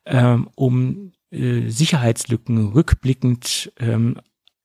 ähm, 0.06 0.50
um 0.56 1.14
äh, 1.32 1.70
Sicherheitslücken 1.70 2.74
rückblickend 2.74 3.72
ähm, 3.80 4.18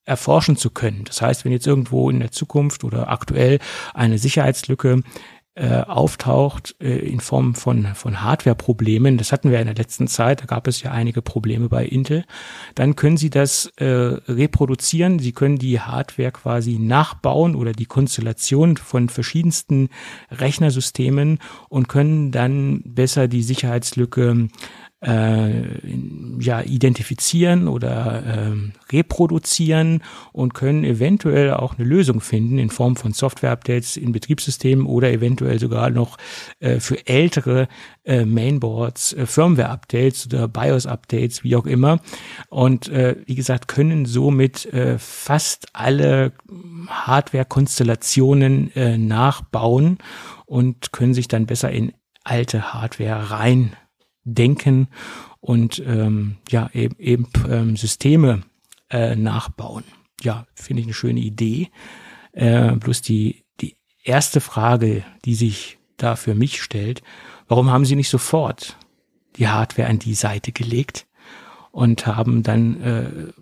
erforschen 0.09 0.57
zu 0.57 0.71
können. 0.71 1.05
Das 1.05 1.23
heißt, 1.23 1.45
wenn 1.45 1.53
jetzt 1.53 1.67
irgendwo 1.67 2.11
in 2.11 2.21
der 2.21 2.33
Zukunft 2.33 2.83
oder 2.83 3.11
aktuell 3.11 3.59
eine 3.95 4.19
Sicherheitslücke 4.19 5.03
äh, 5.55 5.83
auftaucht 5.83 6.77
äh, 6.81 6.99
in 6.99 7.21
Form 7.21 7.55
von, 7.55 7.95
von 7.95 8.23
Hardware-Problemen, 8.23 9.19
das 9.19 9.33
hatten 9.33 9.51
wir 9.51 9.59
in 9.59 9.67
der 9.67 9.75
letzten 9.75 10.07
Zeit, 10.07 10.41
da 10.41 10.47
gab 10.47 10.69
es 10.69 10.83
ja 10.83 10.93
einige 10.93 11.21
Probleme 11.21 11.69
bei 11.69 11.85
Intel, 11.85 12.25
dann 12.75 12.97
können 12.97 13.17
Sie 13.17 13.29
das 13.29 13.67
äh, 13.77 13.85
reproduzieren, 13.85 15.19
Sie 15.19 15.33
können 15.33 15.59
die 15.59 15.81
Hardware 15.81 16.31
quasi 16.31 16.79
nachbauen 16.79 17.57
oder 17.57 17.73
die 17.73 17.87
Konstellation 17.87 18.77
von 18.77 19.09
verschiedensten 19.09 19.89
Rechnersystemen 20.31 21.41
und 21.69 21.89
können 21.89 22.31
dann 22.31 22.83
besser 22.85 23.27
die 23.27 23.43
Sicherheitslücke 23.43 24.49
ja, 25.01 26.61
identifizieren 26.63 27.69
oder 27.69 28.25
äh, 28.25 28.93
reproduzieren 28.93 30.03
und 30.33 30.55
können 30.55 30.83
eventuell 30.83 31.53
auch 31.53 31.79
eine 31.79 31.87
Lösung 31.87 32.21
finden 32.21 32.59
in 32.59 32.71
Form 32.71 32.97
von 32.97 33.13
Software-Updates 33.13 33.97
in 33.97 34.11
Betriebssystemen 34.11 34.87
oder 34.87 35.13
eventuell 35.13 35.61
sogar 35.61 35.91
noch 35.91 36.17
äh, 36.59 36.81
für 36.81 37.07
ältere 37.07 37.69
äh, 38.05 38.25
Mainboards, 38.25 39.13
äh, 39.13 39.27
Firmware-Updates 39.27 40.27
oder 40.27 40.49
BIOS-Updates, 40.49 41.45
wie 41.45 41.55
auch 41.55 41.67
immer. 41.67 42.01
Und 42.49 42.89
äh, 42.89 43.17
wie 43.25 43.37
gesagt, 43.37 43.69
können 43.69 44.05
somit 44.05 44.67
äh, 44.73 44.99
fast 44.99 45.69
alle 45.75 46.33
Hardware-Konstellationen 46.89 48.75
äh, 48.75 48.99
nachbauen 48.99 49.99
und 50.47 50.91
können 50.91 51.15
sich 51.15 51.29
dann 51.29 51.47
besser 51.47 51.71
in 51.71 51.93
alte 52.25 52.75
Hardware 52.75 53.31
rein 53.31 53.77
denken 54.35 54.89
und 55.41 55.83
ähm, 55.87 56.37
ja 56.49 56.71
eben, 56.73 56.97
eben 56.99 57.27
ähm, 57.49 57.77
Systeme 57.77 58.43
äh, 58.91 59.17
nachbauen. 59.17 59.85
Ja, 60.23 60.47
finde 60.55 60.81
ich 60.81 60.87
eine 60.87 60.95
schöne 60.95 61.21
Idee. 61.21 61.71
Äh, 62.33 62.73
bloß 62.77 63.03
die 63.03 63.45
die 63.61 63.77
erste 64.03 64.41
Frage, 64.41 65.05
die 65.25 65.35
sich 65.35 65.79
da 65.97 66.17
für 66.17 66.35
mich 66.35 66.63
stellt, 66.63 67.03
warum 67.49 67.71
haben 67.71 67.85
Sie 67.85 67.97
nicht 67.97 68.09
sofort 68.09 68.77
die 69.37 69.49
Hardware 69.49 69.89
an 69.89 69.99
die 69.99 70.15
Seite 70.15 70.53
gelegt 70.53 71.07
und 71.71 72.07
haben 72.07 72.43
dann 72.43 72.81
äh, 72.81 73.33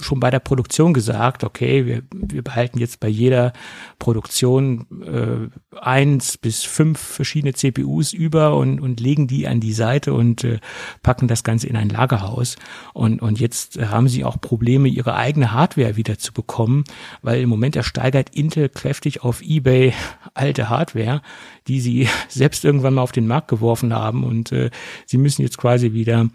schon 0.00 0.20
bei 0.20 0.30
der 0.30 0.40
Produktion 0.40 0.92
gesagt, 0.92 1.44
okay, 1.44 1.86
wir, 1.86 2.02
wir 2.12 2.42
behalten 2.42 2.78
jetzt 2.78 3.00
bei 3.00 3.08
jeder 3.08 3.52
Produktion 3.98 4.86
äh, 5.02 5.76
eins 5.78 6.36
bis 6.36 6.64
fünf 6.64 6.98
verschiedene 6.98 7.54
CPUs 7.54 8.12
über 8.12 8.56
und, 8.56 8.80
und 8.80 9.00
legen 9.00 9.26
die 9.26 9.46
an 9.46 9.60
die 9.60 9.72
Seite 9.72 10.12
und 10.12 10.44
äh, 10.44 10.58
packen 11.02 11.28
das 11.28 11.44
Ganze 11.44 11.66
in 11.66 11.76
ein 11.76 11.88
Lagerhaus. 11.88 12.56
Und, 12.92 13.22
und 13.22 13.40
jetzt 13.40 13.78
haben 13.78 14.08
sie 14.08 14.24
auch 14.24 14.40
Probleme, 14.40 14.88
ihre 14.88 15.14
eigene 15.14 15.52
Hardware 15.52 15.96
wieder 15.96 16.18
zu 16.18 16.32
bekommen, 16.32 16.84
weil 17.22 17.40
im 17.40 17.48
Moment 17.48 17.76
ersteigert 17.76 18.30
Intel 18.30 18.68
kräftig 18.68 19.22
auf 19.22 19.42
eBay 19.42 19.94
alte 20.34 20.68
Hardware, 20.68 21.22
die 21.68 21.80
sie 21.80 22.08
selbst 22.28 22.64
irgendwann 22.64 22.94
mal 22.94 23.02
auf 23.02 23.12
den 23.12 23.26
Markt 23.26 23.48
geworfen 23.48 23.94
haben 23.94 24.24
und 24.24 24.52
äh, 24.52 24.70
sie 25.06 25.18
müssen 25.18 25.42
jetzt 25.42 25.58
quasi 25.58 25.92
wieder 25.92 26.28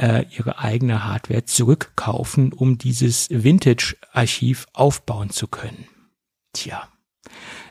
äh, 0.00 0.24
ihre 0.36 0.58
eigene 0.58 1.04
Hardware 1.04 1.44
zurückkaufen, 1.44 2.52
um 2.52 2.78
dieses 2.78 3.28
Vintage-Archiv 3.30 4.66
aufbauen 4.72 5.30
zu 5.30 5.46
können. 5.46 5.86
Tja, 6.52 6.88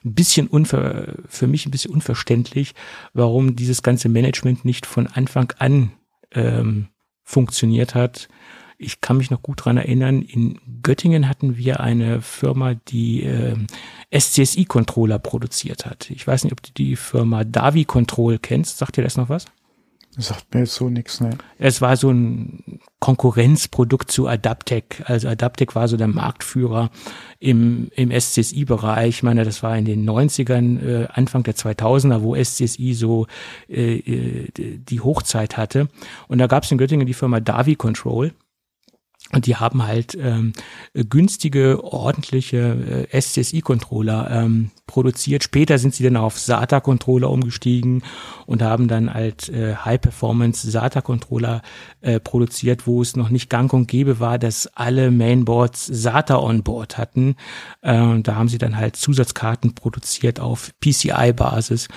ein 0.05 0.13
bisschen 0.13 0.47
unver 0.47 1.15
für 1.27 1.47
mich 1.47 1.65
ein 1.65 1.71
bisschen 1.71 1.91
unverständlich, 1.91 2.75
warum 3.13 3.55
dieses 3.55 3.82
ganze 3.82 4.09
Management 4.09 4.63
nicht 4.63 4.86
von 4.86 5.07
Anfang 5.07 5.53
an 5.57 5.91
ähm, 6.32 6.89
funktioniert 7.23 7.95
hat. 7.95 8.30
Ich 8.77 9.01
kann 9.01 9.17
mich 9.17 9.30
noch 9.30 9.41
gut 9.41 9.65
dran 9.65 9.75
erinnern, 9.75 10.21
in 10.21 10.59
Göttingen 10.84 11.27
hatten 11.27 11.57
wir 11.57 11.82
eine 11.82 12.21
Firma, 12.21 12.75
die 12.75 13.23
äh, 13.23 13.57
SCSI-Controller 14.17 15.19
produziert 15.19 15.86
hat. 15.86 16.09
Ich 16.11 16.25
weiß 16.25 16.43
nicht, 16.45 16.53
ob 16.53 16.63
du 16.63 16.71
die 16.71 16.95
Firma 16.95 17.43
Davi 17.43 17.84
Control 17.84 18.39
kennst. 18.39 18.77
Sagt 18.77 18.95
dir 18.95 19.03
das 19.03 19.17
noch 19.17 19.27
was? 19.27 19.47
Sagt 20.22 20.53
mir 20.53 20.61
jetzt 20.61 20.76
so 20.76 20.89
nichts, 20.89 21.22
ne? 21.22 21.38
Es 21.57 21.82
war 21.82 21.95
so 21.95 22.11
ein 22.11 22.82
Konkurrenzprodukt 22.99 24.11
zu 24.11 24.28
Adaptec. 24.28 25.03
Also 25.05 25.30
Adaptec 25.30 25.76
war 25.76 25.88
so 25.88 25.95
der 25.95 26.07
Marktführer 26.07 26.89
im, 27.39 27.89
im 27.95 28.11
SCSI-Bereich. 28.11 29.09
Ich 29.09 29.24
meine, 29.24 29.45
das 29.45 29.63
war 29.63 29.78
in 29.78 29.86
den 29.86 30.07
90ern, 30.07 30.86
äh, 30.86 31.07
Anfang 31.13 31.43
der 31.43 31.55
2000er, 31.55 32.22
wo 32.22 32.36
SCSI 32.36 32.93
so 32.93 33.28
äh, 33.70 33.99
äh, 33.99 34.47
die 34.55 34.99
Hochzeit 34.99 35.55
hatte. 35.55 35.88
Und 36.28 36.39
da 36.39 36.47
gab 36.47 36.63
es 36.63 36.72
in 36.72 36.78
Göttingen 36.78 37.07
die 37.07 37.13
Firma 37.13 37.39
Davi 37.39 37.76
Control. 37.76 38.34
Und 39.32 39.45
die 39.45 39.55
haben 39.55 39.86
halt 39.86 40.17
ähm, 40.19 40.53
günstige, 40.93 41.84
ordentliche 41.84 43.07
äh, 43.11 43.21
SCSI-Controller 43.21 44.30
ähm, 44.32 44.71
produziert. 44.88 45.43
Später 45.43 45.77
sind 45.77 45.93
sie 45.93 46.03
dann 46.03 46.17
auf 46.17 46.39
SATA-Controller 46.39 47.30
umgestiegen 47.30 48.01
und 48.47 48.63
haben 48.63 48.88
dann 48.88 49.13
halt 49.13 49.47
äh, 49.49 49.75
High-Performance 49.75 50.71
SATA-Controller 50.71 51.61
äh, 52.01 52.19
produziert, 52.19 52.88
wo 52.88 53.03
es 53.03 53.15
noch 53.15 53.30
nicht 53.30 53.51
gang 53.51 53.71
und 53.71 53.88
gäbe 53.88 54.19
war, 54.19 54.39
dass 54.39 54.65
alle 54.73 55.11
Mainboards 55.11 55.86
SATA 55.86 56.38
on 56.38 56.63
Board 56.63 56.97
hatten. 56.97 57.36
Äh, 57.82 58.21
da 58.21 58.36
haben 58.36 58.49
sie 58.49 58.57
dann 58.57 58.77
halt 58.77 58.95
Zusatzkarten 58.95 59.75
produziert 59.75 60.39
auf 60.39 60.71
PCI-Basis 60.82 61.88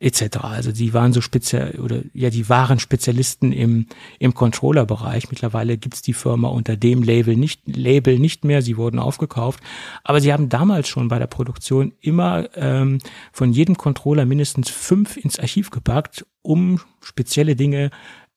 etc. 0.00 0.38
Also 0.38 0.72
die 0.72 0.94
waren 0.94 1.12
so 1.12 1.20
speziell 1.20 1.78
oder 1.78 2.00
ja, 2.14 2.30
die 2.30 2.48
waren 2.48 2.78
Spezialisten 2.78 3.52
im 3.52 3.86
im 4.18 4.34
Controller-Bereich. 4.34 5.30
Mittlerweile 5.30 5.76
gibt's 5.76 6.00
die 6.00 6.14
Firma 6.14 6.48
unter 6.48 6.76
dem 6.76 7.02
Label 7.02 7.36
nicht 7.36 7.60
Label 7.66 8.18
nicht 8.18 8.44
mehr. 8.44 8.62
Sie 8.62 8.78
wurden 8.78 8.98
aufgekauft, 8.98 9.60
aber 10.02 10.20
sie 10.20 10.32
haben 10.32 10.48
damals 10.48 10.88
schon 10.88 11.08
bei 11.08 11.18
der 11.18 11.26
Produktion 11.26 11.92
immer 12.00 12.48
ähm, 12.56 12.98
von 13.30 13.52
jedem 13.52 13.76
Controller 13.76 14.24
mindestens 14.24 14.70
fünf 14.70 15.18
ins 15.18 15.38
Archiv 15.38 15.70
gepackt, 15.70 16.26
um 16.40 16.80
spezielle 17.02 17.54
Dinge 17.54 17.90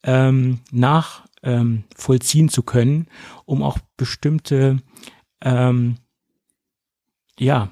ähm, 0.04 0.60
nach 0.70 1.26
ähm, 1.44 1.86
vollziehen 1.96 2.50
zu 2.50 2.64
können, 2.64 3.08
um 3.46 3.64
auch 3.64 3.78
bestimmte 3.96 4.80
ähm, 5.42 5.96
ja 7.40 7.72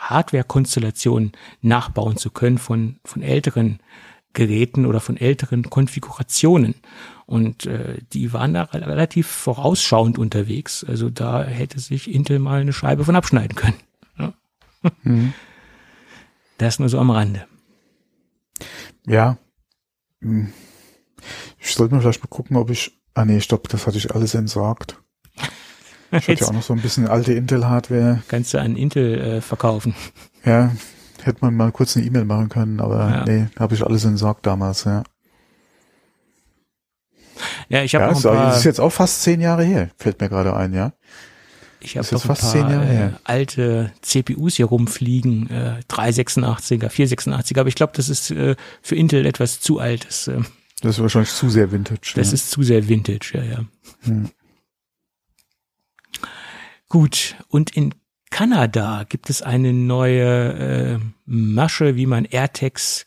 Hardware-Konstellationen 0.00 1.32
nachbauen 1.62 2.16
zu 2.16 2.30
können 2.30 2.58
von, 2.58 2.98
von 3.04 3.22
älteren 3.22 3.80
Geräten 4.32 4.86
oder 4.86 5.00
von 5.00 5.16
älteren 5.16 5.68
Konfigurationen. 5.68 6.74
Und 7.26 7.66
äh, 7.66 7.98
die 8.12 8.32
waren 8.32 8.54
da 8.54 8.62
relativ 8.62 9.28
vorausschauend 9.28 10.18
unterwegs. 10.18 10.84
Also 10.84 11.10
da 11.10 11.44
hätte 11.44 11.78
sich 11.78 12.12
Intel 12.12 12.38
mal 12.38 12.60
eine 12.60 12.72
Scheibe 12.72 13.04
von 13.04 13.16
abschneiden 13.16 13.56
können. 13.56 13.76
Ja. 14.18 14.32
Mhm. 15.02 15.32
Das 16.58 16.78
nur 16.78 16.88
so 16.88 16.98
am 16.98 17.10
Rande. 17.10 17.46
Ja. 19.06 19.38
Hm. 20.20 20.52
Ich 21.58 21.74
sollte 21.74 21.94
mal 21.94 22.00
vielleicht 22.00 22.22
mal 22.22 22.28
gucken, 22.28 22.56
ob 22.56 22.70
ich. 22.70 23.00
Ah 23.14 23.24
nee, 23.24 23.40
stopp, 23.40 23.68
das 23.68 23.86
hatte 23.86 23.98
ich 23.98 24.14
alles 24.14 24.34
entsorgt. 24.34 25.00
Ich 26.12 26.28
hatte 26.28 26.40
ja 26.40 26.46
auch 26.48 26.52
noch 26.52 26.62
so 26.62 26.72
ein 26.74 26.80
bisschen 26.80 27.08
alte 27.08 27.32
Intel-Hardware. 27.32 28.22
Kannst 28.28 28.54
du 28.54 28.60
an 28.60 28.76
Intel 28.76 29.18
äh, 29.18 29.40
verkaufen. 29.40 29.94
Ja, 30.42 30.72
hätte 31.22 31.40
man 31.42 31.54
mal 31.54 31.70
kurz 31.70 31.98
eine 31.98 32.06
E-Mail 32.06 32.24
machen 32.24 32.48
können, 32.48 32.80
aber 32.80 33.10
ja. 33.10 33.24
nee, 33.26 33.48
habe 33.58 33.74
ich 33.74 33.84
alles 33.84 34.06
entsorgt 34.06 34.46
damals, 34.46 34.84
ja. 34.84 35.02
Ja, 37.68 37.82
ich 37.82 37.94
habe 37.94 38.06
ja, 38.06 38.10
noch 38.10 38.16
ein 38.16 38.22
paar, 38.22 38.46
Das 38.46 38.60
ist 38.60 38.64
jetzt 38.64 38.80
auch 38.80 38.88
fast 38.88 39.20
zehn 39.22 39.42
Jahre 39.42 39.62
her, 39.64 39.90
fällt 39.98 40.18
mir 40.18 40.30
gerade 40.30 40.56
ein, 40.56 40.72
ja. 40.72 40.94
Ich 41.80 41.96
habe 41.96 42.06
noch 42.12 42.28
ein 42.28 42.36
paar 42.36 42.90
äh, 42.90 43.10
alte 43.24 43.92
CPUs 44.02 44.56
hier 44.56 44.66
rumfliegen, 44.66 45.50
äh, 45.50 45.80
386er, 45.90 46.88
486er, 46.88 47.60
aber 47.60 47.68
ich 47.68 47.74
glaube, 47.74 47.92
das 47.96 48.08
ist 48.08 48.30
äh, 48.30 48.54
für 48.82 48.96
Intel 48.96 49.24
etwas 49.24 49.60
zu 49.60 49.78
alt. 49.78 50.06
Das, 50.06 50.28
äh, 50.28 50.40
das 50.82 50.96
ist 50.96 51.02
wahrscheinlich 51.02 51.30
zu 51.30 51.48
sehr 51.48 51.72
Vintage. 51.72 52.12
Das 52.16 52.28
ja. 52.28 52.34
ist 52.34 52.50
zu 52.50 52.62
sehr 52.62 52.88
Vintage, 52.88 53.32
ja, 53.34 53.42
ja. 53.42 53.64
Hm. 54.02 54.30
Gut, 56.90 57.36
und 57.46 57.76
in 57.76 57.94
Kanada 58.30 59.04
gibt 59.08 59.30
es 59.30 59.42
eine 59.42 59.72
neue 59.72 60.98
äh, 60.98 60.98
Masche, 61.24 61.94
wie 61.94 62.06
man 62.06 62.24
AirTags 62.24 63.06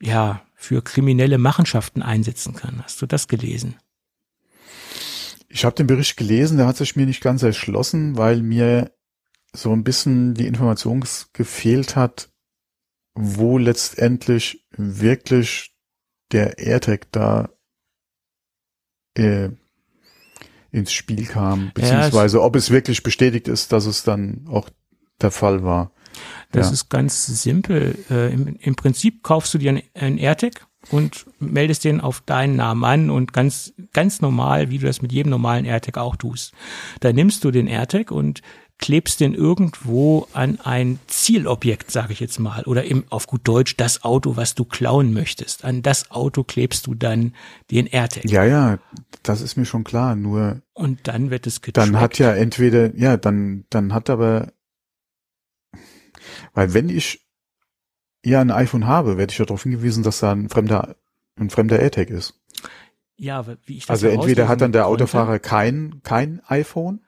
ja 0.00 0.42
für 0.54 0.82
kriminelle 0.82 1.36
Machenschaften 1.36 2.00
einsetzen 2.00 2.54
kann. 2.54 2.82
Hast 2.82 3.02
du 3.02 3.06
das 3.06 3.28
gelesen? 3.28 3.76
Ich 5.48 5.66
habe 5.66 5.76
den 5.76 5.86
Bericht 5.86 6.16
gelesen, 6.16 6.56
der 6.56 6.66
hat 6.66 6.78
sich 6.78 6.96
mir 6.96 7.04
nicht 7.04 7.20
ganz 7.20 7.42
erschlossen, 7.42 8.16
weil 8.16 8.40
mir 8.40 8.90
so 9.52 9.70
ein 9.70 9.84
bisschen 9.84 10.32
die 10.32 10.46
Information 10.46 11.04
gefehlt 11.34 11.94
hat, 11.94 12.30
wo 13.12 13.58
letztendlich 13.58 14.66
wirklich 14.70 15.74
der 16.32 16.58
AirTag 16.58 17.12
da 17.12 17.50
äh, 19.14 19.50
ins 20.72 20.92
Spiel 20.92 21.26
kam, 21.26 21.70
beziehungsweise 21.74 22.38
ja, 22.38 22.42
ob 22.42 22.56
es 22.56 22.70
wirklich 22.70 23.02
bestätigt 23.02 23.46
ist, 23.46 23.72
dass 23.72 23.86
es 23.86 24.02
dann 24.02 24.46
auch 24.48 24.68
der 25.20 25.30
Fall 25.30 25.62
war. 25.62 25.92
Das 26.50 26.66
Ja. 26.68 26.72
ist 26.72 26.88
ganz 26.88 27.26
simpel. 27.42 27.96
Äh, 28.10 28.32
im, 28.32 28.56
Im 28.60 28.74
Prinzip 28.74 29.22
kaufst 29.22 29.54
du 29.54 29.58
dir 29.58 29.70
ein, 29.72 29.82
ein 29.94 30.18
AirTag 30.18 30.66
und 30.90 31.26
meldest 31.38 31.84
den 31.84 32.00
auf 32.00 32.22
deinen 32.22 32.56
Namen 32.56 32.84
an 32.84 33.10
und 33.10 33.32
ganz, 33.32 33.72
ganz 33.92 34.20
normal, 34.20 34.70
wie 34.70 34.78
du 34.78 34.86
das 34.86 35.00
mit 35.00 35.12
jedem 35.12 35.30
normalen 35.30 35.64
AirTag 35.64 35.96
auch 35.98 36.16
tust. 36.16 36.52
Da 37.00 37.12
nimmst 37.12 37.44
du 37.44 37.50
den 37.50 37.66
AirTag 37.66 38.10
und 38.10 38.42
klebst 38.82 39.20
den 39.20 39.32
irgendwo 39.32 40.26
an 40.32 40.58
ein 40.60 40.98
Zielobjekt, 41.06 41.90
sage 41.92 42.12
ich 42.12 42.20
jetzt 42.20 42.40
mal, 42.40 42.64
oder 42.64 42.84
im, 42.84 43.04
auf 43.10 43.28
gut 43.28 43.42
Deutsch 43.44 43.76
das 43.76 44.02
Auto, 44.02 44.36
was 44.36 44.56
du 44.56 44.64
klauen 44.64 45.14
möchtest. 45.14 45.64
An 45.64 45.82
das 45.82 46.10
Auto 46.10 46.42
klebst 46.42 46.88
du 46.88 46.94
dann 46.94 47.32
den 47.70 47.86
AirTag 47.86 48.24
Ja, 48.24 48.44
ja, 48.44 48.80
das 49.22 49.40
ist 49.40 49.56
mir 49.56 49.64
schon 49.64 49.84
klar. 49.84 50.16
Nur 50.16 50.62
und 50.74 51.06
dann 51.06 51.30
wird 51.30 51.46
es 51.46 51.62
getrackt. 51.62 51.88
dann 51.88 52.00
hat 52.00 52.18
ja 52.18 52.34
entweder, 52.34 52.94
ja, 52.96 53.16
dann, 53.16 53.64
dann 53.70 53.94
hat 53.94 54.10
aber, 54.10 54.52
weil 56.52 56.74
wenn 56.74 56.88
ich 56.88 57.24
ja 58.24 58.40
ein 58.40 58.50
iPhone 58.50 58.88
habe, 58.88 59.16
werde 59.16 59.32
ich 59.32 59.38
ja 59.38 59.44
darauf 59.44 59.62
hingewiesen, 59.62 60.02
dass 60.02 60.18
da 60.18 60.32
ein 60.32 60.48
fremder, 60.48 60.96
ein 61.36 61.50
fremder 61.50 61.78
AirTag 61.78 62.10
ist. 62.10 62.34
ja, 63.16 63.38
aber 63.38 63.58
wie 63.64 63.76
ich 63.76 63.86
das 63.86 64.02
Also 64.02 64.08
entweder 64.08 64.48
hat 64.48 64.60
dann 64.60 64.72
der 64.72 64.86
Autofahrer 64.88 65.38
kein, 65.38 66.00
kein 66.02 66.42
iPhone 66.46 67.00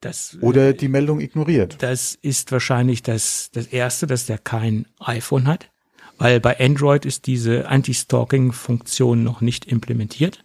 das, 0.00 0.38
oder 0.40 0.72
die 0.72 0.88
Meldung 0.88 1.20
ignoriert. 1.20 1.76
Das 1.80 2.18
ist 2.20 2.52
wahrscheinlich 2.52 3.02
das, 3.02 3.50
das 3.52 3.66
erste, 3.66 4.06
dass 4.06 4.26
der 4.26 4.38
kein 4.38 4.86
iPhone 4.98 5.46
hat, 5.46 5.70
weil 6.18 6.40
bei 6.40 6.58
Android 6.58 7.04
ist 7.04 7.26
diese 7.26 7.68
Anti-Stalking-Funktion 7.68 9.22
noch 9.22 9.40
nicht 9.40 9.66
implementiert. 9.66 10.44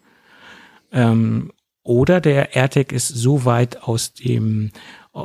Ähm, 0.92 1.52
oder 1.84 2.20
der 2.20 2.56
AirTag 2.56 2.92
ist 2.92 3.08
so 3.10 3.46
weit 3.46 3.84
aus 3.84 4.14
dem 4.14 4.72
äh, 5.14 5.20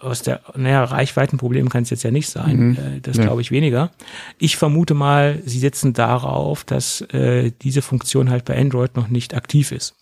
aus 0.00 0.22
der 0.22 0.40
naja, 0.56 0.84
Reichweitenproblem 0.84 1.68
kann 1.68 1.82
es 1.82 1.90
jetzt 1.90 2.04
ja 2.04 2.10
nicht 2.10 2.30
sein. 2.30 2.56
Mhm. 2.56 2.76
Äh, 2.76 3.00
das 3.00 3.18
glaube 3.18 3.42
ich 3.42 3.50
weniger. 3.50 3.90
Ich 4.38 4.56
vermute 4.56 4.94
mal, 4.94 5.42
sie 5.44 5.58
setzen 5.58 5.92
darauf, 5.92 6.64
dass 6.64 7.02
äh, 7.12 7.52
diese 7.62 7.82
Funktion 7.82 8.30
halt 8.30 8.46
bei 8.46 8.58
Android 8.58 8.96
noch 8.96 9.08
nicht 9.08 9.34
aktiv 9.34 9.72
ist. 9.72 9.94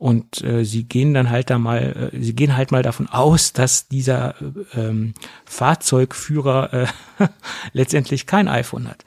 Und 0.00 0.42
äh, 0.42 0.64
sie 0.64 0.84
gehen 0.84 1.12
dann 1.12 1.28
halt 1.28 1.50
da 1.50 1.58
mal, 1.58 2.10
äh, 2.14 2.18
sie 2.18 2.34
gehen 2.34 2.56
halt 2.56 2.72
mal 2.72 2.82
davon 2.82 3.06
aus, 3.10 3.52
dass 3.52 3.86
dieser 3.86 4.34
äh, 4.40 4.80
ähm, 4.80 5.12
Fahrzeugführer 5.44 6.72
äh, 6.72 6.86
letztendlich 7.74 8.24
kein 8.24 8.48
iPhone 8.48 8.88
hat. 8.88 9.04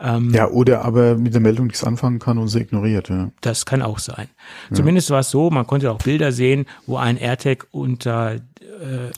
Ähm, 0.00 0.32
Ja, 0.32 0.48
oder 0.48 0.82
aber 0.82 1.16
mit 1.16 1.34
der 1.34 1.42
Meldung 1.42 1.66
nichts 1.66 1.84
anfangen 1.84 2.20
kann 2.20 2.38
und 2.38 2.48
sie 2.48 2.60
ignoriert, 2.60 3.10
ja. 3.10 3.30
Das 3.42 3.66
kann 3.66 3.82
auch 3.82 3.98
sein. 3.98 4.28
Zumindest 4.72 5.10
war 5.10 5.20
es 5.20 5.30
so, 5.30 5.50
man 5.50 5.66
konnte 5.66 5.92
auch 5.92 5.98
Bilder 5.98 6.32
sehen, 6.32 6.64
wo 6.86 6.96
ein 6.96 7.18
AirTag 7.18 7.66
unter, 7.70 8.36
äh, 8.36 8.40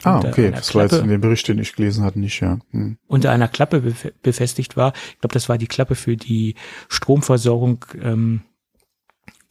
Ah, 0.03 0.17
unter, 0.17 0.29
okay, 0.31 0.49
einer 0.49 0.57
das 0.57 0.75
war 0.75 0.83
jetzt 0.83 0.93
in 0.95 0.99
Klappe, 0.99 1.11
dem 1.13 1.21
Bericht, 1.21 1.47
den 1.47 1.61
ich 1.61 1.77
gelesen 1.77 2.03
hatte, 2.03 2.19
nicht, 2.19 2.41
ja. 2.41 2.59
Hm. 2.73 2.97
unter 3.07 3.31
einer 3.31 3.47
Klappe 3.47 3.81
bef 3.81 4.13
befestigt 4.25 4.77
war. 4.77 4.93
Ich 5.13 5.21
glaube, 5.21 5.35
das 5.35 5.49
war 5.49 5.57
die 5.57 5.69
Klappe 5.69 5.95
für 5.95 6.17
die 6.17 6.57
Stromversorgung 6.89 7.85
ähm, 8.03 8.41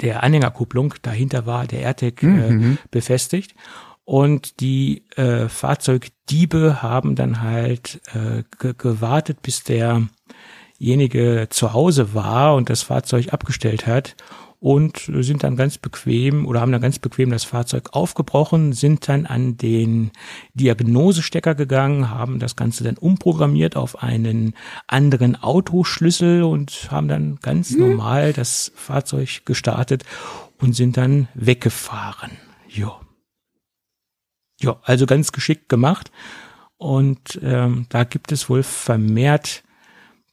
der 0.02 0.24
Anhängerkupplung. 0.24 0.94
Dahinter 1.02 1.46
war 1.46 1.68
der 1.68 1.82
AirTag 1.82 2.24
äh, 2.24 2.26
Mhm. 2.26 2.78
befestigt. 2.90 3.56
Und 4.04 4.60
die 4.60 5.04
äh, 5.16 5.48
Fahrzeugdiebe 5.48 6.82
haben 6.82 7.16
dann 7.16 7.42
halt 7.42 8.02
äh, 8.14 8.44
ge 8.60 8.74
gewartet, 8.78 9.42
bis 9.42 9.64
derjenige 9.64 11.48
zu 11.50 11.74
Hause 11.74 12.14
war 12.14 12.56
und 12.56 12.70
das 12.70 12.82
Fahrzeug 12.84 13.32
abgestellt 13.34 13.88
hat 13.88 14.16
und 14.62 15.10
sind 15.12 15.44
dann 15.44 15.56
ganz 15.56 15.80
bequem 15.80 16.46
oder 16.46 16.62
haben 16.62 16.72
dann 16.72 16.82
ganz 16.82 17.00
bequem 17.00 17.32
das 17.32 17.44
Fahrzeug 17.44 17.90
aufgebrochen, 17.94 18.74
sind 18.74 19.10
dann 19.10 19.26
an 19.26 19.58
den 19.58 20.12
Diagnosestecker 20.54 21.56
gegangen, 21.56 22.12
haben 22.12 22.38
das 22.38 22.56
Ganze 22.56 22.84
dann 22.84 22.96
umprogrammiert 22.96 23.76
auf 23.76 24.04
einen 24.04 24.54
anderen 24.86 25.36
Autoschlüssel 25.36 26.44
und 26.44 26.90
haben 26.92 27.08
dann 27.08 27.40
ganz 27.42 27.72
normal 27.76 28.34
das 28.34 28.72
Fahrzeug 28.76 29.42
gestartet 29.46 30.04
und 30.60 30.74
sind 30.74 30.96
dann 30.96 31.28
weggefahren. 31.34 32.32
Ja. 32.70 33.02
Ja, 34.62 34.80
also 34.84 35.08
ganz 35.08 35.32
geschickt 35.32 35.70
gemacht. 35.70 36.12
Und 36.78 37.40
ähm, 37.42 37.88
da 37.90 38.04
gibt 38.04 38.32
es 38.32 38.48
wohl 38.48 38.62
vermehrt 38.62 39.64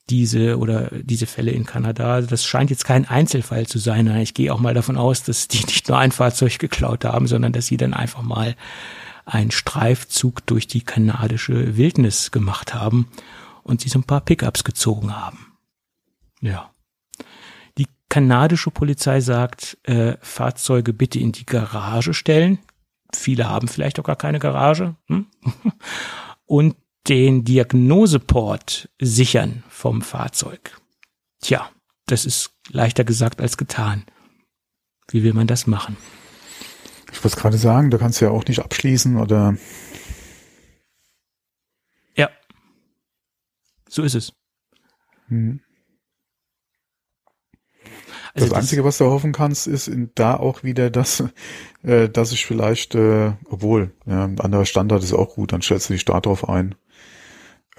diese 0.09 0.57
oder 0.57 0.89
diese 0.91 1.25
Fälle 1.25 1.51
in 1.51 1.65
Kanada. 1.65 2.13
Also 2.13 2.27
das 2.27 2.45
scheint 2.45 2.69
jetzt 2.69 2.85
kein 2.85 3.07
Einzelfall 3.07 3.67
zu 3.67 3.77
sein. 3.77 4.07
Ich 4.17 4.33
gehe 4.33 4.53
auch 4.53 4.59
mal 4.59 4.73
davon 4.73 4.97
aus, 4.97 5.23
dass 5.23 5.47
die 5.47 5.59
nicht 5.65 5.87
nur 5.87 5.97
ein 5.97 6.11
Fahrzeug 6.11 6.59
geklaut 6.59 7.05
haben, 7.05 7.27
sondern 7.27 7.53
dass 7.53 7.67
sie 7.67 7.77
dann 7.77 7.93
einfach 7.93 8.21
mal 8.21 8.55
einen 9.25 9.51
Streifzug 9.51 10.45
durch 10.47 10.67
die 10.67 10.81
kanadische 10.81 11.77
Wildnis 11.77 12.31
gemacht 12.31 12.73
haben 12.73 13.07
und 13.63 13.81
sie 13.81 13.89
so 13.89 13.99
ein 13.99 14.03
paar 14.03 14.21
Pickups 14.21 14.63
gezogen 14.63 15.15
haben. 15.15 15.53
Ja. 16.41 16.71
Die 17.77 17.87
kanadische 18.09 18.71
Polizei 18.71 19.21
sagt, 19.21 19.77
äh, 19.83 20.17
Fahrzeuge 20.21 20.93
bitte 20.93 21.19
in 21.19 21.31
die 21.31 21.45
Garage 21.45 22.13
stellen. 22.13 22.59
Viele 23.13 23.47
haben 23.47 23.67
vielleicht 23.67 23.99
auch 23.99 24.03
gar 24.03 24.15
keine 24.15 24.39
Garage. 24.39 24.95
Hm? 25.07 25.27
Und 26.45 26.75
den 27.07 27.43
Diagnoseport 27.43 28.89
sichern 28.99 29.63
vom 29.69 30.01
Fahrzeug. 30.01 30.79
Tja, 31.41 31.69
das 32.05 32.25
ist 32.25 32.51
leichter 32.69 33.03
gesagt 33.03 33.41
als 33.41 33.57
getan. 33.57 34.05
Wie 35.09 35.23
will 35.23 35.33
man 35.33 35.47
das 35.47 35.67
machen? 35.67 35.97
Ich 37.11 37.23
wollte 37.23 37.37
gerade 37.37 37.57
sagen, 37.57 37.89
du 37.89 37.97
kannst 37.97 38.21
ja 38.21 38.29
auch 38.29 38.45
nicht 38.45 38.59
abschließen 38.59 39.17
oder 39.17 39.55
Ja. 42.15 42.29
So 43.87 44.03
ist 44.03 44.15
es. 44.15 44.33
hm. 45.27 45.61
Also 48.33 48.47
das 48.47 48.57
Einzige, 48.57 48.83
was 48.83 48.99
du 48.99 49.05
hoffen 49.05 49.31
kannst, 49.31 49.67
ist 49.67 49.87
in, 49.87 50.11
da 50.15 50.35
auch 50.37 50.63
wieder, 50.63 50.89
dass, 50.89 51.23
äh, 51.83 52.09
dass 52.09 52.31
ich 52.31 52.45
vielleicht, 52.45 52.93
äh, 52.95 53.33
obwohl, 53.49 53.91
ja, 54.05 54.25
ein 54.25 54.39
anderer 54.39 54.65
Standard 54.65 55.03
ist 55.03 55.13
auch 55.13 55.35
gut, 55.35 55.51
dann 55.51 55.61
stellst 55.61 55.89
du 55.89 55.93
dich 55.93 56.05
da 56.05 56.19
drauf 56.21 56.47
ein. 56.47 56.75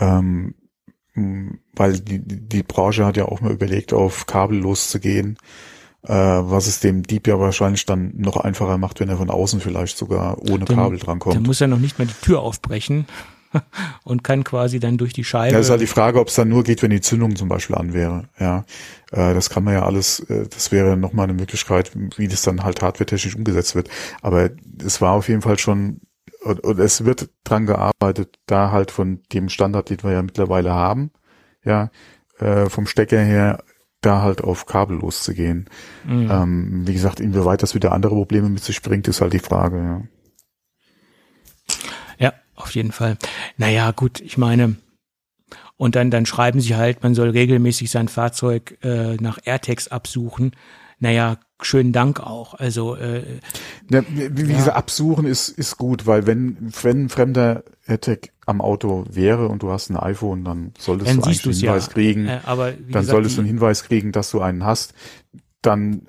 Ähm, 0.01 0.55
weil 1.75 1.99
die, 2.01 2.21
die 2.21 2.63
Branche 2.63 3.05
hat 3.05 3.17
ja 3.17 3.27
auch 3.27 3.41
mal 3.41 3.53
überlegt, 3.53 3.93
auf 3.93 4.27
Kabel 4.27 4.59
loszugehen, 4.59 5.37
äh, 6.05 6.09
was 6.13 6.67
es 6.67 6.81
dem 6.81 7.03
Dieb 7.03 7.27
ja 7.27 7.39
wahrscheinlich 7.39 7.85
dann 7.85 8.13
noch 8.17 8.37
einfacher 8.37 8.79
macht, 8.79 9.01
wenn 9.01 9.09
er 9.09 9.17
von 9.19 9.29
außen 9.31 9.61
vielleicht 9.61 9.99
sogar 9.99 10.39
ohne 10.39 10.65
Dann- 10.65 10.77
Kabel 10.77 10.99
Dann 10.99 11.07
drankommt. 11.07 11.47
muss 11.47 11.61
er 11.61 11.67
noch 11.67 11.79
nicht 11.79 11.99
mal 11.99 12.07
die 12.07 12.15
Tür 12.25 12.41
aufbrechen 12.41 13.07
und 14.05 14.23
kann 14.23 14.45
quasi 14.45 14.79
dann 14.79 14.97
durch 14.97 15.13
die 15.13 15.25
Scheibe. 15.25 15.53
Ja, 15.55 15.59
ist 15.59 15.69
halt 15.71 15.81
die 15.81 15.87
Frage, 15.89 16.21
ob 16.21 16.29
es 16.29 16.37
dann 16.37 16.49
nur 16.49 16.63
geht, 16.63 16.83
wenn 16.83 16.91
die 16.91 17.01
Zündung 17.01 17.35
zum 17.37 17.49
Beispiel 17.49 17.77
an 17.77 17.93
wäre. 17.93 18.29
Ja, 18.39 18.65
äh, 19.11 19.35
das 19.35 19.51
kann 19.51 19.65
man 19.65 19.75
ja 19.75 19.85
alles, 19.85 20.21
äh, 20.21 20.47
das 20.49 20.71
wäre 20.71 20.97
nochmal 20.97 21.25
eine 21.25 21.35
Möglichkeit, 21.35 21.91
wie 22.17 22.29
das 22.29 22.43
dann 22.43 22.63
halt 22.63 22.81
hardwaretechnisch 22.81 23.35
umgesetzt 23.37 23.75
wird. 23.75 23.91
Aber 24.23 24.51
es 24.83 25.01
war 25.01 25.13
auf 25.15 25.29
jeden 25.29 25.43
Fall 25.43 25.59
schon, 25.59 26.01
und, 26.43 26.61
und 26.61 26.79
es 26.79 27.05
wird 27.05 27.31
dran 27.45 27.67
gearbeitet, 27.67 28.39
da 28.47 28.71
halt 28.71 28.91
von 28.91 29.23
dem 29.33 29.49
Standard, 29.49 29.91
den 29.91 30.03
wir 30.03 30.13
ja 30.13 30.23
mittlerweile 30.23 30.73
haben, 30.73 31.11
ja, 31.65 31.91
äh, 32.39 32.69
vom 32.69 32.87
Stecker 32.87 33.21
her, 33.21 33.63
da 34.01 34.23
halt 34.23 34.43
auf 34.43 34.67
Kabel 34.67 34.99
loszugehen. 34.99 35.69
Mhm. 36.07 36.31
Ähm, 36.31 36.87
wie 36.87 36.95
gesagt, 36.95 37.21
inwieweit 37.21 37.63
das 37.63 37.75
wieder 37.75 37.93
andere 37.93 38.15
Probleme 38.15 38.49
mit 38.49 38.65
sich 38.65 38.81
bringt, 38.81 39.09
ist 39.09 39.21
halt 39.21 39.35
die 39.35 39.39
Frage. 39.39 39.77
Ja. 39.79 40.03
Ja, 42.19 42.33
auf 42.55 42.75
jeden 42.75 42.93
Fall. 42.93 43.19
Naja, 43.59 43.91
gut, 43.91 44.21
ich 44.21 44.39
meine, 44.39 44.77
und 45.77 45.97
dann, 45.97 46.11
dann 46.11 46.27
schreiben 46.27 46.61
sie 46.61 46.77
halt, 46.77 47.03
man 47.03 47.15
soll 47.15 47.31
regelmäßig 47.31 47.91
sein 47.91 48.09
Fahrzeug 48.09 48.79
äh, 48.83 49.17
nach 49.17 49.39
AirTags 49.45 49.89
absuchen. 49.89 50.53
Naja, 51.01 51.39
schönen 51.63 51.93
Dank 51.93 52.21
auch. 52.21 52.55
Also, 52.55 52.95
äh, 52.95 53.23
Ja, 53.91 54.03
wie, 54.09 54.43
Ja. 54.43 54.57
gesagt, 54.59 54.77
absuchen 54.77 55.27
ist, 55.27 55.49
ist 55.49 55.77
gut, 55.79 56.07
weil 56.07 56.27
wenn, 56.27 56.57
wenn 56.83 57.05
ein 57.05 57.09
fremder 57.09 57.65
AirTag 57.87 58.31
am 58.47 58.61
Auto 58.61 59.05
wäre 59.11 59.49
und 59.49 59.63
du 59.63 59.71
hast 59.73 59.91
ein 59.91 59.97
iPhone, 59.97 60.45
dann 60.45 60.73
solltest 60.79 61.11
dann 61.11 61.17
du 61.21 61.25
einen 61.25 61.33
es 61.33 61.61
ja. 61.61 61.73
Hinweis 61.73 61.91
kriegen. 61.91 62.29
Äh, 62.29 62.41
aber 62.45 62.73
dann 62.73 62.87
gesagt, 62.87 63.09
solltest 63.09 63.37
du 63.37 63.41
einen 63.41 63.49
Hinweis 63.49 63.83
kriegen, 63.85 64.13
dass 64.13 64.31
du 64.31 64.41
einen 64.41 64.65
hast. 64.65 64.95
Dann 65.63 66.03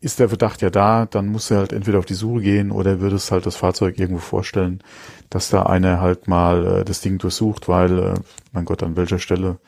ist 0.00 0.18
der 0.18 0.28
Verdacht 0.28 0.62
ja 0.62 0.70
da, 0.70 1.06
dann 1.06 1.26
musst 1.28 1.50
du 1.50 1.56
halt 1.56 1.72
entweder 1.72 1.98
auf 1.98 2.06
die 2.06 2.14
Suche 2.14 2.40
gehen 2.40 2.70
oder 2.70 3.00
würdest 3.00 3.30
halt 3.30 3.44
das 3.46 3.56
Fahrzeug 3.56 3.98
irgendwo 3.98 4.20
vorstellen, 4.20 4.82
dass 5.30 5.50
da 5.50 5.64
einer 5.64 6.00
halt 6.00 6.26
mal 6.28 6.80
äh, 6.80 6.84
das 6.84 7.00
Ding 7.00 7.18
durchsucht, 7.18 7.68
weil, 7.68 7.98
äh, 7.98 8.14
mein 8.52 8.64
Gott, 8.64 8.82
an 8.82 8.96
welcher 8.96 9.18
Stelle 9.18 9.58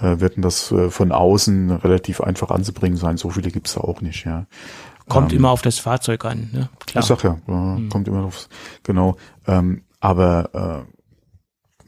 äh, 0.00 0.20
wird 0.20 0.34
das 0.38 0.70
äh, 0.72 0.90
von 0.90 1.12
außen 1.12 1.70
relativ 1.70 2.20
einfach 2.20 2.50
anzubringen 2.50 2.96
sein? 2.96 3.16
So 3.16 3.30
viele 3.30 3.50
gibt's 3.50 3.74
da 3.74 3.80
auch 3.80 4.00
nicht, 4.00 4.24
ja. 4.24 4.46
kommt 5.08 5.32
ähm, 5.32 5.38
immer 5.38 5.50
auf 5.50 5.62
das 5.62 5.78
Fahrzeug 5.78 6.24
an, 6.24 6.50
ne? 6.52 6.68
Klar. 6.86 7.02
Ich 7.02 7.08
sag 7.08 7.22
ja, 7.24 7.32
äh, 7.46 7.88
kommt 7.88 8.08
immer 8.08 8.22
drauf, 8.22 8.48
genau. 8.82 9.16
Ähm, 9.46 9.82
aber 10.00 10.86
äh, 10.86 10.92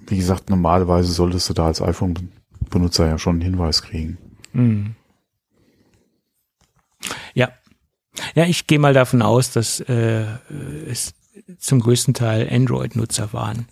wie 0.06 0.16
gesagt, 0.16 0.50
normalerweise 0.50 1.12
solltest 1.12 1.48
du 1.48 1.54
da 1.54 1.66
als 1.66 1.80
iPhone-Benutzer 1.80 3.06
ja 3.06 3.18
schon 3.18 3.36
einen 3.36 3.42
Hinweis 3.42 3.82
kriegen. 3.82 4.18
Mhm. 4.52 4.94
Ja. 7.34 7.50
Ja, 8.34 8.44
ich 8.44 8.66
gehe 8.66 8.78
mal 8.78 8.94
davon 8.94 9.22
aus, 9.22 9.50
dass 9.50 9.80
äh, 9.80 10.26
es 10.88 11.14
zum 11.58 11.80
größten 11.80 12.14
Teil 12.14 12.48
Android-Nutzer 12.50 13.32
waren. 13.32 13.66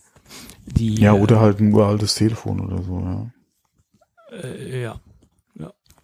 Die, 0.66 1.00
Ja, 1.00 1.12
oder 1.12 1.40
halt 1.40 1.60
ein 1.60 1.72
uraltes 1.72 2.14
Telefon 2.14 2.60
oder 2.60 2.82
so, 2.82 3.00
ja. 3.00 3.30
Äh, 4.32 4.82
ja. 4.82 5.00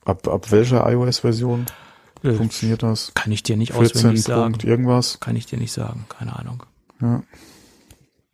Ab, 0.05 0.27
ab 0.27 0.51
welcher 0.51 0.91
iOS-Version 0.91 1.67
Äh, 2.23 2.33
funktioniert 2.33 2.83
das? 2.83 3.13
Kann 3.15 3.31
ich 3.31 3.43
dir 3.43 3.57
nicht 3.57 3.73
14 3.73 3.99
auswendig 3.99 4.23
sagen. 4.25 4.53
Punkt 4.53 4.65
irgendwas? 4.65 5.21
Kann 5.21 5.37
ich 5.37 5.47
dir 5.47 5.59
nicht 5.59 5.73
sagen. 5.73 6.07
Keine 6.09 6.37
Ahnung. 6.37 6.65
Ja. 7.01 7.23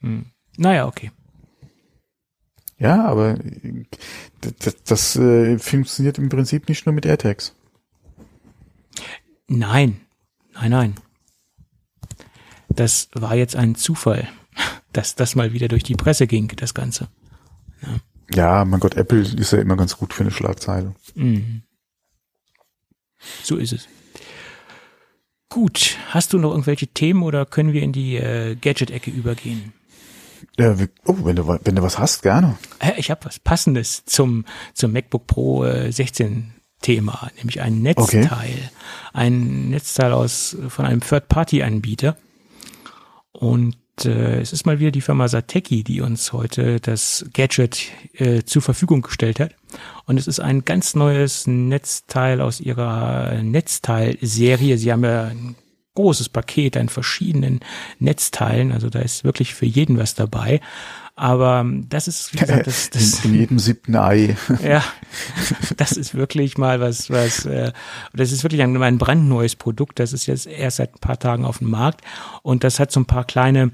Hm. 0.01 0.27
Naja, 0.57 0.87
okay. 0.87 1.11
Ja, 2.79 3.05
aber 3.05 3.39
das, 4.61 4.83
das 4.85 5.17
äh, 5.17 5.59
funktioniert 5.59 6.19
im 6.19 6.29
Prinzip 6.29 6.69
nicht 6.69 6.87
nur 6.87 6.95
mit 6.95 7.07
AirTags. 7.07 7.55
Nein, 9.49 10.01
nein, 10.55 10.71
nein. 10.71 10.95
Das 12.69 13.09
war 13.13 13.35
jetzt 13.35 13.57
ein 13.57 13.75
Zufall, 13.75 14.29
dass 14.93 15.15
das 15.15 15.35
mal 15.35 15.53
wieder 15.53 15.69
durch 15.69 15.83
die 15.83 15.95
Presse 15.95 16.27
ging, 16.27 16.49
das 16.57 16.75
Ganze. 16.75 17.09
Ja, 17.83 18.01
mein 18.65 18.81
Gott, 18.81 18.97
Apple 18.97 19.21
ist 19.21 19.53
ja 19.53 19.59
immer 19.59 19.77
ganz 19.77 19.97
gut 19.97 20.13
für 20.13 20.23
eine 20.23 20.31
Schlagzeile. 20.31 20.95
Mhm. 21.15 21.63
So 23.43 23.57
ist 23.57 23.73
es. 23.73 23.89
Gut, 25.49 25.97
hast 26.09 26.33
du 26.33 26.39
noch 26.39 26.51
irgendwelche 26.51 26.89
Themen 26.89 27.23
oder 27.23 27.47
können 27.47 27.73
wir 27.73 27.83
in 27.83 27.93
die 27.93 28.17
äh, 28.17 28.57
Gadget-Ecke 28.57 29.11
übergehen? 29.11 29.73
Ja, 30.59 30.77
oh, 31.07 31.17
wenn 31.23 31.37
du, 31.37 31.47
wenn 31.47 31.77
du 31.77 31.83
was 31.83 31.99
hast, 31.99 32.23
gerne. 32.23 32.59
Äh, 32.81 32.93
ich 32.97 33.11
habe 33.11 33.25
was 33.25 33.39
Passendes 33.39 34.05
zum, 34.05 34.45
zum 34.73 34.93
MacBook 34.93 35.27
Pro 35.27 35.65
äh, 35.65 35.93
16 35.93 36.53
Thema, 36.81 37.31
nämlich 37.37 37.61
ein 37.61 37.83
Netzteil. 37.83 38.71
Ein 39.13 39.71
Netzteil 39.71 40.13
aus 40.13 40.57
von 40.69 40.85
einem 40.85 41.01
Third-Party-Anbieter. 41.01 42.17
Und 43.33 43.77
äh, 44.05 44.41
es 44.41 44.53
ist 44.53 44.67
mal 44.67 44.79
wieder 44.79 44.91
die 44.91 45.01
Firma 45.01 45.29
Sateki, 45.29 45.85
die 45.85 46.01
uns 46.01 46.33
heute 46.33 46.81
das 46.81 47.27
Gadget 47.33 47.83
äh, 48.15 48.43
zur 48.45 48.63
Verfügung 48.63 49.03
gestellt 49.03 49.41
hat. 49.41 49.55
Und 50.07 50.19
es 50.19 50.27
ist 50.27 50.41
ein 50.41 50.65
ganz 50.65 50.95
neues 50.95 51.47
Netzteil 51.47 52.41
aus 52.41 52.61
ihrer 52.61 53.43
Netzteilserie. 53.43 54.79
Sie 54.79 54.93
haben 54.93 55.05
ja 55.05 55.25
ein 55.25 55.57
großes 55.95 56.29
Paket 56.29 56.77
an 56.77 56.89
verschiedenen 56.89 57.61
Netzteilen. 57.99 58.73
Also 58.73 58.91
da 58.91 59.01
ist 59.01 59.25
wirklich 59.25 59.55
für 59.55 59.67
jeden 59.67 59.99
was 59.99 60.15
dabei. 60.15 60.61
Aber 61.17 61.65
das 61.89 62.09
ist, 62.09 62.35
wie 62.35 62.39
gesagt, 62.39 62.67
das, 62.67 62.91
das, 62.91 63.25
in, 63.25 63.35
in 63.35 63.41
jedem 63.41 63.59
siebten 63.59 63.95
Ei. 63.95 64.37
ja, 64.63 64.83
das 65.77 65.93
ist 65.93 66.15
wirklich 66.15 66.59
mal 66.59 66.81
was, 66.81 67.09
was, 67.09 67.47
äh, 67.47 67.73
das 68.13 68.33
ist 68.33 68.43
wirklich 68.43 68.63
ein, 68.63 68.81
ein 68.83 68.99
brandneues 68.99 69.55
Produkt. 69.55 70.01
Das 70.01 70.13
ist 70.13 70.27
jetzt 70.27 70.47
erst 70.47 70.79
seit 70.79 70.97
ein 70.97 71.01
paar 71.01 71.19
Tagen 71.19 71.45
auf 71.45 71.59
dem 71.59 71.71
Markt 71.71 72.01
und 72.43 72.65
das 72.65 72.81
hat 72.81 72.91
so 72.91 72.99
ein 72.99 73.07
paar 73.07 73.25
kleine, 73.25 73.71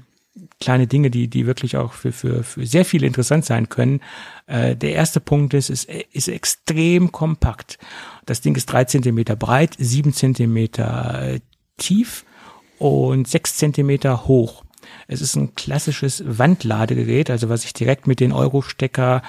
kleine 0.61 0.87
Dinge, 0.87 1.11
die, 1.11 1.27
die 1.27 1.45
wirklich 1.45 1.75
auch 1.75 1.91
für, 1.91 2.13
für, 2.13 2.43
für 2.43 2.65
sehr 2.65 2.85
viele 2.85 3.07
interessant 3.07 3.43
sein 3.43 3.67
können. 3.67 3.99
Äh, 4.47 4.75
der 4.77 4.93
erste 4.93 5.19
Punkt 5.19 5.53
ist, 5.53 5.69
es 5.69 5.85
ist 5.85 6.29
extrem 6.29 7.11
kompakt. 7.11 7.77
Das 8.25 8.39
Ding 8.39 8.55
ist 8.55 8.67
drei 8.67 8.85
Zentimeter 8.85 9.35
breit, 9.35 9.75
sieben 9.77 10.13
Zentimeter 10.13 11.33
äh, 11.33 11.39
tief 11.77 12.23
und 12.77 13.27
sechs 13.27 13.57
Zentimeter 13.57 14.27
hoch. 14.27 14.63
Es 15.07 15.21
ist 15.21 15.35
ein 15.35 15.55
klassisches 15.55 16.23
Wandladegerät, 16.25 17.29
also 17.29 17.49
was 17.49 17.65
ich 17.65 17.73
direkt 17.73 18.07
mit 18.07 18.19
den 18.19 18.31
Euro-Stecker 18.31 19.21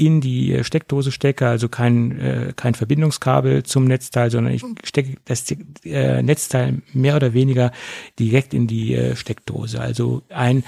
in 0.00 0.22
die 0.22 0.64
Steckdose 0.64 1.12
stecke, 1.12 1.46
also 1.46 1.68
kein, 1.68 2.18
äh, 2.18 2.52
kein 2.56 2.74
Verbindungskabel 2.74 3.64
zum 3.64 3.84
Netzteil, 3.84 4.30
sondern 4.30 4.54
ich 4.54 4.64
stecke 4.82 5.16
das 5.26 5.44
äh, 5.84 6.22
Netzteil 6.22 6.80
mehr 6.94 7.16
oder 7.16 7.34
weniger 7.34 7.70
direkt 8.18 8.54
in 8.54 8.66
die 8.66 8.94
äh, 8.94 9.14
Steckdose. 9.14 9.78
Also 9.78 10.22
ein 10.30 10.64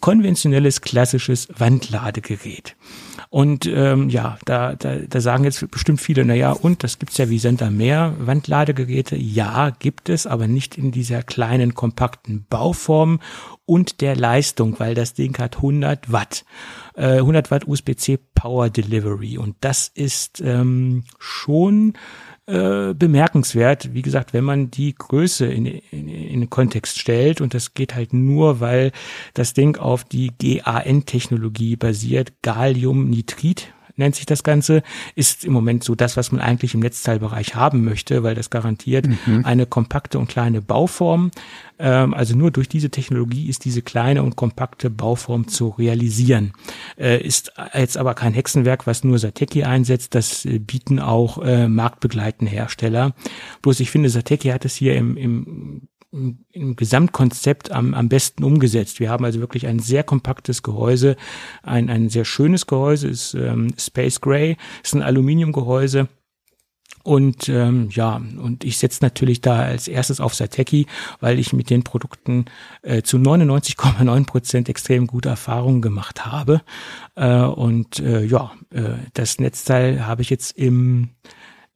konventionelles, 0.00 0.82
klassisches 0.82 1.48
Wandladegerät. 1.56 2.76
Und 3.30 3.66
ähm, 3.66 4.08
ja, 4.08 4.38
da, 4.44 4.74
da, 4.74 4.96
da 4.96 5.20
sagen 5.20 5.44
jetzt 5.44 5.70
bestimmt 5.70 6.00
viele, 6.00 6.24
na 6.24 6.34
ja, 6.34 6.52
und 6.52 6.84
das 6.84 6.98
gibt's 6.98 7.18
ja 7.18 7.28
wie 7.28 7.38
Sender 7.38 7.70
mehr 7.70 8.14
Wandladegeräte. 8.18 9.16
Ja, 9.16 9.70
gibt 9.70 10.08
es, 10.08 10.26
aber 10.26 10.46
nicht 10.46 10.78
in 10.78 10.92
dieser 10.92 11.22
kleinen, 11.22 11.74
kompakten 11.74 12.46
Bauform 12.48 13.20
und 13.64 14.00
der 14.00 14.16
Leistung, 14.16 14.78
weil 14.78 14.94
das 14.94 15.14
Ding 15.14 15.36
hat 15.38 15.56
100 15.56 16.12
Watt. 16.12 16.44
Äh, 16.94 17.16
100 17.16 17.50
Watt 17.50 17.66
USB-C 17.66 18.18
Power 18.34 18.70
Delivery. 18.70 19.38
Und 19.38 19.56
das 19.60 19.88
ist 19.88 20.40
ähm, 20.40 21.04
schon 21.18 21.94
äh, 22.46 22.94
bemerkenswert, 22.94 23.92
wie 23.92 24.02
gesagt, 24.02 24.32
wenn 24.32 24.44
man 24.44 24.70
die 24.70 24.94
Größe 24.94 25.46
in, 25.46 25.66
in, 25.66 26.08
in 26.08 26.40
den 26.40 26.50
Kontext 26.50 26.98
stellt 26.98 27.40
und 27.40 27.54
das 27.54 27.74
geht 27.74 27.94
halt 27.94 28.12
nur, 28.12 28.60
weil 28.60 28.92
das 29.34 29.52
Ding 29.52 29.76
auf 29.76 30.04
die 30.04 30.30
GAN-Technologie 30.38 31.76
basiert, 31.76 32.32
Galliumnitrid 32.42 33.72
nennt 33.96 34.14
sich 34.14 34.26
das 34.26 34.42
Ganze, 34.42 34.82
ist 35.14 35.44
im 35.44 35.52
Moment 35.52 35.84
so 35.84 35.94
das, 35.94 36.16
was 36.16 36.32
man 36.32 36.40
eigentlich 36.40 36.74
im 36.74 36.80
Netzteilbereich 36.80 37.54
haben 37.54 37.84
möchte, 37.84 38.22
weil 38.22 38.34
das 38.34 38.50
garantiert 38.50 39.06
eine 39.42 39.66
kompakte 39.66 40.18
und 40.18 40.28
kleine 40.28 40.62
Bauform. 40.62 41.30
Ähm, 41.78 42.14
also 42.14 42.36
nur 42.36 42.50
durch 42.50 42.68
diese 42.68 42.90
Technologie 42.90 43.48
ist 43.48 43.64
diese 43.64 43.82
kleine 43.82 44.22
und 44.22 44.36
kompakte 44.36 44.90
Bauform 44.90 45.48
zu 45.48 45.68
realisieren. 45.68 46.52
Äh, 46.98 47.22
ist 47.22 47.52
jetzt 47.74 47.96
aber 47.96 48.14
kein 48.14 48.34
Hexenwerk, 48.34 48.86
was 48.86 49.04
nur 49.04 49.18
Sateki 49.18 49.64
einsetzt. 49.64 50.14
Das 50.14 50.44
äh, 50.44 50.58
bieten 50.58 50.98
auch 50.98 51.42
äh, 51.42 51.68
marktbegleitende 51.68 52.50
Hersteller. 52.50 53.14
Bloß 53.62 53.80
ich 53.80 53.90
finde, 53.90 54.08
Sateki 54.08 54.48
hat 54.48 54.64
es 54.64 54.74
hier 54.74 54.96
im, 54.96 55.16
im 55.16 55.88
im, 56.12 56.76
Gesamtkonzept 56.76 57.70
am, 57.70 57.94
am 57.94 58.08
besten 58.08 58.44
umgesetzt. 58.44 59.00
Wir 59.00 59.10
haben 59.10 59.24
also 59.24 59.40
wirklich 59.40 59.66
ein 59.66 59.78
sehr 59.78 60.02
kompaktes 60.02 60.62
Gehäuse, 60.62 61.16
ein, 61.62 61.90
ein 61.90 62.08
sehr 62.08 62.24
schönes 62.24 62.66
Gehäuse, 62.66 63.08
ist 63.08 63.34
ähm, 63.34 63.72
Space 63.78 64.20
Gray, 64.20 64.56
ist 64.82 64.94
ein 64.94 65.02
Aluminiumgehäuse. 65.02 66.08
Und 67.06 67.48
ähm, 67.48 67.88
ja, 67.92 68.16
und 68.16 68.64
ich 68.64 68.78
setze 68.78 68.98
natürlich 69.02 69.40
da 69.40 69.60
als 69.60 69.86
erstes 69.86 70.20
auf 70.20 70.34
Sateki, 70.34 70.86
weil 71.20 71.38
ich 71.38 71.52
mit 71.52 71.70
den 71.70 71.84
Produkten 71.84 72.46
äh, 72.82 73.02
zu 73.02 73.16
99,9 73.18 74.26
Prozent 74.26 74.68
extrem 74.68 75.06
gute 75.06 75.28
Erfahrungen 75.28 75.82
gemacht 75.82 76.26
habe. 76.26 76.62
Äh, 77.14 77.42
und 77.42 78.00
äh, 78.00 78.24
ja, 78.24 78.50
äh, 78.70 78.94
das 79.14 79.38
Netzteil 79.38 80.04
habe 80.04 80.22
ich 80.22 80.30
jetzt 80.30 80.58
im 80.58 81.10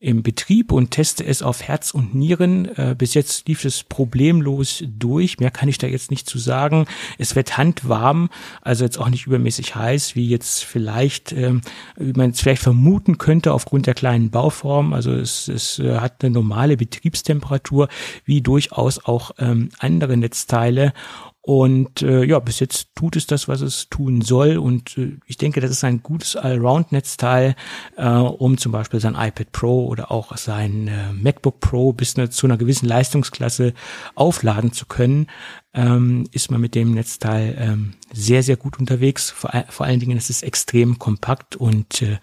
im 0.01 0.23
Betrieb 0.23 0.71
und 0.71 0.89
teste 0.89 1.23
es 1.23 1.43
auf 1.43 1.61
Herz 1.61 1.91
und 1.91 2.15
Nieren. 2.15 2.65
Äh, 2.75 2.95
bis 2.97 3.13
jetzt 3.13 3.47
lief 3.47 3.63
es 3.65 3.83
problemlos 3.83 4.83
durch. 4.87 5.39
Mehr 5.39 5.51
kann 5.51 5.69
ich 5.69 5.77
da 5.77 5.85
jetzt 5.85 6.09
nicht 6.09 6.27
zu 6.27 6.39
sagen. 6.39 6.87
Es 7.19 7.35
wird 7.35 7.55
handwarm, 7.57 8.29
also 8.63 8.83
jetzt 8.83 8.97
auch 8.97 9.09
nicht 9.09 9.27
übermäßig 9.27 9.75
heiß, 9.75 10.15
wie 10.15 10.27
jetzt 10.27 10.63
vielleicht, 10.63 11.31
ähm, 11.33 11.61
wie 11.97 12.13
man 12.13 12.31
es 12.31 12.41
vielleicht 12.41 12.63
vermuten 12.63 13.19
könnte 13.19 13.53
aufgrund 13.53 13.85
der 13.85 13.93
kleinen 13.93 14.31
Bauform. 14.31 14.93
Also 14.93 15.11
es, 15.11 15.47
es 15.47 15.77
äh, 15.77 15.99
hat 15.99 16.23
eine 16.23 16.33
normale 16.33 16.77
Betriebstemperatur, 16.77 17.87
wie 18.25 18.41
durchaus 18.41 19.05
auch 19.05 19.31
ähm, 19.37 19.69
andere 19.77 20.17
Netzteile. 20.17 20.93
Und 21.43 22.03
äh, 22.03 22.23
ja, 22.23 22.37
bis 22.39 22.59
jetzt 22.59 22.89
tut 22.93 23.15
es 23.15 23.25
das, 23.25 23.47
was 23.47 23.61
es 23.61 23.89
tun 23.89 24.21
soll. 24.21 24.57
Und 24.57 24.95
äh, 24.97 25.17
ich 25.25 25.37
denke, 25.37 25.59
das 25.59 25.71
ist 25.71 25.83
ein 25.83 26.03
gutes 26.03 26.35
Allround-Netzteil, 26.35 27.55
äh, 27.97 28.07
um 28.07 28.59
zum 28.59 28.71
Beispiel 28.71 28.99
sein 28.99 29.15
iPad 29.15 29.51
Pro 29.51 29.87
oder 29.87 30.11
auch 30.11 30.37
sein 30.37 30.87
äh, 30.87 31.13
MacBook 31.13 31.59
Pro 31.59 31.93
bis 31.93 32.15
ne, 32.15 32.29
zu 32.29 32.45
einer 32.45 32.57
gewissen 32.57 32.87
Leistungsklasse 32.87 33.73
aufladen 34.13 34.71
zu 34.71 34.85
können. 34.85 35.27
Ähm, 35.73 36.25
ist 36.31 36.51
man 36.51 36.61
mit 36.61 36.75
dem 36.75 36.93
Netzteil 36.93 37.55
ähm, 37.57 37.93
sehr, 38.13 38.43
sehr 38.43 38.57
gut 38.57 38.77
unterwegs. 38.77 39.31
Vor, 39.31 39.51
vor 39.69 39.87
allen 39.87 39.99
Dingen 39.99 40.17
ist 40.17 40.29
es 40.29 40.43
extrem 40.43 40.99
kompakt 40.99 41.55
und 41.55 42.03
äh, 42.03 42.19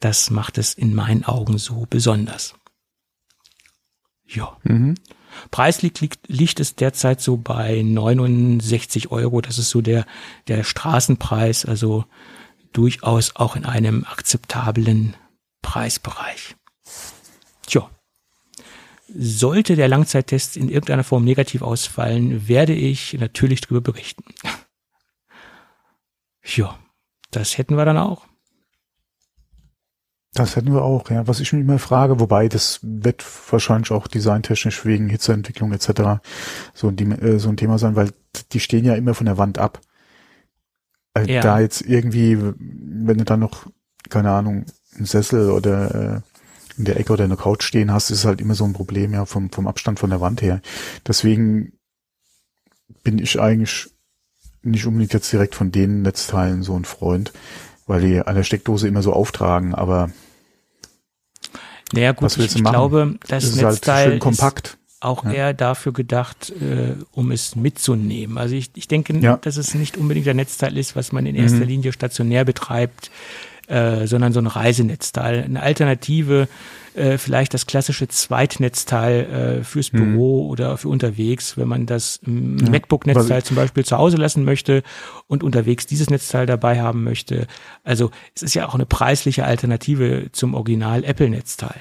das 0.00 0.30
macht 0.30 0.58
es 0.58 0.74
in 0.74 0.94
meinen 0.94 1.24
Augen 1.24 1.56
so 1.56 1.86
besonders. 1.88 2.54
Ja. 4.26 4.58
Mhm. 4.64 4.94
Preislich 5.50 6.00
liegt, 6.00 6.28
liegt 6.28 6.60
es 6.60 6.74
derzeit 6.74 7.20
so 7.20 7.36
bei 7.36 7.82
69 7.82 9.10
Euro. 9.10 9.40
Das 9.40 9.58
ist 9.58 9.70
so 9.70 9.80
der, 9.80 10.06
der 10.48 10.64
Straßenpreis, 10.64 11.64
also 11.64 12.04
durchaus 12.72 13.36
auch 13.36 13.56
in 13.56 13.64
einem 13.64 14.04
akzeptablen 14.04 15.14
Preisbereich. 15.62 16.56
Tja. 17.66 17.90
Sollte 19.14 19.76
der 19.76 19.88
Langzeittest 19.88 20.56
in 20.56 20.68
irgendeiner 20.68 21.04
Form 21.04 21.24
negativ 21.24 21.60
ausfallen, 21.60 22.48
werde 22.48 22.72
ich 22.74 23.14
natürlich 23.14 23.60
darüber 23.60 23.80
berichten. 23.80 24.24
Ja, 26.56 26.76
das 27.30 27.56
hätten 27.56 27.76
wir 27.76 27.84
dann 27.84 27.96
auch. 27.96 28.26
Das 30.34 30.56
hätten 30.56 30.72
wir 30.72 30.82
auch, 30.82 31.10
ja. 31.10 31.26
Was 31.28 31.40
ich 31.40 31.52
mich 31.52 31.60
immer 31.62 31.78
frage, 31.78 32.18
wobei 32.18 32.48
das 32.48 32.80
wird 32.82 33.22
wahrscheinlich 33.50 33.90
auch 33.90 34.06
designtechnisch 34.08 34.84
wegen 34.86 35.08
Hitzeentwicklung 35.10 35.72
etc. 35.72 36.22
so 36.72 36.88
ein, 36.88 36.96
Thema- 36.96 37.18
äh, 37.20 37.38
so 37.38 37.50
ein 37.50 37.56
Thema 37.58 37.78
sein, 37.78 37.96
weil 37.96 38.12
die 38.52 38.60
stehen 38.60 38.84
ja 38.86 38.94
immer 38.94 39.14
von 39.14 39.26
der 39.26 39.36
Wand 39.36 39.58
ab. 39.58 39.80
Äh, 41.14 41.30
Ja. 41.30 41.42
Da 41.42 41.60
jetzt 41.60 41.82
irgendwie, 41.82 42.38
wenn 42.40 43.18
du 43.18 43.24
dann 43.24 43.40
noch, 43.40 43.66
keine 44.08 44.30
Ahnung, 44.30 44.64
einen 44.96 45.04
Sessel 45.06 45.50
oder 45.50 45.94
äh, 46.16 46.20
in 46.78 46.86
der 46.86 46.98
Ecke 46.98 47.12
oder 47.12 47.24
eine 47.24 47.36
Couch 47.36 47.64
stehen 47.64 47.92
hast, 47.92 48.10
ist 48.10 48.20
es 48.20 48.24
halt 48.24 48.40
immer 48.40 48.54
so 48.54 48.64
ein 48.64 48.72
Problem, 48.72 49.12
ja, 49.12 49.26
vom, 49.26 49.50
vom 49.50 49.66
Abstand 49.66 49.98
von 50.00 50.08
der 50.08 50.22
Wand 50.22 50.40
her. 50.40 50.62
Deswegen 51.06 51.74
bin 53.04 53.18
ich 53.18 53.38
eigentlich 53.38 53.90
nicht 54.62 54.86
unbedingt 54.86 55.12
jetzt 55.12 55.30
direkt 55.30 55.54
von 55.54 55.72
den 55.72 56.00
Netzteilen 56.00 56.62
so 56.62 56.74
ein 56.74 56.86
Freund, 56.86 57.32
weil 57.86 58.00
die 58.00 58.20
an 58.20 58.34
der 58.34 58.44
Steckdose 58.44 58.88
immer 58.88 59.02
so 59.02 59.12
auftragen, 59.12 59.74
aber 59.74 60.10
naja, 61.92 62.12
gut, 62.12 62.36
ich, 62.36 62.56
ich 62.56 62.64
glaube, 62.64 63.16
das 63.28 63.44
ist 63.44 63.62
halt 63.62 63.72
Netzteil 63.74 64.10
schön 64.12 64.18
kompakt. 64.18 64.66
ist 64.68 64.78
auch 65.00 65.24
Ja. 65.24 65.32
eher 65.32 65.54
dafür 65.54 65.92
gedacht, 65.92 66.50
äh, 66.60 66.94
um 67.12 67.30
es 67.32 67.56
mitzunehmen. 67.56 68.38
Also 68.38 68.54
ich, 68.54 68.70
ich 68.74 68.86
denke, 68.88 69.16
Ja. 69.18 69.36
dass 69.36 69.56
es 69.56 69.74
nicht 69.74 69.96
unbedingt 69.96 70.28
ein 70.28 70.36
Netzteil 70.36 70.78
ist, 70.78 70.94
was 70.96 71.10
man 71.12 71.26
in 71.26 71.34
erster 71.34 71.58
Mhm. 71.58 71.64
Linie 71.68 71.92
stationär 71.92 72.44
betreibt, 72.44 73.10
äh, 73.72 74.06
sondern 74.06 74.32
so 74.32 74.40
ein 74.40 74.46
Reisenetzteil. 74.46 75.42
Eine 75.44 75.62
Alternative, 75.62 76.46
äh, 76.94 77.16
vielleicht 77.16 77.54
das 77.54 77.64
klassische 77.66 78.06
Zweitnetzteil 78.06 79.60
äh, 79.60 79.64
fürs 79.64 79.92
Mhm. 79.92 79.98
Büro 80.12 80.48
oder 80.48 80.76
für 80.76 80.88
unterwegs, 80.88 81.56
wenn 81.56 81.68
man 81.68 81.86
das 81.86 82.20
ähm, 82.26 82.58
Ja. 82.58 82.68
MacBook-Netzteil 82.70 83.42
zum 83.42 83.56
Beispiel 83.56 83.84
zu 83.84 83.96
Hause 83.96 84.18
lassen 84.18 84.44
möchte 84.44 84.82
und 85.26 85.42
unterwegs 85.42 85.86
dieses 85.86 86.10
Netzteil 86.10 86.44
dabei 86.44 86.82
haben 86.82 87.02
möchte. 87.02 87.46
Also 87.82 88.10
es 88.34 88.42
ist 88.42 88.54
ja 88.54 88.68
auch 88.68 88.74
eine 88.74 88.84
preisliche 88.86 89.44
Alternative 89.44 90.28
zum 90.32 90.54
Original 90.54 91.02
Apple-Netzteil. 91.04 91.80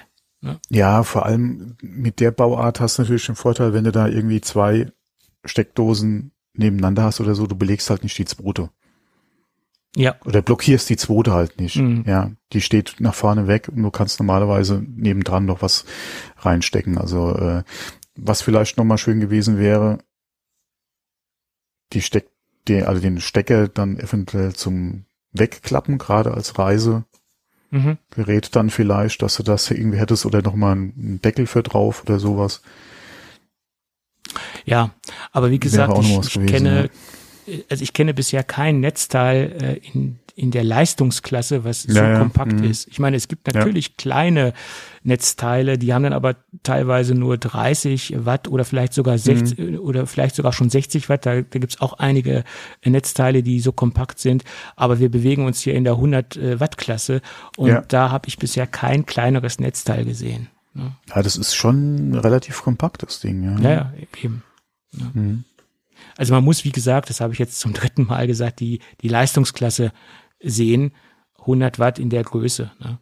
Ja, 0.69 1.03
vor 1.03 1.25
allem 1.27 1.75
mit 1.81 2.19
der 2.19 2.31
Bauart 2.31 2.79
hast 2.79 2.97
du 2.97 3.03
natürlich 3.03 3.25
den 3.27 3.35
Vorteil, 3.35 3.73
wenn 3.73 3.83
du 3.83 3.91
da 3.91 4.07
irgendwie 4.07 4.41
zwei 4.41 4.87
Steckdosen 5.45 6.31
nebeneinander 6.53 7.03
hast 7.03 7.19
oder 7.21 7.35
so, 7.35 7.47
du 7.47 7.55
belegst 7.55 7.89
halt 7.89 8.03
nicht 8.03 8.17
die 8.17 8.25
zweite. 8.25 8.69
Ja, 9.95 10.15
Oder 10.23 10.41
blockierst 10.41 10.89
die 10.89 10.95
zweite 10.95 11.33
halt 11.33 11.59
nicht. 11.59 11.75
Mhm. 11.75 12.05
Ja, 12.07 12.31
die 12.53 12.61
steht 12.61 12.95
nach 12.99 13.13
vorne 13.13 13.47
weg 13.47 13.67
und 13.67 13.83
du 13.83 13.91
kannst 13.91 14.19
normalerweise 14.19 14.81
nebendran 14.87 15.45
noch 15.45 15.61
was 15.61 15.85
reinstecken. 16.37 16.97
Also 16.97 17.35
äh, 17.35 17.63
was 18.15 18.41
vielleicht 18.41 18.77
nochmal 18.77 18.97
schön 18.97 19.19
gewesen 19.19 19.57
wäre, 19.57 19.99
die 21.91 22.01
Steck, 22.01 22.29
die, 22.67 22.83
also 22.83 23.01
den 23.01 23.19
Stecker 23.19 23.67
dann 23.67 23.99
eventuell 23.99 24.53
zum 24.53 25.05
Wegklappen, 25.33 25.97
gerade 25.97 26.33
als 26.33 26.57
Reisegerät 26.57 27.05
mhm. 27.71 27.97
dann 28.51 28.69
vielleicht, 28.69 29.21
dass 29.21 29.35
du 29.37 29.43
das 29.43 29.69
irgendwie 29.71 29.99
hättest 29.99 30.25
oder 30.25 30.41
nochmal 30.41 30.73
einen 30.73 31.19
Deckel 31.21 31.47
für 31.47 31.63
drauf 31.63 32.03
oder 32.03 32.17
sowas. 32.19 32.61
Ja, 34.63 34.91
aber 35.31 35.51
wie 35.51 35.59
gesagt, 35.59 35.97
ich 35.99 36.33
gewesen, 36.33 36.45
kenne, 36.45 36.89
also 37.69 37.83
ich 37.83 37.93
kenne 37.93 38.13
bisher 38.13 38.43
kein 38.43 38.79
Netzteil 38.79 39.51
äh, 39.61 39.87
in, 39.93 40.19
in 40.35 40.51
der 40.51 40.63
Leistungsklasse, 40.63 41.63
was 41.63 41.83
so 41.83 41.93
Ja, 41.93 42.11
ja, 42.13 42.19
kompakt 42.19 42.53
mhm. 42.53 42.63
ist. 42.63 42.87
Ich 42.87 42.99
meine, 42.99 43.17
es 43.17 43.27
gibt 43.27 43.47
natürlich 43.53 43.97
kleine 43.97 44.53
Netzteile, 45.03 45.77
die 45.77 45.93
haben 45.93 46.03
dann 46.03 46.13
aber 46.13 46.35
teilweise 46.63 47.15
nur 47.15 47.37
30 47.37 48.25
Watt 48.25 48.47
oder 48.47 48.63
vielleicht 48.65 48.93
sogar 48.93 49.17
60 49.17 49.57
Mhm. 49.57 49.79
oder 49.79 50.05
vielleicht 50.07 50.35
sogar 50.35 50.53
schon 50.53 50.69
60 50.69 51.09
Watt. 51.09 51.25
Da, 51.25 51.41
da 51.41 51.59
gibt's 51.59 51.81
auch 51.81 51.93
einige 51.93 52.43
äh, 52.81 52.89
Netzteile, 52.89 53.43
die 53.43 53.59
so 53.59 53.71
kompakt 53.71 54.19
sind. 54.19 54.43
Aber 54.75 54.99
wir 54.99 55.09
bewegen 55.09 55.45
uns 55.45 55.61
hier 55.61 55.73
in 55.73 55.83
der 55.83 55.93
100 55.93 56.37
äh, 56.37 56.59
Watt 56.59 56.77
Klasse 56.77 57.21
und 57.57 57.69
Ja. 57.69 57.81
da 57.87 58.11
habe 58.11 58.27
ich 58.27 58.37
bisher 58.37 58.67
kein 58.67 59.05
kleineres 59.05 59.59
Netzteil 59.59 60.05
gesehen. 60.05 60.47
Ne? 60.73 60.95
Ja, 61.13 61.21
das 61.21 61.35
ist 61.35 61.53
schon 61.55 62.11
ein 62.11 62.15
relativ 62.15 62.61
kompaktes 62.61 63.19
Ding, 63.19 63.43
ja. 63.43 63.59
Ja, 63.59 63.69
ja, 63.71 63.93
eben. 64.23 64.43
Mhm. 64.93 65.43
Also 66.17 66.33
man 66.33 66.43
muss, 66.43 66.65
wie 66.65 66.71
gesagt, 66.71 67.09
das 67.09 67.21
habe 67.21 67.33
ich 67.33 67.39
jetzt 67.39 67.59
zum 67.59 67.73
dritten 67.73 68.05
Mal 68.05 68.27
gesagt, 68.27 68.59
die, 68.59 68.79
die 69.01 69.07
Leistungsklasse 69.07 69.91
sehen, 70.41 70.93
100 71.39 71.79
Watt 71.79 71.99
in 71.99 72.09
der 72.09 72.23
Größe. 72.23 72.71
Ne? 72.79 72.99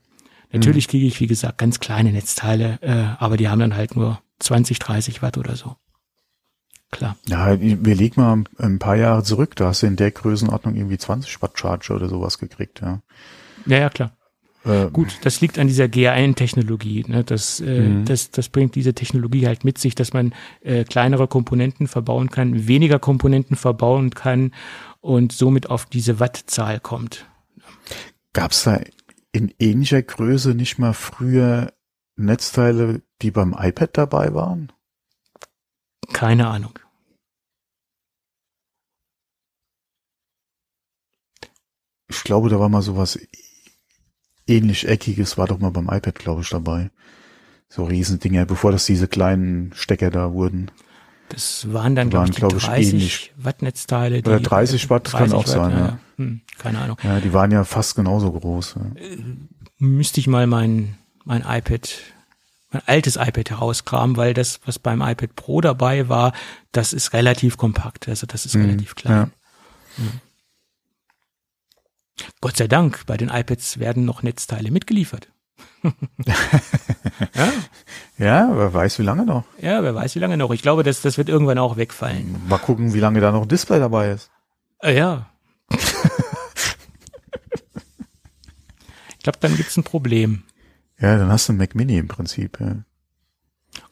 Natürlich 0.52 0.88
kriege 0.88 1.06
ich, 1.06 1.20
wie 1.20 1.28
gesagt, 1.28 1.58
ganz 1.58 1.80
kleine 1.80 2.12
Netzteile, 2.12 2.80
äh, 2.82 3.22
aber 3.22 3.38
die 3.38 3.50
haben 3.50 3.60
dann 3.60 3.76
halt 3.76 3.96
nur 3.96 4.20
20, 4.40 4.80
30 4.80 5.22
Watt 5.22 5.38
oder 5.38 5.56
so. 5.56 5.76
Klar. 6.92 7.18
Ja, 7.28 7.60
wir 7.60 7.96
legen 7.96 8.20
mal 8.20 8.44
ein 8.58 8.80
paar 8.80 8.96
Jahre 8.96 9.24
zurück, 9.24 9.56
da 9.56 9.68
hast 9.68 9.84
du 9.84 9.88
in 9.88 9.96
der 9.96 10.10
Größenordnung 10.10 10.76
irgendwie 10.76 10.98
20 10.98 11.40
Watt 11.42 11.60
Charger 11.60 11.96
oder 11.96 12.10
sowas 12.10 12.40
gekriegt, 12.40 12.82
ja. 12.82 13.02
Ja, 13.68 13.78
ja, 13.78 13.90
klar. 13.90 14.18
Äh, 14.66 14.90
Gut, 14.92 15.20
das 15.24 15.40
liegt 15.42 15.58
an 15.58 15.68
dieser 15.68 15.88
GAN-Technologie. 15.88 17.06
Ne? 17.08 17.24
Das, 17.24 17.60
äh, 17.62 17.80
Mhm. 17.80 18.06
das, 18.06 18.32
das 18.32 18.50
bringt 18.50 18.76
diese 18.76 18.94
Technologie 18.94 19.48
halt 19.48 19.64
mit 19.64 19.78
sich, 19.78 19.96
dass 19.96 20.14
man 20.14 20.34
äh, 20.62 20.84
kleinere 20.84 21.28
Komponenten 21.28 21.88
verbauen 21.88 22.30
kann, 22.30 22.68
weniger 22.68 23.00
Komponenten 23.00 23.56
verbauen 23.56 24.10
kann 24.12 24.54
und 25.00 25.32
somit 25.32 25.70
auf 25.70 25.86
diese 25.86 26.20
Wattzahl 26.20 26.80
kommt. 26.80 27.26
Gab's 28.34 28.64
da 28.64 28.82
in 29.32 29.54
ähnlicher 29.60 30.02
Größe 30.02 30.54
nicht 30.56 30.78
mal 30.78 30.94
früher 30.94 31.74
Netzteile, 32.18 33.02
die 33.22 33.32
beim 33.32 33.56
iPad 33.58 33.98
dabei 33.98 34.34
waren? 34.34 34.72
Keine 36.12 36.48
Ahnung. 36.48 36.78
Ich 42.10 42.24
glaube, 42.24 42.50
da 42.50 42.60
war 42.60 42.70
mal 42.70 42.82
sowas 42.82 43.20
ähnlich 44.50 44.88
eckiges, 44.88 45.38
war 45.38 45.48
doch 45.48 45.60
mal 45.60 45.72
beim 45.72 45.88
iPad, 45.90 46.16
glaube 46.16 46.42
ich, 46.42 46.50
dabei. 46.50 46.90
So 47.70 47.84
Riesendinger, 47.86 48.46
bevor 48.46 48.72
das 48.72 48.86
diese 48.86 49.08
kleinen 49.08 49.72
Stecker 49.76 50.10
da 50.10 50.34
wurden. 50.34 50.72
Das 51.30 51.72
waren 51.72 51.96
dann, 51.96 52.10
glaube 52.10 52.30
ich, 52.32 52.36
glaub 52.36 52.56
ich, 52.56 52.64
30 52.64 52.94
ähnlich. 52.94 53.34
Watt 53.38 53.62
Netzteile. 53.62 54.24
Die, 54.24 54.30
Oder 54.30 54.40
30 54.40 54.90
Watt 54.90 55.12
kann 55.12 55.32
auch 55.32 55.46
sein, 55.46 55.72
ja. 55.72 56.00
Hm, 56.18 56.42
keine 56.58 56.80
Ahnung. 56.80 56.98
Ja, 57.04 57.20
die 57.20 57.32
waren 57.34 57.52
ja 57.52 57.64
fast 57.64 57.96
genauso 57.96 58.32
groß. 58.32 58.76
Ja. 58.78 59.06
Müsste 59.78 60.20
ich 60.20 60.26
mal 60.28 60.48
mein, 60.48 60.96
mein 61.26 61.42
iPad, 61.48 61.92
mein 62.72 62.82
altes 62.88 63.16
iPad 63.18 63.52
herauskramen, 63.52 64.18
weil 64.18 64.34
das, 64.34 64.60
was 64.66 64.80
beim 64.80 65.02
iPad 65.02 65.36
Pro 65.36 65.62
dabei 65.62 66.10
war, 66.10 66.34
das 66.72 66.92
ist 66.94 67.14
relativ 67.14 67.58
kompakt. 67.58 68.10
Also 68.10 68.26
das 68.26 68.48
ist 68.48 68.56
Mhm, 68.56 68.66
relativ 68.66 68.96
klein. 68.96 69.14
ja. 69.16 69.30
Mhm. 70.04 70.12
Gott 72.42 72.58
sei 72.58 72.68
Dank, 72.68 73.06
bei 73.06 73.18
den 73.18 73.30
iPads 73.30 73.80
werden 73.80 74.06
noch 74.06 74.24
Netzteile 74.24 74.72
mitgeliefert. 74.72 75.30
ja, 77.36 77.52
Ja, 78.18 78.50
wer 78.54 78.74
weiß, 78.74 79.00
wie 79.00 79.04
lange 79.04 79.26
noch. 79.26 79.46
ja, 79.62 79.82
wer 79.84 79.96
weiß, 79.96 80.16
wie 80.16 80.20
lange 80.20 80.38
noch. 80.38 80.52
Ich 80.52 80.62
glaube, 80.62 80.84
das, 80.84 81.02
das 81.02 81.18
wird 81.18 81.30
irgendwann 81.30 81.58
auch 81.58 81.78
wegfallen. 81.78 82.36
Mal 82.48 82.58
gucken, 82.58 82.94
wie 82.94 83.00
lange 83.00 83.22
da 83.22 83.32
noch 83.32 83.44
ein 83.44 83.48
Display 83.48 83.80
dabei 83.80 84.12
ist. 84.12 84.30
Äh, 84.82 84.98
ja. 84.98 85.30
ich 89.18 89.20
glaube, 89.24 89.40
dann 89.42 89.56
gibt's 89.56 89.78
ein 89.78 89.84
Problem. 89.84 90.44
Ja, 91.00 91.18
dann 91.18 91.30
hast 91.30 91.48
du 91.48 91.54
einen 91.54 91.60
Mac 91.60 91.76
Mini 91.76 91.98
im 91.98 92.08
Prinzip. 92.08 92.60
Ja. 92.60 92.78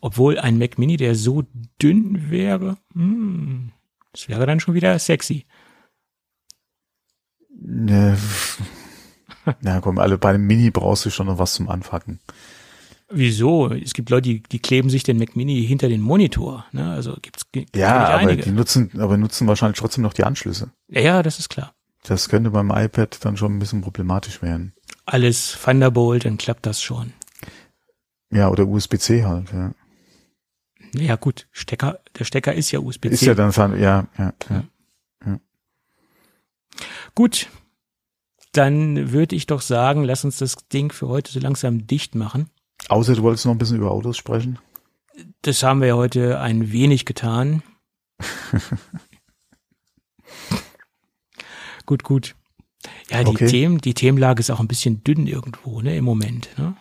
Obwohl 0.01 0.39
ein 0.39 0.57
Mac 0.57 0.77
Mini, 0.77 0.97
der 0.97 1.15
so 1.15 1.43
dünn 1.81 2.29
wäre, 2.29 2.77
hm, 2.93 3.71
das 4.11 4.27
wäre 4.27 4.45
dann 4.45 4.59
schon 4.59 4.73
wieder 4.73 4.97
sexy. 4.99 5.45
Ne, 7.69 8.17
Na 9.59 9.81
komm, 9.81 9.99
alle 9.99 10.17
bei 10.17 10.29
einem 10.29 10.47
Mini 10.47 10.71
brauchst 10.71 11.05
du 11.05 11.09
schon 11.09 11.27
noch 11.27 11.37
was 11.37 11.53
zum 11.53 11.67
Anfacken. 11.69 12.19
Wieso? 13.09 13.69
Es 13.71 13.93
gibt 13.93 14.09
Leute, 14.09 14.29
die, 14.29 14.43
die 14.43 14.59
kleben 14.59 14.89
sich 14.89 15.03
den 15.03 15.17
Mac 15.17 15.35
Mini 15.35 15.65
hinter 15.65 15.89
den 15.89 15.99
Monitor. 16.01 16.65
Ne? 16.71 16.89
Also 16.89 17.17
gibt's 17.21 17.45
gibt 17.51 17.75
Ja, 17.75 18.07
aber 18.07 18.15
einige. 18.17 18.43
die 18.43 18.51
nutzen, 18.51 18.91
aber 18.99 19.17
nutzen 19.17 19.47
wahrscheinlich 19.47 19.79
trotzdem 19.79 20.01
noch 20.03 20.13
die 20.13 20.23
Anschlüsse. 20.23 20.71
ja, 20.87 21.01
ja, 21.01 21.23
das 21.23 21.39
ist 21.39 21.49
klar. 21.49 21.73
Das 22.03 22.29
könnte 22.29 22.51
beim 22.51 22.71
iPad 22.71 23.23
dann 23.25 23.35
schon 23.35 23.55
ein 23.55 23.59
bisschen 23.59 23.81
problematisch 23.81 24.41
werden. 24.41 24.73
Alles 25.05 25.57
Thunderbolt, 25.61 26.23
dann 26.23 26.37
klappt 26.37 26.65
das 26.65 26.81
schon. 26.81 27.11
Ja, 28.31 28.49
oder 28.49 28.65
USB-C 28.65 29.25
halt, 29.25 29.51
ja. 29.51 29.71
Ja 30.93 31.15
gut, 31.17 31.47
Stecker, 31.51 31.99
der 32.17 32.23
Stecker 32.23 32.53
ist 32.53 32.71
ja 32.71 32.79
USB-C. 32.79 33.13
Ist 33.13 33.21
ja 33.23 33.33
dann, 33.33 33.51
ja, 33.79 34.07
ja, 34.17 34.33
ja. 34.49 34.63
Gut, 37.15 37.49
dann 38.57 39.11
würde 39.11 39.35
ich 39.35 39.45
doch 39.45 39.61
sagen, 39.61 40.03
lass 40.03 40.25
uns 40.25 40.37
das 40.37 40.55
Ding 40.73 40.91
für 40.91 41.07
heute 41.07 41.31
so 41.31 41.39
langsam 41.39 41.87
dicht 41.87 42.15
machen. 42.15 42.49
Außer 42.89 43.15
du 43.15 43.21
wolltest 43.23 43.45
noch 43.45 43.53
ein 43.53 43.57
bisschen 43.57 43.77
über 43.77 43.91
Autos 43.91 44.17
sprechen. 44.17 44.59
Das 45.41 45.63
haben 45.63 45.81
wir 45.81 45.87
ja 45.89 45.95
heute 45.95 46.39
ein 46.39 46.71
wenig 46.71 47.05
getan. 47.05 47.63
gut, 51.85 52.03
gut. 52.03 52.35
Ja, 53.09 53.23
die 53.23 53.29
Okay. 53.31 53.47
Themen, 53.47 53.79
die 53.79 53.93
Themenlage 53.93 54.39
ist 54.39 54.49
auch 54.51 54.59
ein 54.59 54.67
bisschen 54.67 55.03
dünn 55.03 55.27
irgendwo, 55.27 55.81
ne, 55.81 55.97
im 55.97 56.05
Moment, 56.05 56.49
ne? 56.57 56.75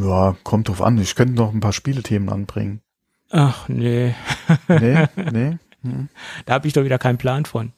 Ja, 0.00 0.36
kommt 0.42 0.68
drauf 0.68 0.82
an. 0.82 0.98
Ich 0.98 1.14
könnte 1.14 1.34
noch 1.34 1.52
ein 1.54 1.60
paar 1.60 1.72
Spielethemen 1.72 2.28
anbringen. 2.28 2.80
Ach, 3.30 3.68
nee, 3.68 4.14
Nee, 4.68 5.06
nee. 5.32 5.58
Hm. 5.82 6.08
da 6.46 6.54
habe 6.54 6.66
ich 6.66 6.72
doch 6.72 6.82
wieder 6.84 6.98
keinen 6.98 7.18
Plan 7.18 7.44
von. 7.44 7.72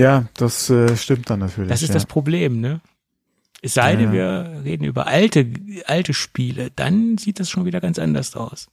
Ja, 0.00 0.28
das 0.34 0.70
äh, 0.70 0.96
stimmt 0.96 1.30
dann 1.30 1.40
natürlich. 1.40 1.68
Das 1.68 1.82
ist 1.82 1.88
ja. 1.88 1.94
das 1.94 2.06
Problem, 2.06 2.60
ne? 2.60 2.80
Es 3.62 3.74
sei 3.74 3.96
denn, 3.96 4.12
Ja. 4.14 4.54
wir 4.54 4.64
reden 4.64 4.84
über 4.84 5.06
alte, 5.06 5.46
alte 5.86 6.14
Spiele, 6.14 6.70
dann 6.70 7.18
sieht 7.18 7.38
das 7.40 7.50
schon 7.50 7.66
wieder 7.66 7.80
ganz 7.80 7.98
anders 7.98 8.34
aus. 8.34 8.68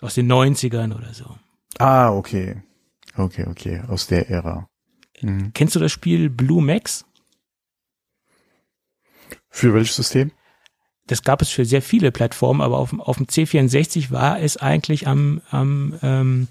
Aus 0.00 0.14
den 0.14 0.30
90ern 0.30 0.94
oder 0.96 1.12
so. 1.12 1.36
Ah, 1.78 2.10
okay. 2.10 2.62
Okay, 3.16 3.46
okay. 3.46 3.82
Aus 3.88 4.06
der 4.06 4.30
Ära. 4.30 4.66
Mhm. 5.20 5.52
Kennst 5.52 5.76
du 5.76 5.80
das 5.80 5.92
Spiel 5.92 6.30
Blue 6.30 6.62
Max? 6.62 7.04
Für 9.50 9.74
welches 9.74 9.96
System? 9.96 10.32
das 11.06 11.22
gab 11.22 11.42
es 11.42 11.50
für 11.50 11.64
sehr 11.64 11.82
viele 11.82 12.12
Plattformen, 12.12 12.60
aber 12.60 12.78
auf, 12.78 12.98
auf 12.98 13.16
dem 13.16 13.26
C64 13.26 14.10
war 14.10 14.40
es 14.40 14.56
eigentlich 14.56 15.06
am, 15.06 15.40
am, 15.50 15.94
ähm, 16.02 16.48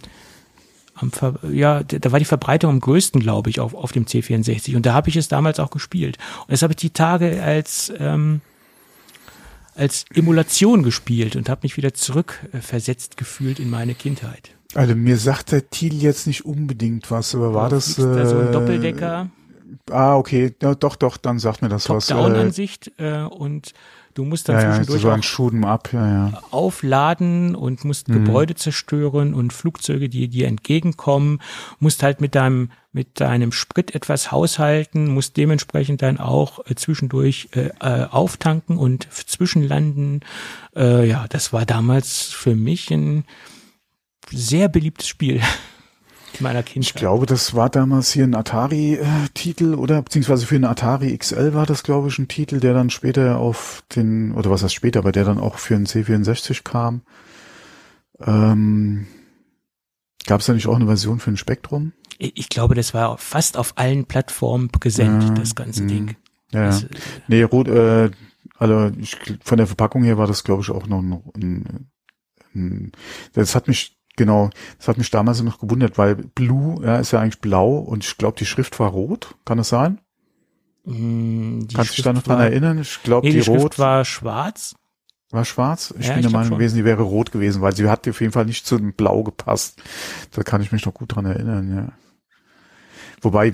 am 1.02 1.12
Ver 1.12 1.36
ja, 1.52 1.84
da 1.84 2.12
war 2.12 2.20
die 2.20 2.26
Verbreitung 2.26 2.72
am 2.72 2.80
größten, 2.80 3.22
glaube 3.22 3.50
ich, 3.50 3.60
auf, 3.60 3.74
auf 3.74 3.92
dem 3.92 4.06
C64. 4.06 4.76
Und 4.76 4.86
da 4.86 4.94
habe 4.94 5.10
ich 5.10 5.16
es 5.16 5.28
damals 5.28 5.60
auch 5.60 5.70
gespielt. 5.70 6.18
Und 6.42 6.52
das 6.52 6.62
habe 6.62 6.74
ich 6.74 6.78
die 6.78 6.92
Tage 6.92 7.42
als 7.44 7.92
ähm, 7.98 8.42
als 9.76 10.06
Emulation 10.14 10.84
gespielt 10.84 11.36
und 11.36 11.50
habe 11.50 11.62
mich 11.64 11.78
wieder 11.78 11.94
zurückversetzt 11.94 13.18
gefühlt 13.18 13.60
in 13.60 13.70
meine 13.70 13.96
Kindheit. 13.96 14.52
Also 14.74 14.96
mir 14.96 15.18
sagt 15.18 15.52
der 15.52 15.70
Thiel 15.70 16.02
jetzt 16.02 16.28
nicht 16.28 16.46
unbedingt 16.46 17.12
was, 17.12 17.36
aber 17.36 17.54
war 17.54 17.70
das 17.70 17.98
äh, 17.98 18.04
da 18.04 18.26
so 18.26 18.38
ein 18.38 18.52
Doppeldecker? 18.52 19.30
Ah, 19.90 20.16
okay, 20.16 20.54
ja, 20.62 20.76
doch, 20.76 20.96
doch, 20.96 21.18
dann 21.18 21.40
sagt 21.40 21.62
mir 21.62 21.70
das 21.70 21.90
was. 21.90 22.08
Top-Down-Ansicht 22.08 22.92
äh, 22.98 23.24
und 23.24 23.74
Du 24.14 24.26
musst 24.26 24.50
dann 24.50 24.56
ja, 24.56 24.70
zwischendurch 24.70 25.04
ja, 25.04 25.10
so 25.10 25.12
ja, 25.94 26.30
ja. 26.30 26.42
aufladen 26.52 27.56
und 27.56 27.86
musst 27.86 28.10
mhm. 28.10 28.26
Gebäude 28.26 28.56
zerstören 28.56 29.34
und 29.34 29.54
Flugzeuge, 29.54 30.10
die 30.10 30.28
dir 30.28 30.48
entgegenkommen, 30.48 31.40
musst 31.80 32.04
halt 32.04 32.22
mit 32.22 32.36
deinem 32.36 32.72
mit 32.94 33.22
deinem 33.22 33.54
Sprit 33.54 33.96
etwas 33.96 34.34
haushalten, 34.34 35.08
musst 35.14 35.38
dementsprechend 35.38 36.02
dann 36.02 36.18
auch 36.18 36.60
äh, 36.66 36.76
zwischendurch 36.76 37.48
äh, 37.54 37.70
äh 37.80 38.06
auftanken 38.06 38.78
und 38.78 39.08
zwischenlanden. 39.12 40.22
Äh, 40.76 41.08
ja, 41.08 41.26
das 41.30 41.54
war 41.54 41.66
damals 41.66 42.24
für 42.24 42.56
mich 42.56 42.92
ein 42.92 43.24
sehr 44.30 44.68
beliebtes 44.68 45.08
Spiel 45.08 45.42
meiner 46.40 46.64
Kindheit. 46.64 46.90
Ich 46.90 46.94
glaube, 46.94 47.26
das 47.26 47.56
war 47.56 47.70
damals 47.70 48.12
hier 48.12 48.24
ein 48.24 48.36
Atari-Titel 48.36 49.74
oder 49.74 50.02
beziehungsweise 50.02 50.46
für 50.46 50.56
einen 50.56 50.66
Atari 50.66 51.18
XL 51.18 51.54
war 51.54 51.66
das, 51.66 51.84
glaube 51.84 52.08
ich, 52.08 52.18
ein 52.20 52.28
Titel, 52.28 52.60
der 52.60 52.74
dann 52.74 52.90
später 52.90 53.38
auf 53.38 53.84
den, 53.96 54.34
oder 54.34 54.50
was 54.50 54.64
heißt 54.64 54.74
später, 54.74 55.00
aber 55.00 55.12
der 55.12 55.26
dann 55.26 55.40
auch 55.40 55.58
für 55.58 55.76
einen 55.76 55.88
C64 55.88 56.64
kam. 56.64 57.02
Ähm, 58.20 59.08
Gab 60.26 60.42
es 60.42 60.46
da 60.46 60.54
nicht 60.54 60.68
auch 60.68 60.76
eine 60.76 60.86
Version 60.86 61.20
für 61.20 61.32
ein 61.32 61.38
Spektrum? 61.38 61.94
Ich 62.18 62.50
glaube, 62.50 62.76
das 62.76 62.94
war 62.94 63.18
fast 63.18 63.58
auf 63.58 63.74
allen 63.78 64.06
Plattformen 64.06 64.70
gesendet, 64.80 65.30
ja, 65.30 65.36
das 65.36 65.56
ganze 65.56 65.84
mh. 65.84 65.88
Ding. 65.88 66.16
Ja, 66.52 66.68
das, 66.68 66.86
nee, 67.28 67.42
rot, 67.42 67.68
äh, 67.68 68.12
also 68.58 68.92
ich, 69.00 69.18
von 69.44 69.58
der 69.58 69.66
Verpackung 69.66 70.04
her 70.04 70.18
war 70.18 70.28
das, 70.28 70.44
glaube 70.44 70.62
ich, 70.62 70.70
auch 70.70 70.86
noch 70.86 71.00
ein, 71.00 71.14
ein, 71.36 71.92
ein 72.54 72.92
das 73.34 73.56
hat 73.56 73.68
mich 73.68 73.98
Genau, 74.22 74.52
das 74.78 74.88
hat 74.88 75.00
mich 75.00 75.10
damals 75.10 75.42
noch 75.42 75.58
gewundert, 75.58 75.98
weil 75.98 76.14
Blue 76.14 76.80
ja, 76.86 76.98
ist 76.98 77.10
ja 77.10 77.20
eigentlich 77.20 77.42
blau 77.42 77.78
und 77.80 78.06
ich 78.06 78.20
glaube, 78.20 78.38
die 78.38 78.46
Schrift 78.46 78.80
war 78.80 78.92
rot. 78.92 79.34
Kann 79.46 79.58
das 79.58 79.70
sein? 79.70 80.00
Mm, 80.84 81.62
Kannst 81.74 81.94
du 81.94 81.96
dich 81.96 82.04
da 82.04 82.14
noch 82.14 82.22
dran 82.22 82.40
erinnern? 82.40 82.78
Ich 82.78 83.02
glaube, 83.02 83.26
nee, 83.26 83.34
die, 83.34 83.40
die 83.40 83.50
rot 83.50 83.62
Schrift 83.62 83.80
war 83.80 84.06
schwarz. 84.06 84.76
War 85.32 85.44
schwarz? 85.44 85.92
Ich 85.98 86.06
Ja, 86.06 86.14
bin 86.14 86.22
der 86.22 86.30
Meinung 86.30 86.52
gewesen, 86.52 86.76
die 86.76 86.86
wäre 86.86 87.02
rot 87.02 87.32
gewesen, 87.32 87.64
weil 87.64 87.76
sie 87.76 87.90
hat 87.90 88.08
auf 88.08 88.22
jeden 88.22 88.32
Fall 88.32 88.46
nicht 88.46 88.68
zu 88.68 88.78
dem 88.78 88.94
Blau 88.94 89.24
gepasst. 89.24 89.82
Da 90.34 90.44
kann 90.44 90.62
ich 90.62 90.72
mich 90.72 90.86
noch 90.86 90.94
gut 90.94 91.16
dran 91.16 91.26
erinnern, 91.26 91.76
ja. 91.76 91.92
Wobei, 93.24 93.54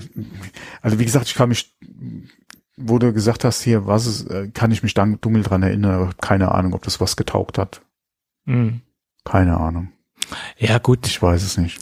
also 0.82 0.98
wie 0.98 1.04
gesagt, 1.06 1.28
ich 1.28 1.34
kann 1.34 1.48
mich, 1.48 1.78
wo 2.76 2.98
du 2.98 3.14
gesagt 3.14 3.42
hast, 3.42 3.62
hier, 3.62 3.86
was 3.86 4.04
ist, 4.04 4.30
äh, 4.30 4.48
kann 4.52 4.70
ich 4.70 4.82
mich 4.82 4.92
dann 4.92 5.18
dunkel 5.22 5.44
dran 5.44 5.62
erinnern, 5.62 5.94
aber 5.94 6.10
keine 6.20 6.52
Ahnung, 6.52 6.74
ob 6.74 6.82
das 6.82 7.00
was 7.00 7.16
getaugt 7.16 7.56
hat. 7.56 7.80
Mm. 8.44 8.80
Keine 9.24 9.56
Ahnung. 9.56 9.92
Ja, 10.58 10.78
gut. 10.78 11.06
Ich 11.06 11.20
weiß 11.22 11.42
es 11.42 11.56
nicht. 11.58 11.78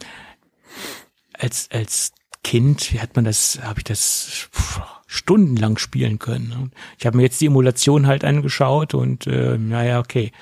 als 1.32 1.68
als 1.73 2.12
Kind 2.44 2.93
wie 2.93 3.01
hat 3.01 3.16
man 3.16 3.24
das, 3.24 3.59
habe 3.62 3.81
ich 3.81 3.85
das 3.85 4.48
pff, 4.52 4.81
stundenlang 5.06 5.78
spielen 5.78 6.18
können. 6.18 6.48
ne? 6.48 6.70
Ich 6.98 7.05
habe 7.06 7.16
mir 7.16 7.24
jetzt 7.24 7.40
die 7.40 7.47
Emulation 7.47 8.06
halt 8.06 8.24
angeschaut 8.24 8.94
und 8.94 9.27
äh, 9.27 9.59
naja, 9.59 9.98
okay. 10.01 10.32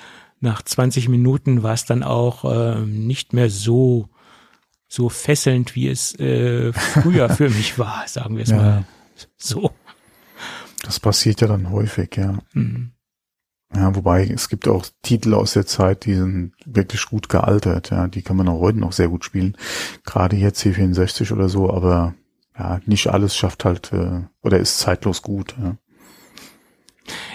Nach 0.41 0.61
20 0.61 1.09
Minuten 1.09 1.63
war 1.63 1.73
es 1.73 1.87
dann 1.87 2.03
auch 2.03 2.45
äh, 2.45 2.81
nicht 2.81 3.33
mehr 3.33 3.49
so 3.49 4.11
so 4.87 5.09
fesselnd, 5.09 5.75
wie 5.75 5.89
es 5.89 6.15
äh, 6.21 6.73
früher 6.75 7.31
für 7.31 7.49
mich 7.49 7.79
war, 7.79 8.07
sagen 8.07 8.37
wir 8.37 8.43
es 8.45 8.51
Ja. 8.51 8.57
mal 8.57 8.85
so. 9.39 9.71
Das 10.83 11.01
passiert 11.01 11.41
ja 11.41 11.47
dann 11.49 11.71
häufig, 11.71 12.17
ja. 12.17 12.39
Mhm. 12.53 12.91
Ja, 13.75 13.95
wobei 13.97 14.25
es 14.27 14.49
gibt 14.49 14.69
auch 14.69 14.87
Titel 15.03 15.35
aus 15.35 15.55
der 15.55 15.67
Zeit, 15.67 16.05
die 16.05 16.15
sind 16.15 16.53
wirklich 16.65 17.07
gut 17.07 17.29
gealtert, 17.29 17.91
ja, 17.91 18.07
die 18.07 18.23
kann 18.23 18.37
man 18.37 18.49
auch 18.49 18.61
heute 18.61 18.79
noch 18.79 18.93
sehr 18.93 19.09
gut 19.09 19.25
spielen. 19.25 19.57
Gerade 20.05 20.37
hier 20.37 20.53
C64 20.53 21.33
oder 21.33 21.49
so, 21.49 21.73
aber 21.73 22.15
ja, 22.57 22.81
nicht 22.87 23.09
alles 23.09 23.35
schafft 23.35 23.65
halt 23.65 23.93
äh, 23.93 24.21
oder 24.43 24.59
ist 24.59 24.79
zeitlos 24.79 25.23
gut. 25.23 25.57
Ja. 25.61 25.77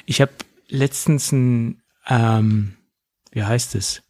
Ich 0.05 0.21
habe 0.21 0.31
letztens 0.69 1.31
ein, 1.33 1.81
ähm, 2.07 2.73
wie 3.31 3.43
heißt 3.43 3.75
es? 3.75 4.01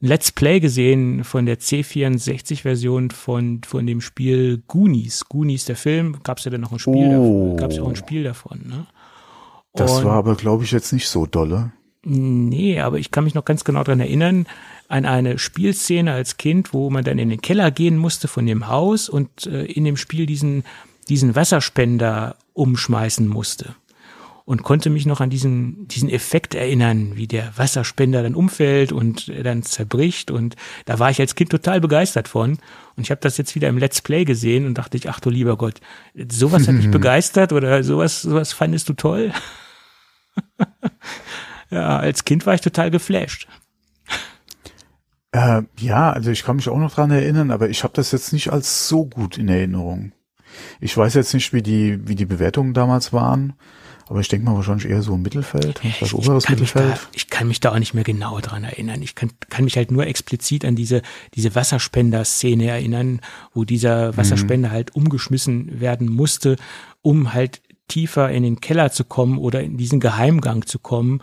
Let's 0.00 0.30
Play 0.30 0.60
gesehen 0.60 1.24
von 1.24 1.44
der 1.46 1.58
C64-Version 1.58 3.10
von, 3.10 3.62
von 3.66 3.84
dem 3.84 4.00
Spiel 4.00 4.62
Goonies. 4.68 5.24
Goonies, 5.28 5.64
der 5.64 5.74
Film, 5.74 6.20
gab 6.22 6.38
es 6.38 6.44
ja 6.44 6.52
dann 6.52 6.60
noch 6.60 6.70
ein 6.72 6.78
Spiel 6.78 6.94
Oh. 7.16 7.50
davon. 7.50 7.56
Gab 7.56 7.70
es 7.70 7.76
ja 7.78 7.82
auch 7.82 7.88
ein 7.88 7.96
Spiel 7.96 8.22
davon, 8.22 8.60
ne? 8.66 8.86
Das 9.78 9.98
Und- 9.98 10.04
war 10.04 10.14
aber, 10.14 10.34
glaube 10.34 10.64
ich, 10.64 10.70
jetzt 10.72 10.92
nicht 10.92 11.08
so 11.08 11.26
dolle. 11.26 11.72
Nee, 12.04 12.80
aber 12.80 12.98
ich 12.98 13.10
kann 13.10 13.24
mich 13.24 13.34
noch 13.34 13.44
ganz 13.44 13.64
genau 13.64 13.82
dran 13.82 14.00
erinnern 14.00 14.46
an 14.88 15.04
eine 15.04 15.38
Spielszene 15.38 16.12
als 16.12 16.36
Kind, 16.38 16.72
wo 16.72 16.88
man 16.88 17.04
dann 17.04 17.18
in 17.18 17.28
den 17.28 17.42
Keller 17.42 17.70
gehen 17.70 17.98
musste 17.98 18.28
von 18.28 18.46
dem 18.46 18.68
Haus 18.68 19.08
und 19.08 19.46
äh, 19.46 19.64
in 19.64 19.84
dem 19.84 19.96
Spiel 19.98 20.24
diesen, 20.24 20.64
diesen 21.08 21.34
Wasserspender 21.34 22.36
umschmeißen 22.54 23.28
musste. 23.28 23.74
Und 24.46 24.62
konnte 24.62 24.88
mich 24.88 25.04
noch 25.04 25.20
an 25.20 25.28
diesen, 25.28 25.86
diesen 25.88 26.08
Effekt 26.08 26.54
erinnern, 26.54 27.12
wie 27.16 27.26
der 27.26 27.52
Wasserspender 27.58 28.22
dann 28.22 28.34
umfällt 28.34 28.92
und 28.92 29.30
dann 29.44 29.62
zerbricht. 29.62 30.30
Und 30.30 30.56
da 30.86 30.98
war 30.98 31.10
ich 31.10 31.20
als 31.20 31.34
Kind 31.34 31.50
total 31.50 31.82
begeistert 31.82 32.28
von. 32.28 32.52
Und 32.96 33.02
ich 33.02 33.10
habe 33.10 33.20
das 33.20 33.36
jetzt 33.36 33.54
wieder 33.54 33.68
im 33.68 33.76
Let's 33.76 34.00
Play 34.00 34.24
gesehen 34.24 34.64
und 34.64 34.78
dachte 34.78 34.96
ich, 34.96 35.10
ach 35.10 35.20
du 35.20 35.28
lieber 35.28 35.58
Gott, 35.58 35.82
sowas 36.30 36.66
hat 36.66 36.76
mich 36.76 36.90
begeistert 36.90 37.52
oder 37.52 37.84
sowas, 37.84 38.22
sowas 38.22 38.54
fandest 38.54 38.88
du 38.88 38.94
toll? 38.94 39.32
Ja, 41.70 41.98
als 41.98 42.24
Kind 42.24 42.46
war 42.46 42.54
ich 42.54 42.62
total 42.62 42.90
geflasht. 42.90 43.46
Äh, 45.32 45.62
ja, 45.78 46.10
also 46.10 46.30
ich 46.30 46.42
kann 46.42 46.56
mich 46.56 46.68
auch 46.70 46.78
noch 46.78 46.94
dran 46.94 47.10
erinnern, 47.10 47.50
aber 47.50 47.68
ich 47.68 47.84
habe 47.84 47.92
das 47.94 48.12
jetzt 48.12 48.32
nicht 48.32 48.50
als 48.50 48.88
so 48.88 49.04
gut 49.04 49.36
in 49.36 49.48
Erinnerung. 49.48 50.12
Ich 50.80 50.96
weiß 50.96 51.12
jetzt 51.14 51.34
nicht, 51.34 51.52
wie 51.52 51.62
die, 51.62 52.08
wie 52.08 52.14
die 52.14 52.24
Bewertungen 52.24 52.72
damals 52.72 53.12
waren, 53.12 53.52
aber 54.06 54.20
ich 54.20 54.28
denke 54.28 54.46
mal 54.46 54.56
wahrscheinlich 54.56 54.88
eher 54.88 55.02
so 55.02 55.14
im 55.14 55.20
Mittelfeld, 55.20 55.80
Ja, 55.84 55.90
das 56.00 56.08
ich, 56.08 56.14
oberes 56.14 56.48
mich 56.48 56.72
da, 56.72 56.80
Mittelfeld. 56.80 57.08
ich 57.12 57.28
kann 57.28 57.48
mich 57.48 57.60
da 57.60 57.72
auch 57.72 57.78
nicht 57.78 57.92
mehr 57.92 58.04
genau 58.04 58.40
dran 58.40 58.64
erinnern. 58.64 59.02
Ich 59.02 59.14
kann, 59.14 59.30
kann 59.50 59.64
mich 59.64 59.76
halt 59.76 59.90
nur 59.90 60.06
explizit 60.06 60.64
an 60.64 60.74
diese, 60.74 61.02
diese 61.34 61.54
Wasserspender-Szene 61.54 62.66
erinnern, 62.68 63.20
wo 63.52 63.64
dieser 63.64 64.16
Wasserspender 64.16 64.70
halt 64.70 64.94
umgeschmissen 64.96 65.78
werden 65.80 66.08
musste, 66.10 66.56
um 67.02 67.34
halt 67.34 67.60
tiefer 67.88 68.30
in 68.30 68.42
den 68.42 68.60
Keller 68.60 68.92
zu 68.92 69.04
kommen 69.04 69.38
oder 69.38 69.62
in 69.62 69.76
diesen 69.76 70.00
Geheimgang 70.00 70.66
zu 70.66 70.78
kommen. 70.78 71.22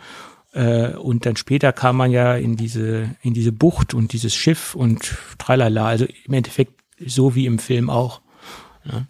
Äh, 0.52 0.90
Und 0.94 1.24
dann 1.26 1.36
später 1.36 1.72
kam 1.72 1.96
man 1.96 2.10
ja 2.10 2.36
in 2.36 2.56
diese, 2.56 3.16
in 3.22 3.34
diese 3.34 3.52
Bucht 3.52 3.94
und 3.94 4.12
dieses 4.12 4.34
Schiff 4.34 4.74
und 4.74 5.16
tralala. 5.38 5.86
Also 5.86 6.06
im 6.24 6.32
Endeffekt 6.34 6.82
so 6.98 7.34
wie 7.34 7.46
im 7.46 7.58
Film 7.58 7.90
auch. 7.90 8.20
Ja. 8.84 9.06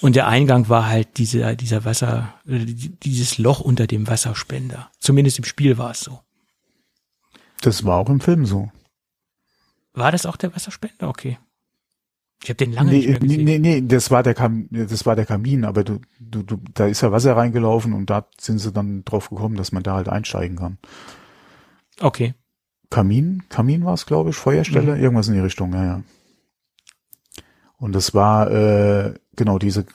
Und 0.00 0.16
der 0.16 0.26
Eingang 0.26 0.68
war 0.68 0.86
halt 0.88 1.18
dieser, 1.18 1.54
dieser 1.54 1.84
Wasser, 1.84 2.34
äh, 2.46 2.64
dieses 2.64 3.38
Loch 3.38 3.60
unter 3.60 3.86
dem 3.86 4.08
Wasserspender. 4.08 4.90
Zumindest 4.98 5.38
im 5.38 5.44
Spiel 5.44 5.78
war 5.78 5.92
es 5.92 6.00
so. 6.00 6.20
Das 7.60 7.84
war 7.84 7.98
auch 7.98 8.08
im 8.08 8.20
Film 8.20 8.44
so. 8.44 8.70
War 9.94 10.10
das 10.10 10.26
auch 10.26 10.36
der 10.36 10.54
Wasserspender? 10.54 11.08
Okay. 11.08 11.38
Ich 12.42 12.48
habe 12.50 12.56
den 12.56 12.72
lange 12.72 12.90
Nee, 12.90 12.98
nicht 12.98 13.08
mehr 13.08 13.18
nee, 13.20 13.26
gesehen. 13.28 13.44
nee, 13.44 13.58
nee, 13.80 13.86
das 13.86 14.10
war 14.10 14.22
der 14.22 14.34
Kam 14.34 14.66
das 14.70 15.06
war 15.06 15.14
der 15.14 15.26
Kamin, 15.26 15.64
aber 15.64 15.84
du, 15.84 16.00
du, 16.18 16.42
du, 16.42 16.58
da 16.74 16.86
ist 16.86 17.00
ja 17.00 17.12
Wasser 17.12 17.36
reingelaufen 17.36 17.92
und 17.92 18.10
da 18.10 18.26
sind 18.38 18.58
sie 18.58 18.72
dann 18.72 19.04
drauf 19.04 19.30
gekommen, 19.30 19.54
dass 19.56 19.70
man 19.72 19.82
da 19.84 19.94
halt 19.94 20.08
einsteigen 20.08 20.56
kann. 20.56 20.78
Okay. 22.00 22.34
Kamin, 22.90 23.44
Kamin 23.48 23.84
war 23.84 23.94
es, 23.94 24.06
glaube 24.06 24.30
ich, 24.30 24.36
Feuerstelle, 24.36 24.96
Mhm. 24.96 25.02
irgendwas 25.02 25.28
in 25.28 25.34
die 25.34 25.40
Richtung, 25.40 25.72
ja, 25.72 25.84
ja. 25.84 26.02
Und 27.78 27.92
das 27.94 28.12
war 28.14 28.50
äh, 28.50 29.14
genau 29.36 29.58
diese 29.58 29.86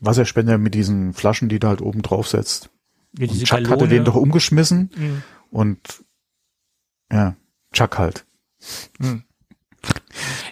Wasserspender 0.00 0.58
mit 0.58 0.74
diesen 0.74 1.12
Flaschen, 1.14 1.48
die 1.48 1.58
du 1.58 1.68
halt 1.68 1.80
oben 1.80 2.02
drauf 2.02 2.28
setzt. 2.28 2.70
Ja, 3.18 3.28
Und 3.28 3.44
Chuck 3.44 3.58
hatte 3.58 3.68
Ballone. 3.68 3.88
den 3.88 4.04
doch 4.04 4.14
umgeschmissen 4.16 4.90
Mhm. 4.96 5.22
und 5.50 5.78
ja, 7.12 7.36
Chuck 7.72 7.98
halt. 7.98 8.26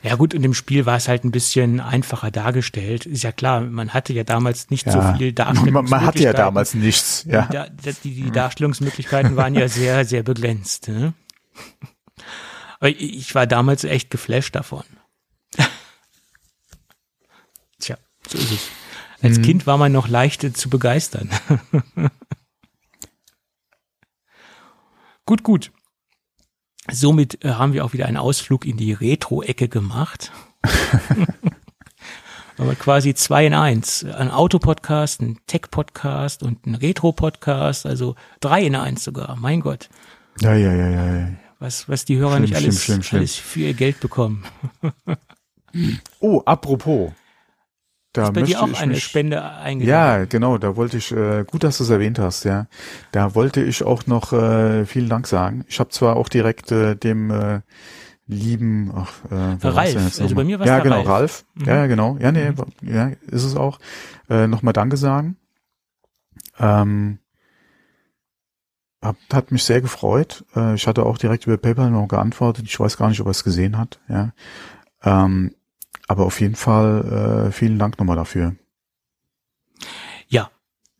Ja 0.02 0.16
gut, 0.16 0.34
und 0.34 0.42
im 0.42 0.52
Spiel 0.52 0.84
war 0.84 0.96
es 0.96 1.06
halt 1.06 1.24
ein 1.24 1.30
bisschen 1.30 1.78
einfacher 1.80 2.30
dargestellt. 2.32 3.06
Ist 3.06 3.22
ja 3.22 3.30
klar, 3.30 3.60
man 3.60 3.94
hatte 3.94 4.12
ja 4.12 4.24
damals 4.24 4.68
nicht 4.70 4.90
so 4.90 5.00
viel 5.16 5.32
Darstellungsmöglichkeiten. 5.32 5.90
man 5.90 6.06
hatte 6.06 6.22
ja 6.22 6.32
damals 6.32 6.74
nichts, 6.74 7.24
ja. 7.28 7.46
Die, 8.02 8.14
die 8.14 8.30
Darstellungsmöglichkeiten 8.32 9.36
waren 9.36 9.54
ja 9.54 9.68
sehr, 9.68 10.04
sehr 10.12 10.22
begrenzt. 10.24 10.88
Ne? 10.88 11.14
Aber 12.80 12.88
ich, 12.88 13.34
war 13.36 13.46
damals 13.46 13.84
echt 13.84 14.10
geflasht 14.10 14.56
davon. 14.56 14.82
Tja, 17.78 17.96
so 18.26 18.38
ist 18.38 18.44
es. 18.44 18.50
Mhm. 18.50 18.56
äh, 18.56 18.58
Mhm. 19.22 19.28
Als 19.28 19.40
Kind 19.42 19.66
war 19.68 19.78
man 19.78 19.92
noch 19.92 20.08
leicht 20.08 20.56
zu 20.56 20.68
begeistern. 20.68 21.30
Gut, 25.26 25.44
gut. 25.44 25.70
Somit 26.90 27.44
äh, 27.44 27.50
haben 27.50 27.72
wir 27.72 27.84
auch 27.84 27.92
wieder 27.92 28.06
einen 28.06 28.16
Ausflug 28.16 28.64
in 28.64 28.76
die 28.76 28.92
Retro-Ecke 28.92 29.68
gemacht. 29.68 30.32
Aber 32.58 32.74
quasi 32.74 33.14
zwei 33.14 33.46
in 33.46 33.54
eins. 33.54 34.04
Ein 34.04 34.30
Autopodcast, 34.30 35.20
ein 35.20 35.38
Tech-Podcast 35.46 36.42
und 36.42 36.66
ein 36.66 36.74
Retro-Podcast, 36.74 37.86
also 37.86 38.14
drei 38.40 38.62
in 38.62 38.76
eins 38.76 39.04
sogar. 39.04 39.36
Mein 39.36 39.60
Gott. 39.60 39.88
Ja, 40.40 40.54
ja, 40.54 40.72
ja, 40.72 40.88
ja. 40.88 41.16
ja. 41.18 41.28
Was, 41.58 41.88
was 41.88 42.04
die 42.04 42.16
Hörer 42.16 42.32
Schlimm, 42.32 42.42
nicht 42.42 42.56
alles, 42.56 42.82
schlimm, 42.82 42.96
schlimm, 42.96 43.02
schlimm. 43.02 43.18
alles 43.20 43.36
für 43.36 43.60
ihr 43.60 43.74
Geld 43.74 44.00
bekommen. 44.00 44.44
Oh, 46.20 46.42
apropos. 46.44 47.12
Da 48.12 48.24
Ist 48.24 48.34
bei 48.34 48.42
dir 48.42 48.62
auch 48.62 48.78
eine 48.78 48.92
mich, 48.92 49.04
Spende 49.04 49.42
eingegangen? 49.42 49.88
Ja, 49.88 50.24
genau, 50.26 50.58
da 50.58 50.76
wollte 50.76 50.98
ich, 50.98 51.12
äh, 51.12 51.44
gut, 51.44 51.64
dass 51.64 51.78
du 51.78 51.84
es 51.84 51.90
erwähnt 51.90 52.18
hast, 52.18 52.44
ja. 52.44 52.66
Da 53.10 53.34
wollte 53.34 53.62
ich 53.62 53.84
auch 53.84 54.06
noch 54.06 54.34
äh, 54.34 54.84
vielen 54.84 55.08
Dank 55.08 55.26
sagen. 55.26 55.64
Ich 55.68 55.80
habe 55.80 55.88
zwar 55.90 56.16
auch 56.16 56.28
direkt 56.28 56.70
äh, 56.72 56.94
dem 56.94 57.30
äh, 57.30 57.60
lieben, 58.26 58.92
ach, 58.94 59.12
äh, 59.30 59.66
Ralf, 59.66 60.20
also 60.20 60.34
bei 60.34 60.44
mir 60.44 60.58
war's 60.58 60.68
Ja, 60.68 60.74
der 60.76 60.84
genau, 60.84 60.96
Ralf. 60.96 61.08
Ralf. 61.08 61.44
Mhm. 61.54 61.64
Ja, 61.64 61.74
ja, 61.76 61.86
genau. 61.86 62.18
Ja, 62.20 62.32
nee, 62.32 62.52
ja, 62.82 63.08
ist 63.28 63.44
es 63.44 63.56
auch. 63.56 63.78
Äh, 64.28 64.46
Nochmal 64.46 64.74
Danke 64.74 64.98
sagen. 64.98 65.36
Ähm, 66.58 67.18
hab, 69.02 69.16
hat 69.32 69.52
mich 69.52 69.64
sehr 69.64 69.80
gefreut. 69.80 70.44
Äh, 70.54 70.74
ich 70.74 70.86
hatte 70.86 71.04
auch 71.06 71.16
direkt 71.18 71.46
über 71.46 71.56
PayPal 71.56 71.90
noch 71.90 72.08
geantwortet. 72.08 72.66
Ich 72.66 72.78
weiß 72.78 72.96
gar 72.98 73.08
nicht, 73.08 73.20
ob 73.20 73.26
er 73.26 73.32
es 73.32 73.42
gesehen 73.42 73.78
hat. 73.78 74.00
Ja. 74.08 74.32
Ähm, 75.02 75.54
aber 76.08 76.24
auf 76.24 76.40
jeden 76.40 76.56
Fall 76.56 77.48
äh, 77.48 77.52
vielen 77.52 77.78
Dank 77.78 77.98
nochmal 77.98 78.16
dafür. 78.16 78.56
Ja, 80.28 80.50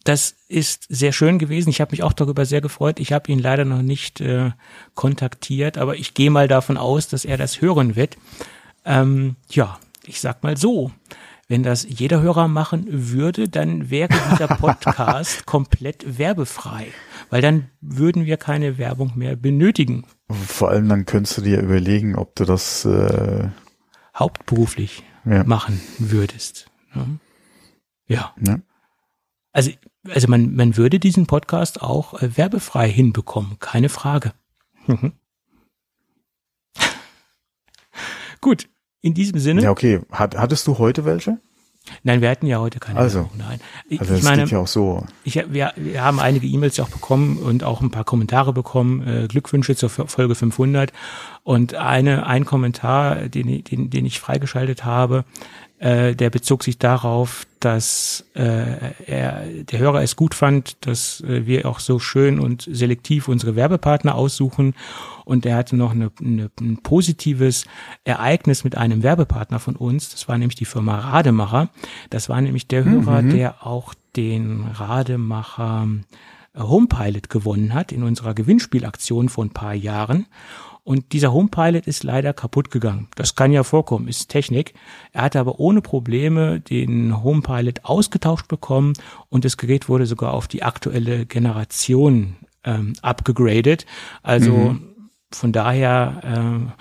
das 0.04 0.34
ist 0.48 0.86
sehr 0.88 1.12
schön 1.12 1.38
gewesen. 1.38 1.70
Ich 1.70 1.80
habe 1.80 1.92
mich 1.92 2.02
auch 2.02 2.12
darüber 2.12 2.44
sehr 2.44 2.60
gefreut. 2.60 3.00
Ich 3.00 3.12
habe 3.12 3.30
ihn 3.30 3.38
leider 3.38 3.64
noch 3.64 3.82
nicht 3.82 4.20
äh, 4.20 4.50
kontaktiert, 4.94 5.78
aber 5.78 5.96
ich 5.96 6.14
gehe 6.14 6.30
mal 6.30 6.48
davon 6.48 6.76
aus, 6.76 7.08
dass 7.08 7.24
er 7.24 7.36
das 7.36 7.60
hören 7.60 7.96
wird. 7.96 8.16
Ähm, 8.84 9.36
ja, 9.48 9.78
ich 10.06 10.20
sag 10.20 10.42
mal 10.42 10.56
so. 10.56 10.90
Wenn 11.48 11.62
das 11.62 11.84
jeder 11.86 12.22
Hörer 12.22 12.48
machen 12.48 12.86
würde, 12.88 13.48
dann 13.48 13.90
wäre 13.90 14.08
dieser 14.30 14.48
Podcast 14.56 15.44
komplett 15.44 16.18
werbefrei, 16.18 16.86
weil 17.28 17.42
dann 17.42 17.68
würden 17.80 18.24
wir 18.24 18.38
keine 18.38 18.78
Werbung 18.78 19.12
mehr 19.16 19.36
benötigen, 19.36 20.04
Vor 20.30 20.70
allem 20.70 20.88
dann 20.88 21.04
könntest 21.04 21.36
du 21.36 21.42
dir 21.42 21.60
überlegen, 21.60 22.16
ob 22.16 22.34
du 22.36 22.46
das 22.46 22.86
äh, 22.86 23.48
hauptberuflich 24.22 25.02
ja, 25.24 25.42
machen 25.44 25.80
würdest. 25.98 26.70
Ja. 28.06 28.34
ja. 28.46 28.58
Also, 29.52 29.72
also 30.08 30.28
man, 30.28 30.54
man 30.54 30.76
würde 30.76 31.00
diesen 31.00 31.26
Podcast 31.26 31.82
auch 31.82 32.22
äh, 32.22 32.36
werbefrei 32.36 32.88
hinbekommen, 32.88 33.58
keine 33.58 33.88
Frage. 33.88 34.32
Mhm. 34.86 35.12
Gut, 38.40 38.68
in 39.00 39.14
diesem 39.14 39.40
Sinne. 39.40 39.62
Ja, 39.62 39.70
okay. 39.70 40.00
Hat, 40.10 40.36
hattest 40.36 40.66
du 40.66 40.78
heute 40.78 41.04
welche? 41.04 41.40
Nein, 42.04 42.20
wir 42.20 42.30
hatten 42.30 42.46
ja 42.46 42.58
heute 42.60 42.78
keine 42.78 42.98
Also, 42.98 43.20
Werbung, 43.20 43.38
nein. 43.38 43.60
Ich, 43.88 44.00
Also 44.00 44.14
ich 44.14 44.20
das 44.20 44.28
meine, 44.28 44.42
geht 44.42 44.52
ja 44.52 44.58
auch 44.58 44.66
so. 44.68 45.04
ich, 45.24 45.34
wir, 45.34 45.72
wir 45.76 46.02
haben 46.02 46.20
einige 46.20 46.46
E-Mails 46.46 46.78
auch 46.80 46.88
bekommen 46.88 47.38
und 47.38 47.64
auch 47.64 47.80
ein 47.80 47.90
paar 47.90 48.04
Kommentare 48.04 48.52
bekommen, 48.52 49.06
äh, 49.06 49.26
Glückwünsche 49.28 49.74
zur 49.74 49.90
Folge 49.90 50.34
500 50.34 50.92
und 51.42 51.74
eine, 51.74 52.26
ein 52.26 52.44
Kommentar, 52.44 53.28
den, 53.28 53.64
den, 53.64 53.90
den 53.90 54.06
ich 54.06 54.20
freigeschaltet 54.20 54.84
habe, 54.84 55.24
äh, 55.82 56.14
der 56.14 56.30
bezog 56.30 56.62
sich 56.62 56.78
darauf, 56.78 57.44
dass 57.58 58.24
äh, 58.34 58.92
er, 59.04 59.44
der 59.64 59.78
Hörer 59.80 60.02
es 60.02 60.14
gut 60.14 60.32
fand, 60.32 60.76
dass 60.86 61.20
äh, 61.22 61.44
wir 61.44 61.66
auch 61.66 61.80
so 61.80 61.98
schön 61.98 62.38
und 62.38 62.68
selektiv 62.70 63.26
unsere 63.26 63.56
Werbepartner 63.56 64.14
aussuchen. 64.14 64.74
Und 65.24 65.44
er 65.44 65.56
hatte 65.56 65.74
noch 65.74 65.90
eine, 65.90 66.12
eine, 66.20 66.52
ein 66.60 66.78
positives 66.84 67.64
Ereignis 68.04 68.62
mit 68.62 68.76
einem 68.76 69.02
Werbepartner 69.02 69.58
von 69.58 69.74
uns, 69.74 70.10
das 70.10 70.28
war 70.28 70.38
nämlich 70.38 70.56
die 70.56 70.66
Firma 70.66 70.98
Rademacher, 70.98 71.68
das 72.10 72.28
war 72.28 72.40
nämlich 72.40 72.68
der 72.68 72.84
Hörer, 72.84 73.22
der 73.22 73.66
auch 73.66 73.94
den 74.14 74.64
Rademacher 74.74 75.88
äh, 76.54 76.60
Homepilot 76.60 77.28
gewonnen 77.28 77.74
hat 77.74 77.90
in 77.90 78.04
unserer 78.04 78.34
Gewinnspielaktion 78.34 79.28
vor 79.28 79.44
ein 79.44 79.50
paar 79.50 79.74
Jahren. 79.74 80.26
Und 80.84 81.12
dieser 81.12 81.32
Homepilot 81.32 81.86
ist 81.86 82.02
leider 82.02 82.32
kaputt 82.32 82.70
gegangen. 82.70 83.08
Das 83.14 83.36
kann 83.36 83.52
ja 83.52 83.62
vorkommen, 83.62 84.08
ist 84.08 84.28
Technik. 84.28 84.74
Er 85.12 85.22
hatte 85.22 85.38
aber 85.38 85.60
ohne 85.60 85.80
Probleme 85.80 86.60
den 86.60 87.22
Homepilot 87.22 87.84
ausgetauscht 87.84 88.48
bekommen 88.48 88.94
und 89.28 89.44
das 89.44 89.56
Gerät 89.56 89.88
wurde 89.88 90.06
sogar 90.06 90.32
auf 90.32 90.48
die 90.48 90.64
aktuelle 90.64 91.24
Generation 91.24 92.36
ähm, 92.64 92.94
abgegradet. 93.00 93.86
Also 94.24 94.76
von 95.30 95.52
daher 95.52 96.20
ähm, 96.24 96.72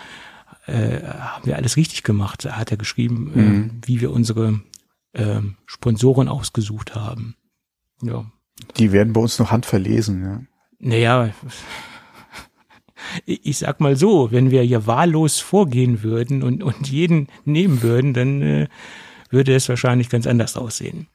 äh, 0.65 1.03
haben 1.03 1.45
wir 1.45 1.55
alles 1.55 1.77
richtig 1.77 2.03
gemacht, 2.03 2.45
hat 2.45 2.71
er 2.71 2.77
geschrieben, 2.77 3.79
äh, 3.83 3.87
wie 3.87 4.01
wir 4.01 4.11
unsere 4.11 4.61
ähm, 5.13 5.57
Sponsoren 5.65 6.27
ausgesucht 6.27 6.95
haben. 6.95 7.35
Ja. 8.01 8.25
Die 8.77 8.91
werden 8.91 9.13
bei 9.13 9.21
uns 9.21 9.39
noch 9.39 9.51
handverlesen, 9.51 10.23
ja. 10.23 10.41
Naja, 10.79 11.29
ich 13.25 13.57
sag 13.57 13.79
mal 13.79 13.95
so, 13.95 14.31
wenn 14.31 14.51
wir 14.51 14.61
hier 14.63 14.87
wahllos 14.87 15.39
vorgehen 15.39 16.03
würden 16.03 16.43
und, 16.43 16.63
und 16.63 16.89
jeden 16.89 17.27
nehmen 17.45 17.81
würden, 17.81 18.13
dann 18.13 18.41
äh, 18.41 18.67
würde 19.29 19.55
es 19.55 19.69
wahrscheinlich 19.69 20.09
ganz 20.09 20.27
anders 20.27 20.57
aussehen. 20.57 21.07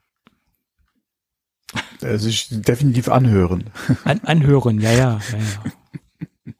Äh, 2.00 2.18
sich 2.18 2.48
definitiv 2.50 3.08
anhören. 3.08 3.70
An, 4.04 4.20
anhören, 4.24 4.80
ja, 4.80 4.92
ja, 4.92 5.20
ja, 5.32 5.38
ja. 5.38 6.52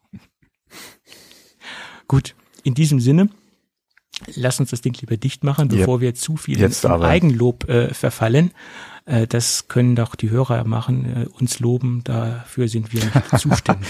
Gut, 2.07 2.35
in 2.63 2.73
diesem 2.73 2.99
Sinne, 2.99 3.29
lass 4.35 4.59
uns 4.59 4.69
das 4.69 4.81
Ding 4.81 4.95
lieber 4.99 5.17
dicht 5.17 5.43
machen, 5.43 5.67
bevor 5.67 6.01
wir 6.01 6.15
zu 6.15 6.37
viel 6.37 6.59
Jetzt 6.59 6.85
in. 6.85 6.91
Eigenlob 6.91 7.67
äh, 7.67 7.93
verfallen. 7.93 8.51
Äh, 9.07 9.25
das 9.25 9.67
können 9.69 9.95
doch 9.95 10.15
die 10.15 10.29
Hörer 10.29 10.65
machen, 10.65 11.05
äh, 11.05 11.25
uns 11.39 11.59
loben, 11.59 12.03
dafür 12.03 12.67
sind 12.67 12.93
wir 12.93 13.03
nicht 13.05 13.29
zuständig. 13.39 13.87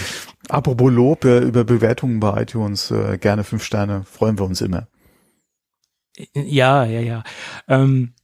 Apropos 0.48 0.90
Lob 0.92 1.24
äh, 1.24 1.40
über 1.40 1.64
Bewertungen 1.64 2.20
bei 2.20 2.42
iTunes, 2.42 2.90
äh, 2.90 3.18
gerne 3.18 3.44
fünf 3.44 3.64
Sterne, 3.64 4.04
freuen 4.04 4.38
wir 4.38 4.44
uns 4.44 4.60
immer. 4.60 4.86
Ja, 6.34 6.84
ja, 6.84 7.00
ja. 7.00 7.22
Ähm, 7.68 8.14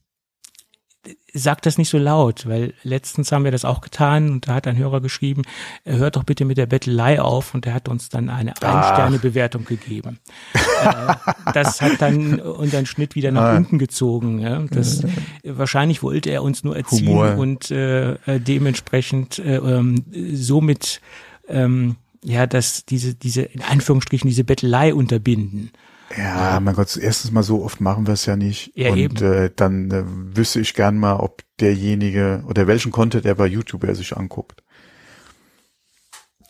sag 1.33 1.63
das 1.63 1.79
nicht 1.79 1.89
so 1.89 1.99
laut, 1.99 2.47
weil 2.47 2.75
letztens 2.83 3.33
haben 3.33 3.45
wir 3.45 3.51
das 3.51 3.65
auch 3.65 3.81
getan 3.81 4.31
und 4.31 4.49
da 4.49 4.55
hat 4.55 4.67
ein 4.67 4.77
Hörer 4.77 5.01
geschrieben, 5.01 5.43
äh, 5.85 5.97
hört 5.97 6.17
doch 6.17 6.25
bitte 6.25 6.45
mit 6.45 6.59
der 6.59 6.67
Bettelei 6.67 7.21
auf 7.21 7.55
und 7.55 7.67
er 7.67 7.75
hat 7.75 7.89
uns 7.89 8.09
dann 8.09 8.31
eine. 8.31 8.55
Ein-Sterne-Bewertung 8.61 9.65
gegeben. 9.65 10.21
äh, 10.55 11.15
das 11.53 11.81
hat 11.81 12.01
dann 12.01 12.41
unseren 12.41 12.87
Schnitt 12.87 13.15
wieder 13.15 13.33
nach 13.33 13.57
unten 13.57 13.79
gezogen. 13.79 14.39
Ja? 14.39 14.63
Das, 14.71 15.03
wahrscheinlich 15.45 16.03
wollte 16.03 16.31
er 16.31 16.43
uns 16.43 16.65
nur 16.65 16.77
erziehen 16.77 17.09
Humor. 17.09 17.37
und 17.37 17.71
äh, 17.71 18.13
äh, 18.13 18.41
dementsprechend 18.41 19.39
äh, 19.39 19.57
ähm, 19.57 20.05
somit 20.33 21.01
ähm, 21.49 21.97
ja, 22.25 22.47
dass 22.47 22.87
diese, 22.87 23.15
diese, 23.15 23.43
in 23.43 23.61
Anführungsstrichen, 23.61 24.29
diese 24.29 24.45
Bettelei 24.45 24.95
unterbinden. 24.95 25.71
Ja, 26.17 26.61
mein 26.61 26.75
Gott, 26.75 26.97
erstens 26.97 27.33
mal 27.33 27.43
so 27.43 27.65
oft 27.65 27.81
machen 27.81 28.07
wir 28.07 28.15
es 28.15 28.27
ja 28.27 28.37
nicht. 28.37 28.73
Ja, 28.77 28.91
und 28.93 28.99
eben. 28.99 29.17
Äh, 29.17 29.51
dann 29.55 29.91
äh, 29.91 30.03
wüsste 30.37 30.61
ich 30.61 30.75
gern 30.75 30.99
mal, 30.99 31.17
ob 31.17 31.43
derjenige 31.61 32.45
oder 32.49 32.67
welchen 32.67 32.93
Content 32.93 33.25
er 33.25 33.35
bei 33.35 33.47
YouTube 33.47 33.85
er 33.85 33.95
sich 33.95 34.17
anguckt. 34.17 34.63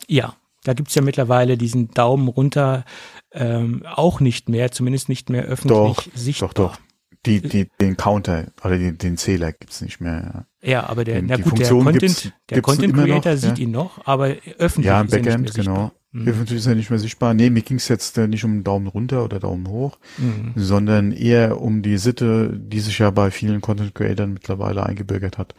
Ja, 0.07 0.35
da 0.63 0.73
gibt's 0.73 0.95
ja 0.95 1.01
mittlerweile 1.01 1.57
diesen 1.57 1.89
Daumen 1.91 2.27
runter 2.27 2.85
ähm, 3.31 3.83
auch 3.85 4.19
nicht 4.19 4.49
mehr, 4.49 4.71
zumindest 4.71 5.09
nicht 5.09 5.29
mehr 5.29 5.43
öffentlich 5.43 5.77
Doch, 5.77 6.05
sichtbar. 6.13 6.49
doch, 6.53 6.73
doch. 6.75 6.79
Die, 7.25 7.41
die, 7.41 7.67
den 7.81 7.97
Counter 7.97 8.51
oder 8.63 8.77
den, 8.77 8.99
den 8.99 9.17
Zähler 9.17 9.51
gibt's 9.51 9.81
nicht 9.81 9.99
mehr. 9.99 10.45
Ja, 10.61 10.87
aber 10.87 11.03
der, 11.03 11.21
Die 11.21 11.27
na 11.27 11.37
gut, 11.37 11.57
der 11.57 11.69
Content, 11.69 11.99
gibt's- 12.01 12.21
der 12.23 12.31
gibt's 12.57 12.61
Content 12.67 12.93
immer 12.93 13.07
noch, 13.07 13.21
Creator 13.23 13.37
sieht 13.37 13.57
ja. 13.57 13.63
ihn 13.63 13.71
noch, 13.71 14.05
aber 14.05 14.35
öffentlich 14.59 14.85
Ja, 14.85 15.01
im 15.01 15.07
ist 15.07 15.13
er 15.13 15.19
nicht 15.19 15.25
Backend, 15.25 15.43
mehr 15.43 15.51
sichtbar. 15.53 15.91
Mhm. 16.23 16.45
Ist 16.55 16.65
er 16.65 16.75
nicht 16.75 16.89
mehr 16.89 16.99
sichtbar. 16.99 17.33
Nee, 17.33 17.49
mir 17.49 17.61
ging's 17.61 17.89
jetzt 17.89 18.17
äh, 18.17 18.27
nicht 18.27 18.45
um 18.45 18.63
Daumen 18.63 18.87
runter 18.87 19.23
oder 19.25 19.39
Daumen 19.39 19.67
hoch, 19.67 19.97
Mhm. 20.17 20.53
sondern 20.55 21.11
eher 21.11 21.59
um 21.59 21.81
die 21.81 21.97
Sitte, 21.97 22.57
die 22.57 22.79
sich 22.79 22.99
ja 22.99 23.09
bei 23.11 23.31
vielen 23.31 23.59
Content 23.61 23.93
Creatern 23.93 24.33
mittlerweile 24.33 24.85
eingebürgert 24.85 25.37
hat, 25.37 25.55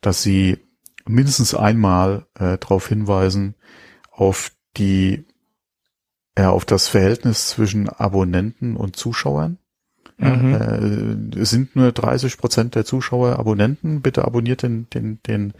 dass 0.00 0.22
sie 0.22 0.58
mindestens 1.06 1.54
einmal 1.54 2.26
äh, 2.34 2.58
darauf 2.58 2.88
hinweisen, 2.88 3.54
auf 4.10 4.50
die, 4.76 5.24
ja, 6.36 6.50
auf 6.50 6.64
das 6.64 6.88
Verhältnis 6.88 7.48
zwischen 7.48 7.88
Abonnenten 7.88 8.76
und 8.76 8.96
Zuschauern. 8.96 9.58
Mhm. 10.18 11.30
äh, 11.34 11.38
es 11.40 11.50
sind 11.50 11.76
nur 11.76 11.92
30 11.92 12.36
Prozent 12.36 12.74
der 12.74 12.84
Zuschauer 12.84 13.38
Abonnenten. 13.38 14.02
Bitte 14.02 14.24
abonniert 14.24 14.62
den, 14.62 14.88
den, 14.90 15.20
den, 15.26 15.54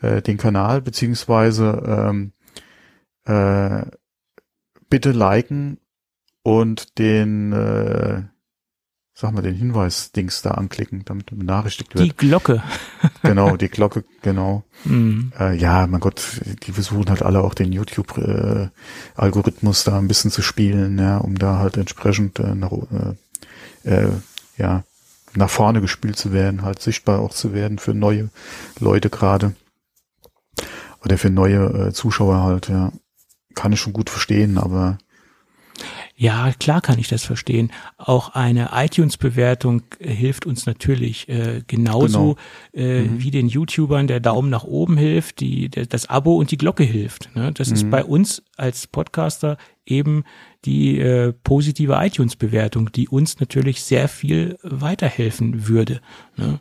äh, 0.00 0.22
den 0.22 0.38
Kanal, 0.38 0.80
beziehungsweise 0.80 1.82
ähm, 1.86 2.32
äh, 3.24 3.82
bitte 4.88 5.12
liken 5.12 5.78
und 6.42 6.98
den, 6.98 7.52
äh, 7.52 8.22
sag 9.14 9.32
mal, 9.32 9.42
den 9.42 9.54
Hinweis-Dings 9.54 10.42
da 10.42 10.50
anklicken, 10.52 11.04
damit 11.04 11.26
benachrichtigt 11.26 11.94
wird. 11.94 12.04
Die 12.04 12.16
Glocke. 12.16 12.64
genau, 13.22 13.56
die 13.56 13.68
Glocke, 13.68 14.04
genau. 14.22 14.64
Mhm. 14.84 15.32
Äh, 15.38 15.54
ja, 15.56 15.86
mein 15.86 16.00
Gott, 16.00 16.40
die 16.64 16.72
versuchen 16.72 17.10
halt 17.10 17.22
alle 17.22 17.42
auch 17.42 17.54
den 17.54 17.72
YouTube-Algorithmus 17.72 19.84
da 19.84 19.98
ein 19.98 20.08
bisschen 20.08 20.30
zu 20.30 20.40
spielen, 20.42 20.98
ja, 20.98 21.18
um 21.18 21.38
da 21.38 21.58
halt 21.58 21.76
entsprechend 21.76 22.40
äh, 22.40 22.54
nach, 22.54 22.72
äh, 22.72 23.14
äh, 23.84 24.10
ja, 24.56 24.84
nach 25.34 25.50
vorne 25.50 25.80
gespielt 25.80 26.16
zu 26.16 26.32
werden, 26.32 26.62
halt 26.62 26.82
sichtbar 26.82 27.20
auch 27.20 27.32
zu 27.32 27.54
werden 27.54 27.78
für 27.78 27.94
neue 27.94 28.30
Leute 28.78 29.10
gerade. 29.10 29.54
Oder 31.04 31.16
für 31.16 31.30
neue 31.30 31.88
äh, 31.88 31.92
Zuschauer 31.92 32.42
halt, 32.42 32.68
ja. 32.68 32.92
Kann 33.54 33.72
ich 33.72 33.80
schon 33.80 33.92
gut 33.92 34.10
verstehen, 34.10 34.58
aber 34.58 34.98
Ja, 36.16 36.52
klar 36.58 36.82
kann 36.82 36.98
ich 36.98 37.08
das 37.08 37.24
verstehen. 37.24 37.72
Auch 37.96 38.34
eine 38.34 38.70
iTunes-Bewertung 38.74 39.82
äh, 39.98 40.12
hilft 40.12 40.44
uns 40.44 40.66
natürlich 40.66 41.28
äh, 41.30 41.62
genauso 41.66 42.36
äh, 42.72 43.04
wie 43.16 43.30
den 43.30 43.48
YouTubern 43.48 44.06
der 44.06 44.20
Daumen 44.20 44.50
nach 44.50 44.64
oben 44.64 44.98
hilft, 44.98 45.40
die 45.40 45.70
der, 45.70 45.86
das 45.86 46.10
Abo 46.10 46.36
und 46.36 46.50
die 46.50 46.58
Glocke 46.58 46.84
hilft. 46.84 47.34
Ne? 47.34 47.52
Das 47.52 47.70
ist 47.70 47.88
bei 47.90 48.04
uns 48.04 48.42
als 48.58 48.86
Podcaster 48.86 49.56
eben 49.86 50.24
die 50.66 50.98
äh, 50.98 51.32
positive 51.32 51.94
iTunes-Bewertung, 51.94 52.92
die 52.92 53.08
uns 53.08 53.40
natürlich 53.40 53.82
sehr 53.82 54.06
viel 54.06 54.58
weiterhelfen 54.62 55.68
würde. 55.68 56.02
Ne? 56.36 56.60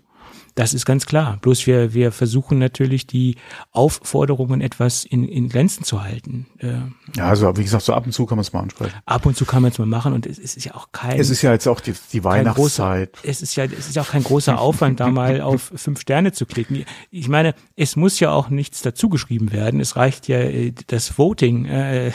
Das 0.59 0.73
ist 0.73 0.85
ganz 0.85 1.05
klar. 1.05 1.37
Bloß 1.39 1.67
wir, 1.67 1.93
wir 1.93 2.11
versuchen 2.11 2.59
natürlich 2.59 3.07
die 3.07 3.37
Aufforderungen 3.71 4.59
etwas 4.59 5.05
in, 5.05 5.25
in 5.25 5.47
Grenzen 5.47 5.85
zu 5.85 6.03
halten. 6.03 6.47
Äh, 6.57 6.79
ja, 7.15 7.29
also 7.29 7.55
wie 7.55 7.63
gesagt, 7.63 7.85
so 7.85 7.93
ab 7.93 8.05
und 8.05 8.11
zu 8.11 8.25
kann 8.25 8.35
man 8.35 8.41
es 8.41 8.51
mal 8.51 8.59
ansprechen. 8.59 8.93
ab 9.05 9.25
und 9.25 9.37
zu 9.37 9.45
kann 9.45 9.61
man 9.61 9.71
es 9.71 9.79
mal 9.79 9.85
machen 9.85 10.11
und 10.11 10.25
es, 10.25 10.37
es 10.37 10.57
ist 10.57 10.65
ja 10.65 10.75
auch 10.75 10.91
kein, 10.91 11.17
Es 11.17 11.29
ist 11.29 11.43
ja 11.43 11.53
jetzt 11.53 11.65
auch 11.65 11.79
die, 11.79 11.93
die 12.11 12.19
kein 12.19 12.43
großer, 12.43 12.83
Weihnachtszeit. 12.83 13.17
es 13.23 13.41
ist 13.41 13.55
ja, 13.55 13.63
es 13.63 13.87
ist 13.87 13.95
ja 13.95 14.01
auch 14.01 14.09
kein 14.09 14.21
großer 14.21 14.59
Aufwand, 14.59 14.99
da 14.99 15.07
mal 15.07 15.39
auf 15.49 15.71
fünf 15.75 16.01
Sterne 16.01 16.33
zu 16.33 16.45
klicken. 16.45 16.83
Ich 17.09 17.29
meine, 17.29 17.55
es 17.77 17.95
muss 17.95 18.19
ja 18.19 18.31
auch 18.31 18.49
nichts 18.49 18.81
dazugeschrieben 18.81 19.53
werden. 19.53 19.79
Es 19.79 19.95
reicht 19.95 20.27
ja 20.27 20.39
äh, 20.39 20.73
das 20.87 21.17
Voting, 21.17 21.67
äh, 21.67 22.11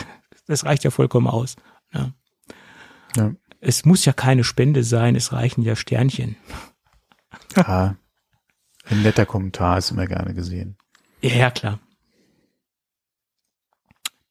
das 0.46 0.66
reicht 0.66 0.84
ja 0.84 0.90
vollkommen 0.90 1.28
aus. 1.28 1.56
Ja. 1.94 2.12
Ja. 3.16 3.32
Es 3.60 3.86
muss 3.86 4.04
ja 4.04 4.12
keine 4.12 4.44
Spende 4.44 4.84
sein, 4.84 5.16
es 5.16 5.32
reichen 5.32 5.62
ja 5.62 5.76
Sternchen. 5.76 6.36
Ja, 7.56 7.96
ein 8.90 9.02
netter 9.02 9.26
Kommentar 9.26 9.78
ist 9.78 9.90
immer 9.90 10.06
gerne 10.06 10.34
gesehen. 10.34 10.76
Ja, 11.22 11.34
ja, 11.34 11.50
klar. 11.50 11.78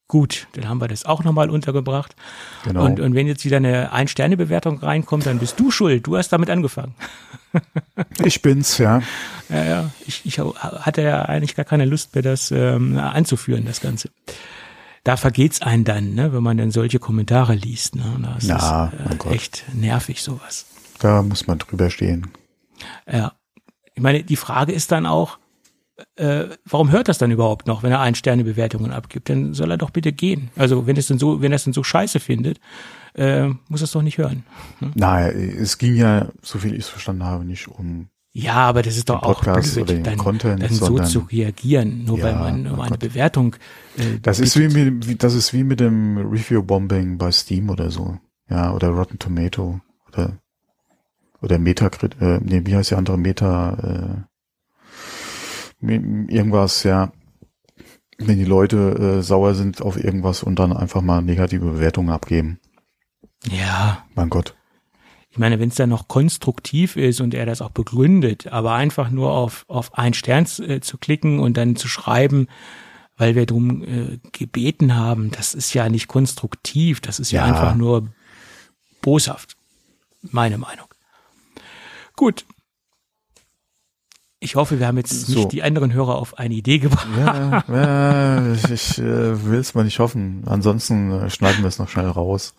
Gut, 0.07 0.47
dann 0.53 0.67
haben 0.69 0.79
wir 0.79 0.87
das 0.87 1.05
auch 1.05 1.23
nochmal 1.23 1.49
untergebracht. 1.49 2.15
Genau. 2.65 2.85
Und, 2.85 2.99
und 2.99 3.15
wenn 3.15 3.25
jetzt 3.25 3.45
wieder 3.45 3.57
eine 3.57 3.91
Ein-Sterne-Bewertung 3.93 4.77
reinkommt, 4.79 5.25
dann 5.25 5.39
bist 5.39 5.59
du 5.59 5.71
schuld. 5.71 6.05
Du 6.05 6.17
hast 6.17 6.29
damit 6.29 6.51
angefangen. 6.51 6.93
ich 8.23 8.41
bin's, 8.43 8.77
ja. 8.77 9.01
Ja, 9.49 9.63
ja. 9.63 9.89
Ich, 10.05 10.23
ich 10.25 10.37
hatte 10.39 11.01
ja 11.01 11.23
eigentlich 11.23 11.55
gar 11.55 11.65
keine 11.65 11.85
Lust 11.85 12.13
mehr, 12.13 12.21
das 12.21 12.51
ähm, 12.51 12.97
anzuführen, 12.97 13.65
das 13.65 13.81
Ganze. 13.81 14.11
Da 15.03 15.17
vergeht's 15.17 15.61
einen 15.63 15.83
dann, 15.83 16.13
ne, 16.13 16.31
wenn 16.31 16.43
man 16.43 16.57
dann 16.57 16.69
solche 16.69 16.99
Kommentare 16.99 17.55
liest. 17.55 17.95
Ne? 17.95 18.03
Das 18.35 18.45
Ja, 18.45 18.85
ist 18.93 18.99
mein 18.99 19.11
äh, 19.13 19.15
Gott. 19.17 19.31
echt 19.33 19.65
nervig, 19.73 20.21
sowas. 20.21 20.67
Da 20.99 21.23
muss 21.23 21.47
man 21.47 21.57
drüber 21.57 21.89
stehen. 21.89 22.27
Ja. 23.11 23.33
Ich 23.95 24.01
meine, 24.01 24.23
die 24.23 24.35
Frage 24.35 24.71
ist 24.71 24.91
dann 24.91 25.05
auch, 25.05 25.37
äh, 26.15 26.45
warum 26.65 26.91
hört 26.91 27.07
das 27.07 27.17
dann 27.19 27.31
überhaupt 27.31 27.67
noch, 27.67 27.83
wenn 27.83 27.91
er 27.91 27.99
ein 28.01 28.15
Sterne 28.15 28.43
Bewertungen 28.43 28.91
abgibt? 28.91 29.29
Dann 29.29 29.53
soll 29.53 29.69
er 29.71 29.77
doch 29.77 29.91
bitte 29.91 30.11
gehen. 30.11 30.49
Also 30.55 30.87
wenn 30.87 30.97
es 30.97 31.07
denn 31.07 31.19
so, 31.19 31.41
wenn 31.41 31.51
er 31.51 31.57
es 31.57 31.63
denn 31.65 31.73
so 31.73 31.83
scheiße 31.83 32.19
findet, 32.19 32.59
äh, 33.13 33.47
muss 33.69 33.81
er 33.81 33.85
es 33.85 33.91
doch 33.91 34.01
nicht 34.01 34.17
hören. 34.17 34.43
Naja, 34.95 35.27
es 35.29 35.77
ging 35.77 35.95
ja, 35.95 36.29
so 36.41 36.57
viel 36.57 36.73
ich 36.73 36.79
es 36.79 36.87
verstanden 36.89 37.23
habe, 37.23 37.45
nicht 37.45 37.67
um 37.67 38.07
Ja, 38.31 38.55
aber 38.55 38.81
das 38.81 38.97
ist 38.97 39.07
doch 39.09 39.21
auch 39.21 39.43
blöd, 39.43 40.05
dann, 40.07 40.17
Content, 40.17 40.63
dann 40.63 40.69
so 40.73 40.85
sondern- 40.87 41.05
zu 41.05 41.19
reagieren, 41.19 42.05
nur 42.05 42.19
weil 42.23 42.31
Ja, 42.33 42.39
man 42.39 42.63
mein 42.63 42.71
um 42.73 42.79
eine 42.81 42.89
Gott. 42.91 42.99
Bewertung. 42.99 43.55
Äh, 43.97 44.17
Das 44.23 44.39
ist 44.39 44.57
wie 44.57 44.67
mit, 44.69 45.07
wie, 45.07 45.15
das 45.15 45.35
ist 45.35 45.53
wie 45.53 45.63
mit 45.63 45.79
dem 45.79 46.17
Review-Bombing 46.17 47.19
bei 47.19 47.31
Steam 47.31 47.69
oder 47.69 47.91
so. 47.91 48.17
Ja, 48.49 48.73
oder 48.73 48.89
Rotten 48.89 49.19
Tomato 49.19 49.79
oder, 50.07 50.39
oder 51.43 51.59
Metacrit, 51.59 52.15
äh, 52.21 52.39
nee, 52.41 52.61
wie 52.65 52.75
heißt 52.75 52.91
die 52.91 52.95
andere 52.95 53.17
Meta, 53.17 54.25
äh, 55.81 55.85
irgendwas, 56.33 56.83
ja. 56.83 57.11
Wenn 58.17 58.37
die 58.37 58.45
Leute 58.45 59.17
äh, 59.19 59.21
sauer 59.23 59.53
sind 59.55 59.81
auf 59.81 60.01
irgendwas 60.01 60.43
und 60.43 60.57
dann 60.59 60.71
einfach 60.71 61.01
mal 61.01 61.21
negative 61.21 61.65
Bewertungen 61.65 62.09
abgeben. 62.09 62.59
ja, 63.45 64.05
Mein 64.15 64.29
Gott. 64.29 64.55
ich 65.31 65.37
meine, 65.39 65.59
wenn 65.59 65.69
es 65.69 65.75
dann 65.75 65.89
noch 65.89 66.07
konstruktiv 66.07 66.95
ist 66.95 67.19
und 67.21 67.33
er 67.33 67.45
das 67.45 67.61
auch 67.61 67.71
begründet, 67.71 68.47
aber 68.47 68.73
einfach 68.75 69.09
nur 69.09 69.31
auf, 69.33 69.65
auf 69.67 69.97
einen 69.97 70.13
Stern 70.13 70.45
zu, 70.45 70.63
äh, 70.63 70.79
zu 70.79 70.97
klicken 70.97 71.39
und 71.39 71.57
dann 71.57 71.75
zu 71.75 71.87
schreiben, 71.87 72.47
weil 73.17 73.35
wir 73.35 73.45
drum 73.47 73.83
äh, 73.83 74.19
gebeten 74.31 74.95
haben, 74.95 75.31
das 75.31 75.53
ist 75.53 75.73
ja 75.73 75.89
nicht 75.89 76.07
konstruktiv, 76.07 77.01
das 77.01 77.19
ist 77.19 77.31
ja, 77.31 77.45
Ja. 77.47 77.53
einfach 77.53 77.75
nur 77.75 78.07
boshaft. 79.01 79.57
Meine 80.21 80.57
Meinung. 80.59 80.85
Gut. 82.15 82.45
Ich 84.39 84.55
hoffe, 84.55 84.77
wir 84.79 84.87
haben 84.87 84.97
jetzt 84.97 85.27
So. 85.27 85.39
nicht 85.39 85.51
die 85.53 85.63
anderen 85.63 85.93
Hörer 85.93 86.15
auf 86.15 86.37
eine 86.37 86.53
Idee 86.53 86.79
gebracht. 86.79 87.07
Ja, 87.17 87.63
ja 87.69 88.53
ich, 88.53 88.69
ich 88.69 88.99
äh, 88.99 89.45
will 89.45 89.59
es 89.59 89.73
mal 89.73 89.85
nicht 89.85 89.99
hoffen. 89.99 90.43
Ansonsten 90.45 91.11
äh, 91.11 91.29
schneiden 91.29 91.63
wir 91.63 91.69
es 91.69 91.79
noch 91.79 91.87
schnell 91.87 92.07
raus. 92.09 92.53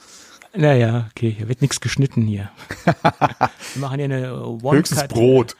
Naja, 0.56 1.08
okay, 1.10 1.30
hier 1.36 1.48
wird 1.48 1.60
nichts 1.62 1.80
geschnitten 1.80 2.22
hier. 2.22 2.50
Wir 2.84 3.80
machen 3.80 3.96
hier 3.96 4.04
eine 4.04 4.40
One 4.46 4.78
Höchstens 4.78 5.00
Cut. 5.00 5.08
Brot. 5.10 5.56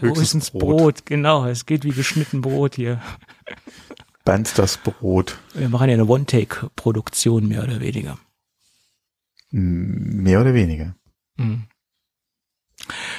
Höchstens, 0.00 0.18
Höchstens 0.18 0.50
Brot. 0.50 0.60
Brot. 0.76 1.06
genau. 1.06 1.46
Es 1.46 1.64
geht 1.64 1.84
wie 1.84 1.90
geschnitten 1.90 2.40
Brot 2.40 2.74
hier. 2.74 3.00
Band 4.24 4.58
das 4.58 4.78
Brot. 4.78 5.38
Wir 5.54 5.68
machen 5.68 5.88
ja 5.88 5.94
eine 5.94 6.06
One-Take-Produktion, 6.06 7.46
mehr 7.48 7.62
oder 7.62 7.80
weniger. 7.80 8.18
Mehr 9.50 10.40
oder 10.40 10.54
weniger. 10.54 10.96
Mhm. 11.36 11.64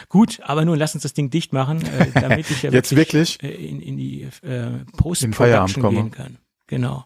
Gut, 0.10 0.40
aber 0.44 0.66
nun 0.66 0.78
lass 0.78 0.94
uns 0.94 1.04
das 1.04 1.14
Ding 1.14 1.30
dicht 1.30 1.54
machen, 1.54 1.82
äh, 1.86 2.12
damit 2.20 2.50
ich 2.50 2.62
ja 2.64 2.72
Jetzt 2.72 2.96
wirklich? 2.96 3.42
äh, 3.44 3.48
in, 3.50 3.80
in 3.82 3.98
die 3.98 4.24
äh, 4.42 4.84
Post-Production 4.98 5.90
gehen 5.90 6.12
kann. 6.12 6.38
Genau. 6.68 7.06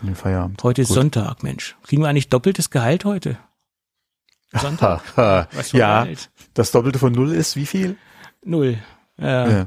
In 0.00 0.08
den 0.08 0.16
Feierabend. 0.16 0.62
Heute 0.62 0.82
ist 0.82 0.88
Gut. 0.88 0.94
Sonntag, 0.96 1.42
Mensch. 1.42 1.76
Kriegen 1.82 2.02
wir 2.02 2.08
eigentlich 2.08 2.28
doppeltes 2.28 2.70
Gehalt 2.70 3.04
heute? 3.04 3.38
Sonntag? 4.52 5.02
Was 5.52 5.72
ja, 5.72 6.02
Gehalt? 6.04 6.30
das 6.54 6.70
Doppelte 6.72 6.98
von 6.98 7.12
Null 7.12 7.32
ist 7.32 7.54
wie 7.56 7.66
viel? 7.66 7.96
Null. 8.44 8.78
Äh, 9.18 9.52
Ja. 9.52 9.66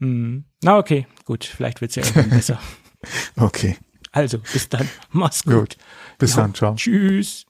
hm. 0.00 0.44
Na 0.62 0.78
okay, 0.78 1.06
gut. 1.24 1.44
Vielleicht 1.44 1.80
wird's 1.80 1.94
ja 1.96 2.02
irgendwann 2.04 2.30
besser. 2.30 2.58
Okay, 3.36 3.76
Also, 4.10 4.38
bis 4.38 4.68
dann. 4.68 4.88
Mach's 5.12 5.44
gut. 5.44 5.54
gut. 5.54 5.76
Bis 6.18 6.34
Ja, 6.34 6.42
dann, 6.42 6.54
ciao. 6.54 6.74
Tschüss. 6.74 7.46